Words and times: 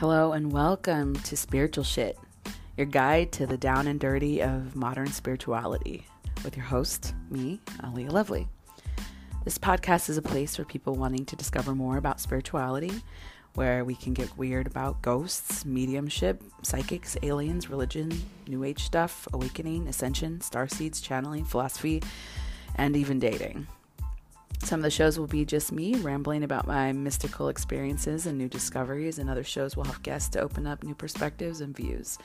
Hello 0.00 0.32
and 0.32 0.50
welcome 0.50 1.14
to 1.14 1.36
Spiritual 1.36 1.84
Shit, 1.84 2.18
your 2.78 2.86
guide 2.86 3.32
to 3.32 3.46
the 3.46 3.58
down 3.58 3.86
and 3.86 4.00
dirty 4.00 4.40
of 4.40 4.74
modern 4.74 5.08
spirituality, 5.08 6.06
with 6.42 6.56
your 6.56 6.64
host, 6.64 7.14
me, 7.28 7.60
Aliyah 7.82 8.10
Lovely. 8.10 8.48
This 9.44 9.58
podcast 9.58 10.08
is 10.08 10.16
a 10.16 10.22
place 10.22 10.56
for 10.56 10.64
people 10.64 10.94
wanting 10.94 11.26
to 11.26 11.36
discover 11.36 11.74
more 11.74 11.98
about 11.98 12.18
spirituality, 12.18 13.02
where 13.56 13.84
we 13.84 13.94
can 13.94 14.14
get 14.14 14.34
weird 14.38 14.66
about 14.66 15.02
ghosts, 15.02 15.66
mediumship, 15.66 16.42
psychics, 16.62 17.18
aliens, 17.22 17.68
religion, 17.68 18.10
new 18.48 18.64
age 18.64 18.82
stuff, 18.82 19.28
awakening, 19.34 19.86
ascension, 19.86 20.40
star 20.40 20.66
seeds, 20.66 21.02
channeling, 21.02 21.44
philosophy, 21.44 22.02
and 22.76 22.96
even 22.96 23.18
dating. 23.18 23.66
Some 24.62 24.80
of 24.80 24.84
the 24.84 24.90
shows 24.90 25.18
will 25.18 25.26
be 25.26 25.44
just 25.44 25.72
me 25.72 25.94
rambling 25.96 26.44
about 26.44 26.66
my 26.66 26.92
mystical 26.92 27.48
experiences 27.48 28.26
and 28.26 28.38
new 28.38 28.48
discoveries, 28.48 29.18
and 29.18 29.28
other 29.28 29.42
shows 29.42 29.76
will 29.76 29.84
have 29.84 30.02
guests 30.02 30.28
to 30.30 30.40
open 30.40 30.66
up 30.66 30.84
new 30.84 30.94
perspectives 30.94 31.60
and 31.60 31.74
views. 31.74 32.18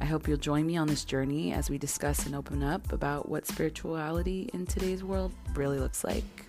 I 0.00 0.04
hope 0.04 0.28
you'll 0.28 0.36
join 0.36 0.66
me 0.66 0.76
on 0.76 0.86
this 0.86 1.04
journey 1.04 1.52
as 1.52 1.70
we 1.70 1.78
discuss 1.78 2.26
and 2.26 2.34
open 2.34 2.62
up 2.62 2.92
about 2.92 3.28
what 3.28 3.46
spirituality 3.46 4.50
in 4.52 4.66
today's 4.66 5.02
world 5.02 5.32
really 5.54 5.78
looks 5.78 6.04
like. 6.04 6.46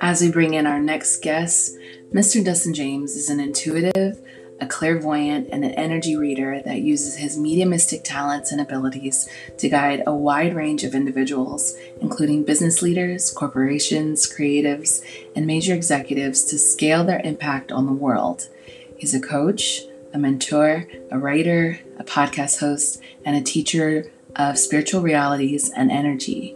As 0.00 0.20
we 0.20 0.30
bring 0.30 0.54
in 0.54 0.66
our 0.66 0.80
next 0.80 1.22
guest, 1.22 1.76
Mr. 2.12 2.44
Dustin 2.44 2.74
James 2.74 3.16
is 3.16 3.30
an 3.30 3.40
intuitive, 3.40 4.20
a 4.62 4.66
clairvoyant, 4.66 5.48
and 5.50 5.64
an 5.64 5.72
energy 5.72 6.14
reader 6.14 6.62
that 6.64 6.80
uses 6.80 7.16
his 7.16 7.36
mediumistic 7.36 8.04
talents 8.04 8.52
and 8.52 8.60
abilities 8.60 9.28
to 9.58 9.68
guide 9.68 10.04
a 10.06 10.14
wide 10.14 10.54
range 10.54 10.84
of 10.84 10.94
individuals, 10.94 11.74
including 12.00 12.44
business 12.44 12.80
leaders, 12.80 13.32
corporations, 13.32 14.32
creatives, 14.32 15.04
and 15.34 15.48
major 15.48 15.74
executives, 15.74 16.44
to 16.44 16.56
scale 16.56 17.02
their 17.02 17.20
impact 17.24 17.72
on 17.72 17.86
the 17.86 17.92
world. 17.92 18.48
He's 18.96 19.14
a 19.14 19.20
coach, 19.20 19.82
a 20.14 20.18
mentor, 20.18 20.86
a 21.10 21.18
writer, 21.18 21.80
a 21.98 22.04
podcast 22.04 22.60
host, 22.60 23.02
and 23.24 23.34
a 23.34 23.42
teacher 23.42 24.12
of 24.36 24.58
spiritual 24.58 25.02
realities 25.02 25.72
and 25.74 25.90
energy. 25.90 26.54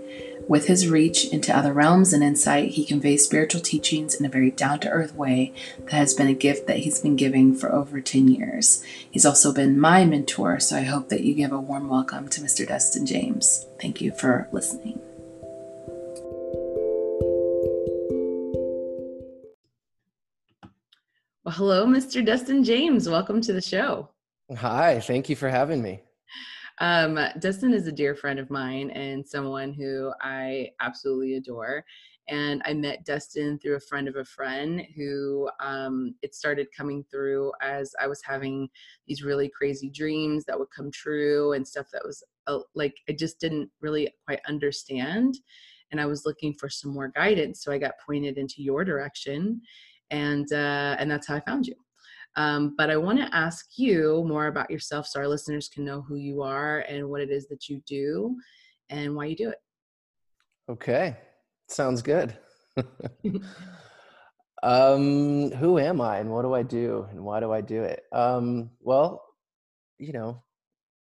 With 0.49 0.69
his 0.69 0.87
reach 0.87 1.25
into 1.33 1.57
other 1.57 1.73
realms 1.73 2.13
and 2.13 2.23
insight, 2.23 2.71
he 2.71 2.85
conveys 2.85 3.25
spiritual 3.25 3.61
teachings 3.61 4.15
in 4.15 4.25
a 4.25 4.29
very 4.29 4.53
down 4.53 4.79
to 4.81 4.89
earth 4.89 5.13
way 5.13 5.53
that 5.81 5.93
has 5.95 6.15
been 6.15 6.29
a 6.29 6.35
gift 6.35 6.69
that 6.69 6.79
he's 6.79 7.01
been 7.01 7.17
giving 7.17 7.53
for 7.53 7.73
over 7.73 8.01
10 8.01 8.29
years. 8.29 8.85
He's 9.11 9.27
also 9.27 9.53
been 9.53 9.77
my 9.77 10.05
mentor, 10.05 10.61
so 10.61 10.77
I 10.77 10.83
hope 10.83 11.09
that 11.09 11.25
you 11.25 11.35
give 11.35 11.51
a 11.51 11.59
warm 11.59 11.89
welcome 11.89 12.29
to 12.29 12.41
Mr. 12.41 12.65
Dustin 12.65 13.07
James. 13.07 13.67
Thank 13.81 14.01
you 14.01 14.13
for 14.13 14.49
listening. 14.53 15.01
Well, 21.43 21.55
hello, 21.55 21.87
Mr. 21.87 22.25
Dustin 22.25 22.63
James. 22.63 23.09
Welcome 23.09 23.41
to 23.41 23.53
the 23.53 23.61
show. 23.61 24.11
Hi, 24.57 25.01
thank 25.01 25.29
you 25.29 25.35
for 25.35 25.49
having 25.49 25.83
me. 25.83 26.03
Um, 26.79 27.19
Dustin 27.39 27.73
is 27.73 27.87
a 27.87 27.93
dear 27.93 28.15
friend 28.15 28.39
of 28.39 28.51
mine 28.51 28.91
and 28.91 29.27
someone 29.27 29.73
who 29.73 30.13
I 30.21 30.71
absolutely 30.81 31.37
adore. 31.37 31.85
And 32.29 32.61
I 32.65 32.75
met 32.75 33.05
Dustin 33.05 33.59
through 33.59 33.77
a 33.77 33.81
friend 33.81 34.09
of 34.09 34.17
a 34.17 34.25
friend 34.25 34.83
who 34.97 35.49
um, 35.61 36.15
it 36.23 36.35
started 36.35 36.67
coming 36.77 37.05
through 37.11 37.53
as 37.63 37.95
I 38.01 38.09
was 38.09 38.21
having 38.25 38.69
these 39.07 39.23
really 39.23 39.49
crazy 39.49 39.89
dreams 39.89 40.45
that 40.45 40.59
would 40.59 40.69
come 40.77 40.91
true 40.91 41.53
and 41.53 41.67
stuff 41.67 41.87
that 41.93 42.05
was 42.05 42.23
uh, 42.49 42.59
like 42.75 42.95
I 43.09 43.13
just 43.13 43.41
didn't 43.41 43.71
really 43.81 44.13
quite 44.27 44.41
understand. 44.49 45.37
And 45.93 46.01
I 46.01 46.07
was 46.07 46.27
looking 46.27 46.53
for 46.53 46.69
some 46.69 46.93
more 46.93 47.09
guidance. 47.09 47.63
So 47.63 47.71
I 47.71 47.79
got 47.79 47.95
pointed 48.05 48.39
into 48.39 48.63
your 48.63 48.85
direction. 48.85 49.63
And, 50.11 50.53
uh, 50.53 50.97
and 50.99 51.09
that's 51.11 51.29
how 51.29 51.37
I 51.37 51.41
found 51.41 51.67
you. 51.67 51.75
Um, 52.37 52.75
but 52.77 52.91
I 52.91 52.97
want 52.97 53.19
to 53.19 53.35
ask 53.35 53.67
you 53.77 54.25
more 54.27 54.47
about 54.47 54.71
yourself 54.71 55.07
so 55.07 55.21
our 55.21 55.29
listeners 55.29 55.69
can 55.69 55.85
know 55.85 56.03
who 56.03 56.17
you 56.17 56.43
are 56.43 56.81
and 56.81 57.09
what 57.09 57.23
it 57.23 57.31
is 57.31 57.49
that 57.49 57.69
you 57.69 57.81
do 57.87 58.37
and 58.91 59.15
why 59.15 59.27
you 59.27 59.37
do 59.37 59.49
it. 59.49 59.59
Okay, 60.69 61.17
sounds 61.69 62.03
good. 62.03 62.37
um, 64.63 65.51
who 65.53 65.79
am 65.79 66.01
I 66.01 66.19
and 66.19 66.31
what 66.31 66.43
do 66.43 66.55
I 66.55 66.63
do 66.63 67.07
and 67.11 67.21
why 67.21 67.41
do 67.41 67.53
I 67.53 67.61
do 67.61 67.83
it? 67.83 68.03
Um, 68.13 68.71
well, 68.81 69.25
you 69.99 70.13
know, 70.13 70.43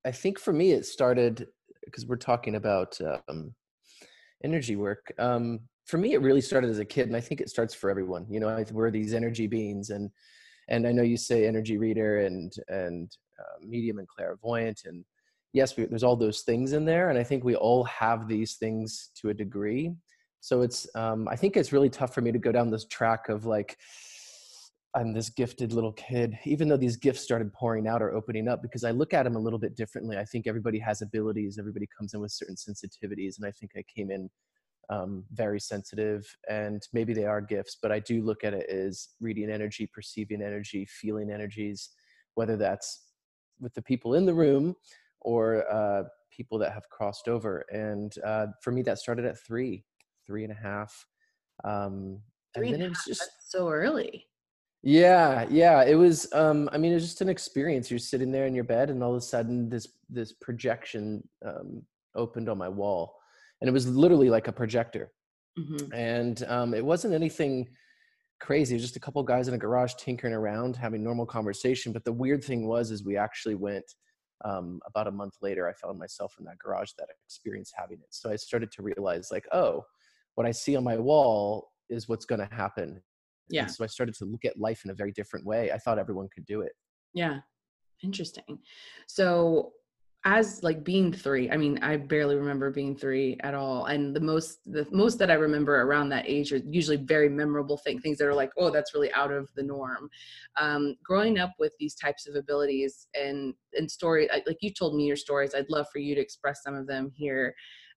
I 0.06 0.12
think 0.12 0.40
for 0.40 0.54
me 0.54 0.72
it 0.72 0.86
started 0.86 1.48
because 1.84 2.06
we're 2.06 2.18
talking 2.18 2.56
about 2.56 3.00
um, 3.28 3.56
energy 4.44 4.76
work. 4.76 5.12
Um, 5.18 5.62
for 5.86 5.98
me, 5.98 6.14
it 6.14 6.22
really 6.22 6.42
started 6.42 6.70
as 6.70 6.80
a 6.80 6.86
kid, 6.86 7.08
and 7.08 7.16
I 7.16 7.22
think 7.22 7.40
it 7.40 7.50
starts 7.50 7.74
for 7.74 7.90
everyone. 7.90 8.26
You 8.30 8.42
know, 8.42 8.64
we're 8.72 8.92
these 8.92 9.14
energy 9.14 9.48
beings, 9.48 9.90
and 9.90 10.12
and 10.68 10.88
i 10.88 10.92
know 10.92 11.04
you 11.04 11.18
say 11.18 11.46
energy 11.46 11.78
reader 11.78 12.20
and 12.20 12.54
and 12.68 13.18
uh, 13.40 13.66
medium 13.66 14.00
and 14.00 14.08
clairvoyant 14.08 14.82
and 14.86 15.04
yes 15.54 15.78
we, 15.78 15.86
there's 15.86 16.04
all 16.04 16.16
those 16.16 16.42
things 16.42 16.74
in 16.74 16.86
there 16.86 17.10
and 17.10 17.18
i 17.18 17.24
think 17.24 17.44
we 17.44 17.56
all 17.56 17.84
have 17.86 18.28
these 18.28 18.56
things 18.56 19.12
to 19.16 19.30
a 19.30 19.34
degree. 19.34 19.94
So 20.40 20.62
it's 20.62 20.88
um, 20.96 21.28
i 21.28 21.36
think 21.36 21.58
it's 21.58 21.74
really 21.74 21.90
tough 21.90 22.14
for 22.14 22.22
me 22.22 22.32
to 22.32 22.40
go 22.40 22.52
down 22.52 22.70
this 22.70 22.86
track 22.86 23.28
of 23.28 23.46
like 23.46 23.78
i'm 24.96 25.12
this 25.14 25.30
gifted 25.30 25.74
little 25.74 25.92
kid 25.94 26.38
even 26.46 26.68
though 26.68 26.78
these 26.78 26.96
gifts 26.96 27.22
started 27.22 27.52
pouring 27.54 27.88
out 27.88 28.02
or 28.02 28.14
opening 28.14 28.48
up 28.48 28.62
because 28.62 28.84
i 28.84 28.92
look 28.92 29.14
at 29.14 29.24
them 29.24 29.36
a 29.36 29.40
little 29.40 29.60
bit 29.60 29.76
differently. 29.76 30.18
I 30.18 30.26
think 30.26 30.48
everybody 30.48 30.80
has 30.80 31.02
abilities 31.02 31.58
everybody 31.58 31.88
comes 31.98 32.14
in 32.14 32.22
with 32.22 32.32
certain 32.32 32.56
sensitivities 32.56 33.38
and 33.38 33.46
i 33.46 33.52
think 33.52 33.72
i 33.76 33.84
came 33.94 34.12
in 34.12 34.30
um, 34.90 35.24
very 35.34 35.60
sensitive 35.60 36.26
and 36.50 36.88
maybe 36.94 37.14
they 37.14 37.26
are 37.26 37.42
gifts 37.42 37.78
but 37.82 37.92
i 37.92 38.00
do 38.00 38.22
look 38.22 38.44
at 38.44 38.54
it 38.54 38.70
as 38.70 39.10
reading 39.20 39.50
energy 39.50 39.90
perceiving 39.94 40.42
energy 40.42 40.86
feeling 40.86 41.30
energies 41.30 41.90
whether 42.36 42.56
that's 42.56 43.08
with 43.60 43.74
the 43.74 43.82
people 43.82 44.14
in 44.14 44.26
the 44.26 44.34
room 44.34 44.76
or 45.22 45.70
uh, 45.72 46.04
people 46.32 46.58
that 46.58 46.72
have 46.72 46.88
crossed 46.90 47.28
over 47.28 47.66
and 47.72 48.16
uh, 48.26 48.48
for 48.62 48.72
me 48.72 48.82
that 48.82 49.00
started 49.00 49.26
at 49.26 49.40
three 49.40 49.84
three 50.26 50.44
and 50.44 50.54
a 50.54 50.56
half 50.56 51.06
um, 51.64 52.20
three 52.56 52.68
and, 52.68 52.76
and 52.76 52.84
then 52.84 52.88
it 52.88 52.90
was 52.90 53.04
just 53.06 53.30
so 53.52 53.70
early. 53.70 54.26
Yeah 54.84 55.46
yeah 55.50 55.84
it 55.84 55.96
was 55.96 56.32
um 56.34 56.70
i 56.72 56.78
mean 56.78 56.92
it 56.92 56.96
was 56.96 57.04
just 57.04 57.22
an 57.22 57.30
experience 57.30 57.90
you're 57.90 58.00
sitting 58.00 58.32
there 58.32 58.46
in 58.46 58.54
your 58.54 58.64
bed 58.64 58.90
and 58.90 59.04
all 59.04 59.12
of 59.12 59.18
a 59.18 59.22
sudden 59.22 59.70
this 59.70 59.88
this 60.08 60.32
projection 60.32 61.28
um 61.46 61.82
opened 62.16 62.48
on 62.48 62.58
my 62.58 62.70
wall 62.70 63.16
and 63.62 63.68
it 63.68 63.74
was 63.74 63.88
literally 63.88 64.30
like 64.30 64.48
a 64.48 64.52
projector. 64.52 65.12
Mm-hmm. 65.58 65.92
and 65.92 66.44
um, 66.44 66.76
it 66.76 66.86
wasn't 66.86 67.16
anything 67.16 67.68
crazy 68.40 68.76
it 68.76 68.78
was 68.78 68.84
just 68.84 68.96
a 68.96 69.00
couple 69.00 69.24
guys 69.24 69.48
in 69.48 69.56
a 69.56 69.58
garage 69.58 69.96
tinkering 69.96 70.36
around 70.36 70.76
having 70.76 71.04
normal 71.04 71.26
conversation 71.26 71.92
but 71.92 72.06
the 72.06 72.14
weird 72.14 72.44
thing 72.44 72.68
was 72.68 72.92
is 72.92 73.04
we 73.04 73.18
actually 73.18 73.56
went 73.56 73.96
um, 74.46 74.80
about 74.86 75.08
a 75.08 75.12
month 75.12 75.34
later 75.42 75.68
i 75.68 75.74
found 75.74 75.98
myself 75.98 76.36
in 76.38 76.46
that 76.46 76.60
garage 76.60 76.92
that 77.00 77.08
experience 77.26 77.72
having 77.76 77.98
it. 77.98 78.06
So 78.12 78.30
i 78.30 78.36
started 78.36 78.72
to 78.74 78.84
realize 78.84 79.30
like 79.32 79.48
oh 79.52 79.84
what 80.36 80.46
i 80.46 80.52
see 80.52 80.76
on 80.76 80.84
my 80.84 80.98
wall 80.98 81.72
is 81.90 82.08
what's 82.08 82.26
going 82.26 82.48
to 82.48 82.56
happen 82.56 83.02
yeah. 83.50 83.64
and 83.64 83.72
so 83.72 83.84
i 83.84 83.88
started 83.88 84.14
to 84.16 84.26
look 84.26 84.46
at 84.46 84.60
life 84.60 84.86
in 84.86 84.92
a 84.92 84.94
very 84.94 85.12
different 85.12 85.44
way. 85.44 85.72
I 85.72 85.80
thought 85.80 85.98
everyone 85.98 86.30
could 86.32 86.46
do 86.46 86.62
it. 86.62 86.74
Yeah. 87.16 87.40
Interesting. 88.04 88.60
So 89.08 89.72
as 90.26 90.62
like 90.64 90.84
being 90.84 91.14
three 91.14 91.50
i 91.52 91.58
mean 91.58 91.78
i 91.82 91.96
barely 91.96 92.36
remember 92.36 92.72
being 92.72 92.96
three 92.96 93.38
at 93.42 93.54
all 93.54 93.86
and 93.86 94.16
the 94.16 94.20
most 94.20 94.60
the 94.66 94.86
most 94.92 95.20
that 95.20 95.30
i 95.30 95.36
remember 95.36 95.82
around 95.82 96.10
that 96.10 96.28
age 96.28 96.52
are 96.52 96.62
usually 96.66 96.98
very 96.98 97.30
memorable 97.30 97.78
thing, 97.78 98.00
things 98.00 98.18
that 98.18 98.28
are 98.28 98.34
like 98.34 98.50
oh 98.58 98.70
that's 98.70 98.94
really 98.94 99.14
out 99.14 99.32
of 99.32 99.50
the 99.56 99.64
norm. 99.64 100.10
Um, 100.60 100.96
growing 101.04 101.38
up 101.38 101.54
with 101.60 101.72
these 101.80 101.96
types 101.96 102.28
of 102.28 102.36
abilities 102.36 103.08
and 103.14 103.54
and 103.74 103.90
story 103.90 104.28
like 104.48 104.58
you 104.62 104.74
told 104.74 104.96
me 104.96 105.06
your 105.06 105.16
stories 105.16 105.54
i'd 105.54 105.70
love 105.70 105.86
for 105.94 106.00
you 106.00 106.16
to 106.16 106.22
express 106.22 106.64
some 106.64 106.76
of 106.76 106.88
them 106.88 107.12
here 107.16 107.54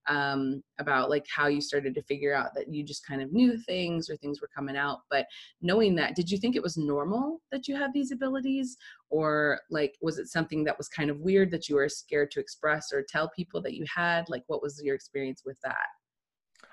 um, 0.08 0.62
about 0.79 1.11
like 1.11 1.26
how 1.35 1.47
you 1.47 1.61
started 1.61 1.94
to 1.94 2.02
figure 2.02 2.35
out 2.35 2.55
that 2.55 2.73
you 2.73 2.82
just 2.82 3.06
kind 3.06 3.23
of 3.23 3.32
knew 3.32 3.58
things 3.58 4.08
or 4.08 4.17
things 4.17 4.41
were 4.41 4.50
coming 4.55 4.76
out. 4.76 5.00
But 5.11 5.26
knowing 5.61 5.94
that, 5.97 6.17
did 6.17 6.31
you 6.31 6.38
think 6.38 6.56
it 6.56 6.62
was 6.62 6.76
normal 6.76 7.41
that 7.52 7.69
you 7.69 7.76
had 7.76 7.93
these 7.93 8.12
abilities, 8.12 8.76
or 9.11 9.61
like 9.70 9.97
was 10.00 10.19
it 10.19 10.29
something 10.29 10.64
that 10.64 10.79
was 10.79 10.88
kind 10.88 11.11
of 11.11 11.20
weird 11.20 11.50
that 11.50 11.69
you 11.69 11.76
were 11.76 11.88
scared 11.88 12.31
to 12.32 12.41
express 12.41 12.93
or 12.93 13.05
tell 13.08 13.31
people 13.31 13.61
that 13.62 13.75
you 13.75 13.85
had? 13.94 14.29
Like, 14.29 14.44
what 14.47 14.62
was 14.62 14.81
your 14.82 14.94
experience 14.94 15.43
with 15.44 15.58
that? 15.62 15.87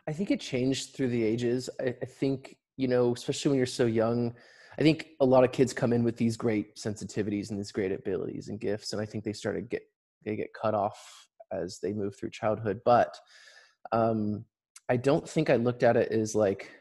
I 0.08 0.14
think 0.14 0.32
it 0.32 0.40
changed 0.40 0.96
through 0.96 1.10
the 1.10 1.24
ages. 1.24 1.70
I, 1.80 1.96
I 2.02 2.06
think 2.06 2.58
you 2.78 2.88
know, 2.88 3.14
especially 3.14 3.50
when 3.50 3.58
you're 3.58 3.66
so 3.66 3.86
young. 3.86 4.34
I 4.80 4.84
think 4.84 5.08
a 5.20 5.26
lot 5.26 5.44
of 5.44 5.52
kids 5.52 5.74
come 5.74 5.92
in 5.92 6.04
with 6.04 6.18
these 6.18 6.38
great 6.38 6.76
sensitivities 6.76 7.50
and 7.50 7.58
these 7.58 7.72
great 7.72 7.92
abilities 7.92 8.50
and 8.50 8.60
gifts, 8.60 8.94
and 8.94 9.02
I 9.02 9.06
think 9.06 9.24
they 9.24 9.34
start 9.34 9.56
to 9.56 9.62
get 9.62 9.82
they 10.24 10.36
get 10.36 10.54
cut 10.54 10.74
off 10.74 11.27
as 11.52 11.80
they 11.80 11.94
move 11.94 12.16
through 12.16 12.32
childhood. 12.32 12.82
But 12.86 13.18
um, 13.92 14.46
I 14.90 14.98
don't 14.98 15.28
think 15.28 15.50
I 15.50 15.56
looked 15.56 15.84
at 15.84 15.98
it 15.98 16.12
as 16.12 16.36
like 16.36 16.72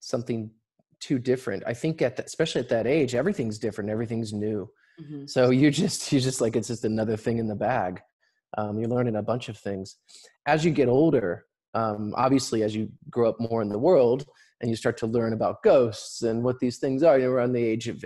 something 0.00 0.50
too 1.00 1.18
different. 1.18 1.62
I 1.66 1.74
think 1.74 2.02
at 2.02 2.18
especially 2.20 2.60
at 2.60 2.68
that 2.70 2.86
age, 2.86 3.14
everything's 3.14 3.58
different, 3.58 3.90
everything's 3.90 4.32
new. 4.32 4.68
Mm-hmm. 5.00 5.26
So 5.26 5.50
you 5.50 5.70
just 5.70 6.12
you 6.12 6.20
just 6.20 6.40
like 6.40 6.56
it's 6.56 6.68
just 6.68 6.84
another 6.84 7.16
thing 7.16 7.38
in 7.38 7.48
the 7.48 7.56
bag. 7.56 8.00
um, 8.56 8.78
you're 8.78 8.88
learning 8.88 9.16
a 9.16 9.22
bunch 9.22 9.48
of 9.48 9.58
things 9.58 9.96
as 10.46 10.64
you 10.64 10.70
get 10.70 10.88
older 10.88 11.44
um, 11.74 12.14
obviously 12.16 12.62
as 12.62 12.74
you 12.74 12.90
grow 13.10 13.28
up 13.28 13.40
more 13.40 13.62
in 13.62 13.68
the 13.68 13.78
world 13.78 14.26
and 14.60 14.70
you 14.70 14.76
start 14.76 14.96
to 14.98 15.06
learn 15.06 15.32
about 15.32 15.62
ghosts 15.62 16.22
and 16.22 16.42
what 16.42 16.58
these 16.60 16.78
things 16.78 17.02
are 17.02 17.18
you 17.18 17.24
know 17.24 17.30
around 17.30 17.52
the 17.52 17.64
age 17.64 17.88
of 17.88 18.04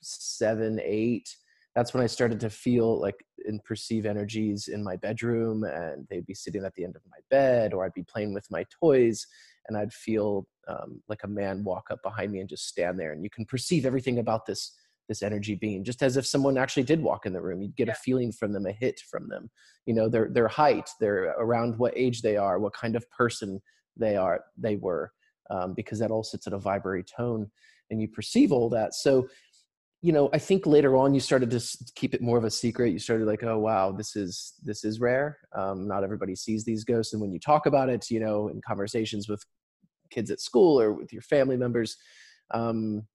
seven 0.00 0.80
eight 0.82 1.36
that's 1.74 1.94
when 1.94 2.02
i 2.02 2.06
started 2.06 2.40
to 2.40 2.50
feel 2.50 3.00
like 3.00 3.24
and 3.46 3.62
perceive 3.64 4.04
energies 4.04 4.68
in 4.68 4.84
my 4.84 4.96
bedroom 4.96 5.64
and 5.64 6.06
they'd 6.10 6.26
be 6.26 6.34
sitting 6.34 6.64
at 6.64 6.74
the 6.74 6.84
end 6.84 6.94
of 6.96 7.02
my 7.10 7.18
bed 7.30 7.72
or 7.72 7.84
i'd 7.84 7.94
be 7.94 8.04
playing 8.04 8.34
with 8.34 8.46
my 8.50 8.64
toys 8.80 9.26
and 9.68 9.76
i'd 9.76 9.92
feel 9.92 10.46
um, 10.68 11.02
like 11.08 11.20
a 11.24 11.28
man 11.28 11.64
walk 11.64 11.86
up 11.90 12.02
behind 12.02 12.30
me 12.30 12.40
and 12.40 12.48
just 12.48 12.68
stand 12.68 12.98
there 12.98 13.12
and 13.12 13.24
you 13.24 13.30
can 13.30 13.44
perceive 13.44 13.86
everything 13.86 14.18
about 14.18 14.46
this 14.46 14.76
this 15.10 15.22
energy 15.24 15.56
being 15.56 15.82
just 15.82 16.04
as 16.04 16.16
if 16.16 16.24
someone 16.24 16.56
actually 16.56 16.84
did 16.84 17.02
walk 17.02 17.26
in 17.26 17.32
the 17.32 17.40
room. 17.40 17.60
You'd 17.60 17.74
get 17.74 17.88
yeah. 17.88 17.94
a 17.94 17.96
feeling 17.96 18.30
from 18.30 18.52
them 18.52 18.64
a 18.64 18.70
hit 18.70 19.00
from 19.10 19.28
them. 19.28 19.50
You 19.84 19.92
know 19.92 20.08
their 20.08 20.28
their 20.32 20.46
height 20.46 20.88
their 21.00 21.34
around 21.38 21.76
what 21.78 21.92
age 21.96 22.22
they 22.22 22.36
are 22.36 22.60
what 22.60 22.72
kind 22.72 22.94
of 22.94 23.10
person 23.10 23.60
they 23.96 24.16
are 24.16 24.40
they 24.56 24.76
were 24.76 25.10
um, 25.50 25.74
because 25.74 25.98
that 25.98 26.12
all 26.12 26.22
sits 26.22 26.46
at 26.46 26.52
a 26.52 26.58
vibratory 26.58 27.02
tone 27.04 27.50
and 27.90 28.00
you 28.00 28.06
perceive 28.06 28.52
all 28.52 28.68
that. 28.70 28.94
So 28.94 29.28
you 30.02 30.12
know 30.12 30.30
i 30.32 30.38
think 30.38 30.66
later 30.66 30.96
on 30.96 31.12
you 31.12 31.20
started 31.20 31.50
to 31.50 31.60
keep 31.94 32.14
it 32.14 32.22
more 32.22 32.38
of 32.38 32.44
a 32.44 32.50
secret 32.50 32.90
you 32.90 32.98
started 32.98 33.26
like 33.26 33.42
oh 33.42 33.58
wow 33.58 33.92
this 33.92 34.16
is 34.16 34.54
this 34.62 34.84
is 34.84 34.98
rare 35.00 35.38
um, 35.54 35.86
not 35.86 36.04
everybody 36.04 36.34
sees 36.34 36.64
these 36.64 36.84
ghosts 36.84 37.12
and 37.12 37.20
when 37.20 37.32
you 37.32 37.38
talk 37.38 37.66
about 37.66 37.88
it 37.88 38.10
you 38.10 38.20
know 38.20 38.48
in 38.48 38.60
conversations 38.66 39.28
with 39.28 39.44
kids 40.10 40.30
at 40.30 40.40
school 40.40 40.80
or 40.80 40.92
with 40.92 41.12
your 41.12 41.22
family 41.22 41.56
members 41.56 41.96
um, 42.52 43.06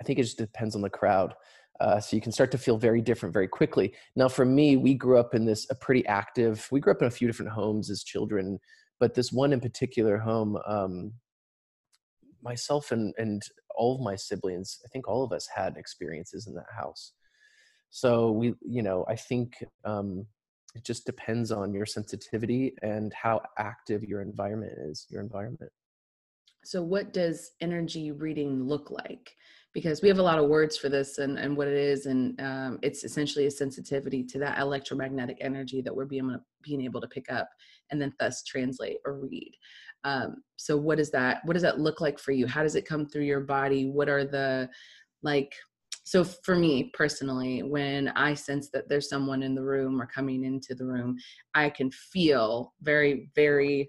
I 0.00 0.04
think 0.04 0.18
it 0.18 0.24
just 0.24 0.38
depends 0.38 0.74
on 0.74 0.82
the 0.82 0.90
crowd. 0.90 1.34
Uh, 1.80 2.00
so 2.00 2.14
you 2.16 2.20
can 2.20 2.32
start 2.32 2.50
to 2.52 2.58
feel 2.58 2.76
very 2.76 3.00
different 3.00 3.32
very 3.32 3.48
quickly. 3.48 3.94
Now, 4.14 4.28
for 4.28 4.44
me, 4.44 4.76
we 4.76 4.94
grew 4.94 5.18
up 5.18 5.34
in 5.34 5.44
this 5.44 5.66
a 5.70 5.74
pretty 5.74 6.04
active. 6.06 6.68
We 6.70 6.80
grew 6.80 6.92
up 6.92 7.00
in 7.02 7.08
a 7.08 7.10
few 7.10 7.26
different 7.26 7.52
homes 7.52 7.90
as 7.90 8.02
children, 8.02 8.58
but 9.00 9.14
this 9.14 9.32
one 9.32 9.52
in 9.52 9.60
particular 9.60 10.18
home, 10.18 10.58
um, 10.66 11.12
myself 12.42 12.92
and 12.92 13.14
and 13.16 13.42
all 13.76 13.96
of 13.96 14.00
my 14.00 14.16
siblings, 14.16 14.78
I 14.84 14.88
think 14.88 15.08
all 15.08 15.24
of 15.24 15.32
us 15.32 15.48
had 15.54 15.76
experiences 15.76 16.46
in 16.46 16.54
that 16.54 16.70
house. 16.76 17.12
So 17.90 18.30
we, 18.30 18.54
you 18.62 18.82
know, 18.82 19.04
I 19.08 19.16
think 19.16 19.52
um, 19.84 20.26
it 20.74 20.84
just 20.84 21.04
depends 21.04 21.52
on 21.52 21.74
your 21.74 21.86
sensitivity 21.86 22.74
and 22.82 23.12
how 23.12 23.42
active 23.58 24.02
your 24.02 24.22
environment 24.22 24.72
is. 24.78 25.06
Your 25.10 25.20
environment. 25.20 25.70
So, 26.64 26.82
what 26.82 27.12
does 27.12 27.50
energy 27.60 28.12
reading 28.12 28.64
look 28.66 28.90
like? 28.90 29.34
because 29.72 30.02
we 30.02 30.08
have 30.08 30.18
a 30.18 30.22
lot 30.22 30.38
of 30.38 30.48
words 30.48 30.76
for 30.76 30.88
this 30.88 31.18
and, 31.18 31.38
and 31.38 31.56
what 31.56 31.68
it 31.68 31.76
is 31.76 32.06
and 32.06 32.38
um, 32.40 32.78
it's 32.82 33.04
essentially 33.04 33.46
a 33.46 33.50
sensitivity 33.50 34.22
to 34.22 34.38
that 34.38 34.58
electromagnetic 34.58 35.38
energy 35.40 35.80
that 35.80 35.94
we're 35.94 36.04
being, 36.04 36.36
being 36.62 36.82
able 36.82 37.00
to 37.00 37.08
pick 37.08 37.30
up 37.32 37.48
and 37.90 38.00
then 38.00 38.12
thus 38.18 38.42
translate 38.42 38.98
or 39.04 39.14
read 39.14 39.52
um, 40.04 40.42
so 40.56 40.76
what 40.76 40.98
does 40.98 41.10
that 41.10 41.40
what 41.44 41.54
does 41.54 41.62
that 41.62 41.80
look 41.80 42.00
like 42.00 42.18
for 42.18 42.32
you? 42.32 42.46
How 42.46 42.62
does 42.62 42.74
it 42.74 42.86
come 42.86 43.06
through 43.06 43.24
your 43.24 43.40
body? 43.40 43.86
What 43.86 44.08
are 44.08 44.24
the 44.24 44.68
like 45.22 45.52
so 46.04 46.24
for 46.24 46.56
me 46.56 46.90
personally 46.94 47.62
when 47.62 48.08
i 48.16 48.34
sense 48.34 48.68
that 48.70 48.88
there's 48.88 49.08
someone 49.08 49.42
in 49.42 49.54
the 49.54 49.62
room 49.62 50.00
or 50.00 50.06
coming 50.06 50.44
into 50.44 50.74
the 50.74 50.84
room 50.84 51.16
i 51.54 51.70
can 51.70 51.90
feel 51.90 52.72
very 52.82 53.30
very 53.34 53.88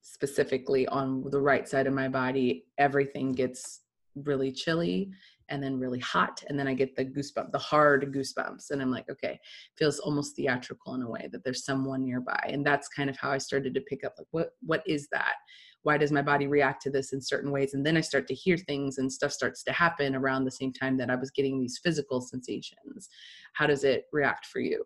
specifically 0.00 0.86
on 0.88 1.24
the 1.30 1.40
right 1.40 1.68
side 1.68 1.86
of 1.86 1.92
my 1.92 2.08
body 2.08 2.64
everything 2.78 3.32
gets 3.32 3.80
really 4.24 4.52
chilly 4.52 5.10
and 5.48 5.62
then 5.62 5.78
really 5.78 5.98
hot 5.98 6.42
and 6.48 6.58
then 6.58 6.66
i 6.66 6.74
get 6.74 6.94
the 6.96 7.04
goosebump 7.04 7.50
the 7.52 7.58
hard 7.58 8.12
goosebumps 8.14 8.70
and 8.70 8.80
i'm 8.80 8.90
like 8.90 9.08
okay 9.10 9.38
feels 9.76 9.98
almost 9.98 10.36
theatrical 10.36 10.94
in 10.94 11.02
a 11.02 11.08
way 11.08 11.28
that 11.30 11.44
there's 11.44 11.64
someone 11.64 12.04
nearby 12.04 12.48
and 12.48 12.66
that's 12.66 12.88
kind 12.88 13.10
of 13.10 13.16
how 13.16 13.30
i 13.30 13.38
started 13.38 13.74
to 13.74 13.80
pick 13.82 14.04
up 14.04 14.14
like 14.18 14.26
what 14.30 14.50
what 14.60 14.82
is 14.86 15.08
that 15.12 15.34
why 15.82 15.98
does 15.98 16.12
my 16.12 16.22
body 16.22 16.46
react 16.46 16.80
to 16.82 16.90
this 16.90 17.12
in 17.12 17.20
certain 17.20 17.50
ways 17.50 17.74
and 17.74 17.84
then 17.84 17.96
i 17.96 18.00
start 18.00 18.26
to 18.26 18.34
hear 18.34 18.56
things 18.56 18.98
and 18.98 19.12
stuff 19.12 19.32
starts 19.32 19.62
to 19.62 19.72
happen 19.72 20.14
around 20.14 20.44
the 20.44 20.50
same 20.50 20.72
time 20.72 20.96
that 20.96 21.10
i 21.10 21.14
was 21.14 21.30
getting 21.30 21.60
these 21.60 21.80
physical 21.82 22.20
sensations 22.20 23.08
how 23.54 23.66
does 23.66 23.84
it 23.84 24.04
react 24.12 24.46
for 24.46 24.60
you 24.60 24.84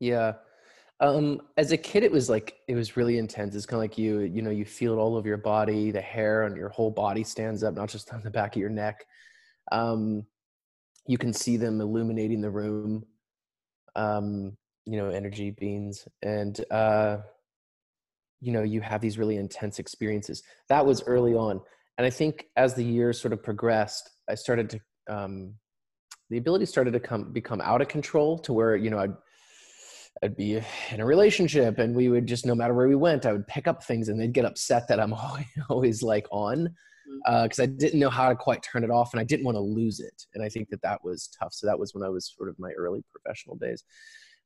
yeah 0.00 0.32
um, 1.00 1.40
as 1.56 1.72
a 1.72 1.76
kid, 1.76 2.04
it 2.04 2.12
was 2.12 2.30
like 2.30 2.60
it 2.68 2.74
was 2.74 2.96
really 2.96 3.18
intense. 3.18 3.54
It's 3.54 3.66
kind 3.66 3.78
of 3.78 3.82
like 3.82 3.98
you, 3.98 4.20
you 4.20 4.42
know, 4.42 4.50
you 4.50 4.64
feel 4.64 4.92
it 4.92 4.96
all 4.96 5.16
over 5.16 5.26
your 5.26 5.36
body. 5.36 5.90
The 5.90 6.00
hair 6.00 6.44
on 6.44 6.54
your 6.54 6.68
whole 6.68 6.90
body 6.90 7.24
stands 7.24 7.64
up, 7.64 7.74
not 7.74 7.88
just 7.88 8.12
on 8.12 8.22
the 8.22 8.30
back 8.30 8.54
of 8.54 8.60
your 8.60 8.70
neck. 8.70 9.04
Um, 9.72 10.26
you 11.06 11.18
can 11.18 11.32
see 11.32 11.56
them 11.56 11.80
illuminating 11.80 12.40
the 12.40 12.50
room. 12.50 13.04
Um, 13.96 14.56
you 14.86 14.98
know, 14.98 15.08
energy 15.08 15.50
beings, 15.50 16.06
and 16.22 16.62
uh, 16.70 17.18
you 18.40 18.52
know, 18.52 18.62
you 18.62 18.80
have 18.82 19.00
these 19.00 19.16
really 19.16 19.36
intense 19.36 19.78
experiences. 19.78 20.42
That 20.68 20.84
was 20.84 21.02
early 21.06 21.34
on, 21.34 21.60
and 21.96 22.06
I 22.06 22.10
think 22.10 22.46
as 22.56 22.74
the 22.74 22.84
years 22.84 23.20
sort 23.20 23.32
of 23.32 23.42
progressed, 23.42 24.10
I 24.28 24.34
started 24.34 24.68
to 24.70 24.80
um, 25.08 25.54
the 26.30 26.38
ability 26.38 26.66
started 26.66 26.92
to 26.92 27.00
come 27.00 27.32
become 27.32 27.60
out 27.60 27.80
of 27.80 27.88
control 27.88 28.38
to 28.40 28.52
where 28.52 28.76
you 28.76 28.90
know 28.90 28.98
I'd 28.98 29.14
I'd 30.22 30.36
be 30.36 30.60
in 30.90 31.00
a 31.00 31.06
relationship 31.06 31.78
and 31.78 31.94
we 31.94 32.08
would 32.08 32.26
just 32.26 32.46
no 32.46 32.54
matter 32.54 32.74
where 32.74 32.88
we 32.88 32.94
went, 32.94 33.26
I 33.26 33.32
would 33.32 33.46
pick 33.46 33.66
up 33.66 33.84
things 33.84 34.08
and 34.08 34.20
they'd 34.20 34.32
get 34.32 34.44
upset 34.44 34.88
that 34.88 35.00
I'm 35.00 35.12
always, 35.14 35.46
always 35.68 36.02
like 36.02 36.26
on 36.30 36.74
because 37.24 37.58
uh, 37.58 37.64
I 37.64 37.66
didn't 37.66 38.00
know 38.00 38.10
how 38.10 38.28
to 38.28 38.36
quite 38.36 38.62
turn 38.62 38.84
it 38.84 38.90
off 38.90 39.12
and 39.12 39.20
I 39.20 39.24
didn't 39.24 39.44
want 39.44 39.56
to 39.56 39.60
lose 39.60 40.00
it. 40.00 40.26
And 40.34 40.44
I 40.44 40.48
think 40.48 40.68
that 40.70 40.82
that 40.82 41.04
was 41.04 41.28
tough. 41.38 41.52
So 41.52 41.66
that 41.66 41.78
was 41.78 41.94
when 41.94 42.02
I 42.02 42.08
was 42.08 42.32
sort 42.36 42.48
of 42.48 42.58
my 42.58 42.72
early 42.72 43.02
professional 43.12 43.56
days. 43.56 43.84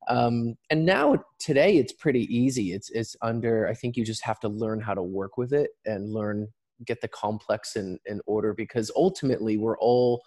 Um, 0.08 0.54
and 0.70 0.86
now 0.86 1.16
today 1.38 1.76
it's 1.76 1.92
pretty 1.92 2.24
easy. 2.34 2.72
It's 2.72 2.90
it's 2.90 3.16
under. 3.20 3.66
I 3.68 3.74
think 3.74 3.96
you 3.96 4.04
just 4.04 4.24
have 4.24 4.40
to 4.40 4.48
learn 4.48 4.80
how 4.80 4.94
to 4.94 5.02
work 5.02 5.36
with 5.36 5.52
it 5.52 5.70
and 5.86 6.12
learn 6.12 6.48
get 6.84 7.00
the 7.00 7.08
complex 7.08 7.76
in 7.76 7.98
in 8.06 8.20
order 8.26 8.54
because 8.54 8.90
ultimately 8.94 9.56
we're 9.56 9.78
all 9.78 10.22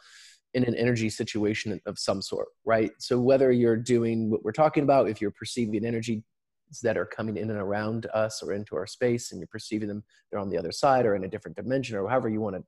in 0.54 0.66
an 0.66 0.76
energy 0.76 1.10
situation 1.10 1.80
of 1.86 1.98
some 1.98 2.22
sort, 2.22 2.50
right? 2.66 2.92
So 3.00 3.20
whether 3.20 3.52
you're 3.52 3.78
doing 3.78 4.30
what 4.30 4.44
we're 4.44 4.52
talking 4.52 4.84
about, 4.84 5.10
if 5.10 5.22
you're 5.22 5.32
perceiving 5.32 5.86
energy 5.86 6.24
that 6.80 6.98
are 6.98 7.06
coming 7.06 7.38
in 7.38 7.50
and 7.50 7.60
around 7.60 8.08
us 8.14 8.42
or 8.42 8.54
into 8.54 8.76
our 8.76 8.88
space 8.88 9.32
and 9.32 9.40
you're 9.40 9.48
perceiving 9.48 9.88
them, 9.88 10.04
they're 10.30 10.40
on 10.40 10.50
the 10.50 10.58
other 10.58 10.72
side 10.72 11.06
or 11.06 11.16
in 11.16 11.24
a 11.24 11.28
different 11.28 11.58
dimension 11.58 11.98
or 11.98 12.08
however 12.08 12.30
you 12.30 12.42
want 12.42 12.56
to 12.56 12.64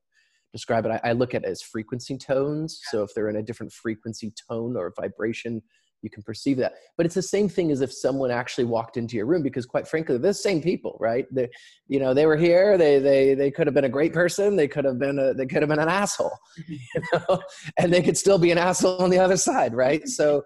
describe 0.52 0.86
it. 0.86 0.92
I, 0.92 1.10
I 1.10 1.12
look 1.14 1.34
at 1.34 1.44
it 1.44 1.50
as 1.50 1.62
frequency 1.62 2.18
tones. 2.18 2.80
So 2.92 3.04
if 3.04 3.14
they're 3.14 3.30
in 3.30 3.38
a 3.38 3.44
different 3.44 3.72
frequency 3.72 4.34
tone 4.50 4.76
or 4.76 4.94
vibration, 4.96 5.62
you 6.04 6.10
can 6.10 6.22
perceive 6.22 6.58
that 6.58 6.74
but 6.98 7.06
it's 7.06 7.16
the 7.16 7.22
same 7.22 7.50
thing 7.50 7.72
as 7.72 7.82
if 7.82 7.92
someone 7.92 8.30
actually 8.30 8.66
walked 8.66 8.98
into 8.98 9.16
your 9.16 9.26
room 9.26 9.42
because 9.42 9.66
quite 9.66 9.88
frankly 9.88 10.18
they're 10.18 10.32
the 10.32 10.34
same 10.34 10.62
people 10.62 10.98
right 11.00 11.26
they 11.32 11.50
you 11.88 12.00
know 12.00 12.14
they 12.14 12.26
were 12.26 12.36
here 12.36 12.78
they 12.78 13.00
they 13.00 13.34
they 13.34 13.50
could 13.50 13.66
have 13.66 13.74
been 13.74 13.86
a 13.86 13.90
great 13.90 14.14
person 14.14 14.56
they 14.56 14.68
could 14.68 14.86
have 14.86 15.00
been 15.00 15.18
a 15.18 15.34
they 15.34 15.46
could 15.46 15.62
have 15.62 15.70
been 15.70 15.80
an 15.80 15.90
asshole 15.90 16.38
you 16.68 16.80
know 17.14 17.40
and 17.78 17.92
they 17.92 18.02
could 18.02 18.18
still 18.18 18.38
be 18.38 18.52
an 18.52 18.58
asshole 18.58 19.02
on 19.02 19.10
the 19.10 19.20
other 19.20 19.38
side 19.38 19.74
right 19.74 20.08
so 20.08 20.44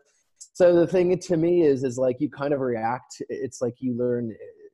so 0.57 0.75
the 0.75 0.87
thing 0.87 1.17
to 1.17 1.37
me 1.37 1.61
is 1.61 1.83
is 1.83 1.97
like 1.97 2.17
you 2.19 2.29
kind 2.29 2.53
of 2.53 2.61
react 2.61 3.21
it's 3.29 3.61
like 3.61 3.75
you 3.79 3.95
learn 3.97 4.33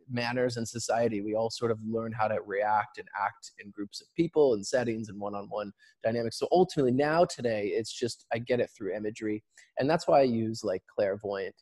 manners 0.09 0.57
in 0.57 0.65
society. 0.65 1.21
We 1.21 1.35
all 1.35 1.49
sort 1.49 1.71
of 1.71 1.79
learn 1.85 2.11
how 2.11 2.27
to 2.27 2.39
react 2.45 2.97
and 2.97 3.07
act 3.19 3.51
in 3.63 3.71
groups 3.71 4.01
of 4.01 4.07
people 4.15 4.53
and 4.53 4.65
settings 4.65 5.09
and 5.09 5.19
one-on-one 5.19 5.71
dynamics. 6.03 6.39
So 6.39 6.47
ultimately 6.51 6.91
now 6.91 7.25
today, 7.25 7.67
it's 7.67 7.91
just, 7.91 8.25
I 8.33 8.39
get 8.39 8.59
it 8.59 8.69
through 8.75 8.95
imagery. 8.95 9.43
And 9.79 9.89
that's 9.89 10.07
why 10.07 10.19
I 10.19 10.23
use 10.23 10.63
like 10.63 10.83
clairvoyant 10.95 11.55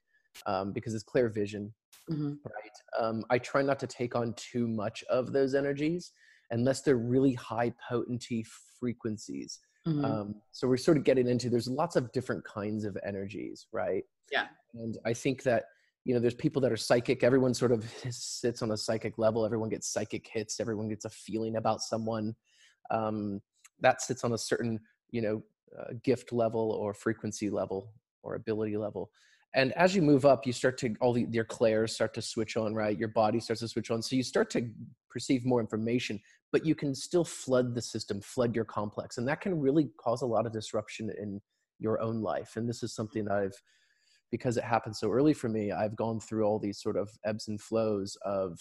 um, 0.46 0.74
because 0.74 0.94
it's 0.94 1.04
clear 1.04 1.30
vision, 1.30 1.74
mm-hmm. 2.10 2.34
right? 2.46 3.00
Um, 3.00 3.24
I 3.30 3.38
try 3.40 3.62
not 3.62 3.80
to 3.80 3.88
take 3.88 4.16
on 4.16 4.34
too 4.36 4.68
much 4.68 5.04
of 5.10 5.32
those 5.32 5.56
energies 5.56 6.12
unless 6.52 6.82
they're 6.82 6.98
really 6.98 7.34
high 7.34 7.74
potency 7.90 8.46
frequencies. 8.80 9.60
Mm-hmm. 9.88 10.06
Um, 10.06 10.36
so 10.52 10.68
we're 10.68 10.78
sort 10.78 10.98
of 10.98 11.04
getting 11.04 11.28
into, 11.28 11.50
there's 11.50 11.68
lots 11.68 11.96
of 11.96 12.12
different 12.12 12.44
kinds 12.46 12.86
of 12.86 12.98
energies, 13.04 13.68
right? 13.72 14.04
Yeah. 14.32 14.48
And 14.74 14.98
I 15.06 15.14
think 15.14 15.44
that 15.44 15.66
you 16.04 16.14
know 16.14 16.20
there's 16.20 16.34
people 16.34 16.62
that 16.62 16.72
are 16.72 16.78
psychic 16.78 17.24
everyone 17.24 17.54
sort 17.54 17.72
of 17.72 17.86
sits 18.10 18.62
on 18.62 18.72
a 18.72 18.78
psychic 18.78 19.18
level 19.18 19.46
everyone 19.46 19.70
gets 19.70 19.88
psychic 19.88 20.28
hits 20.28 20.60
everyone 20.60 20.90
gets 20.90 21.06
a 21.06 21.10
feeling 21.10 21.58
about 21.58 21.82
someone 21.82 22.36
um, 22.90 23.42
that 23.80 24.02
sits 24.02 24.24
on 24.24 24.34
a 24.34 24.38
certain 24.38 24.80
you 25.12 25.22
know 25.22 25.44
uh, 25.80 25.94
gift 26.04 26.34
level 26.34 26.72
or 26.72 26.94
frequency 26.94 27.50
level 27.50 27.94
or 28.24 28.36
ability 28.36 28.78
level 28.78 29.10
and 29.54 29.74
as 29.74 29.96
you 29.96 30.02
move 30.02 30.26
up 30.26 30.46
you 30.46 30.54
start 30.54 30.78
to 30.78 30.96
all 31.02 31.14
the, 31.14 31.28
your 31.32 31.44
clairs 31.46 31.94
start 31.94 32.14
to 32.14 32.22
switch 32.22 32.58
on 32.58 32.74
right? 32.74 32.98
Your 32.98 33.10
body 33.10 33.40
starts 33.40 33.62
to 33.62 33.68
switch 33.68 33.92
on. 33.92 34.02
So 34.02 34.16
you 34.16 34.24
start 34.24 34.50
to 34.52 34.70
perceive 35.10 35.46
more 35.46 35.60
information 35.60 36.20
but 36.52 36.66
you 36.66 36.76
can 36.76 36.94
still 36.94 37.24
flood 37.24 37.76
the 37.76 37.82
system 37.82 38.22
flood 38.22 38.56
your 38.56 38.66
complex. 38.66 39.18
And 39.18 39.28
that 39.28 39.42
can 39.42 39.60
really 39.60 39.90
cause 39.98 40.22
a 40.22 40.28
lot 40.28 40.46
of 40.46 40.54
disruption 40.54 41.12
in 41.22 41.42
your 41.80 42.02
own 42.02 42.22
life. 42.22 42.58
And 42.58 42.68
this 42.68 42.84
is 42.84 42.94
something 42.94 43.26
that 43.26 43.34
i've 43.34 43.62
because 44.32 44.56
it 44.56 44.64
happened 44.64 44.96
so 44.96 45.12
early 45.12 45.34
for 45.34 45.50
me, 45.50 45.72
I've 45.72 45.96
gone 45.96 46.20
through 46.20 46.46
all 46.46 46.58
these 46.58 46.82
sort 46.82 46.96
of 46.96 47.10
ebbs 47.26 47.50
and 47.50 47.60
flows 47.60 48.18
of 48.24 48.58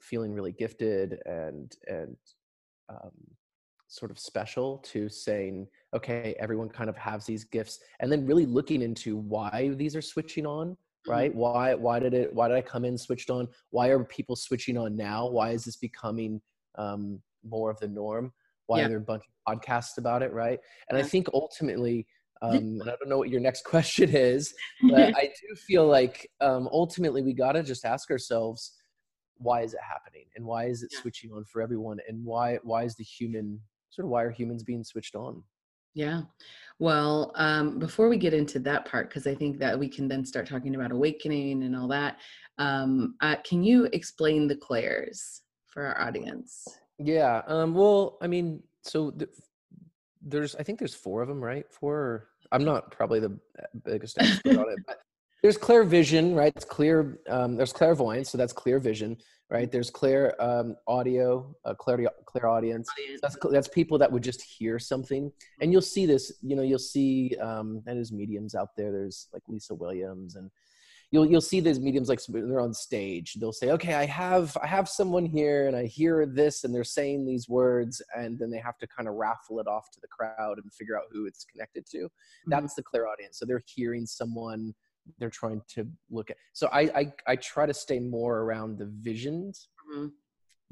feeling 0.00 0.32
really 0.32 0.52
gifted 0.52 1.18
and 1.26 1.70
and 1.86 2.16
um, 2.88 3.12
sort 3.92 4.10
of 4.10 4.18
special 4.18 4.78
to 4.78 5.06
saying, 5.08 5.66
okay, 5.92 6.34
everyone 6.40 6.68
kind 6.70 6.88
of 6.88 6.96
has 6.96 7.26
these 7.26 7.44
gifts, 7.44 7.78
and 8.00 8.10
then 8.10 8.26
really 8.26 8.46
looking 8.46 8.80
into 8.80 9.18
why 9.18 9.72
these 9.76 9.94
are 9.94 10.02
switching 10.02 10.46
on 10.46 10.76
right? 11.04 11.30
Mm-hmm. 11.30 11.38
why 11.40 11.74
why 11.74 11.98
did 11.98 12.14
it 12.14 12.32
why 12.32 12.46
did 12.46 12.56
i 12.56 12.62
come 12.62 12.84
in 12.84 12.96
switched 12.96 13.28
on? 13.28 13.48
Why 13.70 13.88
are 13.88 14.04
people 14.04 14.36
switching 14.36 14.78
on 14.78 14.96
now? 14.96 15.28
Why 15.28 15.50
is 15.50 15.64
this 15.64 15.74
becoming 15.76 16.40
um, 16.78 17.20
more 17.42 17.70
of 17.70 17.78
the 17.80 17.88
norm? 17.88 18.32
Why 18.66 18.78
Yeah. 18.78 18.84
are 18.86 18.88
there 18.88 18.98
a 18.98 19.00
bunch 19.00 19.24
of 19.26 19.58
podcasts 19.58 19.98
about 19.98 20.22
it 20.22 20.32
right? 20.32 20.60
And 20.88 20.96
i 20.96 21.02
think 21.02 21.26
ultimately 21.34 22.06
um, 22.40 22.78
and 22.80 22.88
i 22.88 22.94
don't 22.98 23.08
know 23.08 23.18
what 23.18 23.30
your 23.30 23.40
next 23.40 23.64
question 23.74 24.10
is 24.14 24.54
but 24.88 25.12
i 25.16 25.22
do 25.24 25.56
feel 25.56 25.86
like 25.86 26.30
um, 26.40 26.68
ultimately 26.72 27.20
we 27.20 27.32
got 27.32 27.52
to 27.52 27.62
just 27.64 27.84
ask 27.84 28.10
ourselves 28.10 28.72
why 29.38 29.62
is 29.62 29.74
it 29.74 29.80
happening? 29.80 30.26
And 30.36 30.44
why 30.44 30.66
is 30.66 30.82
it 30.82 30.92
Yeah. 30.92 31.00
switching 31.00 31.32
on 31.32 31.44
for 31.44 31.62
everyone? 31.62 31.98
And 32.08 32.24
why 32.24 32.58
why 32.62 32.84
is 32.84 32.94
the 32.94 33.04
human 33.04 33.60
sort 33.92 34.06
of 34.06 34.10
why 34.10 34.22
are 34.22 34.30
humans 34.30 34.64
being 34.64 34.82
switched 34.82 35.14
on 35.14 35.44
Yeah. 35.94 36.22
Well, 36.78 37.32
um, 37.36 37.78
before 37.78 38.08
we 38.08 38.16
get 38.16 38.34
into 38.34 38.58
that 38.60 38.86
part, 38.86 39.08
because 39.08 39.26
I 39.26 39.34
think 39.34 39.58
that 39.58 39.78
we 39.78 39.88
can 39.88 40.08
then 40.08 40.24
start 40.24 40.48
talking 40.48 40.74
about 40.74 40.90
awakening 40.90 41.62
and 41.62 41.76
all 41.76 41.86
that, 41.88 42.16
um, 42.58 43.14
uh, 43.20 43.36
can 43.44 43.62
you 43.62 43.84
explain 43.92 44.48
the 44.48 44.56
clairs 44.56 45.42
for 45.66 45.84
our 45.84 46.00
audience? 46.00 46.66
Yeah. 46.98 47.42
Um, 47.46 47.74
well, 47.74 48.18
I 48.22 48.26
mean, 48.26 48.62
so 48.82 49.10
th- 49.10 49.30
there's, 50.22 50.54
I 50.56 50.62
think 50.62 50.78
there's 50.78 50.94
four 50.94 51.22
of 51.22 51.28
them, 51.28 51.44
right? 51.44 51.66
Four. 51.70 52.28
I'm 52.50 52.64
not 52.64 52.90
probably 52.90 53.20
the 53.20 53.38
uh, 53.58 53.66
biggest 53.84 54.18
expert 54.18 54.56
on 54.56 54.70
it, 54.70 54.78
but 54.86 54.98
there's 55.42 55.56
clear 55.56 55.84
vision, 55.84 56.34
right? 56.34 56.52
It's 56.54 56.64
clear. 56.64 57.18
Um, 57.28 57.56
there's 57.56 57.72
clairvoyance, 57.72 58.30
so 58.30 58.38
that's 58.38 58.52
clear 58.52 58.78
vision, 58.78 59.16
right? 59.52 59.70
There's 59.70 59.90
clear 59.90 60.34
um, 60.40 60.74
audio, 60.88 61.54
uh, 61.64 61.74
clear 61.74 62.08
clairaudience. 62.24 62.88
That's 63.20 63.36
that's 63.50 63.68
people 63.68 63.98
that 63.98 64.10
would 64.10 64.24
just 64.24 64.42
hear 64.42 64.78
something, 64.78 65.30
and 65.60 65.70
you'll 65.70 65.82
see 65.82 66.06
this. 66.06 66.32
You 66.42 66.56
know, 66.56 66.62
you'll 66.62 66.78
see, 66.78 67.36
um, 67.40 67.82
and 67.86 67.96
there's 67.96 68.10
mediums 68.10 68.54
out 68.54 68.70
there. 68.76 68.90
There's 68.90 69.28
like 69.32 69.42
Lisa 69.48 69.74
Williams 69.74 70.36
and 70.36 70.50
you'll 71.12 71.26
you'll 71.26 71.40
see 71.40 71.60
these 71.60 71.78
mediums 71.78 72.08
like 72.08 72.20
they're 72.26 72.60
on 72.60 72.72
stage 72.74 73.34
they'll 73.34 73.52
say 73.52 73.70
okay 73.70 73.94
i 73.94 74.06
have 74.06 74.56
i 74.62 74.66
have 74.66 74.88
someone 74.88 75.26
here 75.26 75.68
and 75.68 75.76
i 75.76 75.84
hear 75.84 76.26
this 76.26 76.64
and 76.64 76.74
they're 76.74 76.82
saying 76.82 77.24
these 77.24 77.48
words 77.48 78.02
and 78.16 78.38
then 78.38 78.50
they 78.50 78.58
have 78.58 78.78
to 78.78 78.86
kind 78.86 79.08
of 79.08 79.14
raffle 79.14 79.60
it 79.60 79.66
off 79.68 79.90
to 79.90 80.00
the 80.00 80.08
crowd 80.08 80.58
and 80.58 80.72
figure 80.72 80.96
out 80.96 81.04
who 81.12 81.26
it's 81.26 81.44
connected 81.44 81.84
to 81.86 82.08
that's 82.46 82.74
the 82.74 82.82
clairaudience 82.82 83.38
so 83.38 83.44
they're 83.44 83.62
hearing 83.66 84.06
someone 84.06 84.74
they're 85.18 85.30
trying 85.30 85.60
to 85.68 85.86
look 86.10 86.30
at 86.30 86.36
so 86.52 86.68
i 86.72 86.80
i, 86.94 87.12
I 87.26 87.36
try 87.36 87.66
to 87.66 87.74
stay 87.74 87.98
more 87.98 88.40
around 88.40 88.78
the 88.78 88.86
visions 88.86 89.68
Mhm. 89.94 90.12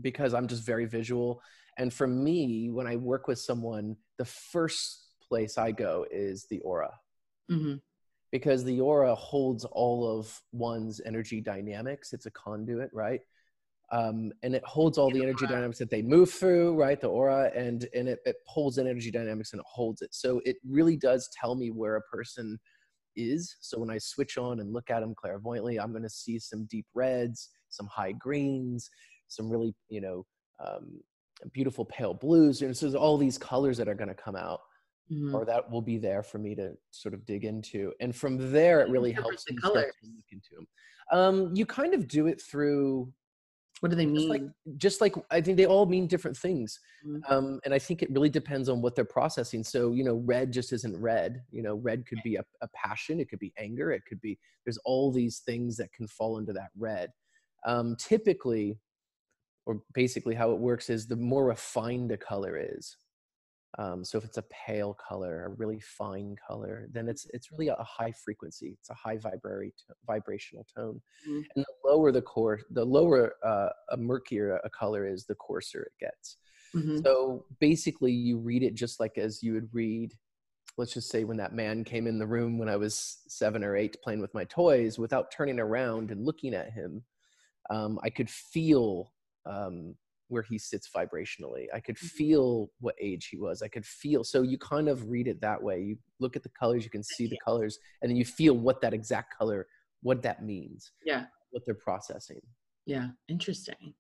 because 0.01 0.35
i'm 0.35 0.47
just 0.47 0.65
very 0.65 0.87
visual 0.87 1.43
and 1.79 1.93
for 1.93 2.07
me 2.07 2.71
when 2.71 2.87
i 2.87 2.97
work 2.97 3.27
with 3.29 3.39
someone 3.39 3.97
the 4.19 4.25
first 4.25 5.07
place 5.27 5.59
i 5.59 5.73
go 5.73 6.07
is 6.11 6.47
the 6.51 6.61
aura 6.61 6.91
Mhm. 7.51 7.81
because 8.31 8.63
the 8.65 8.81
aura 8.81 9.15
holds 9.15 9.65
all 9.65 10.19
of 10.19 10.41
one's 10.53 11.01
energy 11.05 11.41
dynamics. 11.41 12.13
It's 12.13 12.27
a 12.27 12.31
conduit, 12.31 12.91
right? 12.93 13.21
Um, 13.91 14.33
and 14.45 14.55
it 14.55 14.65
holds 14.65 14.99
all 14.99 15.11
the 15.11 15.21
energy 15.21 15.47
dynamics 15.49 15.79
that 15.79 15.91
they 15.91 16.01
move 16.01 16.31
through, 16.31 16.77
right? 16.77 17.01
The 17.01 17.09
aura, 17.09 17.51
and 17.57 17.89
and 17.93 18.09
it, 18.09 18.21
it 18.25 18.37
pulls 18.47 18.79
in 18.79 18.87
energy 18.87 19.11
dynamics 19.11 19.53
and 19.53 19.59
it 19.59 19.67
holds 19.69 20.01
it. 20.01 20.15
So 20.15 20.41
it 20.45 20.59
really 20.65 20.97
does 20.97 21.29
tell 21.41 21.57
me 21.57 21.73
where 21.73 21.97
a 21.97 22.03
person 22.03 22.61
is. 23.29 23.57
So 23.61 23.79
when 23.79 23.91
I 23.91 23.99
switch 23.99 24.39
on 24.39 24.61
and 24.61 24.73
look 24.73 24.91
at 24.91 25.01
them 25.01 25.15
clairvoyantly, 25.15 25.79
I'm 25.79 25.91
going 25.91 26.03
to 26.03 26.09
see 26.11 26.39
some 26.39 26.67
deep 26.71 26.87
reds, 26.95 27.49
some 27.69 27.87
high 27.89 28.13
greens, 28.13 28.89
some 29.29 29.51
really 29.51 29.75
you 29.89 30.01
know 30.01 30.27
um, 30.65 31.01
beautiful 31.53 31.85
pale 31.85 32.15
blues, 32.15 32.63
and 32.63 32.77
so 32.77 32.87
there's 32.87 32.95
all 32.95 33.17
these 33.19 33.39
colors 33.39 33.77
that 33.79 33.89
are 33.89 33.95
going 33.95 34.09
to 34.09 34.15
come 34.15 34.37
out 34.37 34.61
Mhm. 35.13 35.35
or 35.35 35.45
that 35.45 35.69
will 35.69 35.83
be 35.83 35.99
there 35.99 36.23
for 36.23 36.39
me 36.39 36.55
to 36.55 36.77
sort 36.93 37.15
of 37.15 37.25
dig 37.27 37.45
into. 37.45 37.93
And 38.01 38.15
from 38.15 38.53
there, 38.53 38.81
it 38.81 38.89
really 38.91 39.11
helps 39.11 39.45
the 39.45 39.55
me 39.55 39.59
start 39.59 39.75
colors? 39.75 39.95
to 40.05 40.07
look 40.07 40.25
into 40.31 40.49
them. 40.55 40.69
Um, 41.11 41.57
you 41.57 41.67
kind 41.67 41.95
of 41.95 42.07
do 42.07 42.29
it 42.29 42.41
through 42.41 43.13
What 43.81 43.89
do 43.91 43.97
they 43.97 44.05
just 44.05 44.17
mean? 44.17 44.29
like 44.29 44.43
just 44.77 45.01
like 45.01 45.15
I 45.31 45.41
think 45.41 45.57
they 45.57 45.67
all 45.67 45.87
mean 45.87 46.07
different 46.07 46.37
things. 46.37 46.79
Mhm. 47.05 47.21
Um, 47.31 47.61
and 47.65 47.73
I 47.73 47.79
think 47.79 48.03
it 48.03 48.11
really 48.11 48.29
depends 48.29 48.69
on 48.69 48.83
what 48.83 48.95
they're 48.95 49.05
processing. 49.05 49.65
So, 49.65 49.93
you 49.93 50.05
know, 50.05 50.17
red 50.27 50.53
just 50.53 50.73
isn't 50.73 51.01
red. 51.01 51.43
You 51.51 51.63
know, 51.63 51.77
red 51.77 52.07
could 52.07 52.19
be 52.23 52.37
a, 52.37 52.45
a 52.61 52.69
passion, 52.69 53.21
it 53.21 53.31
could 53.31 53.39
be 53.39 53.55
anger, 53.57 53.91
it 53.91 54.03
could 54.07 54.21
be 54.21 54.39
there's 54.65 54.79
all 54.85 55.11
these 55.11 55.39
things 55.41 55.77
that 55.79 55.93
can 55.93 56.07
fall 56.07 56.39
into 56.39 56.53
that 56.53 56.71
red. 56.79 57.11
Um, 57.65 57.97
typically, 57.97 58.79
or 59.67 59.83
basically 59.95 60.35
how 60.35 60.53
it 60.53 60.59
works 60.59 60.91
is 60.91 61.07
the 61.07 61.17
more 61.17 61.47
refined 61.47 62.13
a 62.13 62.17
color 62.17 62.59
is, 62.59 62.97
um, 63.79 64.05
so 64.05 64.19
if 64.19 64.25
it's 64.25 64.39
a 64.39 64.45
pale 64.51 64.95
color, 64.95 65.47
a 65.47 65.49
really 65.51 65.81
fine 65.81 66.35
color, 66.47 66.89
then 66.91 67.09
it's 67.09 67.27
it's 67.33 67.53
really 67.53 67.69
a 67.69 67.77
high 67.85 68.13
frequency. 68.13 68.77
It's 68.81 68.91
a 68.91 68.95
high 68.95 69.17
vibratory 69.17 69.73
vibrational 70.07 70.67
tone. 70.77 71.01
Mhm. 71.29 71.45
And 71.55 71.65
the 71.65 71.89
lower 71.89 72.11
the 72.11 72.23
core, 72.23 72.61
the 72.71 72.85
lower 72.85 73.35
uh, 73.45 73.69
a 73.91 73.97
murkier 73.97 74.61
a 74.65 74.71
color 74.71 75.07
is, 75.07 75.25
the 75.25 75.37
coarser 75.37 75.83
it 75.83 75.93
gets. 76.01 76.37
Mhm. 76.75 77.03
So 77.05 77.47
basically, 77.61 78.13
you 78.13 78.39
read 78.39 78.63
it 78.63 78.75
just 78.75 78.99
like 78.99 79.19
as 79.19 79.43
you 79.43 79.53
would 79.55 79.69
read. 79.73 80.15
Let's 80.77 80.95
just 80.95 81.11
say 81.11 81.25
when 81.25 81.37
that 81.37 81.55
man 81.55 81.85
came 81.85 82.07
in 82.07 82.19
the 82.19 82.27
room 82.27 82.59
when 82.59 82.69
I 82.69 82.77
was 82.77 83.19
seven 83.29 83.63
or 83.63 83.77
eight 83.77 83.97
playing 84.03 84.21
with 84.21 84.35
my 84.35 84.45
toys, 84.45 84.99
without 84.99 85.31
turning 85.31 85.61
around 85.61 86.11
and 86.11 86.25
looking 86.25 86.55
at 86.55 86.73
him, 86.73 87.05
um, 87.71 87.99
I 88.03 88.11
could 88.11 88.31
feel 88.31 89.13
um, 89.47 89.95
where 90.31 90.43
he 90.43 90.59
sits 90.59 90.89
vibrationally. 90.89 91.67
I 91.75 91.81
could 91.81 91.97
Mhm. 91.97 92.11
feel 92.11 92.71
what 92.81 92.95
age 93.01 93.27
he 93.27 93.37
was. 93.37 93.63
I 93.63 93.69
could 93.69 93.85
feel. 93.85 94.25
So 94.25 94.43
you 94.43 94.57
kind 94.59 94.89
of 94.89 95.11
read 95.11 95.27
it 95.27 95.41
that 95.41 95.61
way. 95.63 95.83
You 95.83 95.99
look 96.21 96.37
at 96.37 96.43
the 96.43 96.49
colors, 96.51 96.85
you 96.85 96.91
can 96.91 97.03
see 97.03 97.27
the 97.27 97.39
colors, 97.45 97.79
and 98.01 98.09
then 98.11 98.17
you 98.17 98.25
feel 98.25 98.55
what 98.57 98.81
that 98.81 98.95
exact 98.95 99.37
color, 99.37 99.67
what 100.03 100.23
that 100.23 100.45
means, 100.45 100.93
Yeah. 101.05 101.27
what 101.51 101.65
they're 101.67 101.75
processing. 101.75 102.41
Yeah, 102.87 103.11
interesting. 103.29 103.95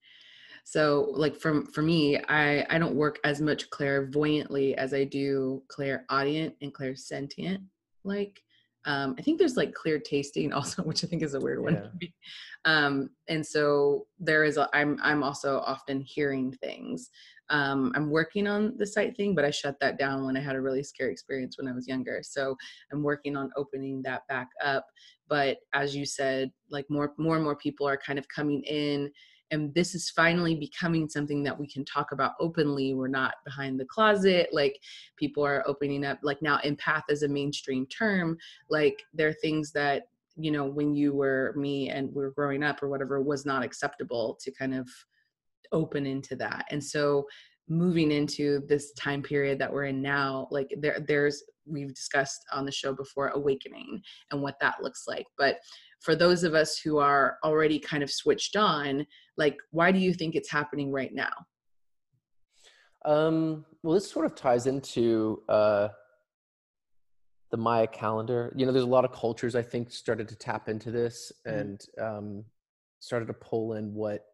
So, 0.64 1.10
like 1.12 1.37
from 1.37 1.66
for 1.66 1.82
me, 1.82 2.18
I 2.28 2.64
I 2.75 2.78
don't 2.78 2.94
work 2.94 3.18
as 3.25 3.40
much 3.40 3.68
clairvoyantly 3.70 4.75
as 4.76 4.94
I 4.94 5.04
do 5.04 5.62
clairaudient 5.68 6.56
and 6.60 6.72
clairsentient. 6.72 7.64
Like, 8.04 8.40
um, 8.87 9.14
I 9.18 9.22
think 9.22 9.38
there's 9.38 9.56
like 9.56 9.75
clear 9.75 9.99
tasting 9.99 10.52
also, 10.54 10.82
which 10.82 11.04
I 11.04 11.06
think 11.06 11.22
is 11.22 11.34
a 11.34 11.40
weird 11.40 11.62
one. 11.62 11.75
Yeah. 11.75 11.88
for. 11.99 12.12
Um, 12.64 13.10
and 13.28 13.44
so 13.44 14.06
there 14.18 14.44
is. 14.44 14.56
A, 14.56 14.68
I'm 14.72 14.99
I'm 15.02 15.22
also 15.22 15.60
often 15.60 16.00
hearing 16.00 16.52
things. 16.52 17.10
Um, 17.49 17.92
I'm 17.96 18.10
working 18.10 18.46
on 18.46 18.76
the 18.76 18.87
sight 18.87 19.16
thing, 19.16 19.34
but 19.34 19.44
I 19.44 19.50
shut 19.50 19.80
that 19.80 19.99
down 19.99 20.25
when 20.25 20.37
I 20.37 20.40
had 20.40 20.54
a 20.54 20.60
really 20.60 20.84
scary 20.84 21.10
experience 21.10 21.58
when 21.58 21.66
I 21.66 21.72
was 21.72 21.88
younger. 21.88 22.20
So 22.22 22.56
I'm 22.92 23.02
working 23.02 23.37
on 23.37 23.50
opening 23.56 24.02
that 24.02 24.22
back 24.28 24.49
up. 24.64 24.87
But 25.28 25.58
as 25.75 25.96
you 25.96 26.06
said, 26.06 26.52
like 26.70 26.87
more 26.88 27.12
more 27.18 27.37
and 27.37 27.44
more 27.44 27.56
people 27.56 27.88
are 27.88 27.99
kind 27.99 28.18
of 28.18 28.28
coming 28.28 28.62
in 28.64 29.10
and 29.50 29.75
this 29.75 29.95
is 29.95 30.11
finally 30.11 30.54
becoming 30.54 31.09
something 31.09 31.42
that 31.42 31.59
we 31.59 31.66
can 31.66 31.85
talk 31.85 32.12
about 32.12 32.33
openly. 32.40 32.95
We're 32.95 33.09
not 33.09 33.35
behind 33.45 33.78
the 33.78 33.85
closet 33.85 34.49
like 34.52 34.78
people 35.16 35.45
are 35.45 35.64
opening 35.66 36.04
up 36.04 36.19
like 36.23 36.40
now 36.42 36.59
empath 36.64 37.02
is 37.09 37.23
a 37.23 37.28
mainstream 37.28 37.87
term 37.87 38.37
like 38.69 39.02
there 39.12 39.28
are 39.28 39.35
things 39.35 39.73
that 39.73 40.04
you 40.37 40.50
know 40.50 40.64
when 40.64 40.95
you 40.95 41.14
were 41.14 41.52
me 41.57 41.90
and 41.90 42.09
we 42.14 42.23
were 42.23 42.30
growing 42.30 42.62
up 42.62 42.83
or 42.83 42.88
whatever 42.88 43.21
was 43.21 43.45
not 43.45 43.62
acceptable 43.62 44.38
to 44.40 44.50
kind 44.52 44.75
of 44.75 44.88
open 45.73 46.07
into 46.07 46.37
that. 46.37 46.66
And 46.71 46.83
so 46.83 47.26
moving 47.70 48.10
into 48.10 48.60
this 48.66 48.92
time 48.92 49.22
period 49.22 49.58
that 49.58 49.72
we're 49.72 49.84
in 49.84 50.02
now 50.02 50.46
like 50.50 50.74
there 50.78 50.98
there's 51.06 51.42
we've 51.66 51.94
discussed 51.94 52.44
on 52.52 52.64
the 52.66 52.72
show 52.72 52.92
before 52.92 53.28
awakening 53.28 54.02
and 54.32 54.42
what 54.42 54.56
that 54.60 54.82
looks 54.82 55.04
like 55.06 55.24
but 55.38 55.58
for 56.00 56.16
those 56.16 56.42
of 56.42 56.52
us 56.54 56.78
who 56.78 56.98
are 56.98 57.38
already 57.44 57.78
kind 57.78 58.02
of 58.02 58.10
switched 58.10 58.56
on 58.56 59.06
like 59.38 59.56
why 59.70 59.92
do 59.92 60.00
you 60.00 60.12
think 60.12 60.34
it's 60.34 60.50
happening 60.50 60.90
right 60.92 61.14
now 61.14 61.30
Um, 63.04 63.64
well, 63.82 63.94
this 63.94 64.10
sort 64.10 64.26
of 64.26 64.34
ties 64.34 64.66
into 64.66 65.42
uh, 65.48 65.88
the 67.50 67.56
Maya 67.56 67.86
calendar. 67.86 68.52
You 68.54 68.66
know, 68.66 68.72
there's 68.72 68.84
a 68.84 68.88
lot 68.88 69.06
of 69.06 69.12
cultures 69.12 69.54
I 69.54 69.62
think 69.62 69.90
started 69.90 70.28
to 70.28 70.36
tap 70.36 70.68
into 70.68 70.90
this 70.90 71.32
Mhm. 71.46 71.60
and 71.60 71.80
um, 71.98 72.44
started 72.98 73.26
to 73.26 73.32
pull 73.34 73.74
in 73.74 73.94
what 73.94 74.26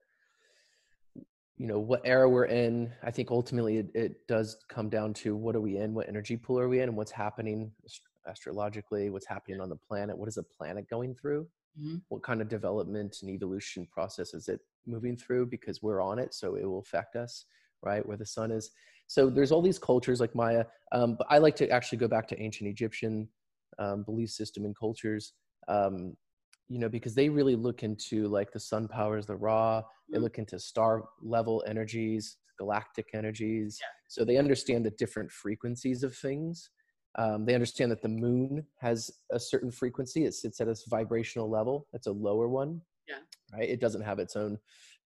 you 1.59 1.67
know 1.67 1.79
what 1.79 2.03
era 2.05 2.29
we're 2.29 2.45
in. 2.45 2.93
I 3.03 3.11
think 3.11 3.31
ultimately 3.31 3.79
it, 3.79 3.91
it 3.95 4.27
does 4.27 4.59
come 4.69 4.89
down 4.89 5.15
to 5.15 5.35
what 5.35 5.57
are 5.57 5.61
we 5.61 5.79
in, 5.79 5.95
what 5.95 6.09
energy 6.09 6.37
pool 6.37 6.59
are 6.59 6.69
we 6.69 6.81
in, 6.81 6.89
and 6.89 6.97
what's 6.97 7.11
happening 7.11 7.73
astrologically, 8.27 9.09
what's 9.11 9.27
happening 9.27 9.61
on 9.61 9.69
the 9.69 9.77
planet, 9.77 10.17
what 10.17 10.29
is 10.29 10.35
the 10.35 10.43
planet 10.43 10.89
going 10.91 11.15
through, 11.15 11.49
Mhm. 11.79 12.03
what 12.09 12.23
kind 12.23 12.41
of 12.41 12.49
development 12.49 13.19
and 13.23 13.31
evolution 13.31 13.87
process 13.87 14.35
is 14.35 14.49
it 14.49 14.61
moving 14.87 15.17
through 15.17 15.47
because 15.47 15.83
we're 15.83 16.01
on 16.01 16.19
it, 16.19 16.35
so 16.35 16.57
it 16.57 16.65
will 16.65 16.79
affect 16.81 17.17
us, 17.17 17.47
right? 17.83 18.05
Where 18.07 18.17
the 18.17 18.27
sun 18.27 18.51
is. 18.51 18.71
So 19.07 19.31
there's 19.31 19.53
all 19.53 19.63
these 19.63 19.79
cultures 19.79 20.21
like 20.21 20.35
Maya, 20.35 20.65
um, 20.93 21.17
but 21.17 21.27
I 21.31 21.39
like 21.39 21.57
to 21.57 21.69
actually 21.71 21.99
go 21.99 22.09
back 22.09 22.27
to 22.29 22.41
ancient 22.41 22.69
Egyptian 22.69 23.29
um, 23.79 24.03
belief 24.05 24.31
system 24.31 24.65
and 24.65 24.75
cultures, 24.77 25.35
um, 25.69 26.17
you 26.69 26.79
know, 26.79 26.89
because 26.89 27.15
they 27.15 27.29
really 27.29 27.55
look 27.57 27.83
into 27.83 28.27
like 28.29 28.51
the 28.53 28.61
sun 28.61 28.89
powers 28.89 29.27
the 29.27 29.37
Ra. 29.37 29.83
They 30.11 30.19
Mhm. 30.19 30.23
look 30.23 30.39
into 30.39 30.59
star 30.59 31.09
level 31.21 31.63
energies, 31.67 32.39
galactic 32.59 33.15
energies. 33.15 33.79
So 34.09 34.25
they 34.25 34.37
understand 34.37 34.85
the 34.85 34.91
different 34.93 35.31
frequencies 35.31 36.03
of 36.03 36.17
things. 36.17 36.71
Um, 37.17 37.45
they 37.47 37.55
understand 37.55 37.91
that 37.93 38.03
the 38.03 38.09
moon 38.09 38.67
has 38.79 39.11
a 39.31 39.41
certain 39.41 39.71
frequency. 39.71 40.25
It 40.25 40.35
sits 40.35 40.61
at 40.61 40.69
a 40.69 40.77
vibrational 40.89 41.49
level. 41.49 41.89
It's 41.93 42.07
a 42.07 42.13
lower 42.13 42.49
one. 42.49 42.83
Yeah. 43.09 43.21
Right. 43.53 43.69
It 43.69 43.81
doesn't 43.81 44.03
have 44.03 44.19
its 44.19 44.37
own 44.37 44.59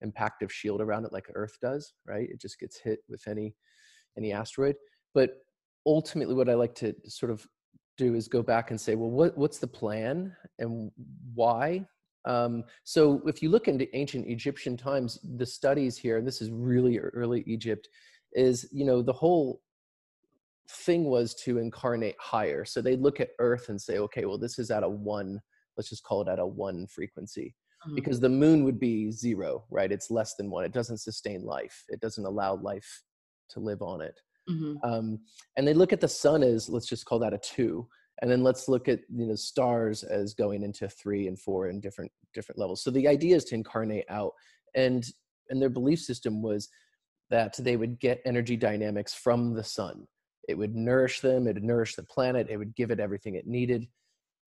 impactive 0.03 0.49
shield 0.49 0.81
around 0.81 1.05
it 1.05 1.13
like 1.13 1.29
Earth 1.35 1.57
does. 1.61 1.93
Right. 2.05 2.29
It 2.29 2.41
just 2.41 2.59
gets 2.59 2.77
hit 2.79 3.03
with 3.07 3.27
any 3.27 3.55
any 4.17 4.33
asteroid. 4.33 4.75
But 5.13 5.45
ultimately, 5.85 6.35
what 6.35 6.49
I 6.49 6.55
like 6.55 6.75
to 6.75 6.93
sort 7.07 7.31
of 7.31 7.47
do 8.01 8.15
is 8.15 8.27
go 8.27 8.41
back 8.41 8.71
and 8.71 8.79
say, 8.79 8.95
well, 8.95 9.09
what 9.09 9.37
what's 9.37 9.59
the 9.59 9.67
plan 9.67 10.35
and 10.59 10.91
why? 11.33 11.85
Um, 12.25 12.63
so 12.83 13.21
if 13.25 13.41
you 13.41 13.49
look 13.49 13.67
into 13.67 13.95
ancient 13.95 14.27
Egyptian 14.27 14.77
times, 14.77 15.19
the 15.37 15.45
studies 15.45 15.97
here, 15.97 16.17
and 16.17 16.27
this 16.27 16.41
is 16.41 16.51
really 16.51 16.99
early 16.99 17.43
Egypt, 17.47 17.87
is 18.33 18.67
you 18.71 18.85
know 18.85 19.01
the 19.01 19.13
whole 19.13 19.61
thing 20.69 21.05
was 21.05 21.33
to 21.35 21.57
incarnate 21.57 22.15
higher. 22.19 22.63
So 22.65 22.81
they'd 22.81 23.01
look 23.01 23.19
at 23.19 23.29
Earth 23.39 23.69
and 23.69 23.79
say, 23.79 23.97
okay, 23.97 24.25
well, 24.25 24.37
this 24.37 24.57
is 24.57 24.71
at 24.71 24.83
a 24.83 24.89
one, 24.89 25.39
let's 25.75 25.89
just 25.89 26.03
call 26.03 26.21
it 26.21 26.31
at 26.31 26.39
a 26.39 26.45
one 26.45 26.87
frequency. 26.87 27.55
Mm-hmm. 27.85 27.95
Because 27.95 28.19
the 28.19 28.29
moon 28.29 28.63
would 28.63 28.79
be 28.79 29.11
zero, 29.11 29.65
right? 29.69 29.91
It's 29.91 30.11
less 30.11 30.35
than 30.35 30.49
one. 30.49 30.63
It 30.63 30.71
doesn't 30.71 30.99
sustain 30.99 31.43
life. 31.43 31.83
It 31.89 31.99
doesn't 31.99 32.25
allow 32.25 32.55
life 32.55 33.03
to 33.49 33.59
live 33.59 33.81
on 33.81 34.01
it. 34.01 34.19
Mm-hmm. 34.49 34.89
Um, 34.89 35.19
and 35.57 35.67
they 35.67 35.73
look 35.73 35.93
at 35.93 36.01
the 36.01 36.07
sun 36.07 36.43
as 36.43 36.69
let's 36.69 36.87
just 36.87 37.05
call 37.05 37.19
that 37.19 37.33
a 37.33 37.37
two, 37.37 37.87
and 38.21 38.29
then 38.29 38.43
let's 38.43 38.67
look 38.67 38.87
at 38.87 38.99
you 39.13 39.27
know 39.27 39.35
stars 39.35 40.03
as 40.03 40.33
going 40.33 40.63
into 40.63 40.89
three 40.89 41.27
and 41.27 41.39
four 41.39 41.67
and 41.67 41.81
different 41.81 42.11
different 42.33 42.59
levels. 42.59 42.83
So 42.83 42.91
the 42.91 43.07
idea 43.07 43.35
is 43.35 43.45
to 43.45 43.55
incarnate 43.55 44.05
out, 44.09 44.33
and 44.75 45.05
and 45.49 45.61
their 45.61 45.69
belief 45.69 45.99
system 45.99 46.41
was 46.41 46.69
that 47.29 47.55
they 47.57 47.77
would 47.77 47.99
get 47.99 48.21
energy 48.25 48.57
dynamics 48.57 49.13
from 49.13 49.53
the 49.53 49.63
sun. 49.63 50.05
It 50.47 50.57
would 50.57 50.75
nourish 50.75 51.21
them, 51.21 51.47
it 51.47 51.55
would 51.55 51.63
nourish 51.63 51.95
the 51.95 52.03
planet, 52.03 52.47
it 52.49 52.57
would 52.57 52.75
give 52.75 52.91
it 52.91 52.99
everything 52.99 53.35
it 53.35 53.47
needed. 53.47 53.87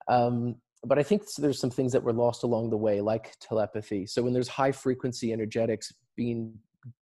Um, 0.07 0.55
but 0.85 0.99
I 0.99 1.03
think 1.03 1.23
there's 1.37 1.59
some 1.59 1.71
things 1.71 1.91
that 1.93 2.03
were 2.03 2.13
lost 2.13 2.43
along 2.43 2.69
the 2.69 2.77
way, 2.77 3.01
like 3.01 3.35
telepathy. 3.39 4.05
So 4.05 4.21
when 4.21 4.33
there's 4.33 4.47
high 4.47 4.71
frequency 4.71 5.33
energetics 5.33 5.91
being 6.15 6.53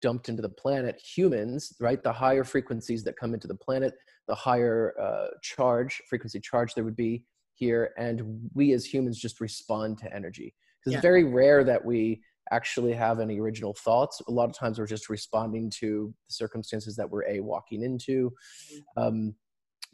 dumped 0.01 0.29
into 0.29 0.41
the 0.41 0.49
planet, 0.49 1.01
humans, 1.01 1.73
right, 1.79 2.01
the 2.03 2.13
higher 2.13 2.43
frequencies 2.43 3.03
that 3.03 3.17
come 3.17 3.33
into 3.33 3.47
the 3.47 3.55
planet, 3.55 3.93
the 4.27 4.35
higher 4.35 4.93
uh, 4.99 5.27
charge, 5.41 6.01
frequency 6.09 6.39
charge 6.39 6.73
there 6.73 6.83
would 6.83 6.95
be 6.95 7.23
here, 7.55 7.91
and 7.97 8.49
we 8.53 8.73
as 8.73 8.85
humans 8.85 9.19
just 9.19 9.39
respond 9.39 9.97
to 9.99 10.13
energy. 10.13 10.53
Because 10.79 10.93
yeah. 10.93 10.97
it's 10.97 11.03
very 11.03 11.23
rare 11.23 11.63
that 11.63 11.83
we 11.83 12.21
actually 12.51 12.93
have 12.93 13.19
any 13.19 13.39
original 13.39 13.73
thoughts. 13.73 14.21
A 14.27 14.31
lot 14.31 14.49
of 14.49 14.55
times 14.55 14.79
we're 14.79 14.87
just 14.87 15.09
responding 15.09 15.69
to 15.79 16.13
the 16.27 16.33
circumstances 16.33 16.95
that 16.95 17.09
we're 17.09 17.27
a 17.27 17.39
walking 17.39 17.83
into. 17.83 18.31
Mm-hmm. 18.73 19.03
Um, 19.03 19.35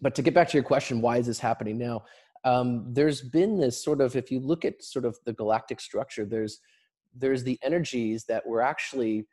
but 0.01 0.15
to 0.15 0.21
get 0.21 0.33
back 0.33 0.47
to 0.49 0.57
your 0.57 0.63
question, 0.63 1.01
why 1.01 1.17
is 1.17 1.27
this 1.27 1.39
happening 1.39 1.77
now? 1.77 2.03
Um, 2.45 2.93
there's 2.93 3.21
been 3.21 3.59
this 3.59 3.83
sort 3.83 3.99
of, 3.99 4.15
if 4.15 4.31
you 4.31 4.39
look 4.39 4.63
at 4.63 4.83
sort 4.83 5.05
of 5.05 5.17
the 5.25 5.33
galactic 5.33 5.79
structure, 5.79 6.25
there's 6.25 6.59
there's 7.19 7.43
the 7.43 7.57
energies 7.63 8.25
that 8.25 8.45
were 8.45 8.61
actually 8.61 9.25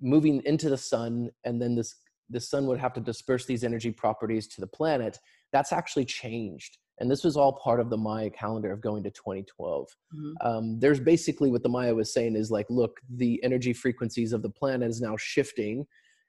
moving 0.00 0.42
into 0.44 0.68
the 0.68 0.78
sun, 0.78 1.30
and 1.44 1.60
then 1.60 1.74
this 1.74 1.96
the 2.32 2.40
sun 2.40 2.66
would 2.66 2.78
have 2.78 2.92
to 2.92 3.00
disperse 3.00 3.44
these 3.44 3.64
energy 3.64 3.90
properties 3.90 4.46
to 4.46 4.60
the 4.60 4.66
planet. 4.66 5.18
That's 5.52 5.72
actually 5.72 6.04
changed 6.04 6.78
and 7.00 7.10
this 7.10 7.24
was 7.24 7.36
all 7.36 7.54
part 7.54 7.80
of 7.80 7.90
the 7.90 7.96
maya 7.96 8.30
calendar 8.30 8.70
of 8.70 8.80
going 8.80 9.02
to 9.02 9.10
2012 9.10 9.88
mm-hmm. 10.14 10.46
um, 10.46 10.78
there's 10.78 11.00
basically 11.00 11.50
what 11.50 11.62
the 11.62 11.68
maya 11.68 11.94
was 11.94 12.12
saying 12.12 12.36
is 12.36 12.50
like 12.50 12.66
look 12.70 13.00
the 13.16 13.42
energy 13.42 13.72
frequencies 13.72 14.32
of 14.32 14.42
the 14.42 14.50
planet 14.50 14.88
is 14.88 15.00
now 15.00 15.16
shifting 15.16 15.84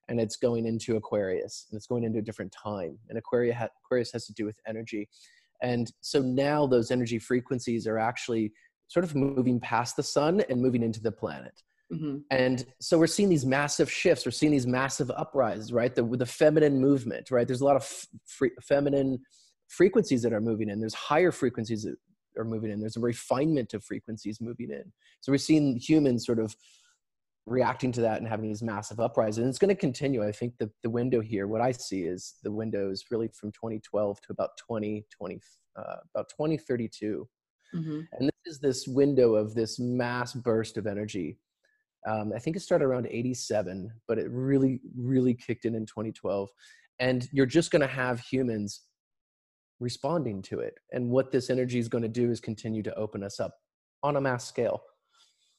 and 0.08 0.20
it's 0.20 0.38
going 0.38 0.66
into 0.66 0.96
aquarius 0.96 1.68
and 1.70 1.78
it's 1.78 1.88
going 1.88 2.04
into 2.04 2.20
a 2.20 2.24
different 2.24 2.52
time 2.52 2.98
and 3.10 3.18
aquarius, 3.18 3.56
ha- 3.56 3.70
aquarius 3.86 4.12
has 4.12 4.26
to 4.26 4.34
do 4.34 4.46
with 4.46 4.60
energy 4.68 5.08
and 5.62 5.92
so 6.02 6.20
now 6.22 6.66
those 6.66 6.90
energy 6.90 7.20
frequencies 7.20 7.86
are 7.86 8.00
actually 8.00 8.52
sort 8.88 9.04
of 9.04 9.16
moving 9.16 9.60
past 9.60 9.96
the 9.96 10.04
sun 10.04 10.42
and 10.50 10.60
moving 10.60 10.82
into 10.82 11.02
the 11.02 11.12
planet 11.12 11.62
Mm-hmm. 11.92 12.18
And 12.30 12.66
so 12.80 12.98
we're 12.98 13.08
seeing 13.08 13.30
these 13.30 13.46
massive 13.46 13.92
shifts. 13.92 14.26
We're 14.26 14.32
seeing 14.32 14.52
these 14.52 14.68
massive 14.68 15.12
uprises, 15.12 15.74
right? 15.74 15.94
The, 15.94 16.04
the 16.04 16.26
feminine 16.26 16.80
movement, 16.80 17.32
right? 17.32 17.46
There's 17.46 17.62
a 17.62 17.66
lot 17.66 17.76
of 17.76 17.84
f- 17.84 18.50
feminine 18.62 19.20
frequencies 19.68 20.22
that 20.24 20.34
are 20.34 20.42
moving 20.42 20.70
in. 20.70 20.80
There's 20.80 20.94
higher 20.94 21.32
frequencies 21.32 21.84
that 21.84 21.96
are 22.38 22.46
moving 22.46 22.72
in. 22.72 22.80
There's 22.80 22.98
a 22.98 23.02
refinement 23.02 23.74
of 23.74 23.84
frequencies 23.84 24.40
moving 24.40 24.70
in. 24.70 24.84
So 25.20 25.32
we're 25.32 25.38
seeing 25.38 25.78
humans 25.78 26.26
sort 26.26 26.40
of 26.40 26.56
reacting 27.46 27.92
to 27.92 28.02
that 28.02 28.20
and 28.20 28.28
having 28.28 28.48
these 28.48 28.62
massive 28.62 29.00
uprisings. 29.00 29.40
And 29.40 29.50
it's 29.50 29.60
going 29.60 29.70
to 29.70 29.76
continue. 29.76 30.26
I 30.26 30.32
think 30.32 30.58
the, 30.60 30.70
the 30.84 30.90
window 30.90 31.22
here, 31.22 31.48
what 31.48 31.62
I 31.62 31.72
see 31.72 32.04
is 32.04 32.36
the 32.44 32.52
window 32.52 32.92
is 32.92 33.06
really 33.12 33.30
from 33.30 33.52
2012 33.52 34.22
to 34.22 34.32
about 34.32 34.52
2020, 34.58 35.40
uh, 35.76 35.96
about 36.14 36.30
2032. 36.30 37.28
Mm-hmm. 37.76 38.00
And 38.12 38.30
this 38.30 38.54
is 38.54 38.60
this 38.60 38.88
window 38.88 39.36
of 39.36 39.56
this 39.56 39.80
mass 39.80 40.34
burst 40.34 40.78
of 40.78 40.88
energy. 40.88 41.38
Um, 42.08 42.34
I 42.36 42.40
think 42.40 42.56
it 42.56 42.62
started 42.62 42.86
around 42.86 43.08
87, 43.10 43.92
but 44.08 44.18
it 44.18 44.30
really, 44.32 44.82
really 44.98 45.34
kicked 45.34 45.66
in 45.66 45.76
in 45.76 45.86
2012. 45.86 46.50
And 47.00 47.28
you're 47.32 47.46
just 47.46 47.72
going 47.72 47.82
to 47.82 47.88
have 47.88 48.20
humans 48.20 48.82
responding 49.80 50.42
to 50.44 50.60
it. 50.60 50.76
And 50.92 51.10
what 51.10 51.32
this 51.32 51.50
energy 51.50 51.80
is 51.80 51.88
going 51.88 52.04
to 52.04 52.08
do 52.08 52.32
is 52.32 52.40
continue 52.40 52.84
to 52.84 52.96
open 52.96 53.24
us 53.24 53.40
up 53.40 53.54
on 54.04 54.16
a 54.16 54.22
mass 54.22 54.48
scale. 54.48 54.82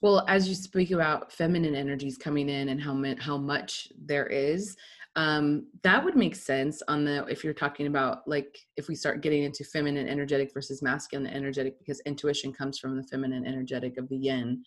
Well, 0.00 0.24
as 0.28 0.48
you 0.48 0.54
speak 0.54 0.90
about 0.90 1.32
feminine 1.32 1.76
energies 1.76 2.18
coming 2.18 2.48
in 2.48 2.70
and 2.70 2.80
how 2.80 3.00
how 3.20 3.36
much 3.36 3.88
there 4.04 4.26
is, 4.26 4.76
um, 5.14 5.66
that 5.82 6.02
would 6.02 6.16
make 6.16 6.34
sense 6.34 6.82
on 6.88 7.04
the 7.04 7.24
if 7.26 7.44
you're 7.44 7.52
talking 7.52 7.86
about 7.86 8.26
like 8.26 8.58
if 8.76 8.88
we 8.88 8.94
start 8.94 9.20
getting 9.20 9.42
into 9.42 9.62
feminine 9.62 10.08
energetic 10.08 10.52
versus 10.54 10.82
masculine 10.82 11.26
energetic 11.26 11.78
because 11.78 12.00
intuition 12.00 12.52
comes 12.52 12.78
from 12.78 12.96
the 12.96 13.02
feminine 13.04 13.46
energetic 13.46 13.98
of 13.98 14.08
the 14.08 14.16
yin 14.16 14.62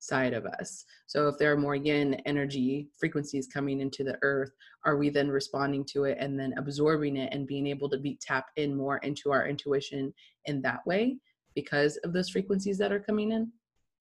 side 0.00 0.32
of 0.32 0.46
us. 0.46 0.84
So 1.06 1.28
if 1.28 1.38
there 1.38 1.52
are 1.52 1.56
more 1.56 1.76
yin 1.76 2.14
energy 2.26 2.88
frequencies 2.98 3.46
coming 3.46 3.80
into 3.80 4.02
the 4.02 4.18
earth, 4.22 4.50
are 4.84 4.96
we 4.96 5.10
then 5.10 5.28
responding 5.28 5.84
to 5.92 6.04
it 6.04 6.16
and 6.18 6.38
then 6.38 6.54
absorbing 6.56 7.16
it 7.16 7.32
and 7.32 7.46
being 7.46 7.66
able 7.66 7.88
to 7.90 7.98
be 7.98 8.18
tap 8.20 8.46
in 8.56 8.74
more 8.74 8.96
into 8.98 9.30
our 9.30 9.46
intuition 9.46 10.12
in 10.46 10.60
that 10.62 10.84
way 10.86 11.18
because 11.54 11.96
of 11.98 12.12
those 12.12 12.30
frequencies 12.30 12.78
that 12.78 12.92
are 12.92 13.00
coming 13.00 13.32
in? 13.32 13.52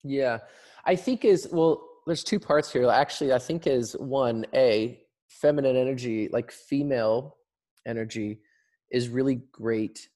Yeah. 0.04 0.40
I 0.86 0.96
think 0.96 1.26
is 1.26 1.48
well, 1.52 1.86
there's 2.08 2.24
two 2.24 2.40
parts 2.40 2.72
here. 2.72 2.90
Actually, 2.90 3.34
I 3.34 3.40
think 3.40 3.68
is 3.68 3.94
one, 3.94 4.46
A, 4.56 5.02
feminine 5.28 5.76
energy, 5.76 6.30
like 6.32 6.52
female 6.52 7.38
energy, 7.86 8.40
is 8.92 9.10
really 9.10 9.42
great 9.52 10.10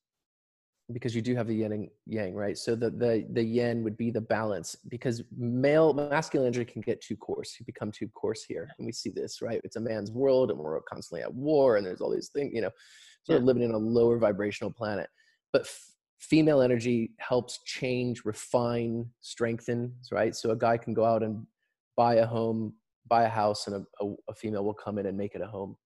because 0.91 1.15
you 1.15 1.21
do 1.21 1.35
have 1.35 1.47
the 1.47 1.55
yin 1.55 1.71
and 1.71 1.87
yang, 2.05 2.33
right? 2.33 2.57
So 2.57 2.75
the 2.75 2.89
the 2.89 3.25
the 3.31 3.43
yin 3.43 3.83
would 3.83 3.95
be 3.95 4.11
the 4.11 4.21
balance 4.21 4.75
because 4.89 5.23
male 5.37 5.93
masculine 5.93 6.47
energy 6.47 6.69
can 6.69 6.81
get 6.81 7.01
too 7.01 7.15
coarse. 7.15 7.55
You 7.57 7.65
become 7.65 7.91
too 7.91 8.09
coarse 8.09 8.43
here, 8.43 8.69
and 8.77 8.85
we 8.85 8.91
see 8.91 9.09
this, 9.09 9.41
right? 9.41 9.61
It's 9.63 9.77
a 9.77 9.81
man's 9.81 10.11
world, 10.11 10.51
and 10.51 10.59
we're 10.59 10.81
constantly 10.81 11.23
at 11.23 11.33
war, 11.33 11.77
and 11.77 11.85
there's 11.85 12.01
all 12.01 12.11
these 12.11 12.29
things, 12.29 12.51
you 12.53 12.61
know, 12.61 12.71
sort 13.23 13.37
yeah. 13.37 13.37
of 13.37 13.43
living 13.43 13.63
in 13.63 13.71
a 13.71 13.77
lower 13.77 14.17
vibrational 14.17 14.71
planet. 14.71 15.09
But 15.53 15.61
f- 15.61 15.91
female 16.19 16.61
energy 16.61 17.11
helps 17.19 17.59
change, 17.65 18.25
refine, 18.25 19.05
strengthen, 19.21 19.93
right? 20.11 20.35
So 20.35 20.51
a 20.51 20.55
guy 20.55 20.77
can 20.77 20.93
go 20.93 21.05
out 21.05 21.23
and 21.23 21.45
buy 21.95 22.15
a 22.15 22.25
home, 22.25 22.73
buy 23.07 23.23
a 23.23 23.29
house, 23.29 23.67
and 23.67 23.77
a, 23.77 24.03
a, 24.03 24.13
a 24.29 24.33
female 24.33 24.65
will 24.65 24.73
come 24.73 24.97
in 24.97 25.05
and 25.05 25.17
make 25.17 25.35
it 25.35 25.41
a 25.41 25.47
home. 25.47 25.77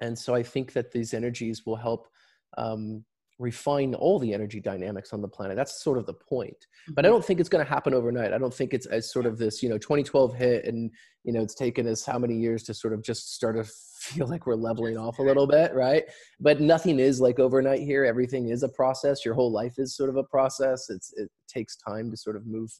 And 0.00 0.18
so 0.18 0.34
I 0.34 0.42
think 0.42 0.72
that 0.72 0.92
these 0.92 1.14
energies 1.14 1.66
will 1.66 1.76
help 1.76 2.08
um, 2.56 3.04
refine 3.40 3.94
all 3.94 4.18
the 4.18 4.34
energy 4.34 4.60
dynamics 4.60 5.14
on 5.14 5.22
the 5.22 5.28
planet. 5.28 5.56
That's 5.56 5.82
sort 5.82 5.96
of 5.96 6.04
the 6.04 6.12
point. 6.12 6.66
But 6.90 7.04
I 7.04 7.08
mm-hmm. 7.08 7.14
don't 7.14 7.24
think 7.24 7.40
it's 7.40 7.48
going 7.48 7.64
to 7.64 7.68
happen 7.68 7.94
overnight. 7.94 8.34
I 8.34 8.38
don't 8.38 8.52
think 8.52 8.74
it's 8.74 8.86
as 8.86 9.10
sort 9.10 9.24
of 9.24 9.38
this, 9.38 9.62
you 9.62 9.70
know, 9.70 9.78
2012 9.78 10.34
hit 10.34 10.66
and, 10.66 10.90
you 11.24 11.32
know, 11.32 11.40
it's 11.40 11.54
taken 11.54 11.88
us 11.88 12.04
how 12.04 12.18
many 12.18 12.36
years 12.36 12.62
to 12.64 12.74
sort 12.74 12.92
of 12.92 13.02
just 13.02 13.34
start 13.34 13.56
to 13.56 13.64
feel 14.00 14.26
like 14.26 14.46
we're 14.46 14.54
leveling 14.54 14.98
off 14.98 15.18
a 15.18 15.22
little 15.22 15.46
bit, 15.46 15.74
right? 15.74 16.04
But 16.38 16.60
nothing 16.60 17.00
is 17.00 17.20
like 17.20 17.38
overnight 17.38 17.80
here. 17.80 18.04
Everything 18.04 18.50
is 18.50 18.62
a 18.62 18.68
process. 18.68 19.24
Your 19.24 19.34
whole 19.34 19.50
life 19.50 19.74
is 19.78 19.96
sort 19.96 20.10
of 20.10 20.16
a 20.16 20.24
process. 20.24 20.90
It's 20.90 21.12
it 21.16 21.30
takes 21.48 21.76
time 21.76 22.10
to 22.10 22.16
sort 22.16 22.36
of 22.36 22.46
move 22.46 22.70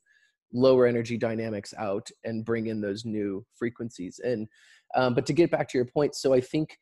lower 0.53 0.87
energy 0.87 1.17
dynamics 1.17 1.73
out 1.79 2.09
and 2.25 2.45
bring 2.45 2.67
in 2.67 2.81
those 2.81 3.05
new 3.05 3.45
frequencies 3.55 4.21
in. 4.25 4.47
Um, 4.95 5.15
but 5.15 5.25
to 5.27 5.33
get 5.33 5.51
back 5.51 5.69
to 5.71 5.79
your 5.79 5.85
point, 5.85 6.15
so 6.15 6.35
I 6.35 6.41
think 6.41 6.77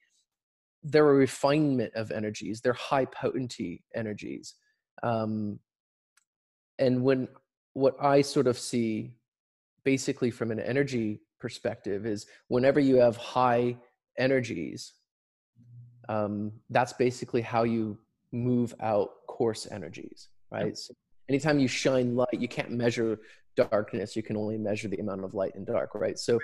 they're 0.83 1.11
a 1.11 1.15
refinement 1.15 1.93
of 1.95 2.11
energies 2.11 2.61
they're 2.61 2.73
high 2.73 3.05
potency 3.05 3.83
energies 3.95 4.55
um, 5.03 5.59
and 6.79 7.03
when 7.03 7.29
what 7.75 7.97
i 8.03 8.21
sort 8.23 8.47
of 8.47 8.59
see 8.59 9.13
basically 9.85 10.31
from 10.31 10.51
an 10.51 10.61
energy 10.61 11.21
perspective 11.41 12.07
is 12.07 12.27
whenever 12.49 12.81
you 12.81 12.97
have 12.97 13.17
high 13.17 13.77
energies 14.19 14.95
um, 16.09 16.53
that's 16.71 16.95
basically 16.95 17.43
how 17.43 17.65
you 17.65 17.99
move 18.33 18.75
out 18.81 19.11
coarse 19.29 19.69
energies 19.71 20.29
right? 20.51 20.77
So 20.77 20.95
anytime 21.29 21.59
you 21.59 21.69
shine 21.69 22.17
light 22.17 22.39
you 22.39 22.49
can't 22.49 22.71
measure 22.71 23.21
darkness 23.57 24.17
you 24.17 24.23
can 24.23 24.37
only 24.37 24.59
measure 24.59 24.89
the 24.89 24.99
amount 24.99 25.25
of 25.25 25.35
light 25.35 25.55
and 25.55 25.67
dark 25.67 25.95
right? 25.95 26.19
So 26.19 26.39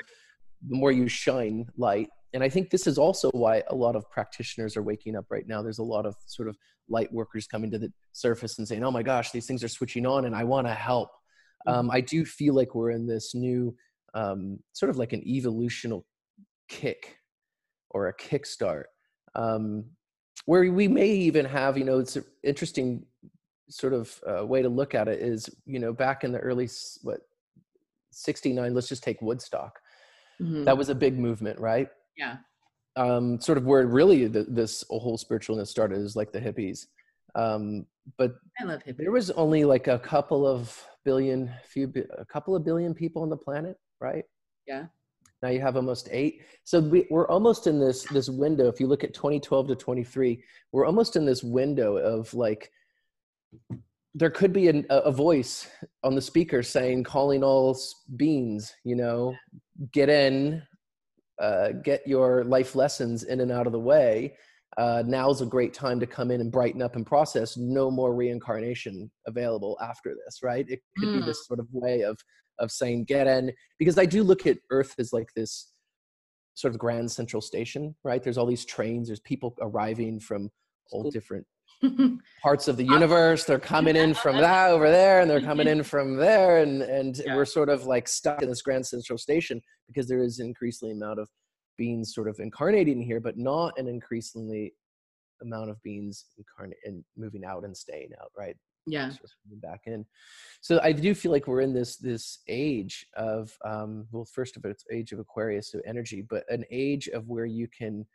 the 0.68 0.76
more 0.76 0.92
you 0.92 1.08
shine 1.08 1.66
light 1.76 2.08
and 2.34 2.42
I 2.42 2.48
think 2.48 2.68
this 2.68 2.86
is 2.86 2.98
also 2.98 3.30
why 3.30 3.62
a 3.68 3.74
lot 3.74 3.94
of 3.94 4.10
practitioners 4.10 4.76
are 4.76 4.82
waking 4.82 5.14
up 5.16 5.26
right 5.30 5.46
now. 5.46 5.62
There's 5.62 5.78
a 5.78 5.84
lot 5.84 6.04
of 6.04 6.16
sort 6.26 6.48
of 6.48 6.58
light 6.88 7.10
workers 7.12 7.46
coming 7.46 7.70
to 7.70 7.78
the 7.78 7.92
surface 8.12 8.58
and 8.58 8.66
saying, 8.66 8.82
"Oh 8.82 8.90
my 8.90 9.04
gosh, 9.04 9.30
these 9.30 9.46
things 9.46 9.62
are 9.62 9.68
switching 9.68 10.04
on, 10.04 10.24
and 10.26 10.34
I 10.34 10.42
want 10.42 10.66
to 10.66 10.74
help." 10.74 11.10
Mm-hmm. 11.66 11.78
Um, 11.78 11.90
I 11.90 12.00
do 12.00 12.24
feel 12.24 12.54
like 12.54 12.74
we're 12.74 12.90
in 12.90 13.06
this 13.06 13.34
new 13.34 13.74
um, 14.14 14.58
sort 14.72 14.90
of 14.90 14.96
like 14.96 15.12
an 15.12 15.22
evolutional 15.26 16.04
kick 16.68 17.18
or 17.90 18.08
a 18.08 18.14
kickstart, 18.14 18.84
um, 19.36 19.84
where 20.46 20.70
we 20.72 20.88
may 20.88 21.08
even 21.08 21.44
have, 21.44 21.78
you 21.78 21.84
know, 21.84 22.00
it's 22.00 22.16
an 22.16 22.24
interesting 22.42 23.06
sort 23.68 23.92
of 23.92 24.20
uh, 24.28 24.44
way 24.44 24.60
to 24.60 24.68
look 24.68 24.94
at 24.94 25.08
it 25.08 25.20
is, 25.20 25.48
you 25.64 25.78
know, 25.78 25.92
back 25.92 26.24
in 26.24 26.32
the 26.32 26.38
early 26.38 26.68
what 27.02 27.20
69, 28.10 28.74
let's 28.74 28.88
just 28.88 29.04
take 29.04 29.22
Woodstock. 29.22 29.78
Mm-hmm. 30.40 30.64
That 30.64 30.76
was 30.76 30.88
a 30.88 30.94
big 30.94 31.18
movement, 31.18 31.60
right? 31.60 31.88
Yeah. 32.16 32.36
Um, 32.96 33.40
sort 33.40 33.58
of 33.58 33.64
where 33.64 33.86
really 33.86 34.26
the, 34.26 34.44
this 34.44 34.84
whole 34.88 35.18
spiritualness 35.18 35.68
started 35.68 35.98
is 35.98 36.16
like 36.16 36.32
the 36.32 36.40
hippies. 36.40 36.86
Um, 37.34 37.86
but 38.16 38.36
I 38.60 38.64
love 38.64 38.82
hippies. 38.84 38.98
There 38.98 39.10
was 39.10 39.30
only 39.32 39.64
like 39.64 39.88
a 39.88 39.98
couple 39.98 40.46
of 40.46 40.80
billion, 41.04 41.50
few, 41.64 41.92
a 42.16 42.24
couple 42.24 42.54
of 42.54 42.64
billion 42.64 42.94
people 42.94 43.22
on 43.22 43.30
the 43.30 43.36
planet, 43.36 43.76
right? 44.00 44.24
Yeah. 44.66 44.86
Now 45.42 45.50
you 45.50 45.60
have 45.60 45.76
almost 45.76 46.08
eight. 46.10 46.42
So 46.64 46.80
we, 46.80 47.06
we're 47.10 47.28
almost 47.28 47.66
in 47.66 47.78
this 47.78 48.04
this 48.04 48.30
window. 48.30 48.66
If 48.68 48.80
you 48.80 48.86
look 48.86 49.04
at 49.04 49.12
2012 49.12 49.68
to 49.68 49.74
23, 49.76 50.42
we're 50.72 50.86
almost 50.86 51.16
in 51.16 51.26
this 51.26 51.42
window 51.42 51.96
of 51.98 52.32
like 52.32 52.70
there 54.14 54.30
could 54.30 54.52
be 54.52 54.68
a, 54.68 54.84
a 54.88 55.12
voice 55.12 55.68
on 56.02 56.14
the 56.14 56.22
speaker 56.22 56.62
saying, 56.62 57.04
calling 57.04 57.42
all 57.42 57.78
beings, 58.16 58.72
you 58.84 58.94
know, 58.94 59.34
get 59.92 60.08
in, 60.08 60.62
uh, 61.40 61.70
get 61.82 62.06
your 62.06 62.44
life 62.44 62.74
lessons 62.74 63.24
in 63.24 63.40
and 63.40 63.50
out 63.50 63.66
of 63.66 63.72
the 63.72 63.80
way. 63.80 64.34
Uh, 64.76 65.02
now's 65.06 65.40
a 65.40 65.46
great 65.46 65.72
time 65.72 66.00
to 66.00 66.06
come 66.06 66.30
in 66.30 66.40
and 66.40 66.50
brighten 66.50 66.82
up 66.82 66.96
and 66.96 67.06
process. 67.06 67.56
No 67.56 67.90
more 67.90 68.14
reincarnation 68.14 69.10
available 69.26 69.78
after 69.80 70.14
this, 70.24 70.40
right? 70.42 70.66
It 70.68 70.80
could 70.98 71.08
mm. 71.08 71.20
be 71.20 71.26
this 71.26 71.42
mm. 71.42 71.46
sort 71.46 71.60
of 71.60 71.68
way 71.72 72.02
of 72.02 72.18
of 72.60 72.70
saying 72.70 73.04
get 73.04 73.26
in 73.26 73.52
because 73.80 73.98
I 73.98 74.06
do 74.06 74.22
look 74.22 74.46
at 74.46 74.58
Earth 74.70 74.94
as 74.98 75.12
like 75.12 75.28
this 75.34 75.72
sort 76.54 76.72
of 76.72 76.78
grand 76.78 77.10
central 77.10 77.40
station, 77.40 77.94
right? 78.04 78.22
There's 78.22 78.38
all 78.38 78.46
these 78.46 78.64
trains. 78.64 79.08
There's 79.08 79.20
people 79.20 79.56
arriving 79.60 80.20
from 80.20 80.50
all 80.90 81.10
different 81.10 81.46
parts 82.42 82.68
of 82.68 82.76
the 82.76 82.84
universe. 82.98 83.44
They're 83.44 83.58
coming 83.58 83.96
in 83.96 84.14
from 84.14 84.36
that 84.38 84.70
over 84.70 84.90
there, 84.90 85.20
and 85.20 85.30
they're 85.30 85.40
coming 85.52 85.66
in 85.66 85.82
from 85.82 86.16
there, 86.16 86.58
and 86.58 86.82
and 86.82 87.18
yeah. 87.18 87.34
we're 87.36 87.44
sort 87.44 87.68
of 87.68 87.86
like 87.86 88.08
stuck 88.08 88.42
in 88.42 88.48
this 88.48 88.62
grand 88.62 88.86
central 88.86 89.18
station 89.18 89.60
because 89.86 90.08
there 90.08 90.22
is 90.22 90.38
an 90.38 90.46
increasingly 90.46 90.92
amount 90.92 91.20
of 91.20 91.28
beings 91.76 92.14
sort 92.14 92.28
of 92.28 92.38
incarnating 92.38 93.00
here, 93.00 93.20
but 93.20 93.36
not 93.36 93.78
an 93.78 93.88
increasingly 93.88 94.72
amount 95.42 95.70
of 95.70 95.82
beings 95.82 96.26
incarnate 96.38 96.78
and 96.84 97.04
moving 97.16 97.44
out 97.44 97.64
and 97.64 97.76
staying 97.76 98.10
out, 98.20 98.30
right? 98.36 98.56
Yeah. 98.86 99.12
back 99.62 99.82
in. 99.86 100.04
So 100.60 100.78
I 100.82 100.92
do 100.92 101.14
feel 101.14 101.32
like 101.32 101.46
we're 101.46 101.62
in 101.62 101.72
this 101.72 101.96
this 101.96 102.40
age 102.48 103.06
of 103.16 103.50
um 103.64 104.06
well 104.12 104.26
first 104.26 104.56
of 104.56 104.64
all 104.64 104.70
it's 104.70 104.84
age 104.92 105.12
of 105.12 105.18
Aquarius, 105.18 105.70
so 105.72 105.80
energy, 105.86 106.22
but 106.28 106.44
an 106.48 106.64
age 106.70 107.08
of 107.08 107.28
where 107.28 107.46
you 107.46 107.66
can 107.66 108.06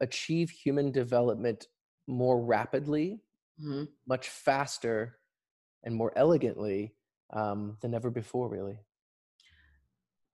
achieve 0.00 0.50
human 0.50 0.90
development 0.90 1.66
more 2.06 2.40
rapidly, 2.40 3.20
mm-hmm. 3.60 3.84
much 4.06 4.28
faster, 4.28 5.18
and 5.84 5.94
more 5.94 6.12
elegantly 6.16 6.94
um, 7.32 7.76
than 7.80 7.94
ever 7.94 8.10
before, 8.10 8.48
really. 8.48 8.78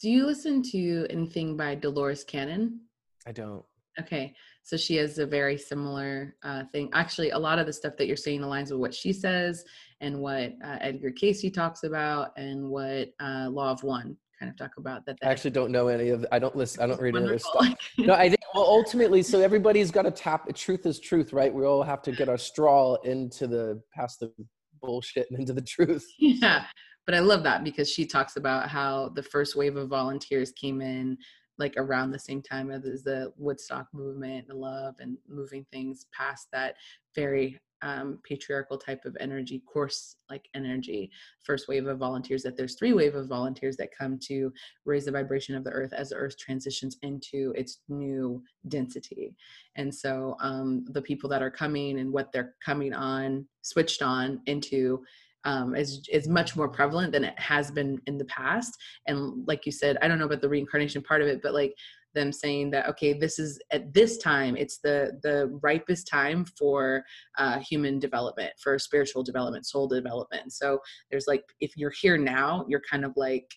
Do 0.01 0.09
you 0.09 0.27
listen 0.27 0.63
to 0.73 1.07
anything 1.11 1.57
by 1.57 1.75
Dolores 1.75 2.25
Cannon? 2.25 2.81
I 3.27 3.33
don't. 3.33 3.65
Okay, 3.99 4.35
so 4.63 4.77
she 4.77 4.97
has 4.97 5.19
a 5.19 5.27
very 5.27 5.59
similar 5.59 6.37
uh, 6.43 6.65
thing. 6.73 6.89
Actually, 6.95 7.31
a 7.31 7.39
lot 7.39 7.59
of 7.59 7.67
the 7.67 7.73
stuff 7.73 7.95
that 7.99 8.07
you're 8.07 8.17
saying 8.17 8.41
aligns 8.41 8.71
with 8.71 8.81
what 8.81 8.95
she 8.95 9.13
says 9.13 9.65
and 10.01 10.19
what 10.19 10.53
uh, 10.65 10.79
Edgar 10.81 11.11
Cayce 11.11 11.45
talks 11.53 11.83
about 11.83 12.31
and 12.39 12.69
what 12.69 13.13
uh, 13.21 13.49
Law 13.51 13.73
of 13.73 13.83
One 13.83 14.17
kind 14.41 14.51
of 14.51 14.57
talk 14.57 14.73
about 14.79 15.05
that. 15.07 15.19
I 15.23 15.27
actually 15.27 15.51
don't 15.51 15.71
know 15.71 15.89
any 15.89 16.09
of. 16.09 16.27
I 16.33 16.39
don't 16.39 16.57
listen. 16.57 16.83
I 16.83 16.87
don't 16.87 17.01
read 17.01 17.15
any 17.15 17.25
of 17.25 17.31
this 17.31 17.45
stuff. 17.45 17.75
no, 17.99 18.15
I 18.15 18.29
think 18.29 18.41
well, 18.55 18.65
ultimately, 18.65 19.23
so 19.23 19.41
everybody's 19.41 19.91
got 19.91 20.03
to 20.03 20.11
tap. 20.11 20.47
The 20.47 20.53
truth 20.53 20.87
is 20.87 20.99
truth, 20.99 21.33
right? 21.33 21.53
We 21.53 21.65
all 21.65 21.83
have 21.83 22.03
to 22.03 22.13
get 22.13 22.29
our 22.29 22.39
straw 22.39 22.97
into 23.05 23.47
the 23.47 23.81
past 23.95 24.21
the 24.21 24.33
bullshit 24.81 25.27
and 25.31 25.39
into 25.39 25.53
the 25.53 25.63
truth. 25.63 26.07
Yeah, 26.19 26.65
but 27.07 27.15
I 27.15 27.21
love 27.21 27.43
that 27.43 27.65
because 27.65 27.91
she 27.91 28.07
talks 28.07 28.37
about 28.37 28.69
how 28.69 29.11
the 29.11 29.23
first 29.23 29.57
wave 29.57 29.77
of 29.77 29.89
volunteers 29.89 30.53
came 30.53 30.81
in 30.81 31.19
like 31.59 31.75
around 31.77 32.11
the 32.11 32.19
same 32.19 32.41
time 32.41 32.71
as 32.71 32.83
the 33.03 33.33
Woodstock 33.37 33.87
movement, 33.93 34.49
the 34.49 34.55
love 34.55 34.95
and 34.99 35.19
moving 35.29 35.67
things 35.71 36.07
past 36.17 36.49
that 36.53 36.77
very 37.15 37.61
um, 37.83 38.19
patriarchal 38.25 38.79
type 38.79 39.05
of 39.05 39.17
energy, 39.21 39.63
coarse 39.73 40.17
like 40.29 40.49
energy. 40.55 41.11
First 41.45 41.69
wave 41.69 41.87
of 41.87 41.99
volunteers, 41.99 42.43
that 42.43 42.57
there's 42.57 42.77
three 42.77 42.93
wave 42.93 43.15
of 43.15 43.29
volunteers 43.29 43.77
that 43.77 43.97
come 43.97 44.19
to 44.25 44.53
raise 44.85 45.07
the 45.07 45.13
vibration 45.13 45.55
of 45.55 45.65
the 45.65 45.71
earth 45.71 45.93
as 45.93 46.11
the 46.11 46.17
earth 46.17 46.39
transitions 46.39 46.97
into 47.03 47.53
its 47.57 47.81
new 47.89 48.43
density. 48.69 49.35
And 49.77 49.95
so 49.95 50.37
um, 50.41 50.85
the 50.91 51.03
people 51.03 51.29
that 51.31 51.43
are 51.43 51.51
coming 51.51 51.99
and 51.99 52.13
what 52.13 52.33
they're 52.33 52.55
coming 52.65 52.93
on, 52.95 53.47
switched 53.63 54.03
on 54.03 54.41
into 54.47 55.03
um, 55.45 55.75
is 55.75 56.07
is 56.13 56.29
much 56.29 56.57
more 56.57 56.69
prevalent 56.69 57.13
than 57.13 57.25
it 57.25 57.39
has 57.39 57.71
been 57.71 58.01
in 58.07 58.19
the 58.19 58.25
past. 58.27 58.77
And 59.07 59.47
like 59.47 59.67
you 59.67 59.73
said, 59.73 59.97
I 60.03 60.09
don't 60.09 60.19
know 60.19 60.27
about 60.27 60.41
the 60.41 60.49
reincarnation 60.49 61.03
part 61.03 61.23
of 61.23 61.29
it, 61.29 61.41
but 61.43 61.55
like 61.55 61.75
them 62.15 62.33
saying 62.33 62.71
that 62.71 62.89
okay, 62.89 63.13
this 63.13 63.39
is 63.39 63.61
at 63.71 63.93
this 63.95 64.19
time, 64.19 64.57
it's 64.57 64.79
the 64.79 65.19
the 65.23 65.59
ripest 65.63 66.09
time 66.09 66.45
for 66.59 67.05
uh, 67.39 67.59
human 67.61 67.99
development, 67.99 68.53
for 68.63 68.79
spiritual 68.79 69.23
development, 69.23 69.67
soul 69.67 69.89
development. 69.89 70.53
So 70.53 70.81
there's 71.11 71.27
like 71.27 71.45
if 71.61 71.77
you're 71.77 71.93
here 72.01 72.19
now, 72.19 72.65
you're 72.69 72.83
kind 72.91 73.05
of 73.05 73.13
like 73.17 73.51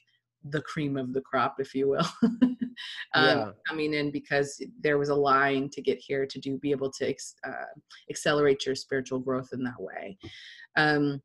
the 0.49 0.61
cream 0.61 0.97
of 0.97 1.13
the 1.13 1.21
crop, 1.21 1.55
if 1.59 1.73
you 1.73 1.87
will, 1.89 2.07
um, 2.23 2.57
yeah. 3.15 3.49
coming 3.67 3.93
in 3.93 4.11
because 4.11 4.61
there 4.81 4.97
was 4.97 5.09
a 5.09 5.15
line 5.15 5.69
to 5.69 5.81
get 5.81 5.97
here 5.99 6.25
to 6.25 6.39
do 6.39 6.57
be 6.57 6.71
able 6.71 6.91
to 6.91 7.07
ex, 7.07 7.35
uh, 7.47 7.71
accelerate 8.09 8.65
your 8.65 8.75
spiritual 8.75 9.19
growth 9.19 9.49
in 9.53 9.63
that 9.63 9.79
way. 9.79 10.17
Um, 10.75 11.21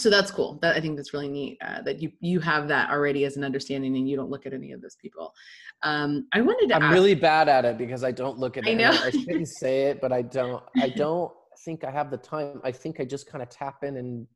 so 0.00 0.10
that's 0.10 0.30
cool. 0.30 0.58
That 0.62 0.76
i 0.76 0.80
think 0.80 0.96
that's 0.96 1.12
really 1.12 1.28
neat 1.28 1.58
uh, 1.64 1.82
that 1.82 2.00
you 2.00 2.12
you 2.20 2.40
have 2.40 2.68
that 2.68 2.90
already 2.90 3.24
as 3.24 3.36
an 3.36 3.44
understanding 3.44 3.96
and 3.96 4.08
you 4.08 4.16
don't 4.16 4.30
look 4.30 4.46
at 4.46 4.52
any 4.52 4.72
of 4.72 4.80
those 4.80 4.96
people. 4.96 5.34
Um 5.82 6.26
i 6.32 6.40
wanted 6.40 6.68
to 6.68 6.76
i'm 6.76 6.82
ask, 6.82 6.92
really 6.92 7.14
bad 7.14 7.48
at 7.48 7.64
it 7.64 7.78
because 7.78 8.04
i 8.04 8.10
don't 8.10 8.38
look 8.38 8.56
at 8.56 8.66
it. 8.66 8.70
I 8.70 8.74
know. 8.74 8.90
i 8.90 9.10
shouldn't 9.10 9.48
say 9.60 9.84
it 9.86 10.00
but 10.00 10.12
i 10.12 10.22
don't 10.22 10.62
i 10.78 10.88
don't 10.88 11.32
think 11.64 11.84
i 11.84 11.90
have 11.90 12.10
the 12.10 12.16
time. 12.16 12.60
I 12.64 12.72
think 12.72 13.00
i 13.00 13.04
just 13.04 13.26
kind 13.26 13.42
of 13.42 13.48
tap 13.48 13.84
in 13.84 13.96
and 13.96 14.26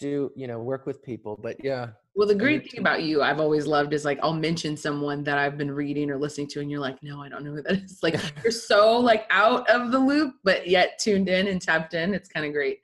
do 0.00 0.32
you 0.34 0.46
know 0.46 0.58
work 0.58 0.86
with 0.86 1.02
people 1.02 1.38
but 1.40 1.62
yeah 1.62 1.88
well 2.14 2.26
the 2.26 2.34
great 2.34 2.68
thing 2.70 2.80
about 2.80 3.02
you 3.02 3.22
i've 3.22 3.38
always 3.38 3.66
loved 3.66 3.92
is 3.92 4.04
like 4.04 4.18
i'll 4.22 4.32
mention 4.32 4.74
someone 4.76 5.22
that 5.22 5.36
i've 5.36 5.58
been 5.58 5.70
reading 5.70 6.10
or 6.10 6.18
listening 6.18 6.48
to 6.48 6.60
and 6.60 6.70
you're 6.70 6.80
like 6.80 7.00
no 7.02 7.22
i 7.22 7.28
don't 7.28 7.44
know 7.44 7.52
who 7.52 7.62
that 7.62 7.72
is. 7.72 7.98
Like 8.02 8.18
you're 8.42 8.50
so 8.50 8.98
like 8.98 9.26
out 9.30 9.68
of 9.68 9.92
the 9.92 9.98
loop 9.98 10.34
but 10.42 10.66
yet 10.66 10.98
tuned 10.98 11.28
in 11.28 11.46
and 11.48 11.60
tapped 11.60 11.94
in. 11.94 12.14
It's 12.14 12.30
kind 12.30 12.46
of 12.46 12.52
great 12.52 12.80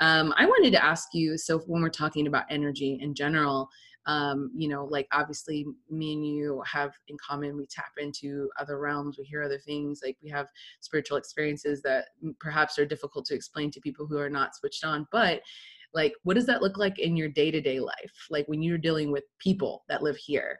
um, 0.00 0.32
I 0.36 0.46
wanted 0.46 0.72
to 0.72 0.84
ask 0.84 1.08
you 1.12 1.36
so 1.36 1.58
when 1.60 1.82
we're 1.82 1.88
talking 1.88 2.26
about 2.26 2.44
energy 2.50 2.98
in 3.00 3.14
general, 3.14 3.68
um, 4.06 4.50
you 4.54 4.68
know, 4.68 4.86
like 4.86 5.06
obviously 5.12 5.66
me 5.90 6.14
and 6.14 6.26
you 6.26 6.62
have 6.66 6.92
in 7.08 7.16
common, 7.18 7.56
we 7.56 7.66
tap 7.66 7.92
into 7.98 8.48
other 8.58 8.78
realms, 8.78 9.18
we 9.18 9.24
hear 9.24 9.42
other 9.42 9.58
things, 9.58 10.00
like 10.02 10.16
we 10.22 10.30
have 10.30 10.48
spiritual 10.80 11.18
experiences 11.18 11.82
that 11.82 12.06
perhaps 12.40 12.78
are 12.78 12.86
difficult 12.86 13.26
to 13.26 13.34
explain 13.34 13.70
to 13.70 13.80
people 13.80 14.06
who 14.06 14.16
are 14.16 14.30
not 14.30 14.56
switched 14.56 14.84
on. 14.84 15.06
But 15.12 15.42
like, 15.92 16.14
what 16.22 16.34
does 16.34 16.46
that 16.46 16.62
look 16.62 16.78
like 16.78 16.98
in 16.98 17.16
your 17.16 17.28
day 17.28 17.50
to 17.50 17.60
day 17.60 17.80
life? 17.80 18.26
Like 18.30 18.46
when 18.46 18.62
you're 18.62 18.78
dealing 18.78 19.12
with 19.12 19.24
people 19.38 19.84
that 19.88 20.02
live 20.02 20.16
here? 20.16 20.58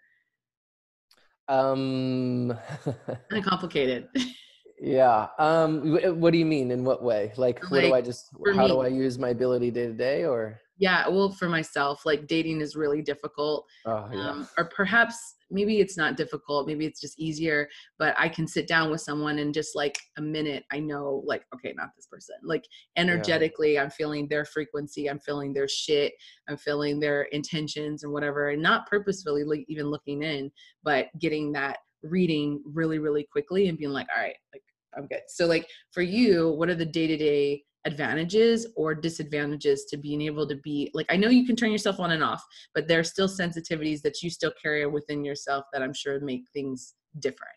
Um, 1.49 2.53
kind 2.85 3.21
of 3.33 3.45
complicated. 3.45 4.09
Yeah. 4.81 5.29
Um, 5.39 5.99
what 6.21 6.33
do 6.33 6.39
you 6.39 6.47
mean? 6.47 6.71
In 6.71 6.85
what 6.85 7.03
way? 7.03 7.33
Like, 7.37 7.63
like 7.63 7.71
what 7.71 7.81
do 7.81 7.95
I 7.95 8.01
just? 8.01 8.31
How 8.55 8.63
me, 8.63 8.69
do 8.69 8.81
I 8.81 8.89
use 8.89 9.19
my 9.19 9.31
ability 9.31 9.71
day 9.71 9.87
to 9.87 9.93
day, 9.93 10.25
or? 10.25 10.61
Yeah. 10.79 11.09
Well, 11.09 11.31
for 11.31 11.49
myself, 11.49 12.07
like 12.07 12.29
dating 12.29 12.61
is 12.61 12.77
really 12.77 13.03
difficult. 13.03 13.67
Oh, 13.85 14.09
yeah. 14.13 14.31
Um, 14.31 14.49
or 14.57 14.67
perhaps 14.67 15.35
maybe 15.51 15.81
it's 15.81 15.97
not 15.97 16.17
difficult. 16.17 16.69
Maybe 16.69 16.87
it's 16.87 17.01
just 17.01 17.19
easier. 17.19 17.69
But 17.99 18.15
I 18.17 18.29
can 18.29 18.47
sit 18.47 18.69
down 18.69 18.89
with 18.91 19.01
someone 19.01 19.41
and 19.41 19.53
just 19.53 19.75
like 19.75 19.99
a 20.19 20.23
minute, 20.23 20.65
I 20.71 20.79
know, 20.79 21.25
like, 21.27 21.43
okay, 21.53 21.75
not 21.77 21.89
this 21.97 22.07
person. 22.07 22.37
Like 22.45 22.65
energetically, 22.97 23.75
yeah. 23.75 23.83
I'm 23.83 23.91
feeling 23.91 24.29
their 24.29 24.45
frequency. 24.45 25.11
I'm 25.11 25.19
feeling 25.19 25.53
their 25.53 25.67
shit. 25.67 26.13
I'm 26.49 26.57
feeling 26.57 27.01
their 27.01 27.23
intentions 27.23 28.05
and 28.05 28.13
whatever, 28.13 28.51
and 28.51 28.63
not 28.63 28.87
purposefully 28.87 29.43
like, 29.43 29.65
even 29.67 29.87
looking 29.87 30.23
in, 30.23 30.53
but 30.85 31.07
getting 31.19 31.51
that 31.53 31.79
reading 32.03 32.63
really 32.65 32.99
really 32.99 33.27
quickly 33.31 33.69
and 33.69 33.77
being 33.77 33.91
like 33.91 34.07
all 34.15 34.23
right 34.23 34.37
like 34.55 34.63
I'm 34.99 35.07
good. 35.07 35.21
So 35.29 35.47
like 35.47 35.67
for 35.93 36.03
you, 36.03 36.51
what 36.51 36.69
are 36.69 36.75
the 36.75 36.85
day-to-day 36.85 37.63
advantages 37.85 38.67
or 38.77 38.95
disadvantages 38.95 39.87
to 39.87 39.97
being 39.97 40.21
able 40.23 40.47
to 40.49 40.57
be 40.57 40.91
like 40.95 41.07
I 41.09 41.17
know 41.17 41.29
you 41.29 41.47
can 41.47 41.57
turn 41.57 41.71
yourself 41.73 42.01
on 42.01 42.11
and 42.11 42.23
off, 42.23 42.45
but 42.75 42.89
there 42.89 42.99
are 42.99 43.05
still 43.05 43.29
sensitivities 43.29 44.03
that 44.03 44.23
you 44.23 44.31
still 44.31 44.53
carry 44.61 44.85
within 44.87 45.25
yourself 45.25 45.65
that 45.73 45.83
I'm 45.83 45.95
sure 45.95 46.21
make 46.21 46.43
things 46.53 46.95
different? 47.21 47.53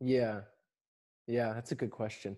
Yeah. 0.00 0.40
Yeah, 1.26 1.52
that's 1.52 1.72
a 1.72 1.76
good 1.76 1.90
question. 1.90 2.36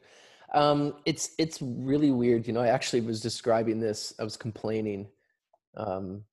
Um, 0.52 0.96
it's 1.06 1.30
it's 1.38 1.60
really 1.62 2.10
weird. 2.10 2.46
You 2.46 2.52
know, 2.52 2.60
I 2.60 2.68
actually 2.68 3.00
was 3.00 3.20
describing 3.20 3.80
this. 3.80 4.12
I 4.20 4.24
was 4.24 4.36
complaining 4.36 5.08
um, 5.76 6.24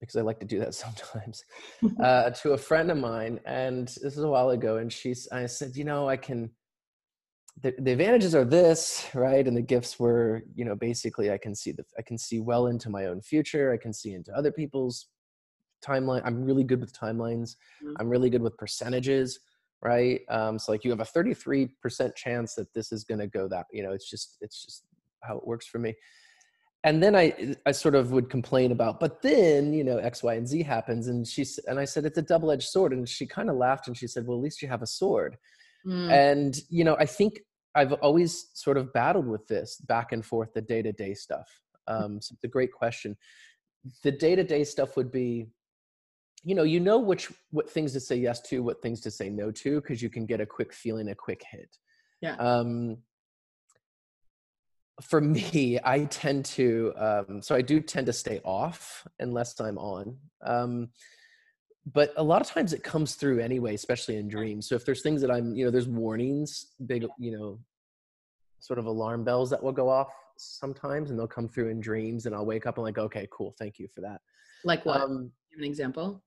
because 0.00 0.16
I 0.16 0.20
like 0.20 0.40
to 0.40 0.46
do 0.46 0.58
that 0.58 0.74
sometimes 0.84 1.44
uh, 2.02 2.30
to 2.30 2.52
a 2.52 2.58
friend 2.58 2.90
of 2.90 2.98
mine, 2.98 3.40
and 3.46 3.88
this 3.88 4.16
is 4.16 4.18
a 4.18 4.28
while 4.28 4.50
ago. 4.50 4.76
And 4.76 4.92
she's, 4.92 5.26
I 5.32 5.46
said, 5.46 5.76
you 5.76 5.84
know, 5.84 6.08
I 6.08 6.16
can. 6.16 6.50
The, 7.60 7.74
the 7.78 7.92
advantages 7.92 8.34
are 8.34 8.44
this, 8.44 9.06
right? 9.14 9.46
And 9.46 9.56
the 9.56 9.62
gifts 9.62 10.00
were, 10.00 10.42
you 10.54 10.64
know, 10.64 10.74
basically 10.74 11.30
I 11.30 11.38
can 11.38 11.54
see 11.54 11.72
the 11.72 11.84
I 11.98 12.02
can 12.02 12.18
see 12.18 12.40
well 12.40 12.66
into 12.66 12.88
my 12.88 13.06
own 13.06 13.20
future. 13.20 13.72
I 13.72 13.76
can 13.76 13.92
see 13.92 14.14
into 14.14 14.32
other 14.32 14.50
people's 14.50 15.08
timeline. 15.84 16.22
I'm 16.24 16.44
really 16.44 16.64
good 16.64 16.80
with 16.80 16.92
timelines. 16.92 17.56
Mm-hmm. 17.82 17.94
I'm 18.00 18.08
really 18.08 18.30
good 18.30 18.42
with 18.42 18.56
percentages 18.56 19.38
right? 19.82 20.20
Um, 20.30 20.58
so 20.58 20.72
like 20.72 20.84
you 20.84 20.90
have 20.90 21.00
a 21.00 21.04
33% 21.04 22.14
chance 22.14 22.54
that 22.54 22.72
this 22.72 22.92
is 22.92 23.04
going 23.04 23.18
to 23.18 23.26
go 23.26 23.48
that, 23.48 23.66
you 23.72 23.82
know, 23.82 23.92
it's 23.92 24.08
just, 24.08 24.36
it's 24.40 24.64
just 24.64 24.84
how 25.22 25.36
it 25.36 25.46
works 25.46 25.66
for 25.66 25.78
me. 25.78 25.94
And 26.84 27.02
then 27.02 27.14
I, 27.14 27.54
I 27.66 27.72
sort 27.72 27.94
of 27.94 28.10
would 28.12 28.30
complain 28.30 28.72
about, 28.72 28.98
but 28.98 29.22
then, 29.22 29.72
you 29.72 29.84
know, 29.84 29.98
X, 29.98 30.22
Y, 30.22 30.34
and 30.34 30.48
Z 30.48 30.62
happens. 30.62 31.08
And 31.08 31.26
she, 31.26 31.44
and 31.66 31.78
I 31.78 31.84
said, 31.84 32.04
it's 32.04 32.18
a 32.18 32.22
double 32.22 32.50
edged 32.50 32.68
sword. 32.68 32.92
And 32.92 33.08
she 33.08 33.26
kind 33.26 33.50
of 33.50 33.56
laughed 33.56 33.86
and 33.86 33.96
she 33.96 34.06
said, 34.06 34.26
well, 34.26 34.36
at 34.36 34.42
least 34.42 34.62
you 34.62 34.68
have 34.68 34.82
a 34.82 34.86
sword. 34.86 35.36
Mm. 35.86 36.10
And, 36.10 36.60
you 36.68 36.84
know, 36.84 36.96
I 36.96 37.06
think 37.06 37.40
I've 37.74 37.92
always 37.94 38.50
sort 38.54 38.76
of 38.76 38.92
battled 38.92 39.26
with 39.26 39.46
this 39.48 39.76
back 39.76 40.12
and 40.12 40.24
forth, 40.24 40.52
the 40.52 40.62
day 40.62 40.82
to 40.82 40.92
day 40.92 41.14
stuff. 41.14 41.48
Um, 41.86 42.20
so 42.20 42.34
it's 42.34 42.44
a 42.44 42.48
great 42.48 42.72
question. 42.72 43.16
The 44.02 44.12
day 44.12 44.36
to 44.36 44.44
day 44.44 44.64
stuff 44.64 44.96
would 44.96 45.10
be, 45.10 45.48
you 46.44 46.54
know 46.54 46.62
you 46.62 46.80
know 46.80 46.98
which 46.98 47.30
what 47.50 47.70
things 47.70 47.92
to 47.92 48.00
say 48.00 48.16
yes 48.16 48.40
to 48.40 48.62
what 48.62 48.82
things 48.82 49.00
to 49.00 49.10
say 49.10 49.28
no 49.28 49.50
to 49.50 49.80
because 49.80 50.02
you 50.02 50.10
can 50.10 50.26
get 50.26 50.40
a 50.40 50.46
quick 50.46 50.72
feeling 50.72 51.08
a 51.08 51.14
quick 51.14 51.42
hit 51.48 51.76
yeah 52.20 52.34
um 52.36 52.96
for 55.00 55.20
me 55.20 55.78
i 55.84 56.04
tend 56.06 56.44
to 56.44 56.92
um 56.96 57.42
so 57.42 57.54
i 57.54 57.62
do 57.62 57.80
tend 57.80 58.06
to 58.06 58.12
stay 58.12 58.40
off 58.44 59.06
unless 59.20 59.58
i'm 59.60 59.78
on 59.78 60.16
um 60.44 60.88
but 61.92 62.12
a 62.16 62.22
lot 62.22 62.40
of 62.40 62.48
times 62.48 62.72
it 62.72 62.82
comes 62.82 63.14
through 63.14 63.40
anyway 63.40 63.74
especially 63.74 64.16
in 64.16 64.28
dreams. 64.28 64.68
So 64.68 64.74
if 64.74 64.84
there's 64.84 65.02
things 65.02 65.20
that 65.22 65.30
i'm 65.30 65.54
you 65.54 65.64
know 65.64 65.70
there's 65.70 65.88
warnings 65.88 66.72
big 66.86 67.06
you 67.18 67.36
know 67.36 67.58
sort 68.60 68.78
of 68.78 68.86
alarm 68.86 69.24
bells 69.24 69.50
that 69.50 69.62
will 69.62 69.72
go 69.72 69.88
off 69.88 70.12
sometimes 70.36 71.10
and 71.10 71.18
they'll 71.18 71.26
come 71.26 71.48
through 71.48 71.68
in 71.68 71.80
dreams 71.80 72.26
and 72.26 72.34
i'll 72.34 72.46
wake 72.46 72.66
up 72.66 72.76
and 72.78 72.84
like 72.84 72.98
okay 72.98 73.26
cool 73.32 73.54
thank 73.58 73.78
you 73.78 73.88
for 73.94 74.00
that. 74.00 74.20
Like 74.64 74.84
what? 74.84 75.00
Um, 75.00 75.32
Give 75.50 75.58
an 75.58 75.64
example. 75.64 76.22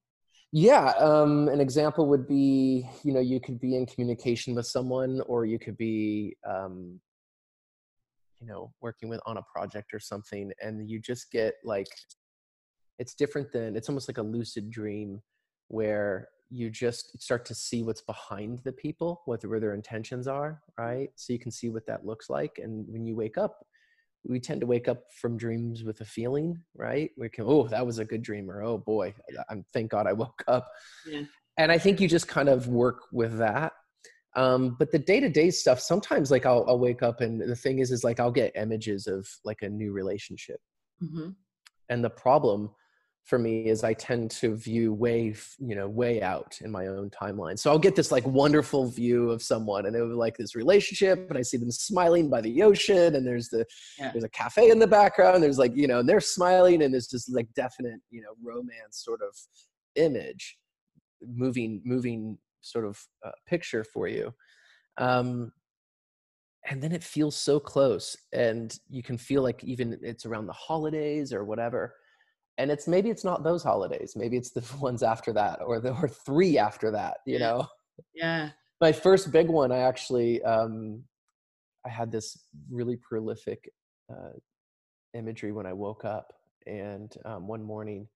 Yeah, 0.52 0.92
um, 1.00 1.50
an 1.50 1.60
example 1.60 2.08
would 2.08 2.28
be, 2.28 2.88
you 3.04 3.12
know, 3.12 3.20
you 3.20 3.40
could 3.40 3.60
be 3.60 3.76
in 3.76 3.86
communication 3.86 4.56
with 4.56 4.68
someone, 4.68 5.22
or 5.28 5.46
you 5.46 5.60
could 5.60 5.76
be, 5.76 6.38
um, 6.48 7.00
you 8.40 8.48
know, 8.48 8.72
working 8.82 9.10
with 9.10 9.20
on 9.26 9.38
a 9.38 9.42
project 9.54 9.94
or 9.94 10.00
something, 10.00 10.52
and 10.62 10.90
you 10.90 11.00
just 11.00 11.32
get 11.32 11.56
like, 11.64 11.88
it's 13.00 13.16
different 13.16 13.52
than 13.52 13.76
it's 13.76 13.90
almost 13.90 14.08
like 14.08 14.18
a 14.18 14.22
lucid 14.22 14.70
dream, 14.70 15.22
where 15.68 16.30
you 16.50 16.70
just 16.70 17.22
start 17.22 17.46
to 17.46 17.56
see 17.56 17.84
what's 17.84 18.02
behind 18.02 18.60
the 18.64 18.72
people, 18.72 19.22
what 19.26 19.44
where 19.44 19.60
their 19.60 19.74
intentions 19.74 20.28
are, 20.28 20.62
right? 20.78 21.10
So 21.16 21.34
you 21.34 21.40
can 21.40 21.52
see 21.52 21.70
what 21.70 21.86
that 21.88 22.06
looks 22.06 22.30
like, 22.30 22.60
and 22.62 22.86
when 22.88 23.06
you 23.06 23.16
wake 23.16 23.38
up, 23.38 23.66
we 24.28 24.40
tend 24.40 24.62
to 24.62 24.68
wake 24.68 24.88
up 24.88 25.04
from 25.20 25.38
dreams 25.38 25.84
with 25.84 26.02
a 26.02 26.06
feeling, 26.06 26.60
right? 26.76 27.12
We 27.18 27.30
can, 27.30 27.46
oh, 27.48 27.68
that 27.68 27.86
was 27.86 28.00
a 28.00 28.06
good 28.06 28.22
dream, 28.22 28.50
or 28.50 28.64
oh 28.64 28.78
boy, 28.78 29.14
I'm 29.50 29.66
thank 29.74 29.92
God 29.92 30.08
I 30.08 30.14
woke 30.14 30.44
up. 30.48 30.68
Yeah. 31.06 31.24
And 31.58 31.72
I 31.72 31.78
think 31.78 32.02
you 32.02 32.08
just 32.08 32.28
kind 32.28 32.50
of 32.50 32.68
work 32.68 33.04
with 33.12 33.38
that. 33.38 33.74
Um, 34.36 34.76
but 34.78 34.92
the 34.92 35.00
day 35.00 35.22
to 35.22 35.30
day 35.30 35.50
stuff, 35.50 35.80
sometimes 35.80 36.30
like 36.30 36.46
I'll, 36.46 36.66
I'll, 36.68 36.78
wake 36.78 37.02
up 37.02 37.22
and 37.22 37.40
the 37.40 37.56
thing 37.56 37.80
is, 37.80 37.92
is 37.92 38.04
like 38.04 38.20
I'll 38.20 38.32
get 38.32 38.52
images 38.58 39.08
of 39.08 39.26
like 39.46 39.62
a 39.62 39.70
new 39.70 39.94
relationship. 39.94 40.60
Mm-hmm. 41.02 41.30
And 41.88 42.04
the 42.04 42.10
problem 42.10 42.72
for 43.26 43.40
me 43.40 43.66
is 43.66 43.84
I 43.84 43.94
tend 43.94 44.30
to 44.32 44.56
view 44.56 44.94
way, 44.94 45.34
you 45.58 45.76
know, 45.76 45.90
way 45.90 46.22
out 46.22 46.60
in 46.62 46.70
my 46.70 46.86
own 46.86 47.10
timeline. 47.10 47.58
So 47.58 47.72
I'll 47.72 47.80
get 47.80 47.96
this 47.96 48.12
like 48.12 48.26
wonderful 48.28 48.88
view 48.88 49.32
of 49.32 49.42
someone 49.42 49.88
and 49.88 49.96
it 49.96 50.02
was 50.04 50.16
like 50.16 50.38
this 50.38 50.56
relationship 50.56 51.26
and 51.30 51.38
I 51.38 51.42
see 51.42 51.58
them 51.58 51.72
smiling 51.72 52.30
by 52.30 52.42
the 52.42 52.62
ocean 52.62 53.16
and 53.16 53.26
there's 53.26 53.50
the, 53.50 53.66
yeah. 53.98 54.12
there's 54.12 54.24
a 54.24 54.30
cafe 54.30 54.70
in 54.70 54.78
the 54.78 54.86
background. 54.86 55.42
There's 55.42 55.58
like, 55.58 55.76
you 55.76 55.88
know, 55.88 56.00
and 56.00 56.08
they're 56.08 56.22
smiling 56.22 56.84
and 56.84 56.94
there's 56.94 57.08
this 57.08 57.28
like 57.28 57.52
definite, 57.56 58.00
you 58.12 58.22
know, 58.22 58.36
romance 58.44 59.04
sort 59.04 59.22
of 59.24 59.36
image 59.96 60.58
moving, 61.26 61.82
moving 61.84 62.38
sort 62.62 62.86
of 62.86 63.02
uh, 63.26 63.32
picture 63.48 63.84
for 63.84 64.08
you. 64.08 64.32
Um, 65.00 65.52
and 66.70 66.82
then 66.82 66.92
it 66.92 67.04
feels 67.04 67.36
so 67.36 67.60
close 67.60 68.16
and 68.34 68.78
you 68.88 69.02
can 69.02 69.18
feel 69.18 69.42
like 69.42 69.64
even 69.64 69.98
it's 70.04 70.28
around 70.28 70.46
the 70.46 70.54
holidays 70.54 71.34
or 71.34 71.44
whatever 71.44 71.96
and 72.58 72.72
it's 72.72 72.88
maybe 72.88 73.10
it's 73.10 73.24
not 73.24 73.44
those 73.44 73.64
holidays 73.64 74.14
maybe 74.16 74.38
it's 74.38 74.52
the 74.52 74.64
ones 74.80 75.04
after 75.04 75.34
that 75.34 75.60
or 75.62 75.80
the 75.80 75.92
or 75.92 76.08
three 76.08 76.58
after 76.58 76.92
that 76.92 77.18
you 77.26 77.40
know? 77.40 77.68
Yeah. 78.14 78.50
My 78.82 78.92
first 78.92 79.32
big 79.32 79.48
one 79.48 79.72
i 79.72 79.80
actually 79.80 80.44
um 80.44 81.04
i 81.86 81.90
had 81.90 82.12
this 82.12 82.46
really 82.70 82.98
prolific 82.98 83.72
uh 84.12 84.34
imagery 85.14 85.52
when 85.52 85.66
i 85.66 85.74
woke 85.74 86.04
up 86.06 86.34
and 86.68 87.14
um, 87.26 87.48
one 87.48 87.64
morning 87.64 88.08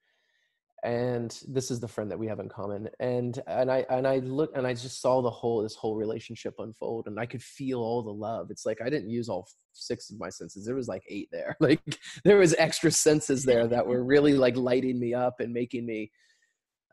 and 0.84 1.42
this 1.48 1.72
is 1.72 1.80
the 1.80 1.88
friend 1.88 2.10
that 2.10 2.18
we 2.20 2.28
have 2.28 2.39
in 2.39 2.48
common 2.48 2.88
and 3.00 3.42
and 3.48 3.70
i 3.70 3.86
and 3.89 4.08
i 4.08 4.18
look 4.20 4.50
and 4.56 4.65
i 4.65 4.74
just 4.74 5.02
saw 5.02 5.22
the 5.22 5.30
whole 5.30 5.62
this 5.62 5.76
whole 5.76 5.96
relationship 5.96 6.54
unfold 6.60 7.08
and 7.08 7.20
i 7.20 7.26
could 7.26 7.44
feel 7.44 7.80
all 7.80 8.02
the 8.02 8.10
love. 8.10 8.48
It's 8.50 8.65
like 8.65 8.78
i 8.82 8.89
didn't 8.89 9.10
use 9.10 9.30
all 9.30 9.48
six 9.74 10.10
of 10.10 10.20
my 10.20 10.30
senses. 10.30 10.65
There 10.65 10.76
was 10.76 10.88
like 10.88 11.04
eight 11.10 11.30
there. 11.32 11.56
Like 11.70 11.82
there 12.24 12.38
was 12.38 12.56
extra 12.58 12.89
senses 12.89 13.44
there 13.44 13.68
that 13.68 13.86
were 13.86 14.04
really 14.04 14.34
like 14.34 14.56
lighting 14.56 15.00
me 15.00 15.13
up 15.13 15.39
and 15.39 15.54
making 15.54 15.86
me 15.86 16.12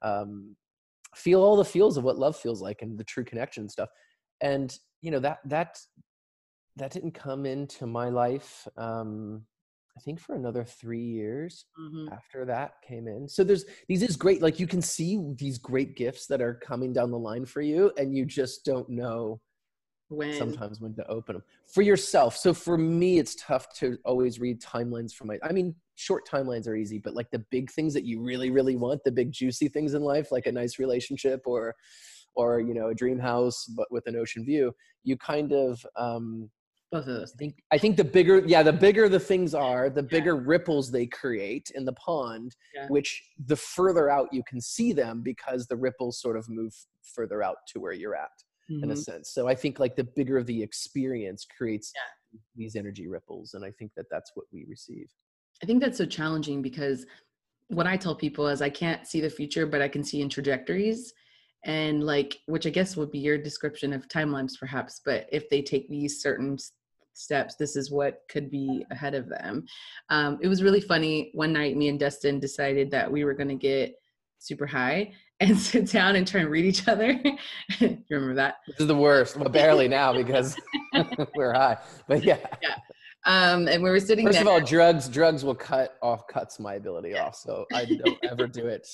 um 0.03 0.57
feel 1.15 1.43
all 1.43 1.57
the 1.57 1.65
feels 1.65 1.97
of 1.97 2.05
what 2.05 2.19
love 2.19 2.37
feels 2.37 2.61
like 2.61 2.83
and 2.83 2.99
the 2.99 3.05
true 3.05 3.25
connection 3.25 3.69
stuff. 3.69 3.89
And 4.41 4.77
you 5.01 5.11
know 5.11 5.21
that 5.21 5.39
that 5.47 5.79
that 6.77 6.91
didn't 6.91 7.13
come 7.13 7.47
into 7.47 7.87
my 7.87 8.09
life 8.09 8.69
um 8.77 9.43
I 9.97 10.01
think 10.01 10.21
for 10.21 10.35
another 10.35 10.63
three 10.63 11.03
years 11.03 11.65
mm-hmm. 11.81 12.13
after 12.13 12.45
that 12.45 12.75
came 12.87 13.09
in. 13.09 13.29
So 13.29 13.43
there's 13.43 13.65
these 13.89 14.03
is 14.03 14.17
great. 14.17 14.43
Like 14.43 14.61
you 14.61 14.67
can 14.67 14.83
see 14.83 15.21
these 15.39 15.59
great 15.59 15.97
gifts 15.97 16.27
that 16.27 16.43
are 16.43 16.55
coming 16.55 16.93
down 16.93 17.11
the 17.11 17.19
line 17.19 17.47
for 17.47 17.63
you, 17.63 17.93
and 17.97 18.15
you 18.15 18.27
just 18.27 18.65
don't 18.65 18.89
know 18.89 19.41
when 20.09 20.33
sometimes 20.35 20.81
when 20.81 20.95
to 20.95 21.07
open 21.09 21.37
them 21.37 21.43
for 21.67 21.83
yourself. 21.83 22.37
So 22.37 22.55
for 22.55 22.79
me, 22.79 23.19
it's 23.19 23.35
tough 23.37 23.75
to 23.79 23.99
always 24.05 24.39
read 24.39 24.61
timelines 24.61 25.13
from 25.13 25.29
my. 25.29 25.39
I 25.43 25.53
mean, 25.53 25.75
short 25.97 26.29
timelines 26.29 26.69
are 26.69 26.77
easy, 26.77 26.99
but 26.99 27.15
like 27.15 27.31
the 27.31 27.45
big 27.51 27.71
things 27.71 27.93
that 27.95 28.05
you 28.05 28.23
really, 28.23 28.51
really 28.51 28.77
want, 28.77 29.03
the 29.05 29.13
big 29.13 29.33
juicy 29.33 29.69
things 29.69 29.95
in 29.95 30.03
life, 30.03 30.31
like 30.31 30.47
a 30.47 30.53
nice 30.53 30.79
relationship 30.79 31.43
or, 31.47 31.75
or 32.35 32.61
you 32.61 32.75
know, 32.75 32.89
a 32.89 32.95
dream 32.95 33.19
house 33.19 33.65
but 33.65 33.91
with 33.91 34.07
an 34.07 34.17
ocean 34.17 34.45
view, 34.45 34.73
you 35.03 35.17
kind 35.17 35.53
of 35.53 35.85
um, 35.97 36.51
both 36.93 37.07
of 37.07 37.15
those 37.15 37.33
I 37.35 37.37
think, 37.37 37.55
I 37.73 37.79
think 37.79 37.97
the 37.97 38.05
bigger 38.05 38.39
yeah 38.47 38.63
the 38.63 38.73
bigger 38.73 39.09
the 39.09 39.21
things 39.21 39.55
are 39.55 39.91
the 39.91 40.03
bigger 40.03 40.37
yeah. 40.37 40.43
ripples 40.45 40.91
they 40.91 41.07
create 41.07 41.71
in 41.75 41.85
the 41.85 41.93
pond 41.95 42.57
yeah. 42.75 42.87
which 42.89 43.23
the 43.47 43.57
further 43.57 44.11
out 44.11 44.29
you 44.33 44.43
can 44.49 44.61
see 44.61 44.93
them 44.93 45.23
because 45.23 45.67
the 45.67 45.77
ripples 45.77 46.21
sort 46.21 46.37
of 46.37 46.49
move 46.49 46.75
further 47.03 47.43
out 47.43 47.57
to 47.69 47.81
where 47.81 47.93
you're 47.93 48.15
at 48.15 48.31
mm-hmm. 48.71 48.85
in 48.85 48.91
a 48.91 48.95
mm-hmm. 48.95 49.01
sense 49.01 49.31
so 49.33 49.49
i 49.49 49.55
think 49.55 49.79
like 49.79 49.97
the 49.97 50.05
bigger 50.05 50.43
the 50.43 50.63
experience 50.63 51.47
creates 51.57 51.93
yeah. 51.95 52.39
these 52.55 52.77
energy 52.77 53.09
ripples 53.09 53.55
and 53.55 53.65
i 53.65 53.71
think 53.79 53.91
that 53.97 54.07
that's 54.11 54.33
what 54.35 54.47
we 54.53 54.65
receive 54.69 55.09
i 55.63 55.67
think 55.67 55.83
that's 55.83 55.99
so 55.99 56.07
challenging 56.07 56.63
because 56.63 57.07
what 57.69 57.87
i 57.87 57.97
tell 57.97 58.15
people 58.15 58.47
is 58.47 58.63
i 58.63 58.71
can't 58.71 59.07
see 59.07 59.21
the 59.21 59.31
future 59.31 59.67
but 59.67 59.83
i 59.83 59.89
can 59.89 60.05
see 60.05 60.21
in 60.21 60.29
trajectories 60.29 61.13
and 61.67 62.03
like 62.03 62.39
which 62.47 62.67
i 62.67 62.71
guess 62.71 62.97
would 62.97 63.11
be 63.11 63.19
your 63.19 63.37
description 63.37 63.93
of 63.93 64.09
timelines 64.09 64.53
perhaps 64.59 65.01
but 65.05 65.27
if 65.31 65.49
they 65.51 65.61
take 65.61 65.89
these 65.89 66.23
certain 66.23 66.57
steps 67.17 67.57
this 67.57 67.77
is 67.77 67.91
what 67.91 68.23
could 68.29 68.51
be 68.51 68.85
ahead 68.91 69.15
of 69.15 69.29
them. 69.29 69.65
Um, 70.11 70.39
it 70.43 70.49
was 70.49 70.63
really 70.63 70.81
funny 70.81 71.31
one 71.35 71.53
night 71.53 71.77
me 71.77 71.89
and 71.89 71.99
dustin 71.99 72.39
decided 72.39 72.91
that 72.91 73.11
we 73.11 73.25
were 73.25 73.35
going 73.35 73.49
to 73.49 73.55
get 73.55 73.95
super 74.39 74.67
high 74.67 75.13
and 75.41 75.59
sit 75.59 75.91
down 75.91 76.17
and 76.17 76.27
try 76.27 76.41
and 76.41 76.51
read 76.51 76.65
each 76.65 76.89
other. 76.89 77.19
You 77.81 77.99
remember 78.09 78.37
that? 78.37 78.57
This 78.67 78.81
is 78.81 78.87
the 78.87 78.95
worst 78.95 79.37
well 79.37 79.49
barely 79.49 79.89
now 79.89 80.13
because 80.13 80.57
we're 81.35 81.53
high 81.53 81.79
but 82.09 82.25
yeah. 82.25 82.39
Yeah. 82.63 82.77
Um, 83.25 83.67
and 83.67 83.83
we 83.83 83.91
were 83.91 83.99
sitting 83.99 84.25
first 84.25 84.39
there. 84.39 84.43
of 84.43 84.49
all 84.49 84.61
drugs 84.61 85.09
drugs 85.09 85.45
will 85.45 85.55
cut 85.55 85.97
off 86.01 86.27
cuts 86.29 86.61
my 86.61 86.75
ability 86.75 87.11
yeah. 87.11 87.25
off 87.25 87.35
so 87.35 87.67
i 87.75 87.85
don't 87.85 88.25
ever 88.25 88.47
do 88.47 88.67
it 88.67 88.89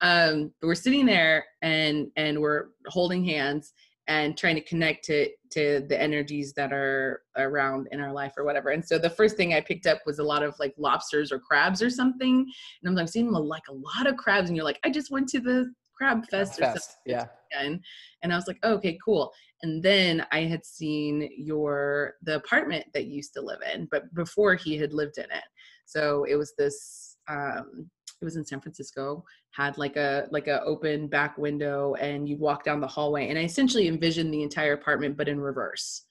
um, 0.00 0.52
but 0.60 0.68
we're 0.68 0.74
sitting 0.74 1.06
there 1.06 1.44
and 1.62 2.08
and 2.16 2.40
we're 2.40 2.66
holding 2.86 3.24
hands 3.24 3.72
and 4.08 4.36
trying 4.36 4.56
to 4.56 4.62
connect 4.62 5.04
to 5.04 5.28
to 5.50 5.84
the 5.88 6.00
energies 6.00 6.52
that 6.54 6.72
are 6.72 7.22
around 7.36 7.88
in 7.92 8.00
our 8.00 8.12
life 8.12 8.32
or 8.36 8.44
whatever. 8.44 8.70
And 8.70 8.84
so 8.84 8.98
the 8.98 9.10
first 9.10 9.36
thing 9.36 9.54
I 9.54 9.60
picked 9.60 9.86
up 9.86 9.98
was 10.06 10.18
a 10.18 10.24
lot 10.24 10.42
of 10.42 10.54
like 10.58 10.74
lobsters 10.78 11.32
or 11.32 11.38
crabs 11.38 11.82
or 11.82 11.90
something. 11.90 12.38
And 12.38 12.88
I'm 12.88 12.94
like 12.94 13.08
seeing 13.08 13.30
like 13.30 13.68
a 13.68 13.72
lot 13.72 14.06
of 14.06 14.16
crabs, 14.16 14.48
and 14.48 14.56
you're 14.56 14.64
like, 14.64 14.80
I 14.84 14.90
just 14.90 15.10
went 15.10 15.28
to 15.30 15.40
the 15.40 15.72
crab 15.96 16.26
fest. 16.28 16.58
fest. 16.58 16.96
Yeah. 17.04 17.26
again. 17.52 17.80
And 18.22 18.32
I 18.32 18.36
was 18.36 18.46
like, 18.46 18.58
oh, 18.62 18.74
okay, 18.74 18.98
cool. 19.04 19.32
And 19.62 19.82
then 19.82 20.26
I 20.32 20.40
had 20.40 20.64
seen 20.64 21.28
your 21.36 22.14
the 22.22 22.36
apartment 22.36 22.86
that 22.94 23.06
you 23.06 23.16
used 23.16 23.34
to 23.34 23.42
live 23.42 23.60
in, 23.74 23.86
but 23.90 24.12
before 24.14 24.54
he 24.54 24.76
had 24.78 24.92
lived 24.92 25.18
in 25.18 25.24
it. 25.24 25.44
So 25.84 26.24
it 26.24 26.36
was 26.36 26.54
this 26.56 27.16
um 27.28 27.90
it 28.20 28.24
was 28.24 28.36
in 28.36 28.44
San 28.44 28.60
Francisco, 28.60 29.24
had 29.52 29.78
like 29.78 29.96
a 29.96 30.28
like 30.30 30.46
a 30.46 30.62
open 30.62 31.06
back 31.06 31.38
window 31.38 31.94
and 31.94 32.28
you'd 32.28 32.40
walk 32.40 32.64
down 32.64 32.80
the 32.80 32.86
hallway. 32.86 33.28
And 33.28 33.38
I 33.38 33.44
essentially 33.44 33.88
envisioned 33.88 34.32
the 34.32 34.42
entire 34.42 34.74
apartment 34.74 35.16
but 35.16 35.28
in 35.28 35.40
reverse. 35.40 36.04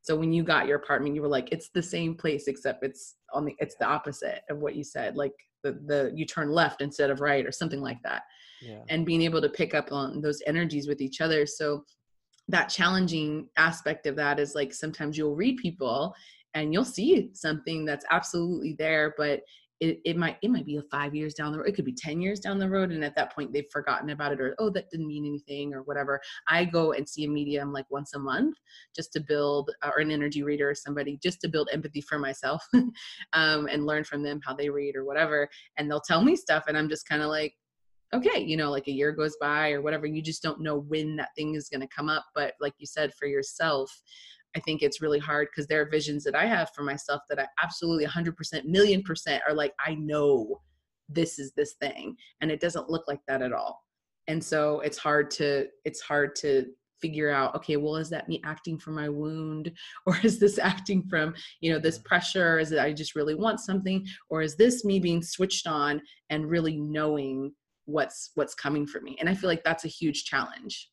So 0.00 0.16
when 0.16 0.32
you 0.32 0.42
got 0.42 0.66
your 0.66 0.78
apartment, 0.78 1.14
you 1.14 1.22
were 1.22 1.28
like, 1.28 1.52
it's 1.52 1.68
the 1.68 1.82
same 1.82 2.16
place 2.16 2.48
except 2.48 2.84
it's 2.84 3.16
on 3.32 3.44
the 3.44 3.54
it's 3.58 3.76
the 3.76 3.86
opposite 3.86 4.42
of 4.50 4.58
what 4.58 4.74
you 4.74 4.82
said. 4.82 5.16
Like 5.16 5.34
the 5.62 5.72
the 5.86 6.12
you 6.14 6.24
turn 6.24 6.50
left 6.50 6.80
instead 6.80 7.10
of 7.10 7.20
right 7.20 7.46
or 7.46 7.52
something 7.52 7.80
like 7.80 8.02
that. 8.02 8.22
Yeah. 8.62 8.80
And 8.88 9.04
being 9.04 9.22
able 9.22 9.42
to 9.42 9.48
pick 9.48 9.74
up 9.74 9.92
on 9.92 10.20
those 10.20 10.42
energies 10.46 10.88
with 10.88 11.00
each 11.00 11.20
other. 11.20 11.46
So 11.46 11.84
that 12.48 12.68
challenging 12.68 13.48
aspect 13.56 14.06
of 14.06 14.16
that 14.16 14.40
is 14.40 14.54
like 14.54 14.72
sometimes 14.72 15.18
you'll 15.18 15.36
read 15.36 15.58
people 15.58 16.14
and 16.54 16.72
you'll 16.72 16.84
see 16.84 17.30
something 17.34 17.84
that's 17.84 18.04
absolutely 18.10 18.74
there, 18.78 19.14
but 19.16 19.40
it, 19.82 20.00
it 20.04 20.16
might 20.16 20.36
it 20.42 20.50
might 20.50 20.64
be 20.64 20.80
five 20.92 21.12
years 21.12 21.34
down 21.34 21.50
the 21.50 21.58
road 21.58 21.68
it 21.68 21.74
could 21.74 21.84
be 21.84 21.92
10 21.92 22.20
years 22.20 22.38
down 22.38 22.56
the 22.56 22.68
road 22.68 22.92
and 22.92 23.04
at 23.04 23.16
that 23.16 23.34
point 23.34 23.52
they've 23.52 23.70
forgotten 23.72 24.10
about 24.10 24.30
it 24.30 24.40
or 24.40 24.54
oh 24.60 24.70
that 24.70 24.88
didn't 24.90 25.08
mean 25.08 25.26
anything 25.26 25.74
or 25.74 25.82
whatever. 25.82 26.20
I 26.48 26.64
go 26.64 26.92
and 26.92 27.08
see 27.08 27.24
a 27.24 27.28
medium 27.28 27.72
like 27.72 27.86
once 27.90 28.14
a 28.14 28.18
month 28.20 28.56
just 28.94 29.12
to 29.14 29.20
build 29.20 29.72
or 29.84 29.98
an 29.98 30.12
energy 30.12 30.44
reader 30.44 30.70
or 30.70 30.74
somebody 30.76 31.18
just 31.20 31.40
to 31.40 31.48
build 31.48 31.68
empathy 31.72 32.00
for 32.00 32.16
myself 32.16 32.64
um, 33.32 33.66
and 33.66 33.84
learn 33.84 34.04
from 34.04 34.22
them 34.22 34.40
how 34.44 34.54
they 34.54 34.70
read 34.70 34.94
or 34.94 35.04
whatever 35.04 35.48
and 35.76 35.90
they'll 35.90 36.00
tell 36.00 36.22
me 36.22 36.36
stuff 36.36 36.64
and 36.68 36.78
i'm 36.78 36.88
just 36.88 37.08
kind 37.08 37.22
of 37.22 37.28
like 37.28 37.54
okay 38.14 38.40
you 38.40 38.56
know 38.56 38.70
like 38.70 38.86
a 38.86 38.92
year 38.92 39.10
goes 39.10 39.36
by 39.40 39.72
or 39.72 39.82
whatever 39.82 40.06
you 40.06 40.22
just 40.22 40.42
don't 40.42 40.60
know 40.60 40.78
when 40.78 41.16
that 41.16 41.30
thing 41.36 41.54
is 41.54 41.68
going 41.68 41.80
to 41.80 41.88
come 41.88 42.08
up 42.08 42.24
but 42.34 42.54
like 42.60 42.74
you 42.78 42.86
said 42.86 43.12
for 43.14 43.26
yourself 43.26 43.90
I 44.56 44.60
think 44.60 44.82
it's 44.82 45.00
really 45.00 45.18
hard 45.18 45.48
because 45.50 45.66
there 45.66 45.80
are 45.80 45.88
visions 45.88 46.24
that 46.24 46.34
I 46.34 46.46
have 46.46 46.70
for 46.74 46.82
myself 46.82 47.22
that 47.28 47.38
I 47.38 47.46
absolutely 47.62 48.06
100% 48.06 48.64
million 48.64 49.02
percent 49.02 49.42
are 49.48 49.54
like 49.54 49.72
I 49.84 49.94
know 49.94 50.60
this 51.08 51.38
is 51.38 51.52
this 51.52 51.74
thing 51.80 52.16
and 52.40 52.50
it 52.50 52.60
doesn't 52.60 52.90
look 52.90 53.04
like 53.08 53.20
that 53.28 53.42
at 53.42 53.52
all. 53.52 53.80
And 54.28 54.42
so 54.42 54.80
it's 54.80 54.98
hard 54.98 55.30
to 55.32 55.66
it's 55.84 56.00
hard 56.00 56.36
to 56.36 56.66
figure 57.00 57.30
out 57.30 57.52
okay 57.56 57.76
well 57.76 57.96
is 57.96 58.08
that 58.08 58.28
me 58.28 58.40
acting 58.44 58.78
from 58.78 58.94
my 58.94 59.08
wound? 59.08 59.72
Or 60.06 60.16
is 60.22 60.38
this 60.38 60.58
acting 60.58 61.02
from 61.08 61.34
you 61.60 61.72
know 61.72 61.78
this 61.78 61.98
pressure? 61.98 62.58
Is 62.58 62.72
it 62.72 62.78
i 62.78 62.92
just 62.92 63.16
really 63.16 63.34
want 63.34 63.60
something? 63.60 64.06
Or 64.30 64.42
is 64.42 64.56
this 64.56 64.84
me 64.84 65.00
being 65.00 65.22
switched 65.22 65.66
on 65.66 66.00
and 66.30 66.48
really 66.48 66.76
knowing 66.76 67.52
what's 67.86 68.30
what's 68.34 68.54
coming 68.54 68.86
for 68.86 69.00
me? 69.00 69.16
And 69.18 69.28
i 69.28 69.34
feel 69.34 69.50
like 69.50 69.64
that's 69.64 69.84
a 69.84 69.88
huge 69.88 70.24
challenge 70.24 70.88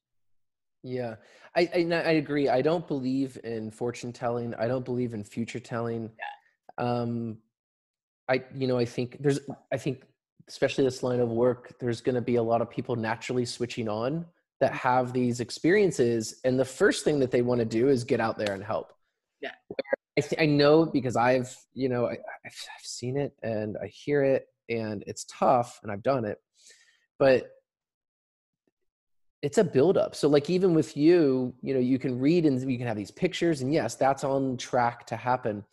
yeah, 0.84 1.16
I, 1.56 1.70
I, 1.74 1.94
I 1.94 2.12
agree. 2.12 2.48
I 2.50 2.62
don't 2.62 2.88
believe 2.88 3.38
in 3.44 3.72
fortune 3.72 4.14
telling. 4.14 4.54
I 4.56 4.68
don't 4.68 4.86
believe 4.86 5.14
in 5.14 5.24
future 5.24 5.60
telling. 5.60 6.12
Yeah. 6.18 6.86
Um, 6.86 7.38
I 8.30 8.44
you 8.56 8.68
know 8.68 8.78
I 8.78 8.86
think 8.86 9.18
there's 9.20 9.40
I 9.72 9.78
think 9.78 10.04
especially 10.48 10.84
this 10.84 11.04
line 11.04 11.20
of 11.20 11.30
work 11.30 11.74
there's 11.80 12.00
going 12.00 12.16
to 12.16 12.22
be 12.22 12.36
a 12.36 12.44
lot 12.44 12.62
of 12.62 12.70
people 12.70 12.96
naturally 12.96 13.46
switching 13.46 13.90
on 13.90 14.26
that 14.60 14.74
have 14.74 15.14
these 15.14 15.40
experiences 15.40 16.40
and 16.44 16.60
the 16.60 16.66
first 16.66 17.04
thing 17.04 17.20
that 17.20 17.32
they 17.32 17.42
want 17.42 17.60
to 17.60 17.66
do 17.66 17.90
is 17.90 18.04
get 18.04 18.20
out 18.20 18.38
there 18.38 18.54
and 18.54 18.64
help. 18.64 18.94
Yeah. 19.42 19.52
I, 20.18 20.22
th- 20.22 20.42
I 20.42 20.46
know 20.46 20.86
because 20.86 21.16
I've 21.16 21.56
you 21.74 21.90
know 21.90 22.06
I, 22.06 22.14
I've, 22.14 22.68
I've 22.78 22.86
seen 22.86 23.18
it 23.18 23.34
and 23.42 23.78
I 23.82 23.88
hear 23.88 24.24
it 24.24 24.48
and 24.70 25.04
it's 25.08 25.26
tough 25.26 25.80
and 25.82 25.92
I've 25.92 26.04
done 26.04 26.24
it, 26.24 26.40
but 27.18 27.50
it's 29.42 29.58
a 29.58 29.64
buildup. 29.64 30.16
So 30.16 30.28
like 30.28 30.50
even 30.50 30.74
with 30.74 30.98
you, 30.98 31.54
you 31.62 31.74
know, 31.74 31.80
you 31.80 31.98
can 31.98 32.20
read 32.20 32.46
and 32.46 32.60
you 32.70 32.78
can 32.78 32.88
have 32.88 32.98
these 32.98 33.12
pictures, 33.12 33.62
and 33.62 33.74
yes, 33.74 33.96
that's 33.96 34.24
on 34.24 34.58
track 34.58 35.06
to 35.08 35.16
happen. 35.16 35.64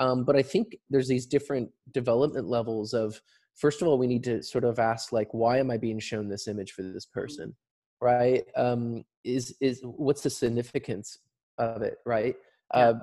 Um, 0.00 0.24
but 0.24 0.36
I 0.36 0.42
think 0.42 0.76
there's 0.90 1.08
these 1.08 1.26
different 1.26 1.70
development 1.92 2.46
levels 2.46 2.94
of 2.94 3.20
first 3.58 3.82
of 3.82 3.88
all, 3.88 3.98
we 3.98 4.06
need 4.06 4.24
to 4.24 4.42
sort 4.42 4.64
of 4.64 4.78
ask 4.78 5.12
like, 5.12 5.28
why 5.32 5.58
am 5.58 5.70
I 5.70 5.76
being 5.76 5.98
shown 5.98 6.28
this 6.28 6.48
image 6.48 6.72
for 6.72 6.82
this 6.82 7.06
mm-hmm. 7.06 7.20
person, 7.20 7.56
right? 8.00 8.44
Um, 8.56 9.04
is 9.24 9.54
is 9.60 9.80
what's 9.82 10.22
the 10.22 10.30
significance 10.30 11.18
of 11.58 11.82
it, 11.82 11.98
right? 12.06 12.36
Yeah. 12.74 12.80
Uh, 12.80 12.94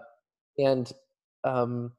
and 0.57 0.91
um, 1.43 1.91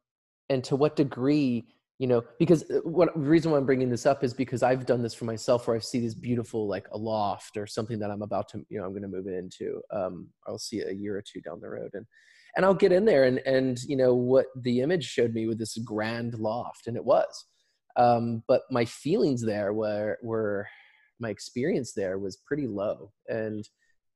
and 0.49 0.65
to 0.65 0.77
what 0.77 0.97
degree 0.97 1.67
you 1.99 2.07
know 2.07 2.23
because 2.39 2.63
uh, 2.71 2.81
what 2.85 3.13
the 3.15 3.21
reason 3.21 3.51
why 3.51 3.59
i'm 3.59 3.67
bringing 3.67 3.91
this 3.91 4.07
up 4.07 4.23
is 4.23 4.35
because 4.35 4.63
i've 4.63 4.87
done 4.87 5.03
this 5.03 5.15
for 5.15 5.25
myself 5.25 5.67
where 5.67 5.77
i 5.77 5.81
see 5.81 6.01
this 6.01 6.15
beautiful 6.15 6.67
like 6.67 6.87
a 6.93 6.99
loft 6.99 7.57
or 7.57 7.67
something 7.67 7.99
that 7.99 8.11
i'm 8.11 8.23
about 8.23 8.49
to 8.49 8.65
you 8.69 8.79
know 8.79 8.85
i'm 8.85 8.93
going 8.93 9.03
to 9.03 9.09
move 9.09 9.27
it 9.27 9.35
into 9.35 9.81
um 9.93 10.29
i'll 10.47 10.59
see 10.59 10.81
a 10.81 10.93
year 10.93 11.17
or 11.17 11.23
two 11.23 11.41
down 11.41 11.61
the 11.61 11.69
road 11.69 11.91
and 11.95 12.07
and 12.57 12.65
i'll 12.65 12.75
get 12.75 12.93
in 12.93 13.05
there 13.05 13.25
and 13.25 13.39
and 13.47 13.79
you 13.85 13.97
know 13.97 14.15
what 14.15 14.47
the 14.63 14.81
image 14.81 15.05
showed 15.05 15.33
me 15.33 15.47
with 15.47 15.59
this 15.59 15.77
grand 15.79 16.35
loft 16.35 16.87
and 16.87 16.97
it 16.97 17.05
was 17.05 17.47
um 17.97 18.43
but 18.47 18.63
my 18.71 18.85
feelings 18.85 19.43
there 19.43 19.73
were 19.73 20.19
were 20.23 20.67
my 21.19 21.31
experience 21.31 21.93
there 21.93 22.19
was 22.19 22.39
pretty 22.47 22.67
low 22.67 23.11
and 23.29 23.69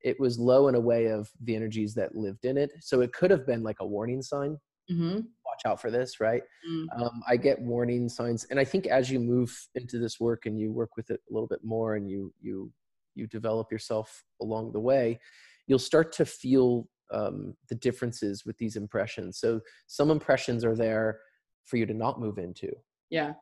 it 0.03 0.19
was 0.19 0.39
low 0.39 0.69
in 0.69 0.75
a 0.75 0.81
way 0.81 1.07
of 1.07 1.31
the 1.45 1.55
energies 1.55 1.95
that 1.95 2.15
lived 2.15 2.45
in 2.45 2.57
it 2.57 2.71
so 2.81 3.01
it 3.01 3.13
could 3.13 3.31
have 3.31 3.47
been 3.47 3.63
like 3.63 3.77
a 3.81 3.87
warning 3.87 4.23
sign 4.23 4.59
mm-hmm 4.91 5.21
watch 5.61 5.71
out 5.71 5.81
for 5.81 5.91
this, 5.91 6.21
right? 6.21 6.43
Mm. 6.69 6.87
Um, 6.97 7.23
I 7.29 7.37
get 7.37 7.61
warning 7.61 8.09
signs, 8.09 8.45
and 8.51 8.59
I 8.59 8.65
think 8.65 8.87
as 8.87 9.11
you 9.11 9.19
move 9.19 9.69
into 9.75 9.99
this 9.99 10.21
work 10.21 10.47
and 10.47 10.59
you 10.59 10.73
work 10.73 10.97
with 10.97 11.11
it 11.11 11.21
a 11.29 11.33
little 11.33 11.49
bit 11.49 11.65
more, 11.65 11.97
and 11.97 12.09
you 12.09 12.33
you 12.41 12.73
you 13.15 13.27
develop 13.27 13.71
yourself 13.71 14.25
along 14.41 14.73
the 14.73 14.81
way, 14.81 15.19
you'll 15.67 15.79
start 15.79 16.13
to 16.13 16.25
feel 16.25 16.89
um, 17.13 17.55
the 17.69 17.75
differences 17.75 18.45
with 18.47 18.57
these 18.59 18.77
impressions. 18.77 19.39
So 19.39 19.61
some 19.87 20.11
impressions 20.11 20.65
are 20.65 20.77
there 20.77 21.21
for 21.65 21.77
you 21.77 21.87
to 21.87 21.95
not 21.95 22.21
move 22.21 22.39
into. 22.39 22.71
Yeah. 23.11 23.33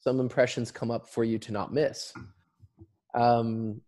Some 0.00 0.18
impressions 0.18 0.70
come 0.70 0.90
up 0.90 1.06
for 1.06 1.24
you 1.24 1.38
to 1.38 1.52
not 1.52 1.72
miss. 1.72 2.12
Um, 3.14 3.80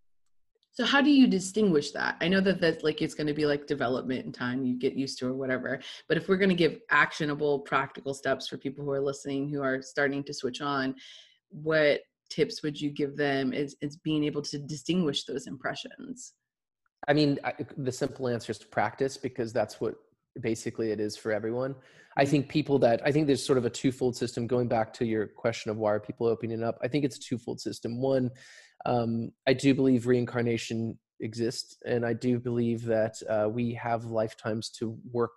so 0.75 0.87
how 0.87 1.03
do 1.03 1.11
you 1.11 1.27
distinguish 1.27 1.91
that? 1.91 2.17
I 2.23 2.29
know 2.29 2.41
that 2.41 2.61
that's 2.61 2.83
like 2.83 3.03
it's 3.03 3.15
going 3.15 3.27
to 3.27 3.35
be 3.35 3.45
like 3.45 3.67
development 3.67 4.25
in 4.25 4.33
time 4.33 4.65
you 4.65 4.79
get 4.79 4.95
used 4.95 5.19
to 5.19 5.27
or 5.27 5.35
whatever. 5.35 5.81
But 6.09 6.17
if 6.17 6.29
we're 6.29 6.39
going 6.39 6.49
to 6.49 6.55
give 6.55 6.79
actionable, 6.91 7.61
practical 7.61 8.15
steps 8.15 8.49
for 8.49 8.57
people 8.57 8.83
who 8.83 8.91
are 8.91 9.01
listening 9.01 9.51
who 9.51 9.63
are 9.63 9.83
starting 9.83 10.25
to 10.25 10.33
switch 10.33 10.63
on, 10.63 10.95
what 11.51 12.01
tips 12.31 12.63
would 12.63 12.81
you 12.81 12.91
give 12.91 13.19
them 13.19 13.53
is, 13.53 13.77
is 13.83 13.97
being 13.97 14.25
able 14.25 14.41
to 14.41 14.59
distinguish 14.59 15.25
those 15.25 15.47
impressions? 15.47 16.33
I 17.07 17.13
mean, 17.13 17.39
I, 17.45 17.53
the 17.77 17.93
simple 17.93 18.29
answer 18.29 18.51
is 18.53 18.59
to 18.61 18.67
practice 18.67 19.19
because 19.19 19.53
that's 19.53 19.79
what 19.79 19.97
basically 20.41 20.91
it 20.91 21.01
is 21.01 21.19
for 21.19 21.33
everyone. 21.33 21.75
I 22.17 22.23
mm-hmm. 22.23 22.31
think 22.31 22.49
people 22.49 22.79
that 22.79 23.03
I 23.05 23.13
think 23.13 23.27
there's 23.27 23.45
sort 23.45 23.59
of 23.59 23.67
a 23.67 23.71
twofold 23.71 24.17
system 24.17 24.47
going 24.47 24.69
back 24.69 24.93
to 24.95 25.05
your 25.05 25.27
question 25.27 25.71
of 25.71 25.77
why 25.77 25.93
are 25.93 26.01
people 26.01 26.27
opening 26.27 26.63
up. 26.63 26.79
I 26.83 26.89
think 26.89 27.05
it's 27.05 27.17
a 27.17 27.21
twofold 27.21 27.61
system. 27.61 28.01
One, 28.01 28.31
um, 28.87 29.33
I 29.47 29.53
do 29.53 29.75
believe 29.75 30.07
reincarnation 30.07 30.99
exists, 31.21 31.77
and 31.87 32.05
I 32.05 32.12
do 32.12 32.38
believe 32.38 32.85
that 32.85 33.14
uh, 33.29 33.49
we 33.49 33.75
have 33.75 34.05
lifetimes 34.05 34.71
to 34.79 34.97
work 35.11 35.33